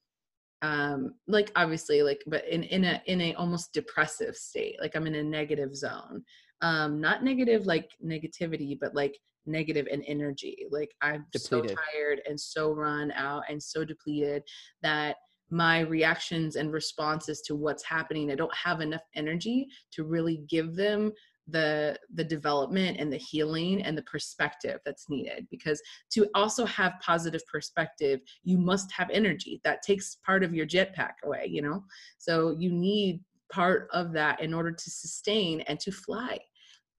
um 0.62 1.14
like 1.26 1.50
obviously 1.56 2.02
like 2.02 2.22
but 2.26 2.46
in 2.46 2.62
in 2.64 2.84
a 2.84 3.02
in 3.06 3.20
a 3.20 3.34
almost 3.34 3.72
depressive 3.72 4.36
state 4.36 4.76
like 4.80 4.94
i'm 4.94 5.06
in 5.06 5.14
a 5.14 5.22
negative 5.22 5.74
zone 5.74 6.22
um 6.60 7.00
not 7.00 7.24
negative 7.24 7.66
like 7.66 7.90
negativity 8.04 8.78
but 8.78 8.94
like 8.94 9.16
negative 9.46 9.86
and 9.90 10.04
energy. 10.06 10.66
Like 10.70 10.94
I'm 11.02 11.26
depleted. 11.32 11.70
so 11.70 11.76
tired 11.92 12.22
and 12.28 12.40
so 12.40 12.72
run 12.72 13.12
out 13.12 13.44
and 13.48 13.62
so 13.62 13.84
depleted 13.84 14.42
that 14.82 15.16
my 15.50 15.80
reactions 15.80 16.54
and 16.56 16.72
responses 16.72 17.42
to 17.42 17.56
what's 17.56 17.84
happening, 17.84 18.30
I 18.30 18.36
don't 18.36 18.54
have 18.54 18.80
enough 18.80 19.02
energy 19.16 19.66
to 19.92 20.04
really 20.04 20.42
give 20.48 20.76
them 20.76 21.12
the 21.50 21.98
the 22.14 22.24
development 22.24 22.98
and 22.98 23.12
the 23.12 23.16
healing 23.16 23.82
and 23.82 23.96
the 23.96 24.02
perspective 24.02 24.80
that's 24.84 25.08
needed 25.08 25.46
because 25.50 25.80
to 26.10 26.28
also 26.34 26.64
have 26.64 26.92
positive 27.00 27.42
perspective 27.50 28.20
you 28.42 28.58
must 28.58 28.90
have 28.92 29.10
energy 29.10 29.60
that 29.64 29.82
takes 29.82 30.16
part 30.24 30.42
of 30.42 30.54
your 30.54 30.66
jetpack 30.66 31.12
away 31.24 31.46
you 31.48 31.62
know 31.62 31.82
so 32.18 32.56
you 32.58 32.72
need 32.72 33.22
part 33.52 33.88
of 33.92 34.12
that 34.12 34.40
in 34.40 34.54
order 34.54 34.70
to 34.70 34.90
sustain 34.90 35.60
and 35.62 35.80
to 35.80 35.90
fly 35.90 36.38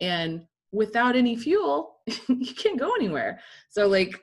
and 0.01 0.41
without 0.71 1.15
any 1.15 1.35
fuel, 1.35 1.97
you 2.27 2.53
can't 2.55 2.79
go 2.79 2.93
anywhere. 2.95 3.39
So 3.69 3.87
like 3.87 4.19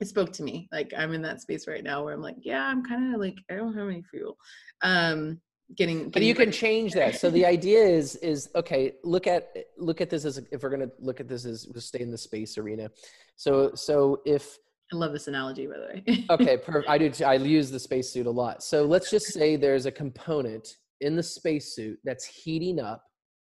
it 0.00 0.08
spoke 0.08 0.32
to 0.34 0.42
me. 0.42 0.68
Like 0.72 0.92
I'm 0.96 1.12
in 1.12 1.22
that 1.22 1.40
space 1.40 1.66
right 1.66 1.82
now 1.82 2.04
where 2.04 2.14
I'm 2.14 2.22
like, 2.22 2.36
yeah, 2.40 2.64
I'm 2.64 2.84
kind 2.84 3.14
of 3.14 3.20
like 3.20 3.38
I 3.50 3.54
don't 3.54 3.76
have 3.76 3.88
any 3.88 4.02
fuel. 4.02 4.36
Um 4.82 5.40
getting, 5.76 5.96
getting 5.96 6.10
but 6.10 6.22
you 6.22 6.34
can 6.34 6.50
change 6.50 6.92
that 6.92 7.16
so 7.16 7.30
the 7.30 7.44
idea 7.44 7.78
is 7.78 8.16
is 8.16 8.48
okay 8.54 8.94
look 9.04 9.26
at 9.26 9.52
look 9.76 10.00
at 10.00 10.08
this 10.08 10.24
as 10.24 10.38
if 10.50 10.62
we're 10.62 10.70
going 10.70 10.80
to 10.80 10.90
look 10.98 11.20
at 11.20 11.28
this 11.28 11.44
as 11.44 11.68
we 11.74 11.80
stay 11.80 12.00
in 12.00 12.10
the 12.10 12.18
space 12.18 12.56
arena 12.56 12.90
so 13.36 13.72
so 13.74 14.20
if 14.24 14.58
i 14.92 14.96
love 14.96 15.12
this 15.12 15.28
analogy 15.28 15.66
by 15.66 15.74
the 15.74 15.86
way 15.86 16.24
okay 16.30 16.56
per, 16.56 16.82
i 16.88 16.96
do 16.96 17.12
i 17.24 17.34
use 17.34 17.70
the 17.70 17.78
spacesuit 17.78 18.26
a 18.26 18.30
lot 18.30 18.62
so 18.62 18.84
let's 18.84 19.10
just 19.10 19.26
say 19.26 19.56
there's 19.56 19.86
a 19.86 19.92
component 19.92 20.76
in 21.00 21.16
the 21.16 21.22
spacesuit 21.22 21.98
that's 22.04 22.24
heating 22.24 22.80
up 22.80 23.04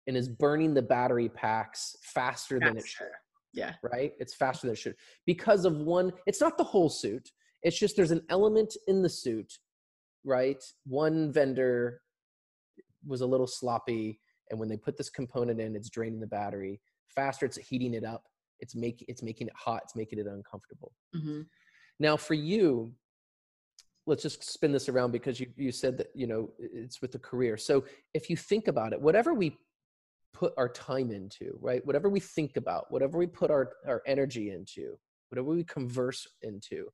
and 0.07 0.17
is 0.17 0.27
burning 0.27 0.73
the 0.73 0.81
battery 0.81 1.29
packs 1.29 1.95
faster, 2.01 2.59
faster. 2.59 2.73
than 2.73 2.77
it 2.77 2.87
should. 2.87 3.07
Yeah. 3.53 3.73
Right? 3.83 4.13
It's 4.19 4.33
faster 4.33 4.67
than 4.67 4.73
it 4.73 4.79
should. 4.79 4.95
Because 5.25 5.65
of 5.65 5.77
one, 5.77 6.11
it's 6.25 6.41
not 6.41 6.57
the 6.57 6.63
whole 6.63 6.89
suit. 6.89 7.31
It's 7.63 7.77
just 7.77 7.95
there's 7.95 8.11
an 8.11 8.23
element 8.29 8.75
in 8.87 9.01
the 9.01 9.09
suit, 9.09 9.59
right? 10.23 10.63
One 10.85 11.31
vendor 11.31 12.01
was 13.05 13.21
a 13.21 13.25
little 13.25 13.47
sloppy. 13.47 14.19
And 14.49 14.59
when 14.59 14.69
they 14.69 14.77
put 14.77 14.97
this 14.97 15.09
component 15.09 15.59
in, 15.59 15.75
it's 15.75 15.89
draining 15.89 16.19
the 16.19 16.27
battery 16.27 16.81
faster. 17.15 17.45
It's 17.45 17.57
heating 17.57 17.93
it 17.93 18.03
up. 18.03 18.23
It's 18.59 18.75
making 18.75 19.05
it's 19.09 19.23
making 19.23 19.47
it 19.47 19.53
hot. 19.55 19.81
It's 19.85 19.95
making 19.95 20.19
it 20.19 20.27
uncomfortable. 20.27 20.91
Mm-hmm. 21.15 21.41
Now, 21.99 22.15
for 22.17 22.35
you, 22.35 22.93
let's 24.05 24.23
just 24.23 24.43
spin 24.43 24.71
this 24.71 24.89
around 24.89 25.11
because 25.11 25.39
you 25.39 25.47
you 25.55 25.71
said 25.71 25.97
that 25.97 26.07
you 26.13 26.27
know 26.27 26.51
it's 26.59 27.01
with 27.01 27.11
the 27.11 27.19
career. 27.19 27.57
So 27.57 27.85
if 28.13 28.29
you 28.29 28.37
think 28.37 28.67
about 28.67 28.93
it, 28.93 29.01
whatever 29.01 29.33
we 29.33 29.57
put 30.33 30.53
our 30.57 30.69
time 30.69 31.11
into, 31.11 31.57
right? 31.59 31.85
Whatever 31.85 32.09
we 32.09 32.19
think 32.19 32.57
about, 32.57 32.85
whatever 32.89 33.17
we 33.17 33.27
put 33.27 33.51
our, 33.51 33.73
our 33.87 34.01
energy 34.05 34.51
into, 34.51 34.97
whatever 35.29 35.49
we 35.49 35.63
converse 35.63 36.27
into, 36.41 36.87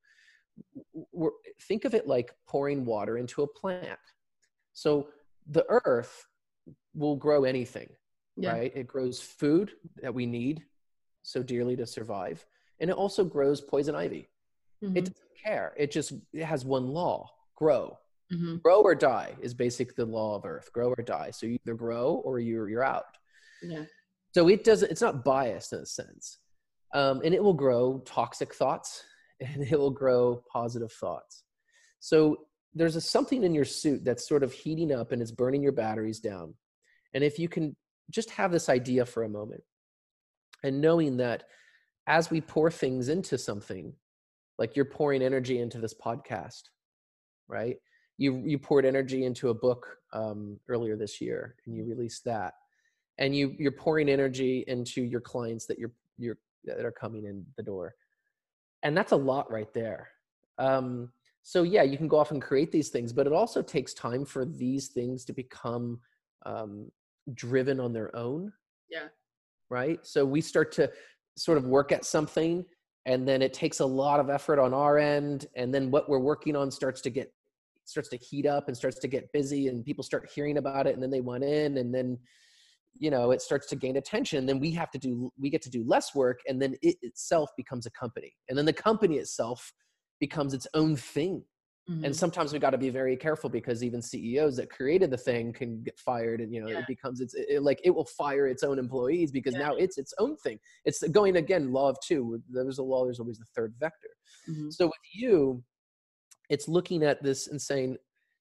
think 1.61 1.85
of 1.85 1.93
it 1.93 2.07
like 2.07 2.33
pouring 2.47 2.85
water 2.85 3.17
into 3.17 3.43
a 3.43 3.47
plant. 3.47 3.99
So 4.73 5.07
the 5.49 5.65
earth 5.69 6.25
will 6.93 7.15
grow 7.15 7.43
anything, 7.43 7.89
yeah. 8.35 8.51
right? 8.51 8.71
It 8.75 8.87
grows 8.87 9.19
food 9.19 9.71
that 10.01 10.13
we 10.13 10.25
need 10.25 10.63
so 11.23 11.41
dearly 11.43 11.75
to 11.75 11.85
survive. 11.85 12.45
And 12.79 12.89
it 12.89 12.95
also 12.95 13.23
grows 13.23 13.61
poison 13.61 13.95
ivy. 13.95 14.29
Mm-hmm. 14.83 14.97
It 14.97 15.01
doesn't 15.05 15.43
care. 15.43 15.73
It 15.77 15.91
just 15.91 16.13
it 16.33 16.43
has 16.43 16.63
one 16.65 16.87
law 16.87 17.29
grow. 17.55 17.97
Mm-hmm. 18.31 18.57
Grow 18.57 18.81
or 18.81 18.93
die 18.93 19.35
is 19.41 19.53
basically 19.53 19.95
the 19.97 20.05
law 20.05 20.35
of 20.35 20.45
earth. 20.45 20.71
Grow 20.73 20.89
or 20.89 21.03
die. 21.03 21.31
So 21.31 21.47
you 21.47 21.57
either 21.65 21.75
grow 21.75 22.21
or 22.25 22.39
you're 22.39 22.69
you're 22.69 22.83
out. 22.83 23.05
Yeah. 23.63 23.85
So 24.33 24.47
it 24.49 24.63
doesn't. 24.63 24.91
It's 24.91 25.01
not 25.01 25.23
biased 25.23 25.73
in 25.73 25.79
a 25.79 25.85
sense. 25.85 26.37
um, 26.93 27.21
and 27.23 27.33
it 27.33 27.43
will 27.43 27.53
grow 27.53 28.01
toxic 28.05 28.53
thoughts 28.53 29.03
and 29.41 29.63
it 29.63 29.77
will 29.77 29.91
grow 29.91 30.43
positive 30.51 30.91
thoughts. 30.91 31.43
So 31.99 32.37
there's 32.73 32.95
a 32.95 33.01
something 33.01 33.43
in 33.43 33.53
your 33.53 33.65
suit 33.65 34.03
that's 34.05 34.27
sort 34.27 34.43
of 34.43 34.53
heating 34.53 34.91
up 34.91 35.11
and 35.11 35.21
it's 35.21 35.31
burning 35.31 35.63
your 35.63 35.71
batteries 35.71 36.19
down. 36.19 36.53
And 37.13 37.23
if 37.23 37.39
you 37.39 37.49
can 37.49 37.75
just 38.11 38.29
have 38.31 38.51
this 38.51 38.69
idea 38.69 39.05
for 39.05 39.23
a 39.23 39.29
moment 39.29 39.63
and 40.63 40.81
knowing 40.81 41.17
that 41.17 41.45
as 42.07 42.29
we 42.29 42.39
pour 42.39 42.69
things 42.71 43.09
into 43.09 43.37
something 43.37 43.93
like 44.57 44.75
you're 44.75 44.85
pouring 44.85 45.21
energy 45.21 45.59
into 45.59 45.79
this 45.79 45.93
podcast 45.93 46.63
right? 47.47 47.77
You 48.17 48.41
you 48.45 48.57
poured 48.57 48.85
energy 48.85 49.25
into 49.25 49.49
a 49.49 49.53
book 49.53 49.97
um, 50.13 50.59
earlier 50.67 50.95
this 50.95 51.21
year 51.21 51.55
and 51.65 51.75
you 51.75 51.85
released 51.85 52.25
that. 52.25 52.53
And 53.17 53.35
you 53.35 53.55
you're 53.57 53.71
pouring 53.71 54.09
energy 54.09 54.63
into 54.67 55.01
your 55.01 55.21
clients 55.21 55.65
that 55.67 55.79
you're 55.79 55.91
you're 56.17 56.37
that 56.65 56.85
are 56.85 56.91
coming 56.91 57.25
in 57.25 57.45
the 57.55 57.63
door 57.63 57.95
and 58.83 58.95
that's 58.95 59.11
a 59.11 59.17
lot 59.17 59.51
right 59.51 59.73
there. 59.73 60.09
Um, 60.57 61.11
so 61.43 61.63
yeah 61.63 61.83
you 61.83 61.97
can 61.97 62.09
go 62.09 62.19
off 62.19 62.31
and 62.31 62.41
create 62.41 62.73
these 62.73 62.89
things 62.89 63.13
but 63.13 63.25
it 63.25 63.31
also 63.31 63.61
takes 63.61 63.93
time 63.93 64.25
for 64.25 64.43
these 64.43 64.87
things 64.89 65.23
to 65.23 65.31
become 65.31 65.97
um, 66.45 66.91
driven 67.33 67.79
on 67.79 67.93
their 67.93 68.15
own. 68.15 68.51
Yeah. 68.89 69.07
Right? 69.69 70.05
So 70.05 70.25
we 70.25 70.41
start 70.41 70.71
to 70.73 70.91
sort 71.35 71.57
of 71.57 71.65
work 71.65 71.91
at 71.91 72.05
something 72.05 72.65
and 73.05 73.27
then 73.27 73.41
it 73.41 73.53
takes 73.53 73.79
a 73.79 73.85
lot 73.85 74.19
of 74.19 74.29
effort 74.29 74.59
on 74.59 74.73
our 74.73 74.97
end 74.97 75.45
and 75.55 75.73
then 75.73 75.91
what 75.91 76.09
we're 76.09 76.19
working 76.19 76.55
on 76.55 76.71
starts 76.71 77.01
to 77.01 77.09
get 77.09 77.31
starts 77.85 78.09
to 78.09 78.17
heat 78.17 78.45
up 78.45 78.67
and 78.67 78.75
starts 78.75 78.99
to 78.99 79.07
get 79.07 79.31
busy 79.31 79.67
and 79.67 79.85
people 79.85 80.03
start 80.03 80.29
hearing 80.33 80.57
about 80.57 80.87
it 80.87 80.93
and 80.93 81.01
then 81.01 81.11
they 81.11 81.21
want 81.21 81.43
in 81.43 81.77
and 81.77 81.93
then 81.93 82.17
you 82.99 83.11
know 83.11 83.31
it 83.31 83.41
starts 83.41 83.67
to 83.67 83.75
gain 83.75 83.97
attention 83.97 84.45
then 84.45 84.59
we 84.59 84.71
have 84.71 84.91
to 84.91 84.97
do 84.97 85.31
we 85.39 85.49
get 85.49 85.61
to 85.61 85.69
do 85.69 85.83
less 85.85 86.15
work 86.15 86.39
and 86.47 86.61
then 86.61 86.75
it 86.81 86.95
itself 87.01 87.49
becomes 87.57 87.85
a 87.85 87.91
company 87.91 88.33
and 88.49 88.57
then 88.57 88.65
the 88.65 88.73
company 88.73 89.17
itself 89.17 89.73
becomes 90.19 90.53
its 90.53 90.67
own 90.73 90.95
thing 90.95 91.43
mm-hmm. 91.89 92.03
and 92.03 92.15
sometimes 92.15 92.53
we 92.53 92.59
got 92.59 92.71
to 92.71 92.77
be 92.77 92.89
very 92.89 93.15
careful 93.15 93.49
because 93.49 93.83
even 93.83 94.01
ceos 94.01 94.55
that 94.55 94.69
created 94.69 95.11
the 95.11 95.17
thing 95.17 95.53
can 95.53 95.81
get 95.83 95.97
fired 95.99 96.41
and 96.41 96.53
you 96.53 96.61
know 96.61 96.67
yeah. 96.67 96.79
it 96.79 96.87
becomes 96.87 97.21
it's 97.21 97.33
it, 97.35 97.61
like 97.61 97.79
it 97.83 97.91
will 97.91 98.05
fire 98.05 98.47
its 98.47 98.63
own 98.63 98.79
employees 98.79 99.31
because 99.31 99.53
yeah. 99.53 99.67
now 99.67 99.75
it's 99.75 99.97
its 99.97 100.13
own 100.19 100.35
thing 100.37 100.59
it's 100.85 101.01
going 101.09 101.37
again 101.37 101.71
law 101.71 101.89
of 101.89 101.97
two 102.03 102.41
there's 102.49 102.79
a 102.79 102.83
law 102.83 103.05
there's 103.05 103.19
always 103.19 103.37
the 103.37 103.45
third 103.55 103.73
vector 103.79 104.09
mm-hmm. 104.49 104.69
so 104.69 104.85
with 104.85 104.93
you 105.13 105.63
it's 106.49 106.67
looking 106.67 107.03
at 107.03 107.21
this 107.21 107.47
and 107.47 107.61
saying 107.61 107.97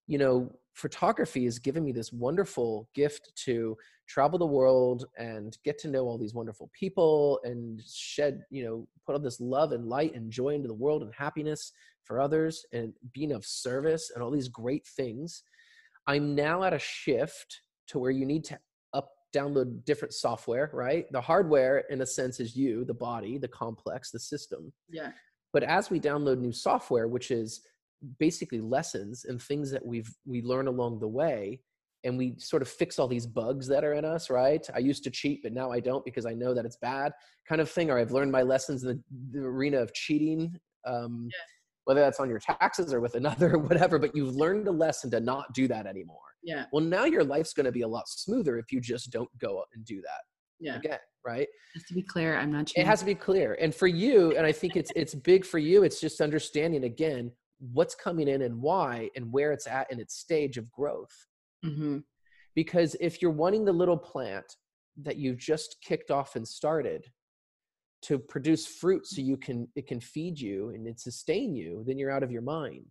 you 0.06 0.18
know 0.18 0.50
photography 0.76 1.44
has 1.44 1.58
given 1.58 1.82
me 1.82 1.90
this 1.90 2.12
wonderful 2.12 2.88
gift 2.94 3.32
to 3.34 3.76
travel 4.06 4.38
the 4.38 4.46
world 4.46 5.06
and 5.18 5.56
get 5.64 5.78
to 5.78 5.88
know 5.88 6.04
all 6.04 6.18
these 6.18 6.34
wonderful 6.34 6.70
people 6.78 7.40
and 7.44 7.82
shed 7.88 8.42
you 8.50 8.62
know 8.62 8.86
put 9.06 9.14
all 9.14 9.18
this 9.18 9.40
love 9.40 9.72
and 9.72 9.86
light 9.86 10.14
and 10.14 10.30
joy 10.30 10.50
into 10.50 10.68
the 10.68 10.74
world 10.74 11.02
and 11.02 11.12
happiness 11.14 11.72
for 12.04 12.20
others 12.20 12.64
and 12.72 12.92
being 13.12 13.32
of 13.32 13.44
service 13.44 14.12
and 14.14 14.22
all 14.22 14.30
these 14.30 14.48
great 14.48 14.86
things. 14.86 15.42
I'm 16.06 16.34
now 16.34 16.62
at 16.62 16.74
a 16.74 16.78
shift 16.78 17.62
to 17.88 17.98
where 17.98 18.12
you 18.12 18.26
need 18.26 18.44
to 18.44 18.58
up 18.92 19.08
download 19.34 19.84
different 19.86 20.12
software 20.12 20.70
right? 20.74 21.10
The 21.10 21.20
hardware 21.20 21.84
in 21.90 22.02
a 22.02 22.06
sense 22.06 22.38
is 22.38 22.54
you 22.54 22.84
the 22.84 22.94
body 22.94 23.38
the 23.38 23.48
complex 23.48 24.10
the 24.10 24.20
system. 24.20 24.72
Yeah. 24.90 25.12
But 25.54 25.62
as 25.62 25.88
we 25.88 25.98
download 25.98 26.38
new 26.38 26.52
software 26.52 27.08
which 27.08 27.30
is 27.30 27.62
basically 28.18 28.60
lessons 28.60 29.24
and 29.24 29.40
things 29.40 29.70
that 29.70 29.84
we've 29.84 30.10
we 30.26 30.42
learn 30.42 30.66
along 30.66 31.00
the 31.00 31.08
way 31.08 31.60
and 32.04 32.16
we 32.16 32.34
sort 32.38 32.62
of 32.62 32.68
fix 32.68 32.98
all 32.98 33.08
these 33.08 33.26
bugs 33.26 33.66
that 33.66 33.84
are 33.84 33.94
in 33.94 34.04
us 34.04 34.30
right? 34.30 34.66
I 34.74 34.78
used 34.78 35.04
to 35.04 35.10
cheat 35.10 35.42
but 35.42 35.52
now 35.52 35.70
i 35.70 35.80
don't 35.80 36.04
because 36.04 36.26
i 36.26 36.32
know 36.32 36.54
that 36.54 36.64
it's 36.64 36.76
bad 36.76 37.12
kind 37.48 37.60
of 37.60 37.70
thing 37.70 37.90
or 37.90 37.98
i've 37.98 38.12
learned 38.12 38.32
my 38.32 38.42
lessons 38.42 38.84
in 38.84 38.88
the, 38.88 39.38
the 39.38 39.44
arena 39.44 39.78
of 39.78 39.92
cheating 39.94 40.54
um, 40.86 41.28
yeah. 41.30 41.40
whether 41.84 42.00
that's 42.00 42.20
on 42.20 42.28
your 42.28 42.38
taxes 42.38 42.92
or 42.92 43.00
with 43.00 43.14
another 43.14 43.54
or 43.54 43.58
whatever 43.68 43.98
but 43.98 44.14
you've 44.14 44.36
learned 44.36 44.68
a 44.68 44.72
lesson 44.72 45.10
to 45.10 45.20
not 45.20 45.52
do 45.52 45.66
that 45.68 45.86
anymore. 45.86 46.18
Yeah. 46.42 46.66
Well 46.72 46.84
now 46.84 47.04
your 47.06 47.24
life's 47.24 47.52
going 47.52 47.66
to 47.66 47.72
be 47.72 47.82
a 47.82 47.88
lot 47.88 48.08
smoother 48.08 48.58
if 48.58 48.70
you 48.70 48.80
just 48.80 49.10
don't 49.10 49.30
go 49.38 49.64
and 49.74 49.84
do 49.84 50.00
that 50.02 50.20
yeah. 50.60 50.76
again 50.76 50.98
right? 51.26 51.48
Just 51.74 51.88
to 51.88 51.94
be 51.94 52.02
clear 52.02 52.36
i'm 52.38 52.52
not 52.52 52.68
cheating. 52.68 52.84
it 52.84 52.86
has 52.86 53.00
to 53.00 53.04
be 53.04 53.14
clear 53.14 53.58
and 53.60 53.74
for 53.74 53.86
you 53.86 54.34
and 54.36 54.46
i 54.46 54.52
think 54.52 54.76
it's 54.76 54.90
it's 54.96 55.14
big 55.14 55.44
for 55.44 55.58
you 55.58 55.82
it's 55.82 56.00
just 56.00 56.20
understanding 56.20 56.84
again 56.84 57.30
what's 57.58 57.94
coming 57.94 58.28
in 58.28 58.42
and 58.42 58.60
why 58.60 59.10
and 59.16 59.32
where 59.32 59.52
it's 59.52 59.66
at 59.66 59.90
in 59.90 60.00
its 60.00 60.14
stage 60.16 60.58
of 60.58 60.70
growth. 60.72 61.26
Mm-hmm. 61.64 61.98
because 62.54 62.94
if 63.00 63.20
you're 63.20 63.30
wanting 63.30 63.64
the 63.64 63.72
little 63.72 63.96
plant 63.96 64.44
that 65.02 65.16
you've 65.16 65.38
just 65.38 65.76
kicked 65.82 66.10
off 66.10 66.36
and 66.36 66.46
started 66.46 67.06
to 68.02 68.18
produce 68.18 68.66
fruit 68.66 69.06
so 69.06 69.20
you 69.20 69.36
can 69.36 69.66
it 69.74 69.86
can 69.86 70.00
feed 70.00 70.38
you 70.38 70.68
and 70.68 70.86
it 70.86 71.00
sustain 71.00 71.54
you 71.56 71.82
then 71.86 71.98
you're 71.98 72.10
out 72.10 72.22
of 72.22 72.30
your 72.30 72.42
mind. 72.42 72.86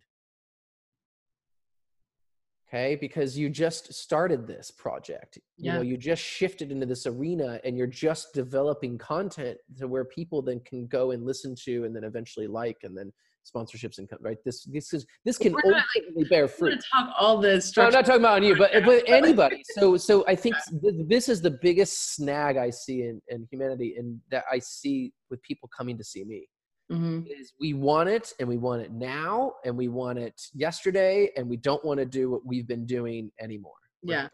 Okay? 2.68 2.96
Because 2.96 3.38
you 3.38 3.48
just 3.48 3.94
started 3.94 4.46
this 4.46 4.72
project. 4.72 5.38
You 5.56 5.72
know 5.72 5.80
you 5.82 5.96
just 5.96 6.22
shifted 6.22 6.72
into 6.72 6.84
this 6.84 7.06
arena 7.06 7.60
and 7.64 7.78
you're 7.78 7.86
just 7.86 8.34
developing 8.34 8.98
content 8.98 9.58
to 9.78 9.86
where 9.86 10.04
people 10.04 10.42
then 10.42 10.60
can 10.66 10.86
go 10.88 11.12
and 11.12 11.24
listen 11.24 11.54
to 11.64 11.84
and 11.84 11.94
then 11.94 12.04
eventually 12.04 12.48
like 12.48 12.78
and 12.82 12.96
then 12.96 13.12
sponsorships 13.46 13.98
and 13.98 14.08
right? 14.20 14.38
This 14.44 14.64
this 14.64 14.92
is 14.92 15.06
this 15.24 15.38
can 15.38 15.54
ultimately 15.54 15.82
like, 16.16 16.28
bear 16.28 16.48
fruit. 16.48 16.82
talk 16.92 17.14
all 17.18 17.38
this 17.38 17.76
no, 17.76 17.84
i'm 17.84 17.92
not 17.92 18.04
talking 18.04 18.20
about 18.20 18.36
on 18.36 18.42
you 18.42 18.56
but, 18.56 18.70
but 18.84 19.04
anybody. 19.06 19.62
So 19.78 19.96
so 19.96 20.24
i 20.26 20.34
think 20.34 20.56
this 20.82 21.28
is 21.28 21.40
the 21.40 21.50
biggest 21.50 22.14
snag 22.14 22.56
i 22.56 22.70
see 22.70 23.02
in, 23.02 23.20
in 23.28 23.46
humanity 23.50 23.96
and 23.98 24.20
that 24.30 24.44
i 24.52 24.58
see 24.58 25.12
with 25.30 25.42
people 25.42 25.68
coming 25.76 25.96
to 25.98 26.04
see 26.04 26.24
me. 26.24 26.48
Mm-hmm. 26.92 27.26
is 27.26 27.52
we 27.58 27.74
want 27.74 28.08
it 28.08 28.32
and 28.38 28.48
we 28.48 28.58
want 28.58 28.80
it 28.80 28.92
now 28.92 29.54
and 29.64 29.76
we 29.76 29.88
want 29.88 30.20
it 30.20 30.40
yesterday 30.54 31.32
and 31.36 31.48
we 31.48 31.56
don't 31.56 31.84
want 31.84 31.98
to 31.98 32.06
do 32.06 32.30
what 32.30 32.46
we've 32.46 32.68
been 32.68 32.86
doing 32.86 33.28
anymore. 33.40 33.74
Yeah. 34.04 34.28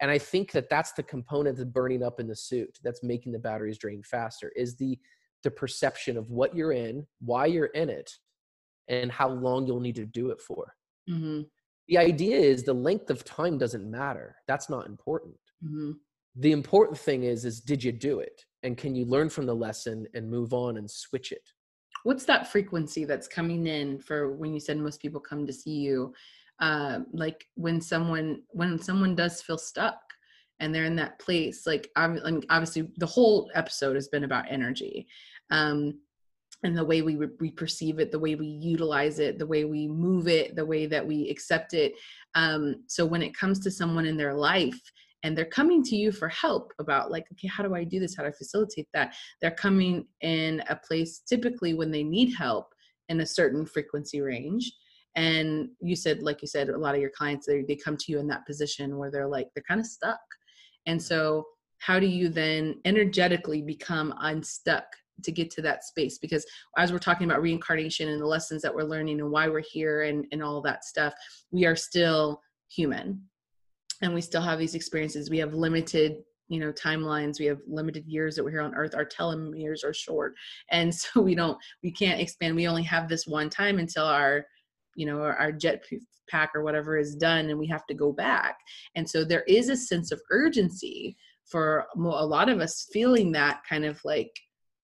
and 0.00 0.08
i 0.08 0.18
think 0.18 0.52
that 0.52 0.70
that's 0.70 0.92
the 0.92 1.02
component 1.02 1.56
that's 1.56 1.68
burning 1.68 2.04
up 2.04 2.20
in 2.20 2.28
the 2.28 2.36
suit 2.36 2.78
that's 2.84 3.02
making 3.02 3.32
the 3.32 3.40
batteries 3.40 3.76
drain 3.76 4.02
faster 4.04 4.52
is 4.54 4.76
the 4.76 4.96
the 5.44 5.50
perception 5.50 6.16
of 6.16 6.30
what 6.30 6.54
you're 6.54 6.72
in, 6.72 7.06
why 7.20 7.46
you're 7.46 7.66
in 7.66 7.88
it, 7.88 8.10
and 8.88 9.12
how 9.12 9.28
long 9.28 9.66
you'll 9.66 9.80
need 9.80 9.96
to 9.96 10.06
do 10.06 10.30
it 10.30 10.40
for. 10.40 10.74
Mm-hmm. 11.08 11.42
The 11.88 11.98
idea 11.98 12.36
is 12.36 12.62
the 12.62 12.74
length 12.74 13.10
of 13.10 13.24
time 13.24 13.58
doesn't 13.58 13.90
matter. 13.90 14.36
That's 14.46 14.68
not 14.68 14.86
important. 14.86 15.36
Mm-hmm. 15.64 15.92
The 16.36 16.52
important 16.52 16.98
thing 16.98 17.24
is, 17.24 17.44
is 17.44 17.60
did 17.60 17.82
you 17.82 17.92
do 17.92 18.20
it? 18.20 18.44
And 18.62 18.76
can 18.76 18.94
you 18.94 19.04
learn 19.04 19.28
from 19.28 19.46
the 19.46 19.54
lesson 19.54 20.06
and 20.14 20.30
move 20.30 20.52
on 20.52 20.76
and 20.76 20.90
switch 20.90 21.32
it? 21.32 21.42
What's 22.04 22.24
that 22.24 22.50
frequency 22.50 23.04
that's 23.04 23.28
coming 23.28 23.66
in 23.66 23.98
for 24.00 24.36
when 24.36 24.54
you 24.54 24.60
said 24.60 24.78
most 24.78 25.00
people 25.00 25.20
come 25.20 25.46
to 25.46 25.52
see 25.52 25.76
you? 25.76 26.12
Uh, 26.60 27.00
like 27.12 27.46
when 27.54 27.80
someone 27.80 28.42
when 28.48 28.78
someone 28.80 29.14
does 29.14 29.40
feel 29.40 29.58
stuck 29.58 30.00
and 30.60 30.74
they're 30.74 30.84
in 30.84 30.96
that 30.96 31.18
place 31.18 31.66
like 31.66 31.90
I 31.96 32.08
mean, 32.08 32.42
obviously 32.50 32.88
the 32.96 33.06
whole 33.06 33.50
episode 33.54 33.94
has 33.94 34.08
been 34.08 34.24
about 34.24 34.46
energy 34.50 35.06
um, 35.50 35.98
and 36.64 36.76
the 36.76 36.84
way 36.84 37.02
we 37.02 37.16
we 37.40 37.50
perceive 37.50 37.98
it 37.98 38.10
the 38.10 38.18
way 38.18 38.34
we 38.34 38.46
utilize 38.46 39.18
it 39.18 39.38
the 39.38 39.46
way 39.46 39.64
we 39.64 39.86
move 39.86 40.28
it 40.28 40.56
the 40.56 40.64
way 40.64 40.86
that 40.86 41.06
we 41.06 41.28
accept 41.30 41.74
it. 41.74 41.94
Um, 42.34 42.84
so 42.86 43.04
when 43.04 43.22
it 43.22 43.36
comes 43.36 43.60
to 43.60 43.70
someone 43.70 44.06
in 44.06 44.16
their 44.16 44.34
life 44.34 44.80
and 45.22 45.36
they're 45.36 45.44
coming 45.44 45.82
to 45.84 45.96
you 45.96 46.12
for 46.12 46.28
help 46.28 46.72
about 46.78 47.10
like 47.10 47.26
okay 47.32 47.48
how 47.48 47.62
do 47.62 47.74
i 47.74 47.84
do 47.84 48.00
this? 48.00 48.16
How 48.16 48.24
do 48.24 48.28
i 48.28 48.32
facilitate 48.32 48.88
that? 48.94 49.14
they're 49.40 49.50
coming 49.52 50.06
in 50.20 50.62
a 50.68 50.76
place 50.76 51.20
typically 51.20 51.74
when 51.74 51.90
they 51.90 52.02
need 52.02 52.34
help 52.34 52.74
in 53.08 53.20
a 53.20 53.26
certain 53.26 53.64
frequency 53.64 54.20
range. 54.20 54.70
And 55.14 55.70
you 55.80 55.96
said 55.96 56.22
like 56.22 56.42
you 56.42 56.48
said 56.48 56.68
a 56.68 56.78
lot 56.78 56.94
of 56.94 57.00
your 57.00 57.10
clients 57.10 57.46
they, 57.46 57.62
they 57.62 57.76
come 57.76 57.96
to 57.96 58.12
you 58.12 58.18
in 58.18 58.26
that 58.28 58.46
position 58.46 58.98
where 58.98 59.10
they're 59.10 59.28
like 59.28 59.48
they're 59.54 59.64
kind 59.68 59.80
of 59.80 59.86
stuck 59.86 60.20
and 60.88 61.00
so, 61.00 61.46
how 61.78 62.00
do 62.00 62.06
you 62.06 62.28
then 62.28 62.80
energetically 62.84 63.62
become 63.62 64.12
unstuck 64.20 64.84
to 65.22 65.30
get 65.30 65.50
to 65.52 65.62
that 65.62 65.84
space? 65.84 66.18
Because 66.18 66.44
as 66.76 66.90
we're 66.90 66.98
talking 66.98 67.30
about 67.30 67.42
reincarnation 67.42 68.08
and 68.08 68.20
the 68.20 68.26
lessons 68.26 68.62
that 68.62 68.74
we're 68.74 68.82
learning 68.82 69.20
and 69.20 69.30
why 69.30 69.46
we're 69.48 69.60
here 69.60 70.02
and, 70.02 70.26
and 70.32 70.42
all 70.42 70.60
that 70.62 70.84
stuff, 70.84 71.14
we 71.52 71.66
are 71.66 71.76
still 71.76 72.40
human. 72.68 73.22
And 74.02 74.14
we 74.14 74.20
still 74.20 74.42
have 74.42 74.58
these 74.58 74.74
experiences. 74.74 75.30
We 75.30 75.38
have 75.38 75.54
limited 75.54 76.16
you 76.48 76.58
know 76.58 76.72
timelines. 76.72 77.38
We 77.38 77.46
have 77.46 77.60
limited 77.68 78.06
years 78.06 78.34
that 78.34 78.44
we're 78.44 78.52
here 78.52 78.62
on 78.62 78.74
earth. 78.74 78.94
Our 78.94 79.04
telomeres 79.04 79.84
are 79.84 79.94
short. 79.94 80.34
And 80.70 80.94
so 80.94 81.20
we 81.20 81.34
don't 81.34 81.58
we 81.82 81.92
can't 81.92 82.20
expand. 82.20 82.56
We 82.56 82.66
only 82.66 82.84
have 82.84 83.08
this 83.08 83.26
one 83.26 83.50
time 83.50 83.78
until 83.78 84.06
our 84.06 84.46
you 84.98 85.06
know 85.06 85.22
our, 85.22 85.52
jet 85.52 85.84
pack 86.28 86.50
or 86.54 86.62
whatever 86.62 86.98
is 86.98 87.14
done 87.14 87.48
and 87.48 87.58
we 87.58 87.66
have 87.66 87.86
to 87.86 87.94
go 87.94 88.12
back. 88.12 88.58
And 88.96 89.08
so 89.08 89.24
there 89.24 89.44
is 89.44 89.70
a 89.70 89.76
sense 89.76 90.12
of 90.12 90.20
urgency 90.30 91.16
for 91.46 91.86
a 91.96 92.26
lot 92.26 92.50
of 92.50 92.60
us 92.60 92.86
feeling 92.92 93.32
that 93.32 93.62
kind 93.66 93.86
of 93.86 93.98
like 94.04 94.30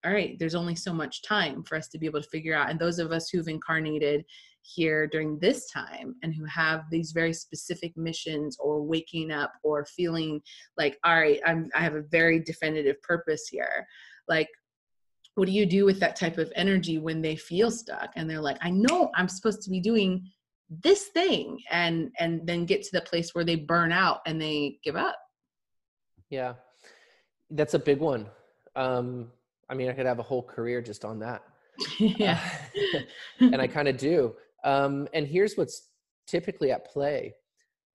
all 0.07 0.13
right 0.13 0.39
there's 0.39 0.55
only 0.55 0.75
so 0.75 0.93
much 0.93 1.23
time 1.23 1.63
for 1.65 1.77
us 1.77 1.89
to 1.89 1.99
be 1.99 2.07
able 2.07 2.23
to 2.23 2.29
figure 2.29 2.55
out. 2.55 2.71
And 2.71 2.79
those 2.79 2.99
of 2.99 3.13
us 3.13 3.29
who've 3.29 3.49
incarnated 3.49 4.25
here 4.63 5.07
during 5.07 5.39
this 5.39 5.71
time 5.71 6.15
and 6.23 6.35
who 6.35 6.45
have 6.47 6.85
these 6.91 7.13
very 7.13 7.35
specific 7.35 7.95
missions 7.97 8.57
or 8.59 8.83
waking 8.83 9.31
up 9.31 9.53
or 9.63 9.85
feeling 9.85 10.41
like 10.79 10.99
all 11.05 11.21
right 11.21 11.41
I'm, 11.45 11.69
i 11.77 11.81
have 11.81 11.97
a 11.97 12.05
very 12.11 12.41
definitive 12.41 13.01
purpose 13.03 13.47
here 13.51 13.87
like 14.27 14.49
what 15.35 15.47
do 15.47 15.53
you 15.53 15.67
do 15.67 15.85
with 15.85 15.99
that 16.01 16.17
type 16.17 16.39
of 16.39 16.53
energy 16.55 16.99
when 16.99 17.21
they 17.21 17.37
feel 17.37 17.71
stuck? 17.71 18.11
And 18.17 18.29
they're 18.29 18.41
like 18.41 18.59
i 18.61 18.71
know 18.71 19.11
i'm 19.15 19.29
supposed 19.29 19.63
to 19.63 19.71
be 19.71 19.81
doing 19.81 20.31
this 20.69 21.05
thing 21.09 21.61
and 21.71 22.11
and 22.19 22.47
then 22.47 22.65
get 22.65 22.83
to 22.83 22.91
the 22.93 23.03
place 23.03 23.35
where 23.35 23.45
they 23.45 23.57
burn 23.57 23.93
out 23.93 24.21
and 24.27 24.41
they 24.41 24.79
give 24.83 24.97
up. 24.97 25.19
Yeah. 26.31 26.55
That's 27.51 27.75
a 27.75 27.79
big 27.79 28.01
one. 28.01 28.27
Um 28.77 29.31
i 29.69 29.75
mean 29.75 29.89
i 29.89 29.93
could 29.93 30.07
have 30.07 30.19
a 30.19 30.23
whole 30.23 30.43
career 30.43 30.81
just 30.81 31.05
on 31.05 31.19
that. 31.21 31.43
Yeah. 31.99 32.41
Uh, 32.95 33.01
and 33.41 33.61
i 33.61 33.67
kind 33.67 33.89
of 33.89 33.97
do. 33.97 34.35
Um 34.65 35.09
and 35.13 35.27
here's 35.27 35.57
what's 35.57 35.89
typically 36.27 36.71
at 36.73 36.87
play 36.87 37.35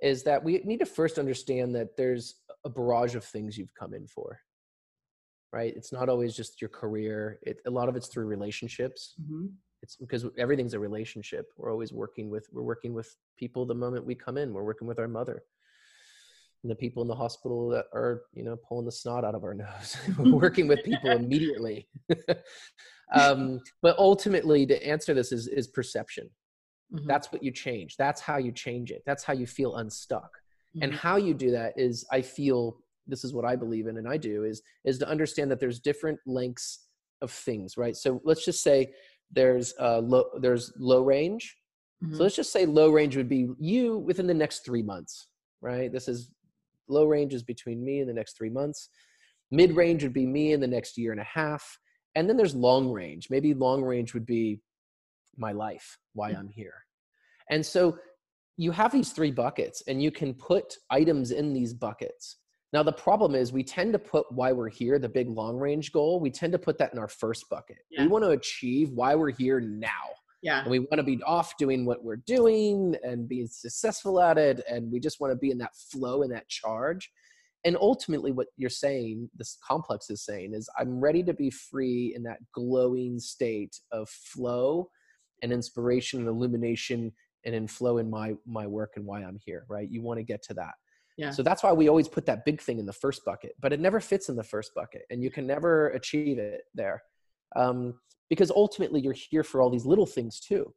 is 0.02 0.24
that 0.24 0.44
we 0.44 0.61
need 0.64 0.80
to 0.80 0.86
first 0.86 1.18
understand 1.18 1.76
that 1.76 1.98
there's 1.98 2.36
a 2.64 2.70
barrage 2.70 3.16
of 3.16 3.24
things 3.26 3.57
you've 3.57 3.74
come 3.74 3.94
in 3.94 4.07
for 4.07 4.40
right? 5.51 5.73
It's 5.76 5.91
not 5.91 6.09
always 6.09 6.35
just 6.35 6.61
your 6.61 6.69
career 6.69 7.39
it, 7.43 7.59
a 7.65 7.69
lot 7.69 7.89
of 7.89 7.95
it's 7.95 8.07
through 8.07 8.26
relationships. 8.26 9.15
Mm-hmm. 9.21 9.47
it's 9.81 9.95
because 9.95 10.26
everything's 10.38 10.73
a 10.73 10.80
relationship. 10.80 11.47
We're 11.57 11.71
always 11.71 11.93
working 11.93 12.30
with 12.30 12.47
we're 12.51 12.63
working 12.63 12.93
with 12.93 13.15
people 13.38 13.65
the 13.65 13.76
moment 13.76 14.05
we 14.05 14.15
come 14.15 14.38
in. 14.38 14.53
We're 14.53 14.63
working 14.63 14.88
with 14.88 14.99
our 14.99 15.07
mother. 15.07 15.43
And 16.63 16.69
the 16.69 16.76
people 16.76 17.01
in 17.01 17.07
the 17.07 17.15
hospital 17.15 17.69
that 17.69 17.85
are 17.93 18.23
you 18.34 18.43
know 18.43 18.57
pulling 18.67 18.85
the 18.85 18.91
snot 18.91 19.23
out 19.23 19.35
of 19.35 19.43
our 19.43 19.53
nose. 19.65 19.97
We're 20.17 20.35
working 20.35 20.67
with 20.67 20.84
people 20.84 21.11
immediately. 21.23 21.88
Um, 23.11 23.59
but 23.81 23.97
ultimately 23.97 24.67
to 24.67 24.88
answer 24.88 25.07
to 25.07 25.13
this 25.15 25.31
is 25.31 25.47
is 25.47 25.67
perception. 25.67 26.30
Mm-hmm. 26.93 27.07
that's 27.07 27.31
what 27.31 27.41
you 27.41 27.51
change. 27.51 27.97
That's 27.97 28.21
how 28.21 28.38
you 28.38 28.51
change 28.51 28.91
it. 28.91 29.01
That's 29.03 29.23
how 29.23 29.34
you 29.34 29.47
feel 29.47 29.77
unstuck. 29.77 30.30
Mm-hmm. 30.69 30.84
and 30.84 30.93
how 30.93 31.15
you 31.15 31.34
do 31.34 31.49
that 31.49 31.73
is 31.80 32.05
i 32.11 32.21
feel 32.21 32.77
this 33.10 33.23
is 33.23 33.34
what 33.34 33.45
I 33.45 33.56
believe 33.56 33.88
in 33.88 33.98
and 33.98 34.07
I 34.07 34.18
do 34.18 34.44
is 34.44 34.61
is 34.86 34.98
to 34.99 35.07
understand 35.07 35.52
that 35.52 35.60
there's 35.60 35.80
different 35.80 36.19
lengths 36.26 36.88
of 37.22 37.31
things, 37.31 37.77
right? 37.77 37.95
So 37.95 38.22
let's 38.23 38.45
just 38.45 38.64
say 38.64 38.94
there's 39.31 39.73
uh 39.80 39.99
low 39.99 40.26
there's 40.40 40.72
low 40.77 41.03
range. 41.03 41.56
Mm-hmm. 42.03 42.15
So 42.15 42.23
let's 42.23 42.36
just 42.36 42.52
say 42.52 42.65
low 42.65 42.90
range 42.91 43.18
would 43.18 43.30
be 43.30 43.49
you 43.60 43.98
within 43.99 44.27
the 44.27 44.34
next 44.34 44.65
3 44.65 44.84
months, 44.84 45.27
right? 45.61 45.91
This 45.91 46.07
is 46.07 46.31
low 46.88 47.06
range 47.06 47.34
is 47.34 47.44
between 47.44 47.84
me 47.84 47.99
in 47.99 48.07
the 48.07 48.14
next 48.14 48.38
3 48.38 48.49
months. 48.49 48.90
Mid 49.52 49.76
range 49.76 50.03
would 50.03 50.14
be 50.14 50.26
me 50.26 50.53
in 50.53 50.61
the 50.61 50.68
next 50.68 50.98
year 50.98 51.11
and 51.11 51.19
a 51.19 51.26
half. 51.26 51.77
And 52.15 52.30
then 52.30 52.38
there's 52.38 52.56
long 52.56 52.90
range. 52.91 53.27
Maybe 53.30 53.53
long 53.53 53.84
range 53.84 54.14
would 54.14 54.26
be 54.26 54.61
my 55.38 55.52
life, 55.52 55.98
why 56.14 56.31
mm-hmm. 56.31 56.40
I'm 56.40 56.49
here. 56.49 56.86
And 57.49 57.65
so 57.65 57.98
you 58.57 58.72
have 58.72 58.91
these 58.91 59.11
three 59.11 59.31
buckets 59.31 59.81
and 59.88 60.03
you 60.03 60.11
can 60.11 60.34
put 60.34 60.76
items 60.90 61.31
in 61.31 61.53
these 61.53 61.73
buckets 61.73 62.39
now, 62.71 62.83
the 62.83 62.93
problem 62.93 63.33
is 63.33 63.51
we 63.51 63.63
tend 63.63 63.93
to 63.93 63.99
put 63.99 64.31
why 64.31 64.51
we're 64.51 64.69
here, 64.69 64.99
the 64.99 65.09
big 65.09 65.27
long 65.27 65.57
range 65.57 65.91
goal, 65.91 66.19
we 66.19 66.29
tend 66.29 66.53
to 66.53 66.59
put 66.59 66.77
that 66.77 66.93
in 66.93 66.99
our 66.99 67.07
first 67.07 67.49
bucket. 67.49 67.79
Yeah. 67.89 68.03
We 68.03 68.09
want 68.09 68.23
to 68.25 68.31
achieve 68.31 68.91
why 68.91 69.15
we're 69.15 69.31
here 69.31 69.59
now. 69.59 69.89
Yeah. 70.43 70.61
And 70.61 70.69
we 70.69 70.79
want 70.79 70.97
to 70.97 71.03
be 71.03 71.21
off 71.23 71.57
doing 71.57 71.83
what 71.85 72.03
we're 72.03 72.17
doing 72.27 72.95
and 73.03 73.27
being 73.27 73.47
successful 73.47 74.21
at 74.21 74.37
it. 74.37 74.61
And 74.69 74.91
we 74.91 74.99
just 74.99 75.19
want 75.19 75.31
to 75.31 75.37
be 75.37 75.49
in 75.49 75.57
that 75.57 75.75
flow 75.75 76.21
and 76.21 76.31
that 76.31 76.47
charge. 76.47 77.11
And 77.65 77.75
ultimately, 77.75 78.31
what 78.31 78.47
you're 78.55 78.69
saying, 78.69 79.29
this 79.35 79.57
complex 79.67 80.09
is 80.09 80.23
saying, 80.23 80.53
is 80.53 80.69
I'm 80.79 81.01
ready 81.01 81.23
to 81.23 81.33
be 81.33 81.49
free 81.49 82.13
in 82.15 82.23
that 82.23 82.37
glowing 82.53 83.19
state 83.19 83.77
of 83.91 84.07
flow 84.07 84.89
and 85.41 85.51
inspiration 85.51 86.19
and 86.19 86.29
illumination 86.29 87.11
and 87.45 87.55
in 87.55 87.67
flow 87.67 87.97
in 87.97 88.09
my 88.09 88.33
my 88.45 88.67
work 88.67 88.93
and 88.95 89.05
why 89.05 89.21
I'm 89.21 89.39
here, 89.43 89.65
right? 89.67 89.89
You 89.89 90.01
want 90.01 90.19
to 90.19 90.23
get 90.23 90.41
to 90.43 90.53
that. 90.53 90.75
Yeah. 91.19 91.31
So 91.31 91.43
that's 91.43 91.63
why 91.63 91.73
we 91.73 91.89
always 91.89 92.07
put 92.07 92.25
that 92.27 92.45
big 92.45 92.61
thing 92.61 92.79
in 92.79 92.85
the 92.85 92.93
first 92.93 93.25
bucket, 93.25 93.51
but 93.59 93.73
it 93.73 93.81
never 93.81 93.99
fits 93.99 94.29
in 94.29 94.37
the 94.37 94.43
first 94.43 94.73
bucket 94.73 95.01
and 95.09 95.21
you 95.21 95.29
can 95.29 95.45
never 95.45 95.89
achieve 95.89 96.39
it 96.39 96.61
there. 96.73 97.03
Um, 97.57 97.99
because 98.29 98.51
ultimately 98.51 99.01
you're 99.01 99.11
here 99.11 99.43
for 99.43 99.61
all 99.61 99.69
these 99.69 99.85
little 99.85 100.05
things 100.05 100.39
too. 100.39 100.73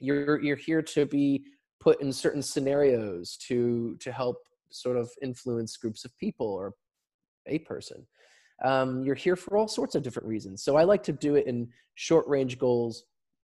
You're, 0.00 0.38
you're 0.42 0.56
here 0.56 0.82
to 0.82 1.06
be 1.06 1.46
put 1.80 2.02
in 2.02 2.12
certain 2.12 2.42
scenarios 2.42 3.38
to, 3.48 3.96
to 4.00 4.12
help 4.12 4.36
sort 4.68 4.98
of 4.98 5.10
influence 5.22 5.78
groups 5.78 6.04
of 6.04 6.14
people 6.18 6.46
or 6.46 6.74
a 7.46 7.60
person. 7.60 8.06
Um, 8.62 9.02
you're 9.02 9.14
here 9.14 9.36
for 9.36 9.56
all 9.56 9.66
sorts 9.66 9.94
of 9.94 10.02
different 10.02 10.28
reasons. 10.28 10.62
So 10.62 10.76
I 10.76 10.84
like 10.84 11.02
to 11.04 11.12
do 11.12 11.36
it 11.36 11.46
in 11.46 11.70
short 11.94 12.28
range 12.28 12.58
goals, 12.58 13.04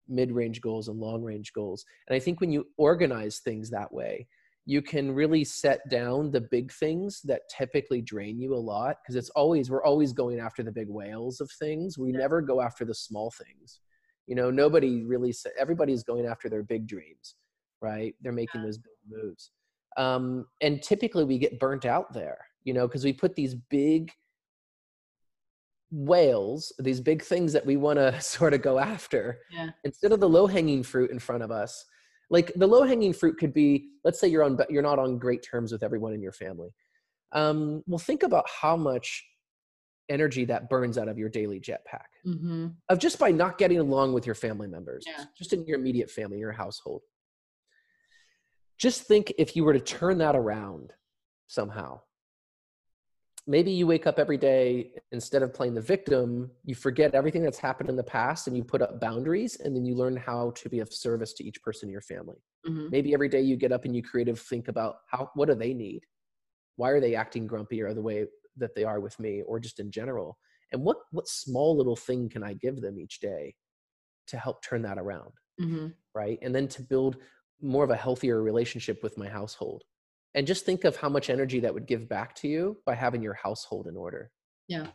mid 0.08 0.32
range 0.32 0.62
goals, 0.62 0.88
and 0.88 0.98
long 0.98 1.22
range 1.22 1.52
goals. 1.52 1.84
And 2.08 2.16
I 2.16 2.20
think 2.20 2.40
when 2.40 2.52
you 2.52 2.68
organize 2.78 3.40
things 3.40 3.68
that 3.68 3.92
way, 3.92 4.26
you 4.68 4.82
can 4.82 5.12
really 5.12 5.44
set 5.44 5.88
down 5.88 6.32
the 6.32 6.40
big 6.40 6.72
things 6.72 7.20
that 7.22 7.42
typically 7.48 8.02
drain 8.02 8.40
you 8.40 8.54
a 8.54 8.56
lot 8.56 8.96
because 9.02 9.14
it's 9.14 9.30
always 9.30 9.70
we're 9.70 9.84
always 9.84 10.12
going 10.12 10.40
after 10.40 10.62
the 10.62 10.72
big 10.72 10.88
whales 10.88 11.40
of 11.40 11.50
things 11.52 11.96
we 11.96 12.12
yeah. 12.12 12.18
never 12.18 12.42
go 12.42 12.60
after 12.60 12.84
the 12.84 12.94
small 12.94 13.30
things 13.30 13.80
you 14.26 14.34
know 14.34 14.50
nobody 14.50 15.04
really 15.04 15.32
everybody's 15.58 16.02
going 16.02 16.26
after 16.26 16.48
their 16.48 16.64
big 16.64 16.86
dreams 16.86 17.36
right 17.80 18.14
they're 18.20 18.32
making 18.32 18.60
yeah. 18.60 18.66
those 18.66 18.78
big 18.78 18.92
moves 19.08 19.52
um, 19.96 20.44
and 20.60 20.82
typically 20.82 21.24
we 21.24 21.38
get 21.38 21.58
burnt 21.58 21.86
out 21.86 22.12
there 22.12 22.38
you 22.64 22.74
know 22.74 22.86
because 22.86 23.04
we 23.04 23.12
put 23.12 23.34
these 23.36 23.54
big 23.54 24.10
whales 25.92 26.72
these 26.80 27.00
big 27.00 27.22
things 27.22 27.52
that 27.52 27.64
we 27.64 27.76
want 27.76 27.98
to 27.98 28.20
sort 28.20 28.52
of 28.52 28.62
go 28.62 28.78
after 28.80 29.38
yeah. 29.52 29.70
instead 29.84 30.10
of 30.10 30.18
the 30.18 30.28
low 30.28 30.48
hanging 30.48 30.82
fruit 30.82 31.12
in 31.12 31.20
front 31.20 31.44
of 31.44 31.52
us 31.52 31.84
like 32.30 32.52
the 32.56 32.66
low 32.66 32.82
hanging 32.82 33.12
fruit 33.12 33.38
could 33.38 33.52
be 33.52 33.88
let's 34.04 34.20
say 34.20 34.28
you're 34.28 34.42
on 34.42 34.58
you're 34.68 34.82
not 34.82 34.98
on 34.98 35.18
great 35.18 35.42
terms 35.42 35.72
with 35.72 35.82
everyone 35.82 36.12
in 36.12 36.22
your 36.22 36.32
family 36.32 36.70
um, 37.32 37.82
well 37.86 37.98
think 37.98 38.22
about 38.22 38.46
how 38.48 38.76
much 38.76 39.24
energy 40.08 40.44
that 40.44 40.68
burns 40.68 40.98
out 40.98 41.08
of 41.08 41.18
your 41.18 41.28
daily 41.28 41.60
jetpack 41.60 42.06
mm-hmm. 42.26 42.68
of 42.88 42.98
just 42.98 43.18
by 43.18 43.30
not 43.30 43.58
getting 43.58 43.78
along 43.78 44.12
with 44.12 44.24
your 44.24 44.34
family 44.34 44.68
members 44.68 45.04
yeah. 45.06 45.24
just 45.36 45.52
in 45.52 45.66
your 45.66 45.78
immediate 45.78 46.10
family 46.10 46.38
your 46.38 46.52
household 46.52 47.02
just 48.78 49.02
think 49.02 49.32
if 49.38 49.56
you 49.56 49.64
were 49.64 49.72
to 49.72 49.80
turn 49.80 50.18
that 50.18 50.36
around 50.36 50.92
somehow 51.48 52.00
maybe 53.46 53.70
you 53.70 53.86
wake 53.86 54.06
up 54.06 54.18
every 54.18 54.36
day 54.36 54.90
instead 55.12 55.42
of 55.42 55.54
playing 55.54 55.74
the 55.74 55.80
victim 55.80 56.50
you 56.64 56.74
forget 56.74 57.14
everything 57.14 57.42
that's 57.42 57.58
happened 57.58 57.88
in 57.88 57.96
the 57.96 58.02
past 58.02 58.46
and 58.46 58.56
you 58.56 58.64
put 58.64 58.82
up 58.82 59.00
boundaries 59.00 59.56
and 59.60 59.74
then 59.74 59.84
you 59.84 59.94
learn 59.94 60.16
how 60.16 60.50
to 60.52 60.68
be 60.68 60.80
of 60.80 60.92
service 60.92 61.32
to 61.32 61.44
each 61.44 61.62
person 61.62 61.88
in 61.88 61.92
your 61.92 62.00
family. 62.00 62.42
Mm-hmm. 62.66 62.88
maybe 62.90 63.14
every 63.14 63.28
day 63.28 63.40
you 63.40 63.56
get 63.56 63.70
up 63.70 63.84
and 63.84 63.94
you 63.94 64.02
creative 64.02 64.40
think 64.40 64.66
about 64.66 64.96
how 65.08 65.30
what 65.34 65.48
do 65.48 65.54
they 65.54 65.72
need? 65.72 66.02
Why 66.74 66.90
are 66.90 67.00
they 67.00 67.14
acting 67.14 67.46
grumpy 67.46 67.80
or 67.80 67.94
the 67.94 68.02
way 68.02 68.26
that 68.56 68.74
they 68.74 68.82
are 68.82 68.98
with 68.98 69.18
me 69.20 69.42
or 69.42 69.60
just 69.60 69.78
in 69.78 69.90
general? 69.90 70.36
And 70.72 70.82
what 70.82 70.96
what 71.12 71.28
small 71.28 71.76
little 71.76 71.94
thing 71.94 72.28
can 72.28 72.42
i 72.42 72.54
give 72.54 72.80
them 72.80 72.98
each 72.98 73.20
day 73.20 73.54
to 74.26 74.36
help 74.36 74.64
turn 74.64 74.82
that 74.82 74.98
around? 74.98 75.32
Mm-hmm. 75.60 75.86
right? 76.14 76.38
And 76.42 76.54
then 76.54 76.68
to 76.68 76.82
build 76.82 77.16
more 77.62 77.84
of 77.84 77.90
a 77.90 77.96
healthier 77.96 78.42
relationship 78.42 79.02
with 79.02 79.16
my 79.16 79.28
household 79.28 79.84
and 80.36 80.46
just 80.46 80.64
think 80.64 80.84
of 80.84 80.94
how 80.94 81.08
much 81.08 81.30
energy 81.30 81.58
that 81.60 81.74
would 81.74 81.86
give 81.86 82.08
back 82.08 82.34
to 82.36 82.46
you 82.48 82.76
by 82.86 82.94
having 82.94 83.22
your 83.22 83.34
household 83.34 83.88
in 83.88 83.96
order. 83.96 84.30
Yeah. 84.68 84.88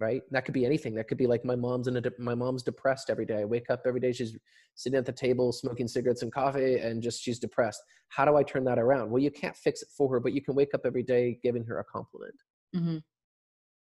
Right? 0.00 0.22
That 0.30 0.44
could 0.44 0.54
be 0.54 0.66
anything. 0.66 0.94
That 0.94 1.08
could 1.08 1.18
be 1.18 1.26
like 1.26 1.44
my 1.44 1.56
mom's 1.56 1.86
in 1.86 1.96
a 1.96 2.00
de- 2.00 2.12
my 2.18 2.34
mom's 2.34 2.62
depressed 2.62 3.08
every 3.08 3.24
day. 3.26 3.40
I 3.40 3.44
wake 3.44 3.70
up 3.70 3.82
every 3.86 4.00
day 4.00 4.12
she's 4.12 4.36
sitting 4.74 4.98
at 4.98 5.06
the 5.06 5.12
table 5.12 5.52
smoking 5.52 5.86
cigarettes 5.86 6.22
and 6.22 6.32
coffee 6.32 6.78
and 6.78 7.02
just 7.02 7.22
she's 7.22 7.38
depressed. 7.38 7.80
How 8.08 8.24
do 8.24 8.36
i 8.36 8.42
turn 8.42 8.64
that 8.64 8.78
around? 8.78 9.10
Well 9.10 9.22
you 9.22 9.30
can't 9.30 9.56
fix 9.56 9.82
it 9.82 9.88
for 9.96 10.10
her 10.12 10.20
but 10.20 10.32
you 10.32 10.42
can 10.42 10.54
wake 10.54 10.74
up 10.74 10.82
every 10.84 11.02
day 11.02 11.38
giving 11.42 11.64
her 11.64 11.78
a 11.78 11.84
compliment. 11.84 12.34
Mm-hmm. 12.74 12.98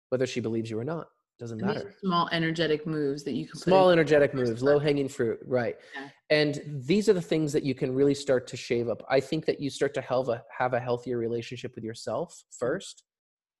whether 0.07 0.25
she 0.25 0.39
believes 0.39 0.69
you 0.69 0.79
or 0.79 0.85
not 0.85 1.07
doesn't 1.39 1.61
matter. 1.61 1.95
small 2.01 2.27
energetic 2.31 2.85
moves 2.85 3.23
that 3.23 3.33
you 3.33 3.47
can 3.47 3.59
small 3.59 3.89
energetic 3.89 4.33
moves 4.33 4.61
low 4.61 4.77
hanging 4.77 5.07
fruit 5.07 5.39
right. 5.45 5.77
Yeah. 5.95 6.09
and 6.29 6.61
these 6.85 7.07
are 7.07 7.13
the 7.13 7.21
things 7.21 7.53
that 7.53 7.63
you 7.63 7.73
can 7.73 7.93
really 7.93 8.13
start 8.13 8.45
to 8.47 8.57
shave 8.57 8.89
up. 8.89 9.01
I 9.09 9.19
think 9.19 9.45
that 9.45 9.59
you 9.59 9.69
start 9.69 9.93
to 9.95 10.01
have 10.01 10.27
a 10.29 10.43
have 10.55 10.73
a 10.73 10.79
healthier 10.79 11.17
relationship 11.17 11.73
with 11.75 11.83
yourself 11.83 12.43
first 12.51 13.03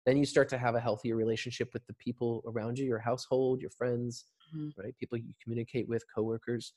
then 0.05 0.17
you 0.17 0.25
start 0.25 0.49
to 0.49 0.57
have 0.57 0.75
a 0.75 0.79
healthier 0.79 1.15
relationship 1.15 1.69
with 1.73 1.85
the 1.85 1.93
people 1.93 2.43
around 2.47 2.77
you 2.77 2.85
your 2.85 2.99
household 2.99 3.61
your 3.61 3.71
friends 3.71 4.25
mm-hmm. 4.55 4.69
right 4.81 4.95
people 4.99 5.17
you 5.17 5.33
communicate 5.41 5.87
with 5.87 6.03
coworkers. 6.13 6.73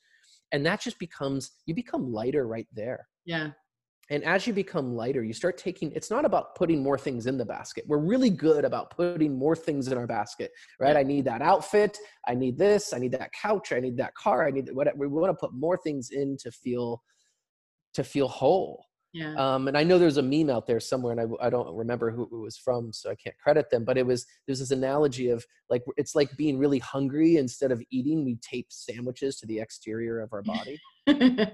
And 0.51 0.65
that 0.65 0.79
just 0.79 0.99
becomes 0.99 1.51
you 1.65 1.75
become 1.75 2.11
lighter 2.11 2.47
right 2.47 2.67
there. 2.73 3.07
Yeah 3.25 3.51
and 4.09 4.23
as 4.23 4.45
you 4.45 4.53
become 4.53 4.95
lighter 4.95 5.23
you 5.23 5.33
start 5.33 5.57
taking 5.57 5.91
it's 5.93 6.09
not 6.09 6.25
about 6.25 6.55
putting 6.55 6.81
more 6.83 6.97
things 6.97 7.25
in 7.25 7.37
the 7.37 7.45
basket. 7.45 7.83
We're 7.87 7.99
really 7.99 8.29
good 8.29 8.65
about 8.65 8.91
putting 8.91 9.37
more 9.37 9.55
things 9.55 9.87
in 9.87 9.97
our 9.97 10.07
basket 10.07 10.51
right? 10.79 10.97
I 10.97 11.03
need 11.03 11.25
that 11.25 11.41
outfit. 11.41 11.97
I 12.27 12.35
need 12.35 12.57
this. 12.57 12.93
I 12.93 12.99
need 12.99 13.11
that 13.13 13.31
couch. 13.33 13.71
I 13.71 13.79
need 13.79 13.97
that 13.97 14.13
car. 14.15 14.47
I 14.47 14.51
need 14.51 14.69
whatever. 14.73 14.97
We 14.97 15.07
want 15.07 15.31
to 15.31 15.39
put 15.39 15.53
more 15.53 15.77
things 15.77 16.09
in 16.11 16.37
to 16.41 16.51
feel 16.51 17.01
to 17.93 18.03
feel 18.03 18.27
whole 18.27 18.85
yeah. 19.13 19.35
Um, 19.35 19.67
and 19.67 19.77
I 19.77 19.83
know 19.83 19.99
there's 19.99 20.17
a 20.17 20.23
meme 20.23 20.49
out 20.49 20.65
there 20.65 20.79
somewhere, 20.79 21.11
and 21.11 21.21
I, 21.21 21.45
I 21.45 21.49
don't 21.51 21.75
remember 21.75 22.09
who 22.09 22.23
it 22.23 22.31
was 22.31 22.57
from, 22.57 22.91
so 22.91 23.11
I 23.11 23.15
can't 23.15 23.37
credit 23.37 23.69
them. 23.69 23.85
But 23.85 23.97
it 23.97 24.05
was 24.05 24.25
there's 24.47 24.59
this 24.59 24.71
analogy 24.71 25.29
of 25.29 25.45
like 25.69 25.83
it's 25.97 26.15
like 26.15 26.35
being 26.35 26.57
really 26.57 26.79
hungry. 26.79 27.37
Instead 27.37 27.71
of 27.71 27.81
eating, 27.91 28.25
we 28.25 28.37
tape 28.37 28.67
sandwiches 28.69 29.37
to 29.37 29.45
the 29.45 29.59
exterior 29.59 30.19
of 30.19 30.33
our 30.33 30.41
body. 30.41 30.79
okay? 31.07 31.53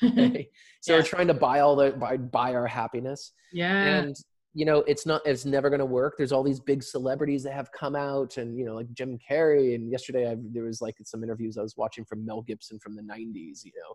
So 0.80 0.92
yeah. 0.92 0.98
we're 0.98 1.04
trying 1.04 1.28
to 1.28 1.34
buy 1.34 1.60
all 1.60 1.76
the 1.76 1.92
buy 1.92 2.16
buy 2.16 2.54
our 2.54 2.66
happiness. 2.66 3.32
Yeah. 3.52 3.98
And 3.98 4.16
you 4.52 4.64
know 4.64 4.78
it's 4.86 5.04
not 5.04 5.20
it's 5.26 5.44
never 5.44 5.68
going 5.68 5.80
to 5.80 5.84
work 5.84 6.14
there's 6.16 6.32
all 6.32 6.42
these 6.42 6.60
big 6.60 6.82
celebrities 6.82 7.42
that 7.42 7.52
have 7.52 7.70
come 7.72 7.94
out 7.94 8.38
and 8.38 8.56
you 8.56 8.64
know 8.64 8.74
like 8.74 8.90
jim 8.94 9.18
carrey 9.18 9.74
and 9.74 9.90
yesterday 9.90 10.30
I, 10.30 10.36
there 10.38 10.64
was 10.64 10.80
like 10.80 10.96
some 11.04 11.22
interviews 11.22 11.58
i 11.58 11.62
was 11.62 11.76
watching 11.76 12.06
from 12.06 12.24
mel 12.24 12.40
gibson 12.40 12.78
from 12.78 12.96
the 12.96 13.02
90s 13.02 13.64
you 13.64 13.72
know 13.76 13.94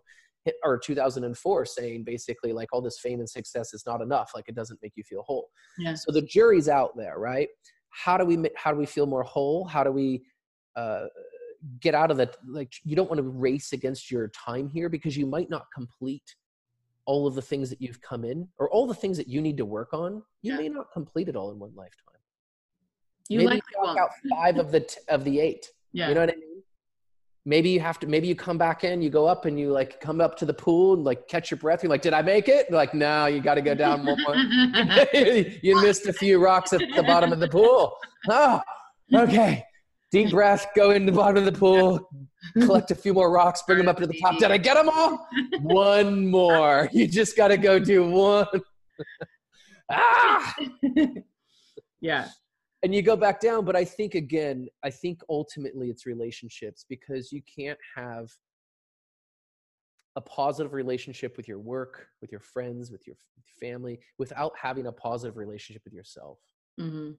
or 0.64 0.78
2004 0.78 1.64
saying 1.64 2.04
basically 2.04 2.52
like 2.52 2.68
all 2.72 2.80
this 2.80 2.98
fame 2.98 3.20
and 3.20 3.28
success 3.28 3.72
is 3.74 3.84
not 3.86 4.00
enough 4.00 4.32
like 4.34 4.48
it 4.48 4.54
doesn't 4.54 4.78
make 4.82 4.92
you 4.96 5.04
feel 5.04 5.22
whole. 5.22 5.48
Yeah. 5.78 5.94
so 5.94 6.10
the 6.12 6.22
jury's 6.22 6.68
out 6.68 6.96
there 6.96 7.18
right? 7.18 7.48
How 7.90 8.16
do 8.16 8.24
we 8.24 8.38
how 8.56 8.72
do 8.72 8.78
we 8.78 8.86
feel 8.86 9.06
more 9.06 9.22
whole? 9.22 9.64
How 9.66 9.84
do 9.84 9.92
we 9.92 10.22
uh, 10.76 11.06
get 11.80 11.94
out 11.94 12.10
of 12.10 12.16
the 12.16 12.30
like 12.46 12.72
you 12.84 12.96
don't 12.96 13.08
want 13.08 13.18
to 13.18 13.28
race 13.28 13.72
against 13.72 14.10
your 14.10 14.28
time 14.28 14.68
here 14.68 14.88
because 14.88 15.16
you 15.16 15.26
might 15.26 15.50
not 15.50 15.66
complete 15.74 16.34
all 17.04 17.26
of 17.26 17.34
the 17.34 17.42
things 17.42 17.68
that 17.68 17.80
you've 17.82 18.00
come 18.00 18.24
in 18.24 18.48
or 18.58 18.70
all 18.70 18.86
the 18.86 18.94
things 18.94 19.16
that 19.16 19.28
you 19.28 19.40
need 19.42 19.56
to 19.58 19.64
work 19.64 19.92
on. 19.92 20.22
You 20.42 20.52
Yeah. 20.52 20.56
may 20.58 20.68
not 20.68 20.86
complete 20.92 21.28
it 21.28 21.36
all 21.36 21.50
in 21.52 21.58
one 21.58 21.72
lifetime. 21.74 22.20
You 23.28 23.38
maybe 23.38 23.48
likely 23.50 23.74
you 23.82 23.88
out 24.00 24.10
five 24.30 24.58
of 24.58 24.72
the 24.72 24.80
t- 24.80 25.00
of 25.08 25.24
the 25.24 25.38
eight. 25.40 25.66
Yeah. 25.92 26.08
you 26.08 26.14
know 26.14 26.20
what 26.22 26.30
i 26.30 26.36
mean 26.36 26.51
maybe 27.44 27.70
you 27.70 27.80
have 27.80 27.98
to 27.98 28.06
maybe 28.06 28.28
you 28.28 28.34
come 28.34 28.56
back 28.56 28.84
in 28.84 29.02
you 29.02 29.10
go 29.10 29.26
up 29.26 29.44
and 29.46 29.58
you 29.58 29.72
like 29.72 30.00
come 30.00 30.20
up 30.20 30.36
to 30.36 30.46
the 30.46 30.54
pool 30.54 30.94
and 30.94 31.04
like 31.04 31.26
catch 31.28 31.50
your 31.50 31.58
breath. 31.58 31.82
You're 31.82 31.90
like 31.90 32.02
did 32.02 32.12
i 32.12 32.22
make 32.22 32.48
it? 32.48 32.70
Like 32.70 32.94
no 32.94 33.26
you 33.26 33.40
got 33.40 33.54
to 33.54 33.62
go 33.62 33.74
down 33.74 34.04
one 34.06 34.20
more. 34.22 34.36
You 35.62 35.80
missed 35.82 36.06
a 36.06 36.12
few 36.12 36.42
rocks 36.42 36.72
at 36.72 36.80
the 36.94 37.02
bottom 37.02 37.32
of 37.32 37.40
the 37.40 37.48
pool. 37.48 37.96
Oh 38.28 38.60
okay. 39.14 39.64
Deep 40.10 40.30
breath 40.30 40.66
go 40.76 40.90
in 40.90 41.06
the 41.06 41.12
bottom 41.12 41.38
of 41.38 41.44
the 41.44 41.58
pool 41.58 42.08
collect 42.60 42.90
a 42.90 42.94
few 42.94 43.14
more 43.14 43.30
rocks 43.30 43.62
bring 43.66 43.78
them 43.78 43.88
up 43.88 43.98
to 43.98 44.06
the 44.06 44.18
top. 44.20 44.38
Did 44.38 44.50
i 44.50 44.58
get 44.58 44.74
them 44.74 44.88
all? 44.88 45.26
One 45.60 46.26
more. 46.26 46.88
You 46.92 47.06
just 47.06 47.36
got 47.36 47.48
to 47.48 47.56
go 47.56 47.78
do 47.78 48.08
one. 48.08 48.46
Ah! 49.94 50.54
Yeah. 52.00 52.28
And 52.82 52.94
you 52.94 53.02
go 53.02 53.16
back 53.16 53.40
down 53.40 53.64
but 53.64 53.76
i 53.76 53.84
think 53.84 54.14
again 54.14 54.68
i 54.82 54.90
think 54.90 55.20
ultimately 55.28 55.88
it's 55.88 56.06
relationships 56.06 56.84
because 56.88 57.32
you 57.32 57.40
can't 57.42 57.78
have 57.96 58.30
a 60.16 60.20
positive 60.20 60.74
relationship 60.74 61.36
with 61.36 61.48
your 61.48 61.58
work 61.58 62.06
with 62.20 62.30
your 62.30 62.40
friends 62.40 62.90
with 62.90 63.06
your 63.06 63.16
family 63.60 63.98
without 64.18 64.52
having 64.60 64.86
a 64.86 64.92
positive 64.92 65.36
relationship 65.36 65.82
with 65.84 65.94
yourself. 65.94 66.38
Hmm 66.78 67.12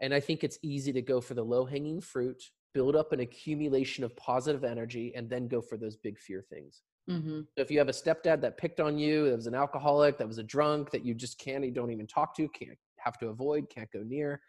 and 0.00 0.12
i 0.12 0.20
think 0.20 0.44
it's 0.44 0.58
easy 0.62 0.92
to 0.92 1.00
go 1.00 1.22
for 1.22 1.32
the 1.32 1.42
low 1.42 1.64
hanging 1.64 2.00
fruit 2.00 2.42
build 2.76 2.94
up 2.94 3.14
an 3.14 3.20
accumulation 3.20 4.04
of 4.04 4.14
positive 4.16 4.62
energy 4.62 5.10
and 5.16 5.30
then 5.30 5.48
go 5.48 5.62
for 5.62 5.78
those 5.78 5.96
big 5.96 6.18
fear 6.18 6.44
things. 6.50 6.82
Hmm 7.08 7.40
so 7.56 7.62
if 7.62 7.70
you 7.70 7.78
have 7.78 7.88
a 7.88 7.92
stepdad 7.92 8.42
that 8.42 8.58
picked 8.58 8.80
on 8.80 8.98
you, 8.98 9.30
that 9.30 9.36
was 9.36 9.46
an 9.46 9.54
alcoholic, 9.54 10.18
that 10.18 10.28
was 10.28 10.36
a 10.36 10.42
drunk, 10.42 10.90
that 10.90 11.02
you 11.02 11.14
just 11.14 11.38
can't, 11.38 11.64
you 11.64 11.70
don't 11.70 11.90
even 11.90 12.06
talk 12.06 12.36
to, 12.36 12.46
can't 12.50 12.76
have 12.98 13.16
to 13.20 13.28
avoid, 13.28 13.70
can't 13.70 13.90
go 13.90 14.02
near. 14.02 14.42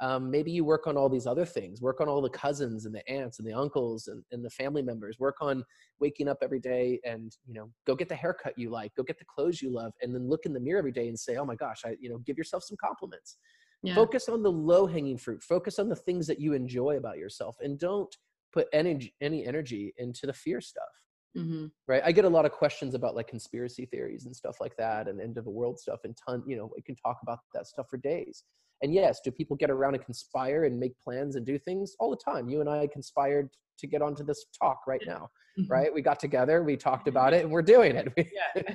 Um, 0.00 0.30
maybe 0.30 0.50
you 0.52 0.64
work 0.64 0.86
on 0.86 0.96
all 0.96 1.08
these 1.08 1.26
other 1.26 1.44
things. 1.44 1.80
Work 1.80 2.00
on 2.00 2.08
all 2.08 2.20
the 2.20 2.30
cousins 2.30 2.86
and 2.86 2.94
the 2.94 3.06
aunts 3.10 3.38
and 3.38 3.48
the 3.48 3.52
uncles 3.54 4.08
and, 4.08 4.24
and 4.30 4.44
the 4.44 4.50
family 4.50 4.82
members. 4.82 5.18
Work 5.18 5.36
on 5.40 5.64
waking 6.00 6.28
up 6.28 6.38
every 6.42 6.60
day 6.60 7.00
and 7.04 7.36
you 7.46 7.54
know 7.54 7.72
go 7.86 7.94
get 7.94 8.08
the 8.08 8.14
haircut 8.16 8.58
you 8.58 8.70
like, 8.70 8.94
go 8.94 9.02
get 9.02 9.18
the 9.18 9.24
clothes 9.24 9.62
you 9.62 9.70
love, 9.70 9.92
and 10.02 10.14
then 10.14 10.28
look 10.28 10.46
in 10.46 10.52
the 10.52 10.60
mirror 10.60 10.78
every 10.78 10.92
day 10.92 11.08
and 11.08 11.18
say, 11.18 11.36
"Oh 11.36 11.44
my 11.44 11.56
gosh, 11.56 11.82
I 11.84 11.96
you 12.00 12.08
know 12.10 12.18
give 12.18 12.38
yourself 12.38 12.64
some 12.64 12.76
compliments." 12.80 13.38
Yeah. 13.82 13.94
Focus 13.94 14.28
on 14.28 14.42
the 14.42 14.50
low 14.52 14.86
hanging 14.86 15.16
fruit. 15.18 15.42
Focus 15.42 15.78
on 15.78 15.88
the 15.88 15.96
things 15.96 16.26
that 16.26 16.40
you 16.40 16.52
enjoy 16.54 16.96
about 16.96 17.18
yourself, 17.18 17.56
and 17.60 17.78
don't 17.78 18.14
put 18.52 18.68
energy 18.72 19.14
any 19.20 19.46
energy 19.46 19.92
into 19.98 20.26
the 20.26 20.32
fear 20.32 20.60
stuff 20.60 20.88
hmm 21.34 21.66
right 21.88 22.02
i 22.04 22.12
get 22.12 22.24
a 22.24 22.28
lot 22.28 22.44
of 22.46 22.52
questions 22.52 22.94
about 22.94 23.14
like 23.14 23.28
conspiracy 23.28 23.86
theories 23.86 24.26
and 24.26 24.34
stuff 24.34 24.60
like 24.60 24.76
that 24.76 25.08
and 25.08 25.20
end 25.20 25.38
of 25.38 25.44
the 25.44 25.50
world 25.50 25.78
stuff 25.78 26.00
and 26.04 26.16
ton 26.16 26.42
you 26.46 26.56
know 26.56 26.70
we 26.74 26.82
can 26.82 26.96
talk 26.96 27.18
about 27.22 27.38
that 27.54 27.66
stuff 27.66 27.86
for 27.88 27.96
days 27.98 28.44
and 28.82 28.92
yes 28.92 29.20
do 29.24 29.30
people 29.30 29.56
get 29.56 29.70
around 29.70 29.94
and 29.94 30.04
conspire 30.04 30.64
and 30.64 30.78
make 30.78 30.92
plans 31.02 31.36
and 31.36 31.44
do 31.46 31.58
things? 31.58 31.94
All 31.98 32.10
the 32.10 32.16
time. 32.16 32.48
You 32.48 32.60
and 32.60 32.68
i 32.68 32.86
conspired 32.86 33.48
to 33.78 33.86
get 33.86 34.02
onto 34.02 34.24
this 34.24 34.46
talk 34.60 34.80
right 34.86 35.02
now 35.06 35.28
right? 35.70 35.92
We 35.92 36.02
got 36.02 36.20
together 36.20 36.62
we 36.62 36.76
talked 36.76 37.08
about 37.08 37.32
it 37.32 37.42
and 37.42 37.50
we're 37.50 37.62
doing 37.62 37.96
it. 37.96 38.08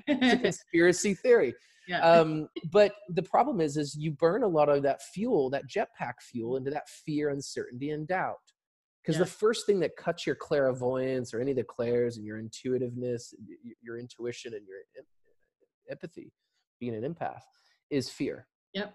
It's 0.08 0.34
a 0.34 0.38
conspiracy 0.38 1.14
theory. 1.16 1.54
Yeah. 1.88 2.00
um, 2.02 2.48
but 2.72 2.94
the 3.10 3.24
problem 3.24 3.60
is 3.60 3.76
is 3.76 3.96
you 3.96 4.12
burn 4.12 4.44
a 4.44 4.48
lot 4.48 4.70
of 4.70 4.84
that 4.84 5.02
fuel 5.02 5.50
that 5.50 5.68
jetpack 5.68 6.14
fuel 6.22 6.56
into 6.58 6.70
that 6.70 6.88
fear 6.88 7.30
uncertainty 7.30 7.90
and 7.90 8.08
doubt. 8.08 8.36
Because 9.02 9.16
Yeah. 9.18 9.24
the 9.26 9.32
first 9.32 9.66
thing 9.66 9.80
that 9.80 9.96
cuts 9.98 10.28
your 10.28 10.36
clairvoyance 10.36 11.34
or 11.34 11.42
any 11.42 11.52
of 11.52 11.58
the 11.58 11.64
clairs 11.64 12.18
and 12.18 12.26
your 12.26 12.38
intuitiveness 12.40 13.34
your 13.82 13.98
intuition 14.00 14.54
and 14.54 14.66
your 14.68 14.78
empathy 15.90 16.32
being 16.80 16.96
an 16.96 17.04
empath 17.14 17.42
is 17.90 18.10
fear. 18.10 18.48
Yep. 18.74 18.94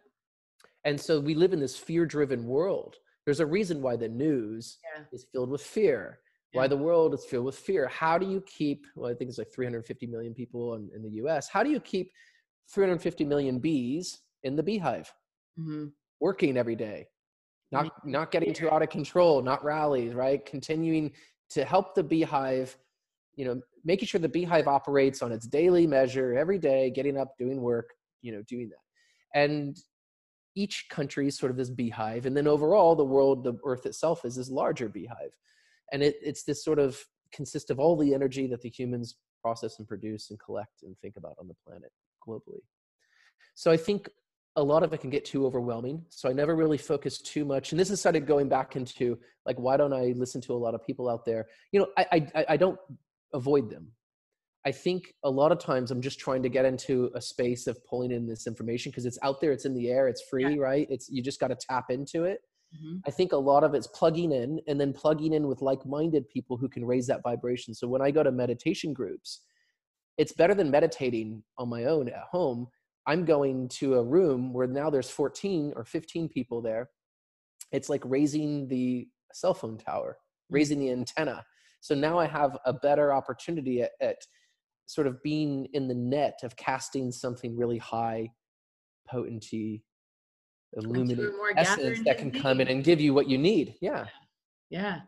And 0.87 0.99
so 0.99 1.21
we 1.21 1.35
live 1.35 1.53
in 1.53 1.61
this 1.61 1.77
fear 1.77 2.07
driven 2.07 2.47
world. 2.47 2.97
There's 3.25 3.41
a 3.41 3.47
reason 3.47 3.83
why 3.83 3.97
the 3.97 4.09
news 4.09 4.79
Yeah. 4.85 5.03
is 5.13 5.27
filled 5.33 5.51
with 5.51 5.61
fear. 5.63 6.21
Why 6.53 6.69
the 6.69 6.77
world 6.77 7.13
is 7.13 7.25
filled 7.27 7.45
with 7.45 7.59
fear. 7.59 7.87
How 7.89 8.17
do 8.17 8.27
you 8.27 8.41
keep 8.47 8.87
well 8.95 9.11
i 9.11 9.15
think 9.15 9.29
it's 9.29 9.37
like 9.37 9.53
350 9.53 10.07
million 10.07 10.33
people 10.33 10.75
in, 10.77 10.89
in 10.95 11.03
the 11.03 11.11
us 11.11 11.49
how 11.49 11.63
do 11.63 11.71
you 11.71 11.81
keep 11.81 12.11
350 12.73 13.25
million 13.27 13.59
bees 13.59 14.21
in 14.45 14.57
the 14.57 14.63
beehive? 14.63 15.13
Hmm 15.59 15.87
working 16.19 16.57
every 16.57 16.77
day. 16.77 17.07
Not 17.73 17.83
Making 17.85 18.13
not 18.13 18.31
getting 18.31 18.55
too 18.55 18.71
out 18.71 18.81
of 18.83 18.89
control 18.89 19.43
not 19.43 19.63
rallies 19.65 20.15
right? 20.15 20.41
Continuing 20.47 21.13
to 21.51 21.65
help 21.65 21.95
the 21.95 22.03
beehive 22.03 22.79
you 23.35 23.45
know 23.45 23.61
making 23.85 24.07
sure 24.09 24.21
the 24.21 24.29
beehive 24.39 24.67
operates 24.67 25.21
on 25.21 25.31
its 25.33 25.47
daily 25.47 25.87
measure 25.87 26.29
every 26.39 26.59
day 26.59 26.91
getting 26.91 27.19
up 27.19 27.37
doing 27.37 27.61
work 27.61 27.89
you 28.23 28.33
know 28.33 28.43
doing 28.49 28.69
that. 28.71 28.85
And 29.45 29.77
each 30.57 30.89
country 30.89 31.29
is 31.29 31.37
sort 31.37 31.51
of 31.51 31.57
this 31.57 31.71
beehive 31.71 32.27
and 32.27 32.37
then 32.37 32.49
overall 32.49 32.97
the 32.97 33.05
world 33.05 33.45
the 33.45 33.55
earth 33.65 33.87
itself 33.87 34.25
is 34.25 34.35
this 34.35 34.51
larger 34.51 34.89
beehive. 34.89 35.37
And 35.93 36.03
it, 36.03 36.17
it's 36.21 36.43
this 36.43 36.65
sort 36.65 36.81
of 36.81 36.99
consists 37.33 37.71
of 37.71 37.79
all 37.79 37.97
the 37.97 38.13
energy 38.13 38.49
that 38.49 38.63
the 38.63 38.71
humans 38.71 39.17
process 39.43 39.79
and 39.79 39.87
produce 39.87 40.31
and 40.31 40.41
collect 40.41 40.83
and 40.83 40.99
think 40.99 41.17
about 41.17 41.37
on 41.39 41.47
the 41.47 41.55
planet 41.65 41.93
globally. 42.27 42.63
So 43.55 43.71
i 43.71 43.77
think 43.77 44.09
a 44.57 44.63
lot 44.63 44.83
of 44.83 44.93
it 44.95 45.03
can 45.03 45.11
get 45.11 45.25
too 45.25 45.45
overwhelming 45.47 46.03
so 46.09 46.31
i 46.31 46.33
never 46.33 46.57
really 46.57 46.79
focus 46.79 47.19
too 47.19 47.45
much 47.45 47.73
and 47.73 47.79
this 47.79 47.91
has 47.91 48.01
started 48.01 48.27
going 48.27 48.49
back 48.49 48.75
into 48.75 49.19
like 49.45 49.59
why 49.59 49.77
don't 49.77 49.93
i 49.93 50.15
listen 50.17 50.41
to 50.41 50.55
a 50.55 50.57
lot 50.65 50.75
of 50.75 50.85
people 50.85 51.09
out 51.09 51.25
there? 51.25 51.47
You 51.73 51.81
know 51.81 51.89
i 51.99 52.07
i, 52.35 52.45
I 52.51 52.57
don't 52.57 52.79
avoid 53.35 53.71
them 53.71 53.93
i 54.67 54.73
think 54.73 55.15
a 55.25 55.31
lot 55.31 55.53
of 55.53 55.59
times 55.59 55.91
i'm 55.91 56.03
just 56.03 56.19
trying 56.19 56.43
to 56.43 56.49
get 56.49 56.65
into 56.65 57.11
a 57.15 57.21
space 57.21 57.67
of 57.67 57.83
pulling 57.87 58.13
in 58.13 58.27
this 58.27 58.47
information 58.47 58.91
because 58.91 59.07
it's 59.07 59.19
out 59.23 59.41
there 59.41 59.53
it's 59.53 59.65
in 59.65 59.75
the 59.75 59.89
air 59.89 60.09
it's 60.09 60.23
free 60.29 60.59
right 60.59 60.87
it's 60.91 61.09
you 61.09 61.23
just 61.23 61.41
got 61.41 61.49
to 61.49 61.57
tap 61.69 61.87
into 61.91 62.25
it 62.25 62.41
hmm 62.79 62.97
I 63.07 63.11
think 63.11 63.33
a 63.33 63.37
lot 63.37 63.63
of 63.63 63.75
it's 63.75 63.87
plugging 63.87 64.33
in 64.33 64.61
and 64.67 64.81
then 64.81 64.93
plugging 64.93 65.33
in 65.33 65.47
with 65.47 65.63
like 65.63 65.87
minded 65.87 66.29
people 66.29 66.57
who 66.57 66.69
can 66.69 66.85
raise 66.85 67.07
that 67.07 67.23
vibration. 67.23 67.73
So 67.73 67.87
when 67.87 68.03
I 68.03 68.11
go 68.11 68.23
to 68.25 68.33
meditation 68.33 68.93
groups, 68.93 69.43
it's 70.19 70.33
better 70.33 70.55
than 70.55 70.71
meditating 70.71 71.43
on 71.59 71.69
my 71.69 71.85
own 71.85 72.09
at 72.09 72.25
home. 72.31 72.67
I'm 73.07 73.25
going 73.25 73.69
to 73.69 73.95
a 73.95 74.05
room 74.05 74.53
where 74.53 74.67
now 74.67 74.91
there's 74.91 75.11
14 75.11 75.75
or 75.77 75.85
15 75.85 76.29
people 76.29 76.61
there. 76.61 76.91
It's 77.71 77.89
like 77.89 78.03
raising 78.05 78.67
the 78.69 79.07
cell 79.33 79.55
phone 79.55 79.79
tower, 79.79 80.17
raising 80.51 80.81
the 80.81 80.91
antenna. 80.91 81.45
So 81.81 81.95
now 81.95 82.19
I 82.19 82.27
have 82.27 82.57
a 82.65 82.73
better 82.73 83.13
opportunity 83.13 83.83
at, 83.83 83.93
at 84.01 84.17
sort 84.87 85.07
of 85.07 85.23
being 85.23 85.67
in 85.73 85.89
the 85.89 85.95
net 85.95 86.41
of 86.43 86.57
casting 86.57 87.13
something 87.13 87.57
really 87.57 87.79
high 87.79 88.31
potency 89.09 89.85
illuminating 90.73 91.33
essence 91.57 92.01
that 92.05 92.19
can 92.19 92.31
come 92.31 92.61
in 92.61 92.69
and 92.69 92.85
give 92.85 93.01
you 93.01 93.15
what 93.15 93.29
you 93.29 93.39
need. 93.39 93.75
Yeah. 93.81 94.07
yeah 94.69 95.01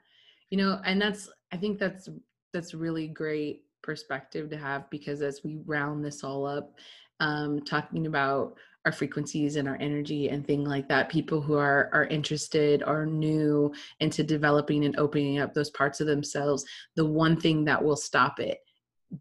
you 0.51 0.59
know 0.59 0.81
and 0.85 1.01
that's 1.01 1.31
i 1.53 1.57
think 1.57 1.79
that's 1.79 2.09
that's 2.53 2.75
really 2.75 3.09
great 3.09 3.65
perspective 3.83 4.51
to 4.51 4.57
have 4.57 4.89
because 4.91 5.23
as 5.23 5.43
we 5.45 5.59
round 5.67 6.05
this 6.05 6.25
all 6.25 6.47
up 6.47 6.75
um 7.21 7.61
talking 7.65 8.07
about 8.07 8.57
our 8.85 8.93
frequencies 8.93 9.57
and 9.57 9.69
our 9.69 9.77
energy 9.81 10.29
and 10.29 10.47
thing 10.47 10.65
like 10.65 10.89
that 10.89 11.11
people 11.11 11.41
who 11.41 11.55
are 11.55 11.91
are 11.93 12.07
interested 12.07 12.83
are 12.83 13.05
new 13.05 13.73
into 14.01 14.23
developing 14.23 14.85
and 14.85 14.97
opening 14.99 15.39
up 15.39 15.53
those 15.53 15.71
parts 15.71 16.01
of 16.01 16.07
themselves 16.07 16.65
the 16.97 17.05
one 17.05 17.39
thing 17.39 17.65
that 17.65 17.83
will 17.83 17.97
stop 17.97 18.41
it 18.41 18.59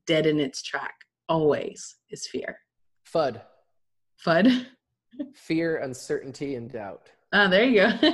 dead 0.06 0.26
in 0.26 0.40
its 0.40 0.62
track 0.62 0.96
always 1.30 1.96
is 2.10 2.28
fear 2.28 2.60
FUD. 3.12 3.42
fud 4.26 4.66
Fear, 5.36 5.78
uncertainty, 5.78 6.56
and 6.56 6.72
doubt. 6.72 7.10
oh 7.34 7.50
there 7.50 7.64
you 7.64 7.82
go 7.82 8.12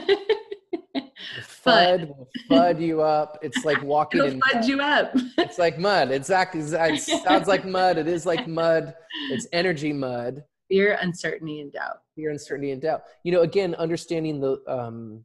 FUD 1.42 2.08
will 2.10 2.28
FUD 2.52 2.82
you 2.82 3.02
up. 3.02 3.40
It's 3.42 3.64
like 3.66 3.82
walking 3.84 4.20
it'll 4.22 4.32
in 4.34 4.40
fud 4.42 4.56
mud. 4.56 4.66
you 4.66 4.82
up 4.82 5.12
It's 5.38 5.58
like 5.58 5.80
mud. 5.80 6.12
Exactly. 6.12 6.62
It 6.62 7.00
sounds 7.02 7.48
like 7.48 7.66
mud. 7.66 7.98
It 7.98 8.08
is 8.08 8.26
like 8.26 8.48
mud. 8.48 8.94
It's 9.32 9.48
energy 9.54 9.94
mud. 9.94 10.44
fear 10.70 10.98
uncertainty 11.02 11.62
and 11.62 11.72
doubt 11.72 11.98
fear 12.16 12.30
uncertainty 12.32 12.72
and 12.72 12.82
doubt 12.82 13.04
you 13.24 13.32
know 13.32 13.42
again 13.42 13.76
understanding 13.76 14.40
the 14.40 14.58
um 14.68 15.24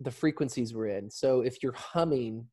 the 0.00 0.10
frequencies 0.10 0.74
we're 0.74 0.88
in 0.88 1.10
so 1.10 1.40
if 1.40 1.62
you're 1.62 1.72
humming 1.72 2.46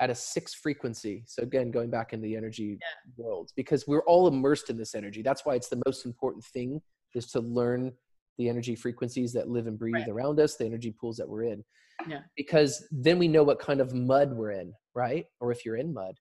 at 0.00 0.10
a 0.10 0.14
six 0.14 0.52
frequency 0.54 1.22
so 1.26 1.42
again 1.42 1.70
going 1.70 1.88
back 1.90 2.12
in 2.12 2.20
the 2.20 2.36
energy 2.36 2.78
worlds 3.16 3.52
because 3.56 3.86
we're 3.86 4.02
all 4.04 4.28
immersed 4.28 4.68
in 4.70 4.76
this 4.76 4.94
energy 4.94 5.22
that's 5.22 5.44
why 5.46 5.54
it's 5.54 5.68
the 5.68 5.80
most 5.86 6.04
important 6.04 6.44
thing 6.44 6.80
is 7.14 7.26
to 7.30 7.40
learn 7.40 7.92
the 8.38 8.48
energy 8.48 8.74
frequencies 8.74 9.32
that 9.32 9.48
live 9.48 9.66
and 9.66 9.78
breathe 9.78 9.94
Right. 9.94 10.08
around 10.08 10.38
us, 10.38 10.56
the 10.56 10.66
energy 10.66 10.94
pools 11.00 11.16
that 11.16 11.26
we're 11.26 11.44
in. 11.44 11.64
Yeah. 12.06 12.20
Because 12.36 12.86
then 12.92 13.18
we 13.18 13.28
know 13.28 13.42
what 13.42 13.58
kind 13.58 13.80
of 13.80 13.94
mud 13.94 14.34
we're 14.34 14.50
in, 14.50 14.74
right? 14.94 15.24
Or 15.40 15.50
if 15.50 15.64
you're 15.64 15.76
in 15.78 15.94
mud. 15.94 16.14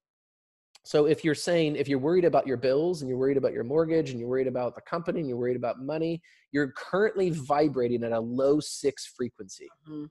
So 0.86 1.08
if 1.08 1.26
you're 1.26 1.36
saying, 1.36 1.76
if 1.76 1.90
you're 1.90 2.00
worried 2.00 2.24
about 2.24 2.48
your 2.48 2.56
bills 2.56 3.02
and 3.02 3.10
you're 3.10 3.18
worried 3.18 3.36
about 3.36 3.52
your 3.52 3.66
mortgage 3.66 4.12
and 4.12 4.20
you're 4.22 4.30
worried 4.30 4.48
about 4.48 4.76
the 4.76 4.82
company 4.84 5.20
and 5.20 5.28
you're 5.28 5.38
worried 5.38 5.58
about 5.58 5.82
money, 5.82 6.22
you're 6.54 6.72
currently 6.78 7.32
vibrating 7.32 8.02
at 8.06 8.14
a 8.14 8.20
low 8.22 8.62
six 8.62 9.06
frequency. 9.08 9.68
Mhm. 9.90 10.10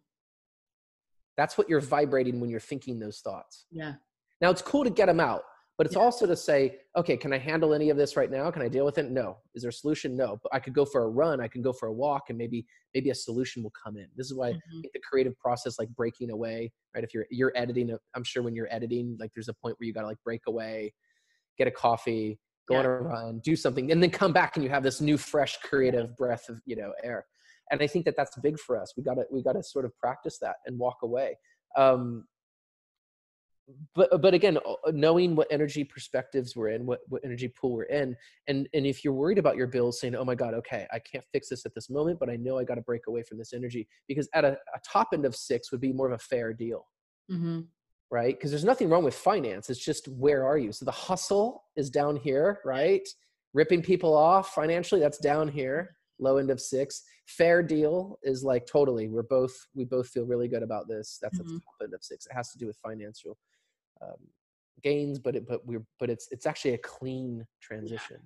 That's 1.37 1.59
what 1.59 1.69
you're 1.69 1.81
vibrating 1.81 2.41
when 2.41 2.51
you're 2.51 2.61
thinking 2.61 2.99
those 2.99 3.21
thoughts. 3.21 3.67
Yeah. 3.71 3.95
Now 4.41 4.51
it's 4.51 4.63
cool 4.63 4.85
to 4.85 4.91
get 4.91 5.07
them 5.07 5.21
out, 5.21 5.43
but 5.77 5.87
it's 5.87 5.97
Yeah. 5.97 6.03
also 6.03 6.27
to 6.27 6.37
say, 6.37 6.81
okay, 6.97 7.17
can 7.17 7.33
I 7.33 7.39
handle 7.39 7.75
any 7.75 7.91
of 7.91 7.97
this 7.97 8.17
right 8.17 8.31
now? 8.31 8.51
Can 8.51 8.63
I 8.63 8.69
deal 8.69 8.85
with 8.85 8.99
it? 8.99 9.11
No. 9.11 9.39
Is 9.55 9.63
there 9.63 9.71
a 9.71 9.73
solution? 9.73 10.17
No. 10.17 10.39
But 10.43 10.55
I 10.55 10.61
could 10.61 10.75
go 10.75 10.85
for 10.85 11.03
a 11.05 11.09
run. 11.09 11.41
I 11.41 11.49
can 11.49 11.63
go 11.63 11.73
for 11.73 11.87
a 11.89 11.93
walk, 11.93 12.25
and 12.29 12.39
maybe 12.39 12.67
maybe 12.95 13.11
a 13.11 13.15
solution 13.15 13.63
will 13.63 13.73
come 13.73 13.97
in. 13.97 14.09
This 14.17 14.27
is 14.31 14.35
why 14.35 14.49
I 14.49 14.53
Mhm. 14.53 14.83
the 14.93 15.01
creative 15.09 15.37
process, 15.39 15.79
like 15.79 15.89
breaking 15.91 16.31
away, 16.31 16.73
right? 16.95 17.03
If 17.03 17.13
you're 17.15 17.27
you're 17.31 17.53
editing, 17.57 17.97
I'm 18.15 18.25
sure 18.25 18.43
when 18.43 18.55
you're 18.55 18.73
editing, 18.73 19.17
like 19.19 19.33
there's 19.35 19.49
a 19.49 19.55
point 19.55 19.79
where 19.81 19.87
you 19.87 19.93
got 19.93 20.03
to 20.03 20.07
like 20.09 20.23
break 20.23 20.43
away, 20.47 20.95
get 21.59 21.67
a 21.67 21.73
coffee, 21.73 22.39
go 22.69 22.77
on 22.77 22.85
a 22.87 22.91
run, 22.91 23.41
do 23.41 23.57
something, 23.57 23.91
and 23.91 24.03
then 24.03 24.11
come 24.11 24.33
back 24.33 24.57
and 24.57 24.63
you 24.65 24.71
have 24.71 24.83
this 24.85 25.01
new, 25.01 25.17
fresh, 25.19 25.57
creative 25.59 26.17
breath 26.17 26.49
of 26.49 26.61
you 26.67 26.77
know 26.77 26.93
air. 27.03 27.27
And 27.71 27.83
I 27.83 27.87
think 27.87 28.05
that 28.05 28.17
that's 28.17 28.37
big 28.41 28.59
for 28.59 28.81
us. 28.81 28.95
We 28.97 29.03
got 29.03 29.15
to 29.15 29.25
we 29.31 29.43
got 29.43 29.53
to 29.53 29.63
sort 29.63 29.85
of 29.85 29.97
practice 29.99 30.39
that 30.39 30.57
and 30.67 30.79
walk 30.79 30.99
away. 31.03 31.39
Um, 31.77 32.25
but 33.95 34.21
but 34.21 34.35
again 34.35 34.59
knowing 34.93 35.35
what 35.35 35.47
energy 35.51 35.85
perspectives 35.85 36.55
we're 36.55 36.69
in 36.69 36.85
what, 36.85 37.01
what 37.09 37.23
energy 37.25 37.49
pool 37.49 37.73
we're 37.73 37.85
in 37.85 38.15
and 38.47 38.69
and 38.75 38.87
if 38.87 39.05
you're 39.05 39.15
worried 39.15 39.39
about 39.39 39.57
your 39.57 39.67
bills 39.67 40.01
saying 40.01 40.15
oh 40.15 40.25
my 40.25 40.35
god 40.35 40.53
okay 40.53 40.87
i 40.93 40.99
can't 40.99 41.25
fix 41.33 41.49
this 41.49 41.65
at 41.65 41.75
this 41.75 41.89
moment 41.89 42.19
but 42.19 42.29
i 42.29 42.37
know 42.37 42.59
i 42.59 42.65
got 42.65 42.75
to 42.75 42.83
break 42.83 43.07
away 43.09 43.23
from 43.23 43.39
this 43.39 43.53
energy 43.53 43.89
because 44.07 44.29
at 44.35 44.45
a, 44.45 44.53
a 44.75 44.81
top 44.87 45.09
end 45.15 45.25
of 45.25 45.35
six 45.35 45.73
would 45.73 45.81
be 45.81 45.93
more 45.93 46.07
of 46.07 46.13
a 46.13 46.19
fair 46.19 46.53
deal 46.53 46.87
Mhm. 47.31 47.67
right 48.11 48.37
because 48.37 48.51
there's 48.51 48.65
nothing 48.65 48.91
wrong 48.91 49.03
with 49.03 49.15
finance 49.15 49.71
it's 49.71 49.83
just 49.83 50.09
where 50.09 50.47
are 50.47 50.59
you 50.59 50.73
so 50.73 50.85
the 50.85 50.91
hustle 50.91 51.65
is 51.75 51.89
down 51.89 52.17
here 52.17 52.61
right 52.67 53.09
ripping 53.55 53.81
people 53.81 54.15
off 54.15 54.53
financially 54.55 55.01
that's 55.01 55.19
down 55.19 55.49
here 55.49 55.97
low 56.19 56.37
end 56.39 56.51
of 56.51 56.61
six. 56.61 57.03
Fair 57.27 57.63
deal 57.63 58.19
is 58.23 58.45
like 58.45 58.67
totally 58.67 59.09
we're 59.09 59.23
both 59.23 59.55
we 59.75 59.85
both 59.85 60.09
feel 60.09 60.25
really 60.25 60.49
good 60.49 60.63
about 60.63 60.89
this. 60.89 61.19
That's 61.21 61.39
at 61.41 61.47
the 61.47 61.61
top 61.61 61.75
end 61.83 61.95
of 61.95 62.03
six. 62.05 62.27
It 62.27 62.33
has 62.35 62.51
to 62.53 62.59
do 62.59 62.67
with 62.67 62.77
financial 62.77 63.37
um, 64.03 64.17
gains 64.83 65.19
but 65.19 65.37
it 65.37 65.47
but 65.47 65.65
we're 65.67 65.85
but 65.99 66.11
it's 66.11 66.29
it's 66.31 66.47
actually 66.47 66.75
a 66.75 66.79
clean 66.79 67.47
transition. 67.61 68.19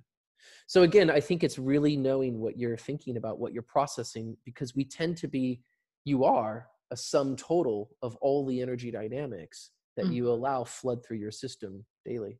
So 0.67 0.83
again 0.83 1.11
i 1.11 1.21
think 1.21 1.43
it's 1.45 1.59
really 1.59 1.97
knowing 1.97 2.39
what 2.41 2.59
you're 2.59 2.77
thinking 2.77 3.17
about 3.17 3.39
what 3.39 3.53
you're 3.53 3.63
processing 3.63 4.37
because 4.45 4.75
we 4.75 4.85
tend 4.85 5.17
to 5.19 5.29
be 5.29 5.61
you 6.05 6.25
are 6.25 6.69
a 6.91 6.97
sum 6.97 7.37
total 7.37 7.91
of 8.03 8.17
all 8.17 8.47
the 8.47 8.61
energy 8.63 8.91
dynamics 8.91 9.71
that 9.97 10.07
Mm. 10.07 10.15
you 10.15 10.31
allow 10.31 10.65
flood 10.65 11.05
through 11.05 11.19
your 11.19 11.31
system 11.33 11.85
daily 12.05 12.39